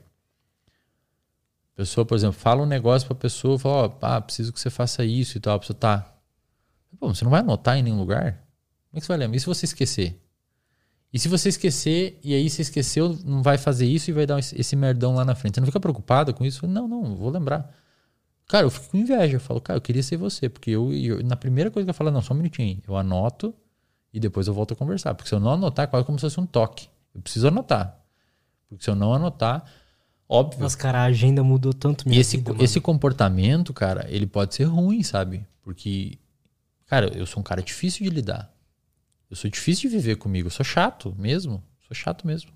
[1.74, 4.72] A pessoa, por exemplo, fala um negócio pra pessoa, fala, ó, pá, preciso que você
[4.72, 5.56] faça isso e tal.
[5.56, 6.12] A pessoa tá.
[7.00, 8.32] Pô, você não vai anotar em nenhum lugar?
[8.90, 9.38] Como é que você vai lembrar?
[9.38, 10.20] E se você esquecer?
[11.14, 14.38] E se você esquecer, e aí você esqueceu, não vai fazer isso e vai dar
[14.40, 15.56] esse merdão lá na frente.
[15.56, 16.68] Você não fica preocupado com isso?
[16.68, 17.74] Não, não, vou lembrar.
[18.48, 19.38] Cara, eu fico com inveja.
[19.38, 20.50] Eu falo, cara, eu queria ser você.
[20.50, 22.82] Porque eu, eu- na primeira coisa que eu falo, não, só um minutinho.
[22.88, 23.56] Eu anoto
[24.14, 25.16] e depois eu volto a conversar.
[25.16, 26.88] Porque se eu não anotar, é quase como se fosse um toque.
[27.14, 27.98] Eu preciso anotar.
[28.68, 29.64] Porque se eu não anotar,
[30.28, 30.60] óbvio.
[30.60, 34.54] Nossa, cara, a agenda mudou tanto minha E esse, vida, esse comportamento, cara, ele pode
[34.54, 35.46] ser ruim, sabe?
[35.62, 36.20] Porque,
[36.88, 38.54] cara, eu sou um cara difícil de lidar.
[39.30, 40.48] Eu sou difícil de viver comigo.
[40.48, 41.64] Eu sou chato mesmo.
[41.88, 42.52] Sou chato mesmo.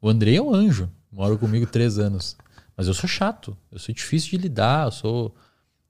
[0.00, 0.90] O Andrei é um anjo.
[1.10, 2.36] Mora comigo três anos.
[2.76, 3.56] Mas eu sou chato.
[3.70, 4.86] Eu sou difícil de lidar.
[4.86, 5.34] Eu sou.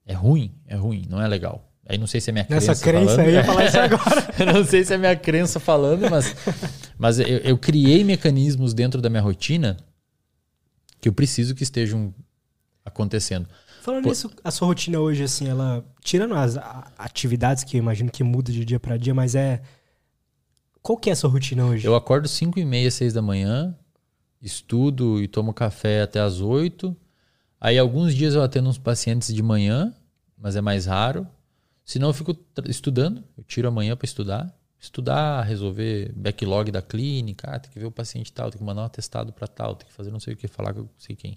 [0.07, 0.53] É ruim.
[0.67, 1.07] É ruim.
[1.09, 1.69] Não é legal.
[1.87, 2.83] Aí não sei se é minha Nessa crença.
[2.85, 3.21] crença falando.
[3.27, 4.35] aí, eu ia falar isso agora.
[4.39, 6.35] Eu não sei se é minha crença falando, mas,
[6.97, 9.77] mas eu, eu criei mecanismos dentro da minha rotina
[11.01, 12.15] que eu preciso que estejam
[12.85, 13.49] acontecendo.
[13.83, 14.11] Falando Pô.
[14.11, 15.85] nisso, a sua rotina hoje, assim, ela.
[16.01, 16.57] Tirando as
[16.97, 19.61] atividades que eu imagino que muda de dia pra dia, mas é.
[20.81, 21.85] Qual que é a sua rotina hoje?
[21.85, 23.77] Eu acordo 5 e meia, 6 da manhã,
[24.41, 26.97] estudo e tomo café até as 8.
[27.61, 29.93] Aí alguns dias eu atendo uns pacientes de manhã,
[30.39, 31.27] mas é mais raro.
[31.85, 32.37] Senão eu fico
[32.67, 34.57] estudando, eu tiro a manhã para estudar.
[34.79, 38.83] Estudar, resolver backlog da clínica, ah, tem que ver o paciente tal, tem que mandar
[38.83, 41.17] um atestado para tal, tem que fazer não sei o que, falar com não sei
[41.17, 41.37] quem.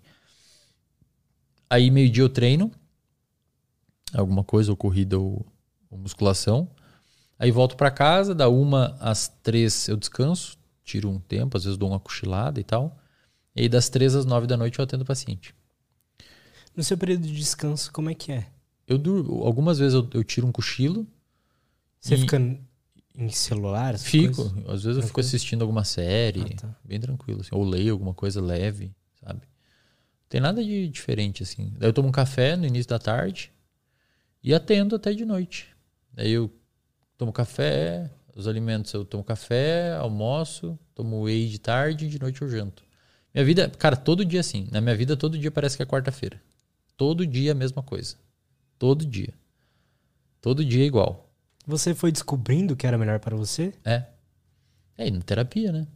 [1.76, 2.72] Aí meio-dia eu treino,
[4.14, 5.46] alguma coisa, ou corrida ou,
[5.90, 6.70] ou musculação.
[7.38, 11.78] Aí volto para casa, da uma às três eu descanso, tiro um tempo, às vezes
[11.78, 12.98] dou uma cochilada e tal.
[13.54, 15.54] E aí das três às nove da noite eu atendo o paciente.
[16.74, 18.48] No seu período de descanso, como é que é?
[18.88, 21.06] Eu durmo, algumas vezes eu, eu tiro um cochilo,
[22.00, 22.38] Você E- fica
[23.18, 23.98] em celular?
[24.00, 24.70] fico, coisas?
[24.70, 26.76] às vezes eu fico assistindo alguma série, Ah, tá.
[26.86, 29.42] bem tranquilo, assim, ou leio alguma coisa leve, sabe?
[30.36, 31.72] Tem nada de diferente assim.
[31.78, 33.54] Daí eu tomo um café no início da tarde
[34.44, 35.74] e atendo até de noite.
[36.12, 36.52] Daí eu
[37.18, 42.42] tomo café, os alimentos eu tomo café, almoço, tomo whey de tarde e de noite
[42.42, 42.84] eu janto.
[43.34, 44.68] Minha vida, cara, todo dia assim.
[44.74, 46.38] Na minha vida todo dia parece que é quarta-feira.
[46.98, 48.18] Todo dia a mesma coisa.
[48.78, 49.34] Todo dia.
[50.42, 51.34] Todo dia é igual.
[51.66, 53.74] Você foi descobrindo o que era melhor para você?
[53.86, 54.04] É.
[54.98, 55.88] É, e na terapia, né?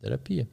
[0.00, 0.48] Terapia.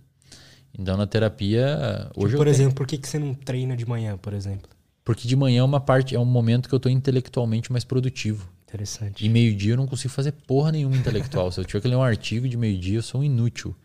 [0.77, 3.75] Então na terapia, hoje Tipo, eu por tenho- exemplo, por que, que você não treina
[3.75, 4.69] de manhã, por exemplo?
[5.03, 8.47] porque de manhã é uma parte, é um momento que eu tô intelectualmente mais produtivo.
[8.67, 9.23] Interessante.
[9.23, 11.51] De meio-dia eu não consigo fazer porra nenhuma intelectual.
[11.51, 13.75] Se eu tiver que ler um artigo de meio-dia, eu sou um inútil.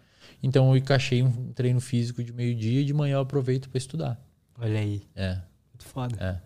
[0.43, 4.21] Então eu encaixei um treino físico de meio-dia e de manhã eu aproveito para estudar.
[4.61, 5.39] Olha aí, É,
[5.73, 6.15] muito foda.
[6.21, 6.37] é.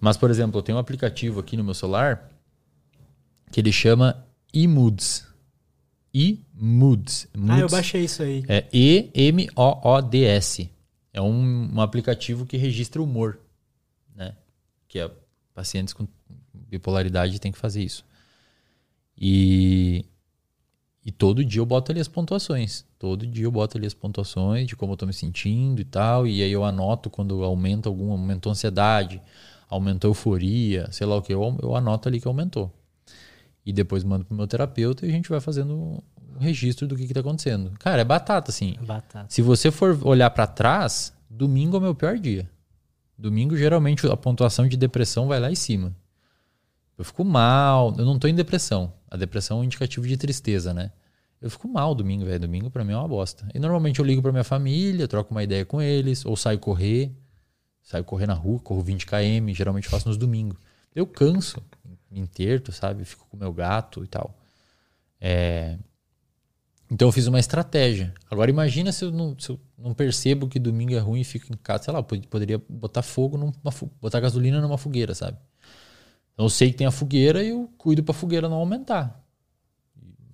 [0.00, 2.28] Mas, por exemplo, eu tenho um aplicativo aqui no meu celular
[3.52, 5.24] que ele chama eMoods.
[6.14, 7.26] eMoods.
[7.34, 7.72] Ah, eu Moods.
[7.72, 8.44] baixei isso aí.
[8.48, 10.70] É E-M-O-O-D-S.
[11.12, 13.38] É um, um aplicativo que registra humor,
[14.14, 14.34] né?
[14.88, 15.10] Que é,
[15.52, 16.06] pacientes com
[16.52, 18.04] bipolaridade têm que fazer isso.
[19.16, 20.04] E,
[21.04, 22.84] e todo dia eu boto ali as pontuações.
[22.98, 26.26] Todo dia eu boto ali as pontuações de como eu tô me sentindo e tal.
[26.26, 29.20] E aí eu anoto quando aumenta algum, aumentou ansiedade,
[29.68, 32.72] aumentou euforia, sei lá o que, eu, eu anoto ali que aumentou.
[33.64, 37.06] E depois mando pro meu terapeuta e a gente vai fazendo um registro do que,
[37.06, 37.72] que tá acontecendo.
[37.78, 38.76] Cara, é batata, assim.
[38.80, 39.26] Batata.
[39.28, 42.50] Se você for olhar pra trás, domingo é o meu pior dia.
[43.16, 45.94] Domingo, geralmente, a pontuação de depressão vai lá em cima.
[46.98, 48.92] Eu fico mal, eu não tô em depressão.
[49.10, 50.92] A depressão é um indicativo de tristeza, né?
[51.40, 52.40] Eu fico mal domingo, velho.
[52.40, 53.46] Domingo pra mim é uma bosta.
[53.54, 57.12] E normalmente eu ligo pra minha família, troco uma ideia com eles, ou saio correr.
[57.82, 60.58] Saio correr na rua, corro 20 km, geralmente faço nos domingos.
[60.94, 61.62] Eu canso,
[62.14, 63.04] me interto, sabe?
[63.04, 64.38] Fico com meu gato e tal.
[65.20, 65.78] É,
[66.90, 68.14] então eu fiz uma estratégia.
[68.30, 71.52] Agora imagina se eu não, se eu não percebo que domingo é ruim e fico
[71.52, 73.52] em casa, sei lá, poderia botar fogo numa
[74.00, 75.38] botar gasolina numa fogueira, sabe?
[76.32, 79.22] Então eu sei que tem a fogueira e eu cuido pra fogueira não aumentar.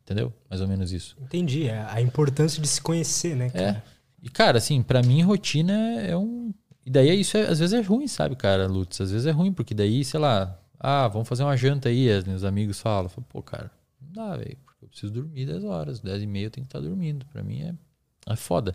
[0.03, 0.33] Entendeu?
[0.49, 1.17] Mais ou menos isso.
[1.21, 1.69] Entendi.
[1.69, 3.51] É a importância de se conhecer, né, É.
[3.73, 3.85] cara?
[4.23, 6.53] E cara, assim, pra mim rotina é um
[6.85, 9.53] e daí isso é- às vezes é ruim, sabe, cara, Lutz, às vezes é ruim
[9.53, 13.43] porque daí, sei lá, ah, vamos fazer uma janta aí, os amigos falam, Falo, pô,
[13.43, 16.67] cara, não dá, velho, porque eu preciso dormir 10 horas, 10 e meia eu tenho
[16.67, 17.27] que estar dormindo.
[17.27, 17.75] Pra mim é,
[18.33, 18.75] é foda.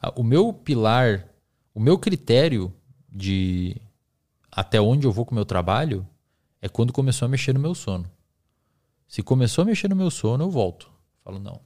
[0.00, 1.26] Ah, O meu pilar,
[1.74, 2.72] o meu critério
[3.08, 3.76] de
[4.50, 6.06] até onde eu vou com o meu trabalho
[6.62, 8.08] é quando começou a mexer no meu sono.
[9.08, 10.88] Se começou a mexer no meu sono, eu volto.
[11.24, 11.60] Falo, não.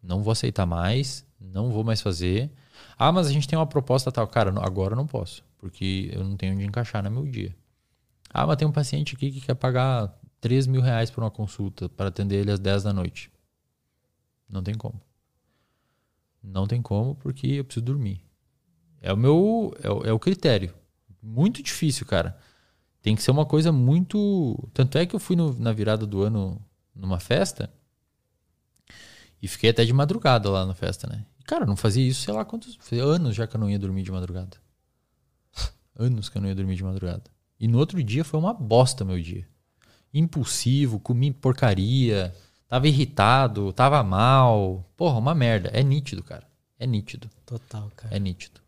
[0.00, 2.48] Não vou aceitar mais, não vou mais fazer.
[2.96, 4.28] Ah, mas a gente tem uma proposta tal.
[4.28, 7.52] Cara, agora eu não posso, porque eu não tenho onde encaixar no meu dia.
[8.38, 11.88] Ah, mas tem um paciente aqui que quer pagar 3 mil reais por uma consulta
[11.88, 13.32] para atender ele às 10 da noite.
[14.46, 15.00] Não tem como.
[16.42, 18.22] Não tem como, porque eu preciso dormir.
[19.00, 19.74] É o meu.
[19.82, 20.74] É o, é o critério.
[21.22, 22.38] Muito difícil, cara.
[23.00, 24.68] Tem que ser uma coisa muito.
[24.74, 26.62] Tanto é que eu fui no, na virada do ano
[26.94, 27.72] numa festa
[29.40, 31.24] e fiquei até de madrugada lá na festa, né?
[31.40, 32.78] E, cara, não fazia isso, sei lá quantos.
[32.92, 34.58] Anos já que eu não ia dormir de madrugada.
[35.98, 37.34] anos que eu não ia dormir de madrugada.
[37.58, 39.46] E no outro dia foi uma bosta meu dia.
[40.12, 42.34] Impulsivo, comi porcaria,
[42.68, 44.84] tava irritado, tava mal.
[44.96, 45.70] Porra, uma merda.
[45.72, 46.46] É nítido, cara.
[46.78, 47.30] É nítido.
[47.44, 48.14] Total, cara.
[48.14, 48.60] É nítido.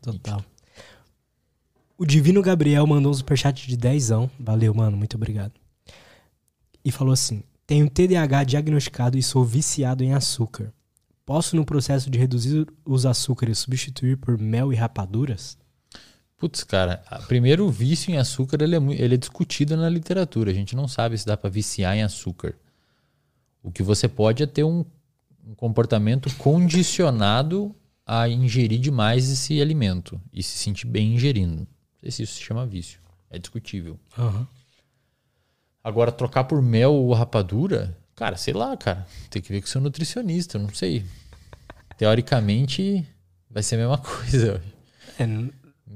[0.00, 0.36] Total.
[0.36, 0.50] Nítido.
[1.98, 4.30] O Divino Gabriel mandou um superchat de dezão.
[4.38, 4.96] Valeu, mano.
[4.96, 5.52] Muito obrigado.
[6.82, 10.72] E falou assim: Tenho TDAH diagnosticado e sou viciado em açúcar.
[11.26, 15.56] Posso, no processo de reduzir os açúcares, substituir por mel e rapaduras?
[16.40, 20.50] Putz, cara, primeiro o vício em açúcar ele é, ele é discutido na literatura.
[20.50, 22.54] A gente não sabe se dá para viciar em açúcar.
[23.62, 24.82] O que você pode é ter um,
[25.46, 31.58] um comportamento condicionado a ingerir demais esse alimento e se sentir bem ingerindo.
[31.58, 32.98] Não sei se isso se chama vício.
[33.28, 34.00] É discutível.
[34.16, 34.46] Uhum.
[35.84, 39.06] Agora, trocar por mel ou rapadura, cara, sei lá, cara.
[39.28, 41.04] Tem que ver com o seu nutricionista, não sei.
[41.98, 43.06] Teoricamente,
[43.50, 44.62] vai ser a mesma coisa.
[45.18, 45.26] É,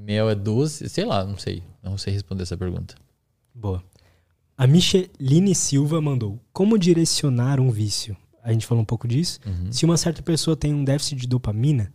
[0.04, 0.88] Mel é doce?
[0.88, 1.62] Sei lá, não sei.
[1.82, 2.94] Não sei responder essa pergunta.
[3.54, 3.82] Boa.
[4.56, 8.14] A Micheline Silva mandou: Como direcionar um vício?
[8.42, 9.40] A gente falou um pouco disso.
[9.46, 9.72] Uhum.
[9.72, 11.90] Se uma certa pessoa tem um déficit de dopamina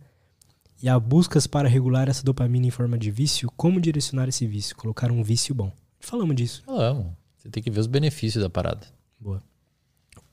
[0.82, 4.74] e há buscas para regular essa dopamina em forma de vício, como direcionar esse vício?
[4.76, 5.72] Colocar um vício bom.
[6.00, 6.62] Falamos disso.
[6.66, 7.06] Falamos.
[7.38, 8.86] Você tem que ver os benefícios da parada.
[9.18, 9.40] Boa.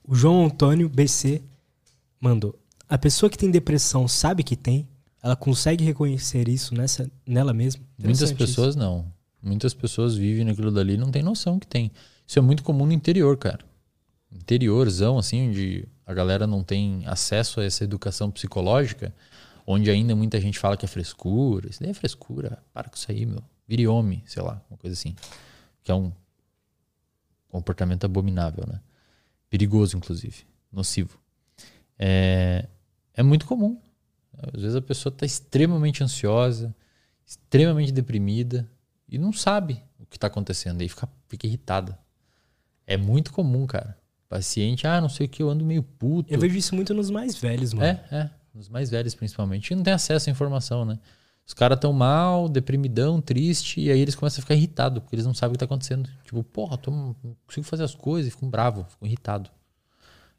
[0.02, 1.40] O João Antônio BC
[2.20, 2.58] mandou:
[2.88, 4.88] A pessoa que tem depressão sabe que tem,
[5.22, 7.82] ela consegue reconhecer isso nessa, nela mesma?
[7.98, 8.78] Muitas pessoas isso.
[8.78, 9.12] não.
[9.42, 11.90] Muitas pessoas vivem naquilo dali e não tem noção que tem.
[12.26, 13.60] Isso é muito comum no interior, cara.
[14.30, 19.14] Interiorzão, assim, onde a galera não tem acesso a essa educação psicológica,
[19.66, 21.68] onde ainda muita gente fala que é frescura.
[21.70, 22.62] Isso daí é frescura.
[22.72, 23.42] Para com isso aí, meu.
[23.66, 25.14] Vire homem, sei lá, uma coisa assim.
[25.82, 26.12] Que é um
[27.48, 28.80] comportamento abominável, né?
[29.48, 30.44] Perigoso, inclusive.
[30.70, 31.18] Nocivo.
[31.98, 32.66] É,
[33.14, 33.78] é muito comum.
[34.38, 36.74] Às vezes a pessoa está extremamente ansiosa,
[37.26, 38.68] extremamente deprimida
[39.08, 40.80] e não sabe o que está acontecendo.
[40.80, 41.98] Aí fica, fica irritada.
[42.86, 43.98] É muito comum, cara.
[44.28, 46.32] Paciente, ah, não sei o que, eu ando meio puto.
[46.32, 47.86] Eu vejo isso muito nos mais velhos, mano.
[47.86, 48.30] É, é.
[48.54, 49.70] Nos mais velhos, principalmente.
[49.70, 50.98] E não tem acesso à informação, né?
[51.46, 55.24] Os caras estão mal, deprimidão, triste, e aí eles começam a ficar irritados, porque eles
[55.24, 56.08] não sabem o que está acontecendo.
[56.22, 59.50] Tipo, porra, tô, não consigo fazer as coisas, e ficam bravos, ficam irritados.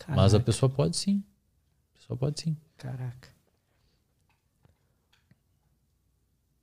[0.08, 1.24] Mas a pessoa pode sim.
[1.96, 2.56] A pessoa pode sim.
[2.78, 3.39] Caraca.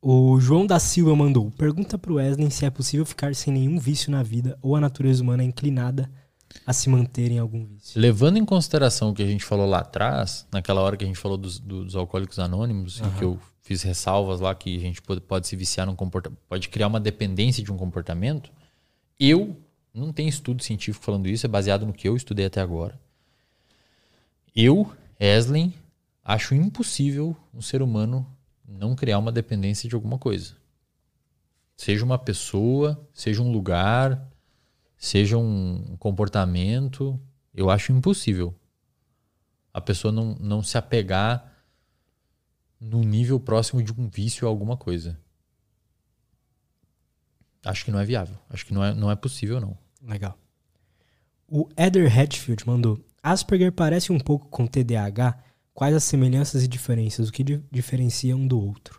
[0.09, 4.09] O João da Silva mandou: pergunta pro Wesley se é possível ficar sem nenhum vício
[4.09, 6.09] na vida ou a natureza humana é inclinada
[6.65, 8.01] a se manter em algum vício.
[8.01, 11.19] Levando em consideração o que a gente falou lá atrás, naquela hora que a gente
[11.19, 13.11] falou dos, dos alcoólicos anônimos, uhum.
[13.19, 16.69] que eu fiz ressalvas lá que a gente pode, pode se viciar num comportamento, pode
[16.69, 18.53] criar uma dependência de um comportamento.
[19.19, 19.57] Eu
[19.93, 22.97] não tenho estudo científico falando isso, é baseado no que eu estudei até agora.
[24.55, 24.89] Eu,
[25.21, 25.75] Wesley,
[26.25, 28.25] acho impossível um ser humano
[28.67, 30.55] não criar uma dependência de alguma coisa.
[31.77, 34.31] Seja uma pessoa, seja um lugar,
[34.97, 37.21] seja um comportamento,
[37.55, 38.55] eu acho impossível
[39.77, 41.53] a pessoa não, não se apegar
[42.81, 45.21] no nível próximo de um vício a alguma coisa.
[47.63, 48.39] Acho que não é viável.
[48.49, 49.77] Acho que não é, não é possível, não.
[50.03, 50.39] Legal.
[51.47, 55.39] O Eder Hatfield mandou: Asperger parece um pouco com TDAH,
[55.77, 57.29] Quais as semelhanças e diferenças?
[57.29, 58.99] O que diferencia um do outro?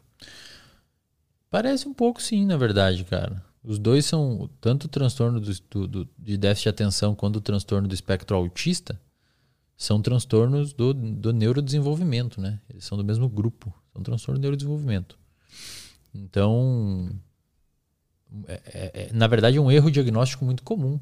[1.50, 3.44] Parece um pouco sim, na verdade, cara.
[3.64, 7.42] Os dois são tanto o transtorno do, do, do, de déficit de atenção quanto o
[7.42, 9.02] transtorno do espectro autista
[9.76, 12.60] são transtornos do, do neurodesenvolvimento, né?
[12.70, 15.18] Eles são do mesmo grupo, são transtorno do neurodesenvolvimento.
[16.14, 17.10] Então,
[18.48, 21.00] é, é, é, na verdade, é um erro diagnóstico muito comum.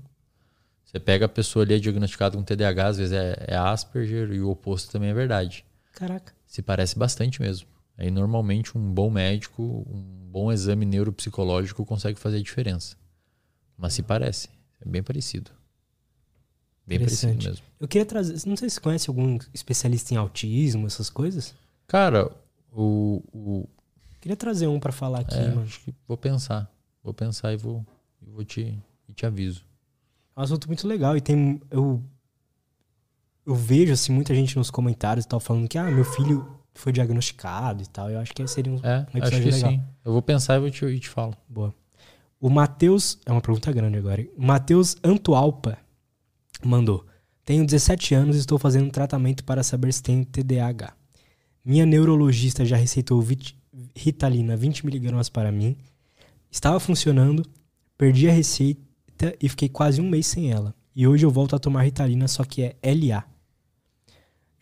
[0.85, 4.39] Você pega a pessoa ali é diagnosticada com TDAH, às vezes é, é Asperger e
[4.39, 5.64] o oposto também é verdade.
[5.95, 6.33] Caraca.
[6.45, 7.67] Se parece bastante mesmo.
[7.97, 12.97] Aí normalmente um bom médico, um bom exame neuropsicológico consegue fazer a diferença.
[13.77, 14.49] Mas se parece,
[14.81, 15.51] é bem parecido.
[16.85, 17.65] Bem parecido mesmo.
[17.79, 21.55] Eu queria trazer, não sei se você conhece algum especialista em autismo, essas coisas?
[21.87, 22.29] Cara,
[22.71, 23.69] o, o...
[24.19, 25.63] queria trazer um para falar aqui, é, mano.
[25.63, 26.69] Acho que vou pensar.
[27.01, 27.85] Vou pensar e vou,
[28.21, 28.77] vou te,
[29.15, 29.63] te aviso.
[30.35, 31.61] É um assunto muito legal e tem.
[31.71, 32.03] Eu,
[33.45, 36.91] eu vejo assim, muita gente nos comentários e tal falando que ah, meu filho foi
[36.91, 38.09] diagnosticado e tal.
[38.09, 39.71] Eu acho que seria um, É, um acho episódio que legal.
[39.71, 39.81] sim.
[40.03, 41.33] Eu vou pensar e vou te, e te falo.
[41.47, 41.73] Boa.
[42.39, 43.17] O Matheus.
[43.25, 44.27] É uma pergunta grande agora.
[44.37, 45.77] O Matheus Antualpa
[46.63, 47.05] mandou.
[47.43, 50.93] Tenho 17 anos e estou fazendo um tratamento para saber se tenho TDAH.
[51.63, 53.57] Minha neurologista já receitou vit-
[53.95, 55.77] Ritalina 20mg para mim.
[56.51, 57.43] Estava funcionando,
[57.97, 60.73] perdi a receita e fiquei quase um mês sem ela.
[60.95, 63.23] E hoje eu volto a tomar Ritalina, só que é LA.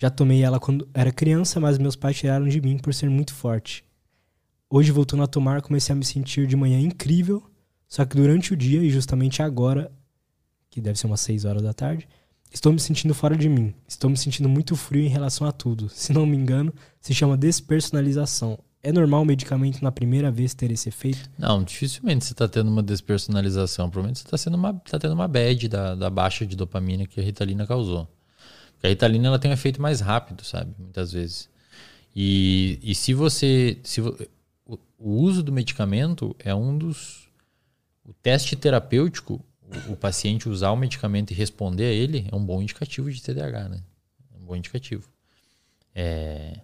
[0.04, 3.34] Já tomei ela quando era criança, mas meus pais tiraram de mim por ser muito
[3.34, 3.86] forte.
[4.70, 7.42] Hoje, voltando a tomar, comecei a me sentir de manhã incrível,
[7.88, 9.90] só que durante o dia e justamente agora,
[10.70, 12.06] que deve ser umas 6 horas da tarde,
[12.52, 13.74] estou me sentindo fora de mim.
[13.88, 15.88] Estou me sentindo muito frio em relação a tudo.
[15.96, 18.60] Se não me engano, se chama despersonalização.
[18.84, 21.32] É normal o medicamento na primeira vez ter esse efeito?
[21.40, 23.90] Não, dificilmente você tá tendo uma despersonalização.
[23.90, 27.24] Provavelmente você tá, uma, tá tendo uma bad da, da baixa de dopamina que a
[27.24, 28.06] Ritalina causou.
[28.84, 30.74] A Ritalina ela tem um efeito mais rápido, sabe?
[30.78, 31.50] Muitas vezes.
[32.16, 33.80] E, e se você.
[33.84, 34.18] Se, o,
[35.00, 37.30] o uso do medicamento é um dos.
[38.04, 42.46] O teste terapêutico, o, o paciente usar o medicamento e responder a ele, é um
[42.46, 43.82] bom indicativo de TDAH, né?
[44.34, 45.10] É um bom indicativo.
[45.96, 46.60] É,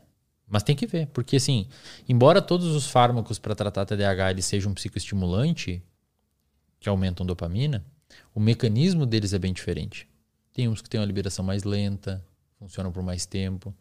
[0.49, 1.67] mas tem que ver, porque assim,
[2.07, 5.81] embora todos os fármacos para tratar TDAH eles sejam um psicoestimulante,
[6.79, 7.85] que aumentam dopamina,
[8.33, 10.07] o mecanismo deles é bem diferente.
[10.53, 12.23] Tem uns que têm uma liberação mais lenta,
[12.57, 13.73] funcionam por mais tempo.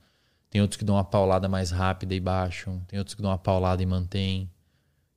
[0.51, 2.81] Tem outros que dão uma paulada mais rápida e baixam.
[2.89, 4.51] Tem outros que dão uma paulada e mantêm.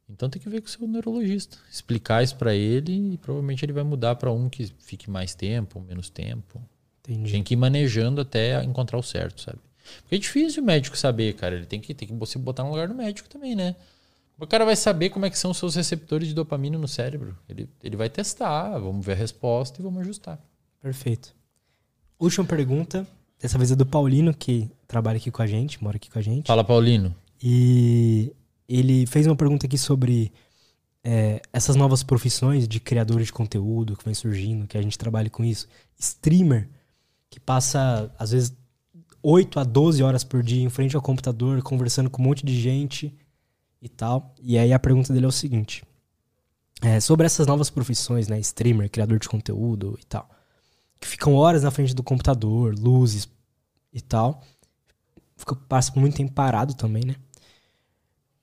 [0.10, 1.58] Então tem que ver com o seu neurologista.
[1.72, 5.80] Explicar isso para ele e provavelmente ele vai mudar para um que fique mais tempo,
[5.80, 6.62] menos tempo.
[7.00, 7.32] Entendi.
[7.32, 9.60] Tem que ir manejando até encontrar o certo, sabe?
[10.02, 11.56] Porque é difícil o médico saber, cara.
[11.56, 13.76] Ele tem que, tem que você botar no lugar do médico também, né?
[14.38, 17.38] O cara vai saber como é que são os seus receptores de dopamina no cérebro.
[17.48, 20.40] Ele, ele vai testar, vamos ver a resposta e vamos ajustar.
[20.82, 21.34] Perfeito.
[22.22, 23.08] Última pergunta.
[23.40, 26.22] Dessa vez é do Paulino, que trabalha aqui com a gente, mora aqui com a
[26.22, 26.46] gente.
[26.46, 27.16] Fala, Paulino.
[27.42, 28.32] E
[28.70, 30.32] ele fez uma pergunta aqui sobre
[31.04, 35.30] é, essas novas profissões de criador de conteúdo que vem surgindo, que a gente trabalha
[35.30, 35.68] com isso.
[35.98, 36.70] Streamer,
[37.32, 38.56] que passa, às vezes,
[39.24, 42.60] 8 a 12 horas por dia em frente ao computador, conversando com um monte de
[42.60, 43.12] gente
[43.82, 44.36] e tal.
[44.40, 45.84] E aí a pergunta dele é o seguinte.
[46.84, 48.40] é, sobre essas novas profissões, né?
[48.40, 50.30] Streamer, criador de conteúdo e tal.
[51.02, 53.28] Que ficam horas na frente do computador, luzes
[53.92, 54.42] e tal.
[55.36, 57.16] Fica, passa muito tempo parado também, né?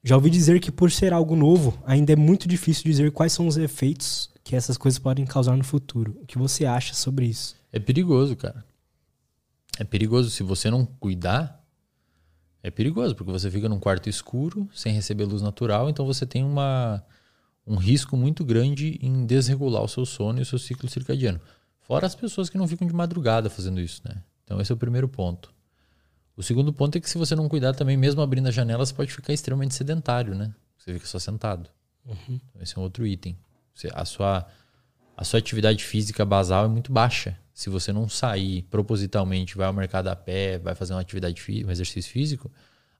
[0.02, 3.46] Já ouvi dizer que por ser algo novo, ainda é muito difícil dizer quais são
[3.46, 6.16] os efeitos que essas coisas podem causar no futuro.
[6.22, 7.56] O que você acha sobre isso?
[7.72, 8.64] É perigoso, cara.
[9.78, 10.30] É perigoso.
[10.30, 11.62] Se você não cuidar,
[12.62, 16.44] é perigoso, porque você fica num quarto escuro, sem receber luz natural, então você tem
[16.44, 17.02] uma,
[17.66, 21.40] um risco muito grande em desregular o seu sono e o seu ciclo circadiano.
[21.88, 24.22] Fora as pessoas que não ficam de madrugada fazendo isso, né?
[24.44, 25.52] Então esse é o primeiro ponto.
[26.36, 28.92] O segundo ponto é que se você não cuidar também, mesmo abrindo a janela, você
[28.92, 30.54] pode ficar extremamente sedentário, né?
[30.76, 31.70] Você fica só sentado.
[32.06, 33.38] Então, esse é um outro item.
[33.74, 34.46] Você- a, sua,
[35.16, 37.38] a sua atividade física basal é muito baixa.
[37.54, 41.70] Se você não sair propositalmente, vai ao mercado a pé, vai fazer uma atividade um
[41.70, 42.52] exercício físico,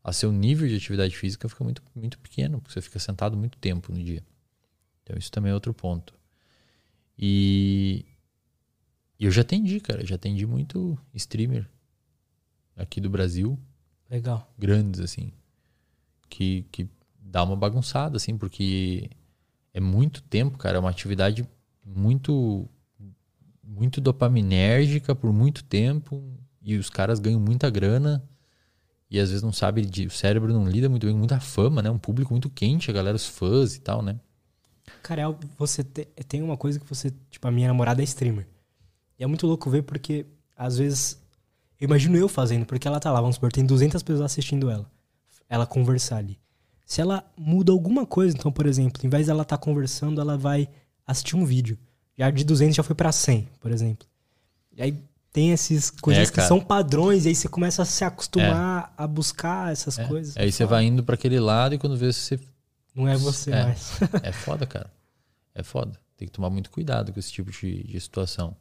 [0.03, 3.59] a seu nível de atividade física fica muito, muito pequeno, porque você fica sentado muito
[3.59, 4.25] tempo no dia.
[5.05, 6.15] Então isso também é outro ponto.
[7.19, 8.05] E,
[9.19, 11.69] e eu já atendi, cara, já atendi muito streamer
[12.77, 13.59] aqui do Brasil,
[14.11, 14.49] Legal.
[14.59, 15.33] grandes, assim,
[16.29, 16.89] que, que
[17.21, 19.11] dá uma bagunçada, assim, porque
[19.75, 21.47] é muito tempo, cara, é uma atividade
[21.85, 22.69] muito
[23.63, 26.23] muito dopaminérgica por muito tempo
[26.63, 28.27] e os caras ganham muita grana
[29.11, 31.83] e às vezes não sabe, de- o cérebro não lida muito bem com muita fama,
[31.83, 31.91] né?
[31.91, 34.19] Um público muito quente, a galera, os fãs e tal, né?
[35.03, 37.11] Cara, é- você te- tem uma coisa que você.
[37.31, 38.47] Tipo, a minha namorada é streamer.
[39.19, 41.19] E é muito louco ver porque, às vezes.
[41.81, 44.91] Eu imagino eu fazendo, porque ela tá lá, vamos supor, tem 200 pessoas assistindo ela.
[45.49, 46.37] Ela conversar ali.
[46.85, 50.69] Se ela muda alguma coisa, então, por exemplo, em vez dela estar conversando, ela vai
[51.07, 51.79] assistir um vídeo.
[52.17, 54.09] Já de 200 já foi pra 100, por exemplo.
[54.77, 58.03] E aí tem essas coisas É, que são padrões, e aí você começa a se
[58.05, 60.37] acostumar a buscar essas coisas.
[60.37, 62.41] Aí você vai indo para aquele lado e quando vê você
[62.93, 63.65] Não é você É.
[63.65, 63.93] mais.
[64.25, 64.91] É foda, cara.
[65.55, 65.93] É foda.
[66.17, 68.57] Tem que tomar muito cuidado com esse tipo de, de situação.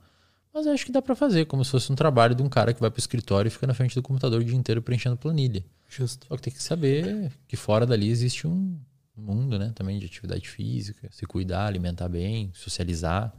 [0.57, 2.73] Mas eu acho que dá pra fazer, como se fosse um trabalho de um cara
[2.73, 5.63] que vai pro escritório e fica na frente do computador o dia inteiro preenchendo planilha.
[5.87, 6.25] Justo.
[6.27, 8.75] Só que tem que saber que fora dali existe um
[9.15, 9.71] mundo, né?
[9.75, 13.31] Também de atividade física, se cuidar, alimentar bem, socializar.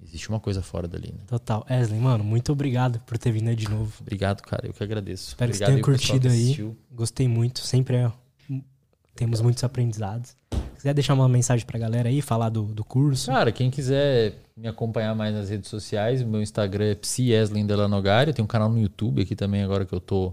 [0.00, 1.24] Existe uma coisa fora dali, né?
[1.26, 1.66] Total.
[1.68, 3.92] Wesley, mano, muito obrigado por ter vindo aí de novo.
[4.00, 4.64] Obrigado, cara.
[4.64, 5.30] Eu que agradeço.
[5.30, 6.96] Espero que você Obrigado tenha pro pessoal curtido que aí.
[6.96, 7.58] Gostei muito.
[7.62, 8.12] Sempre é-
[9.16, 10.36] temos muitos aprendizados.
[10.78, 13.26] Quiser deixar uma mensagem pra galera aí, falar do, do curso.
[13.26, 18.32] Cara, quem quiser me acompanhar mais nas redes sociais, meu Instagram é psieslin.delanogari.
[18.32, 20.32] Tem um canal no YouTube aqui também agora que eu tô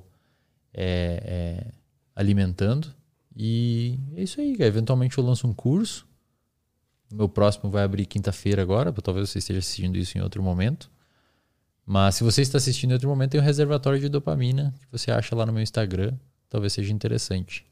[0.72, 1.68] é, é,
[2.16, 2.94] alimentando.
[3.36, 4.68] E é isso aí, cara.
[4.68, 6.08] Eventualmente eu lanço um curso.
[7.12, 10.92] O meu próximo vai abrir quinta-feira agora, talvez você esteja assistindo isso em outro momento.
[11.86, 15.12] Mas se você está assistindo em outro momento, tem um reservatório de dopamina que você
[15.12, 16.14] acha lá no meu Instagram.
[16.50, 17.66] Talvez seja interessante.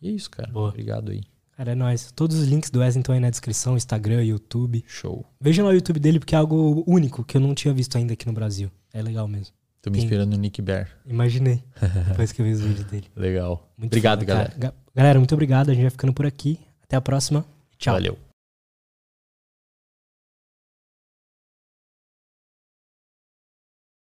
[0.00, 0.50] E é isso, cara.
[0.50, 0.68] Boa.
[0.68, 1.22] Obrigado aí.
[1.56, 2.10] Cara, é nóis.
[2.12, 4.84] Todos os links do Wesley estão aí na descrição, Instagram, YouTube.
[4.86, 5.24] Show.
[5.40, 8.12] Vejam lá o YouTube dele, porque é algo único que eu não tinha visto ainda
[8.14, 8.70] aqui no Brasil.
[8.92, 9.54] É legal mesmo.
[9.80, 10.88] Tô me Tem- inspirando no Nick Bear.
[11.06, 11.62] Imaginei.
[12.08, 13.06] Depois que eu vi os vídeos dele.
[13.14, 13.70] Legal.
[13.76, 14.74] Muito Obrigado, foda, galera.
[14.94, 15.70] Galera, muito obrigado.
[15.70, 16.58] A gente vai ficando por aqui.
[16.82, 17.44] Até a próxima.
[17.78, 17.94] Tchau.
[17.94, 18.23] Valeu.